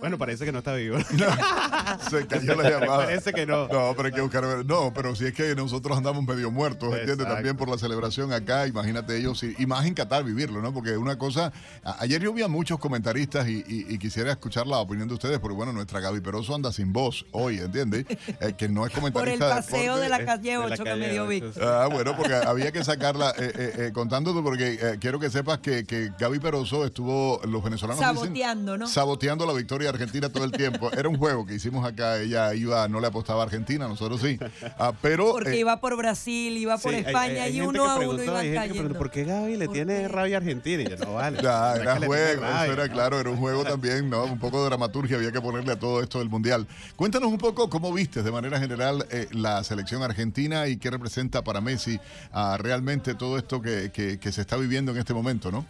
Bueno, 0.00 0.18
parece 0.18 0.44
que 0.44 0.52
no 0.52 0.58
está 0.58 0.74
vivo. 0.74 0.98
Se 2.10 2.26
cayó 2.26 2.54
la 2.60 2.70
llamada. 2.70 3.04
Parece 3.04 3.32
que 3.32 3.46
no. 3.46 3.68
No, 3.68 3.94
pero 3.96 4.06
hay 4.06 4.12
que 4.12 4.20
buscar. 4.20 4.44
No, 4.64 4.92
pero 4.94 5.14
si 5.16 5.26
es 5.26 5.32
que 5.34 5.54
nosotros 5.54 5.96
andamos 5.96 6.24
medio 6.24 6.50
muertos, 6.50 6.88
¿entiendes? 6.90 7.12
Exacto. 7.14 7.34
También 7.34 7.56
por 7.56 7.68
la 7.68 7.78
celebración 7.78 8.32
acá, 8.32 8.66
imagínate 8.66 9.16
ellos, 9.16 9.42
y, 9.42 9.66
más 9.66 9.86
en 9.86 9.94
Qatar 9.94 10.24
vivirlo, 10.24 10.60
¿no? 10.60 10.72
Porque 10.72 10.96
una 10.96 11.16
cosa. 11.18 11.52
ayer 11.98 12.20
yo 12.22 12.32
vi 12.32 12.42
a 12.42 12.48
muchos 12.48 12.78
comentaristas 12.78 13.48
y, 13.48 13.64
y- 13.66 13.86
y 13.94 13.98
quisiera 13.98 14.30
escuchar 14.32 14.66
la 14.66 14.78
opinión 14.78 15.08
de 15.08 15.14
ustedes, 15.14 15.38
porque 15.38 15.54
bueno, 15.56 15.72
nuestra 15.72 16.00
Gaby 16.00 16.20
Peroso 16.20 16.54
anda 16.54 16.72
sin 16.72 16.92
voz 16.92 17.24
hoy, 17.32 17.58
¿entiendes? 17.58 18.04
Eh, 18.40 18.54
que 18.56 18.68
no 18.68 18.86
es 18.86 18.92
Por 18.94 19.08
el 19.08 19.12
comentarista 19.12 19.46
de 19.48 19.54
paseo 19.54 19.96
deporte. 19.96 20.02
de 20.02 20.08
la 20.08 20.24
calle 20.24 20.50
de 20.50 20.58
la 20.58 20.64
8 20.74 20.84
que 20.84 20.94
me 20.96 21.10
dio 21.10 21.30
sí. 21.30 21.42
Ah, 21.62 21.88
bueno, 21.90 22.16
porque 22.16 22.34
había 22.34 22.72
que 22.72 22.84
sacarla 22.84 23.30
eh, 23.38 23.52
eh, 23.54 23.72
eh, 23.86 23.90
contándote, 23.92 24.42
porque 24.42 24.78
eh, 24.80 24.98
quiero 25.00 25.18
que 25.18 25.30
sepas 25.30 25.58
que, 25.58 25.84
que 25.84 26.10
Gaby 26.18 26.38
Peroso 26.38 26.84
estuvo, 26.84 27.40
los 27.44 27.62
venezolanos 27.64 27.98
dicen, 28.00 28.14
Saboteando, 28.16 28.76
¿no? 28.78 28.86
saboteando 28.86 29.13
la 29.46 29.52
victoria 29.52 29.86
de 29.88 29.94
Argentina 29.94 30.28
todo 30.28 30.44
el 30.44 30.52
tiempo. 30.52 30.90
Era 30.92 31.08
un 31.08 31.16
juego 31.16 31.44
que 31.46 31.54
hicimos 31.54 31.86
acá, 31.86 32.18
ella 32.20 32.54
iba, 32.54 32.86
no 32.88 33.00
le 33.00 33.06
apostaba 33.06 33.40
a 33.40 33.44
Argentina, 33.44 33.86
nosotros 33.88 34.20
sí. 34.20 34.38
Ah, 34.78 34.92
pero 35.00 35.32
Porque 35.32 35.52
eh, 35.52 35.58
iba 35.60 35.80
por 35.80 35.96
Brasil, 35.96 36.56
iba 36.56 36.76
por 36.78 36.92
Sí, 36.92 36.98
España 36.98 37.44
hay- 37.44 37.52
hay 37.52 37.56
y 37.58 37.60
uno 37.60 37.72
que 37.72 37.78
a 37.90 38.08
uno 38.08 38.22
iban 38.22 38.54
cayendo. 38.54 38.98
¿Por 38.98 39.10
qué 39.10 39.24
Gaby 39.24 39.56
le 39.56 39.66
¿Por 39.66 39.74
tiene 39.74 39.96
qué? 40.02 40.08
rabia 40.08 40.36
a 40.36 40.40
Argentina? 40.40 40.82
Y 40.82 40.88
yo, 40.90 40.96
no 41.04 41.14
vale. 41.14 41.42
Ya, 41.42 41.76
era 41.76 41.96
juego, 41.96 42.40
tenga 42.42 42.50
rabia, 42.50 42.64
eso 42.64 42.72
era 42.72 42.86
¿no? 42.86 42.92
claro, 42.92 43.20
era 43.20 43.30
un 43.30 43.36
juego 43.36 43.64
también, 43.64 44.10
¿no? 44.10 44.24
Un 44.24 44.38
poco 44.38 44.60
de 44.62 44.66
dramaturgia 44.66 45.16
había 45.16 45.32
que 45.32 45.40
ponerle 45.40 45.72
a 45.72 45.78
todo 45.78 46.02
esto 46.02 46.18
del 46.18 46.28
Mundial. 46.28 46.66
Cuéntanos 46.96 47.30
un 47.30 47.38
poco 47.38 47.68
cómo 47.70 47.92
viste 47.92 48.22
de 48.22 48.30
manera 48.32 48.58
general 48.58 49.06
eh, 49.10 49.28
la 49.32 49.62
selección 49.64 50.02
argentina 50.02 50.66
y 50.68 50.76
qué 50.76 50.90
representa 50.90 51.42
para 51.42 51.60
Messi 51.60 51.98
ah, 52.32 52.56
realmente 52.58 53.14
todo 53.14 53.38
esto 53.38 53.60
que, 53.62 53.90
que- 53.92 54.18
que 54.18 54.32
se 54.32 54.40
está 54.40 54.56
viviendo 54.56 54.92
en 54.92 54.98
este 54.98 55.14
momento, 55.14 55.50
¿no? 55.50 55.64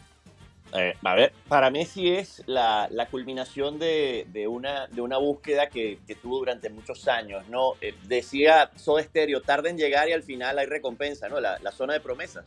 Eh, 0.77 0.97
a 1.05 1.15
ver, 1.15 1.33
para 1.47 1.71
Messi 1.71 2.11
es 2.11 2.43
la, 2.47 2.89
culminación 3.09 3.79
de, 3.79 4.27
una, 4.49 5.19
búsqueda 5.19 5.69
que, 5.69 5.99
tuvo 6.21 6.39
durante 6.39 6.69
muchos 6.69 7.07
años, 7.07 7.49
¿no? 7.49 7.75
Eh, 7.81 7.95
decía 8.09 8.71
Soda 8.75 9.03
Stereo, 9.05 9.41
tarda 9.41 9.71
en 9.71 9.79
llegar 9.79 10.09
y 10.09 10.13
al 10.13 10.25
final 10.25 10.59
hay 10.59 10.67
recompensa, 10.67 11.29
¿no? 11.29 11.39
La, 11.39 11.73
zona 11.73 11.93
de 11.93 12.01
promesas. 12.01 12.45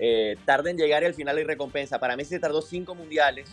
Eh, 0.00 0.36
tarda 0.44 0.70
en 0.70 0.78
llegar 0.78 1.04
y 1.04 1.06
al 1.06 1.14
final 1.14 1.38
hay 1.38 1.44
recompensa. 1.44 2.00
Para 2.00 2.16
Messi 2.16 2.40
tardó 2.40 2.60
cinco 2.60 2.96
mundiales, 2.96 3.48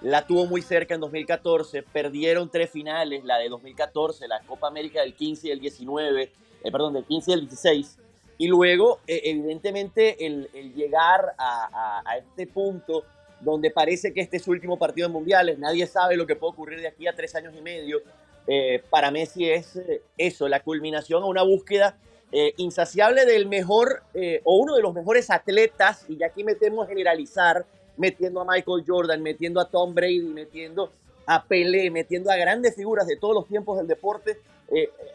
la 0.00 0.24
tuvo 0.24 0.46
muy 0.46 0.62
cerca 0.62 0.94
en 0.94 1.00
2014, 1.00 1.82
perdieron 1.82 2.48
tres 2.48 2.70
finales, 2.70 3.24
la 3.24 3.38
de 3.38 3.48
2014, 3.48 4.28
la 4.28 4.40
Copa 4.42 4.68
América 4.68 5.00
del 5.00 5.14
15 5.14 5.48
y 5.48 5.50
el 5.50 5.58
19, 5.58 6.22
eh, 6.22 6.70
perdón, 6.70 6.92
del 6.94 7.04
15 7.04 7.30
y 7.32 7.34
el 7.34 7.40
16, 7.40 7.98
y 8.38 8.46
luego, 8.46 9.00
eh, 9.08 9.22
evidentemente, 9.24 10.24
el, 10.24 10.48
llegar 10.74 11.34
a 11.38 12.16
este 12.18 12.46
punto 12.46 13.04
donde 13.40 13.70
parece 13.70 14.12
que 14.12 14.20
este 14.20 14.38
es 14.38 14.44
su 14.44 14.50
último 14.50 14.78
partido 14.78 15.06
en 15.06 15.12
mundiales, 15.12 15.58
nadie 15.58 15.86
sabe 15.86 16.16
lo 16.16 16.26
que 16.26 16.36
puede 16.36 16.52
ocurrir 16.52 16.80
de 16.80 16.88
aquí 16.88 17.06
a 17.06 17.14
tres 17.14 17.34
años 17.34 17.54
y 17.56 17.60
medio. 17.60 18.02
Eh, 18.46 18.82
para 18.90 19.10
Messi 19.10 19.50
es 19.50 19.76
eh, 19.76 20.02
eso, 20.16 20.48
la 20.48 20.60
culminación 20.60 21.22
a 21.22 21.26
una 21.26 21.42
búsqueda 21.42 21.98
eh, 22.30 22.54
insaciable 22.58 23.24
del 23.24 23.46
mejor 23.46 24.02
o 24.44 24.56
uno 24.56 24.74
de 24.74 24.82
los 24.82 24.94
mejores 24.94 25.30
atletas, 25.30 26.04
y 26.08 26.22
aquí 26.22 26.42
metemos 26.42 26.88
generalizar, 26.88 27.64
metiendo 27.96 28.40
a 28.40 28.44
Michael 28.44 28.84
Jordan, 28.86 29.22
metiendo 29.22 29.60
a 29.60 29.68
Tom 29.68 29.94
Brady, 29.94 30.22
metiendo 30.22 30.90
a 31.26 31.44
Pelé, 31.44 31.90
metiendo 31.90 32.30
a 32.30 32.36
grandes 32.36 32.74
figuras 32.74 33.06
de 33.06 33.16
todos 33.16 33.34
los 33.34 33.46
tiempos 33.46 33.78
del 33.78 33.86
deporte. 33.86 34.38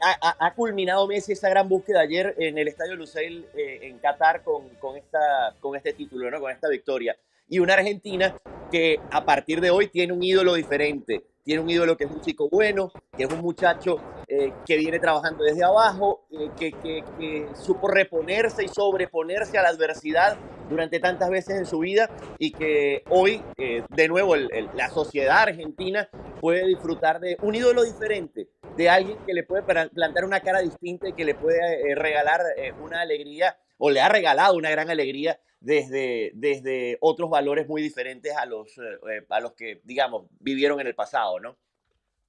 ha, 0.02 0.54
culminado 0.56 1.08
Messi 1.08 1.34
esa 1.34 1.50
gran 1.50 1.68
búsqueda 1.68 2.02
ayer 2.02 2.34
en 2.38 2.58
el 2.58 2.68
Estadio 2.68 2.96
Lusail 2.96 3.46
en 3.54 3.98
Qatar 4.00 4.44
con, 4.44 4.70
con, 4.80 4.96
esta, 4.96 5.56
con 5.60 5.76
este 5.76 5.94
título, 5.94 6.32
¿no? 6.32 6.40
con 6.40 6.52
esta 6.52 6.70
victoria. 6.70 7.16
Y 7.52 7.60
una 7.60 7.74
Argentina 7.74 8.34
que 8.72 8.98
a 9.12 9.26
partir 9.26 9.60
de 9.60 9.72
hoy 9.72 9.90
tiene 9.90 10.14
un 10.14 10.24
ídolo 10.24 10.54
diferente. 10.54 11.26
Tiene 11.44 11.62
un 11.62 11.70
ídolo 11.70 11.98
que 11.98 12.06
es 12.06 12.10
un 12.10 12.22
chico 12.22 12.48
bueno, 12.50 12.94
que 13.18 13.24
es 13.26 13.30
un 13.30 13.42
muchacho 13.42 13.98
eh, 14.30 14.54
que 14.66 14.78
viene 14.78 15.00
trabajando 15.00 15.44
desde 15.44 15.66
abajo, 15.66 16.26
eh, 16.32 16.50
que, 16.58 16.72
que, 16.72 17.48
supo 17.56 17.90
reponerse 17.90 18.64
y 18.64 18.70
sobreponerse 18.70 19.58
a 19.58 19.64
la 19.64 19.68
adversidad 19.68 20.38
durante 20.70 21.02
tantas 21.02 21.30
veces 21.30 21.58
en 21.58 21.66
su 21.66 21.80
vida 21.80 22.10
y 22.40 22.54
que 22.54 23.04
hoy, 23.10 23.44
eh, 23.58 23.84
de 23.90 24.08
nuevo, 24.08 24.38
la 24.38 24.90
sociedad 24.90 25.40
argentina 25.40 26.08
puede 26.40 26.66
disfrutar 26.66 27.20
de 27.20 27.36
un 27.42 27.54
ídolo 27.54 27.84
diferente, 27.84 28.48
de 28.78 28.90
alguien 28.90 29.18
que 29.26 29.34
le 29.34 29.44
puede 29.44 29.64
plantar 29.64 30.24
una 30.24 30.40
cara 30.40 30.62
distinta 30.62 31.10
y 31.10 31.14
que 31.14 31.26
le 31.26 31.36
puede 31.36 31.96
regalar 31.96 32.40
una 32.82 33.02
alegría 33.02 33.58
o 33.78 33.90
le 33.90 34.00
ha 34.00 34.08
regalado 34.08 34.56
una 34.56 34.70
gran 34.70 34.90
alegría 34.90 35.38
desde, 35.62 36.32
desde 36.34 36.98
otros 37.00 37.30
valores 37.30 37.68
muy 37.68 37.82
diferentes 37.82 38.36
a 38.36 38.46
los, 38.46 38.78
eh, 38.78 38.82
eh, 39.10 39.26
a 39.30 39.40
los 39.40 39.54
que, 39.54 39.80
digamos, 39.84 40.26
vivieron 40.40 40.82
en 40.82 40.88
el 40.88 40.96
pasado, 40.96 41.40
¿no? 41.40 41.58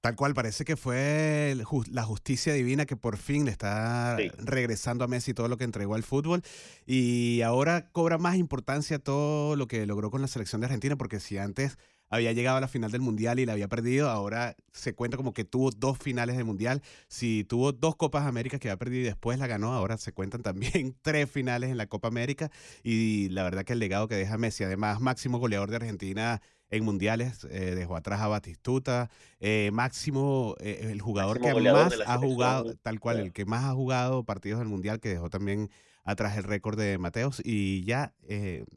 Tal 0.01 0.17
cual, 0.17 0.33
parece 0.33 0.65
que 0.65 0.75
fue 0.75 1.55
la 1.89 2.03
justicia 2.03 2.51
divina 2.53 2.85
que 2.85 2.97
por 2.97 3.15
fin 3.15 3.45
le 3.45 3.51
está 3.51 4.17
regresando 4.37 5.05
a 5.05 5.07
Messi 5.07 5.33
todo 5.33 5.47
lo 5.47 5.55
que 5.55 5.63
entregó 5.63 5.95
al 5.95 6.03
fútbol 6.03 6.41
y 6.85 7.41
ahora 7.41 7.89
cobra 7.93 8.17
más 8.17 8.35
importancia 8.35 8.99
todo 8.99 9.55
lo 9.55 9.65
que 9.67 9.85
logró 9.85 10.11
con 10.11 10.21
la 10.21 10.27
selección 10.27 10.59
de 10.59 10.65
Argentina, 10.65 10.97
porque 10.97 11.21
si 11.21 11.37
antes 11.37 11.77
había 12.13 12.31
llegado 12.31 12.57
a 12.57 12.61
la 12.61 12.67
final 12.67 12.91
del 12.91 13.01
Mundial 13.01 13.39
y 13.39 13.45
la 13.45 13.53
había 13.53 13.67
perdido, 13.67 14.09
ahora 14.09 14.55
se 14.71 14.93
cuenta 14.93 15.17
como 15.17 15.33
que 15.33 15.45
tuvo 15.45 15.71
dos 15.71 15.97
finales 15.97 16.37
de 16.37 16.43
Mundial. 16.43 16.83
Si 17.07 17.43
tuvo 17.43 17.71
dos 17.71 17.95
Copas 17.95 18.27
Américas 18.27 18.59
que 18.59 18.69
había 18.69 18.77
perdido 18.77 19.01
y 19.01 19.05
después 19.05 19.39
la 19.39 19.47
ganó, 19.47 19.73
ahora 19.73 19.97
se 19.97 20.11
cuentan 20.11 20.43
también 20.43 20.95
tres 21.01 21.29
finales 21.29 21.71
en 21.71 21.77
la 21.77 21.87
Copa 21.87 22.07
América. 22.07 22.51
Y 22.83 23.29
la 23.29 23.43
verdad 23.43 23.65
que 23.65 23.73
el 23.73 23.79
legado 23.79 24.07
que 24.07 24.15
deja 24.15 24.37
Messi, 24.37 24.63
además 24.63 25.01
máximo 25.01 25.39
goleador 25.39 25.71
de 25.71 25.77
Argentina 25.77 26.39
en 26.69 26.85
mundiales, 26.85 27.47
eh, 27.49 27.73
dejó 27.75 27.95
atrás 27.95 28.21
a 28.21 28.27
Batistuta, 28.27 29.09
eh, 29.39 29.71
máximo, 29.73 30.55
eh, 30.59 30.89
el 30.91 31.01
jugador 31.01 31.39
que 31.41 31.51
más 31.53 31.93
ha 32.05 32.17
jugado, 32.19 32.75
tal 32.75 32.99
cual, 32.99 33.19
el 33.19 33.33
que 33.33 33.45
más 33.45 33.63
ha 33.63 33.73
jugado 33.73 34.23
partidos 34.23 34.59
del 34.59 34.67
mundial, 34.67 34.99
que 34.99 35.09
dejó 35.09 35.29
también 35.29 35.69
atrás 36.03 36.37
el 36.37 36.43
récord 36.43 36.77
de 36.77 36.97
Mateos. 36.97 37.41
Y 37.43 37.83
ya, 37.83 38.13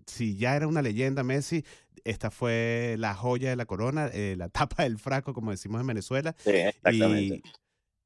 si 0.06 0.36
ya 0.36 0.56
era 0.56 0.66
una 0.66 0.82
leyenda 0.82 1.22
Messi, 1.22 1.64
esta 2.06 2.30
fue 2.30 2.96
la 2.98 3.14
joya 3.14 3.50
de 3.50 3.56
la 3.56 3.66
corona, 3.66 4.08
eh, 4.12 4.36
la 4.38 4.48
tapa 4.48 4.84
del 4.84 4.98
frasco, 4.98 5.34
como 5.34 5.50
decimos 5.50 5.80
en 5.80 5.86
Venezuela. 5.86 6.34
Sí, 6.38 6.50
exactamente. 6.50 7.42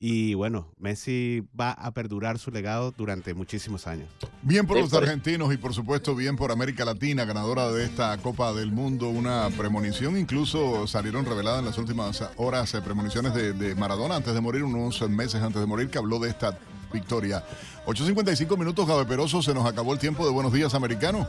Y, 0.02 0.32
bueno, 0.32 0.72
Messi 0.78 1.42
va 1.58 1.72
a 1.72 1.92
perdurar 1.92 2.38
su 2.38 2.50
legado 2.50 2.90
durante 2.90 3.34
muchísimos 3.34 3.86
años. 3.86 4.08
Bien 4.40 4.66
por 4.66 4.80
los 4.80 4.94
argentinos 4.94 5.52
y 5.52 5.58
por 5.58 5.74
supuesto 5.74 6.14
bien 6.14 6.36
por 6.36 6.50
América 6.50 6.86
Latina, 6.86 7.26
ganadora 7.26 7.70
de 7.70 7.84
esta 7.84 8.16
Copa 8.16 8.54
del 8.54 8.72
Mundo, 8.72 9.10
una 9.10 9.50
premonición. 9.58 10.16
Incluso 10.16 10.86
salieron 10.86 11.26
reveladas 11.26 11.58
en 11.58 11.66
las 11.66 11.76
últimas 11.76 12.24
horas 12.36 12.72
eh, 12.72 12.80
premoniciones 12.80 13.34
de, 13.34 13.52
de 13.52 13.74
Maradona 13.74 14.16
antes 14.16 14.32
de 14.32 14.40
morir, 14.40 14.64
unos 14.64 15.06
meses 15.10 15.42
antes 15.42 15.60
de 15.60 15.66
morir, 15.66 15.90
que 15.90 15.98
habló 15.98 16.18
de 16.18 16.30
esta 16.30 16.58
victoria. 16.92 17.44
8.55 17.86 18.56
minutos, 18.58 18.86
Gabe 18.86 19.04
Peroso, 19.04 19.42
se 19.42 19.54
nos 19.54 19.66
acabó 19.66 19.92
el 19.92 19.98
tiempo 19.98 20.24
de 20.24 20.30
Buenos 20.30 20.52
Días 20.52 20.74
Americano. 20.74 21.26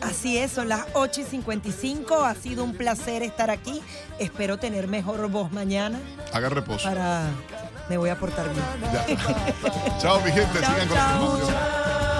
Así 0.00 0.38
es, 0.38 0.52
son 0.52 0.68
las 0.68 0.86
8.55, 0.92 2.24
ha 2.24 2.34
sido 2.34 2.64
un 2.64 2.74
placer 2.74 3.22
estar 3.22 3.50
aquí, 3.50 3.80
espero 4.18 4.58
tener 4.58 4.88
mejor 4.88 5.28
voz 5.30 5.50
mañana. 5.52 6.00
Haga 6.32 6.48
reposo. 6.48 6.84
Para... 6.84 7.30
Me 7.88 7.98
voy 7.98 8.08
a 8.08 8.18
portar 8.18 8.46
bien. 8.50 9.18
chao, 9.98 10.20
mi 10.22 10.32
gente, 10.32 10.58
sigan 10.58 10.88
con 10.88 10.96
la 10.96 12.13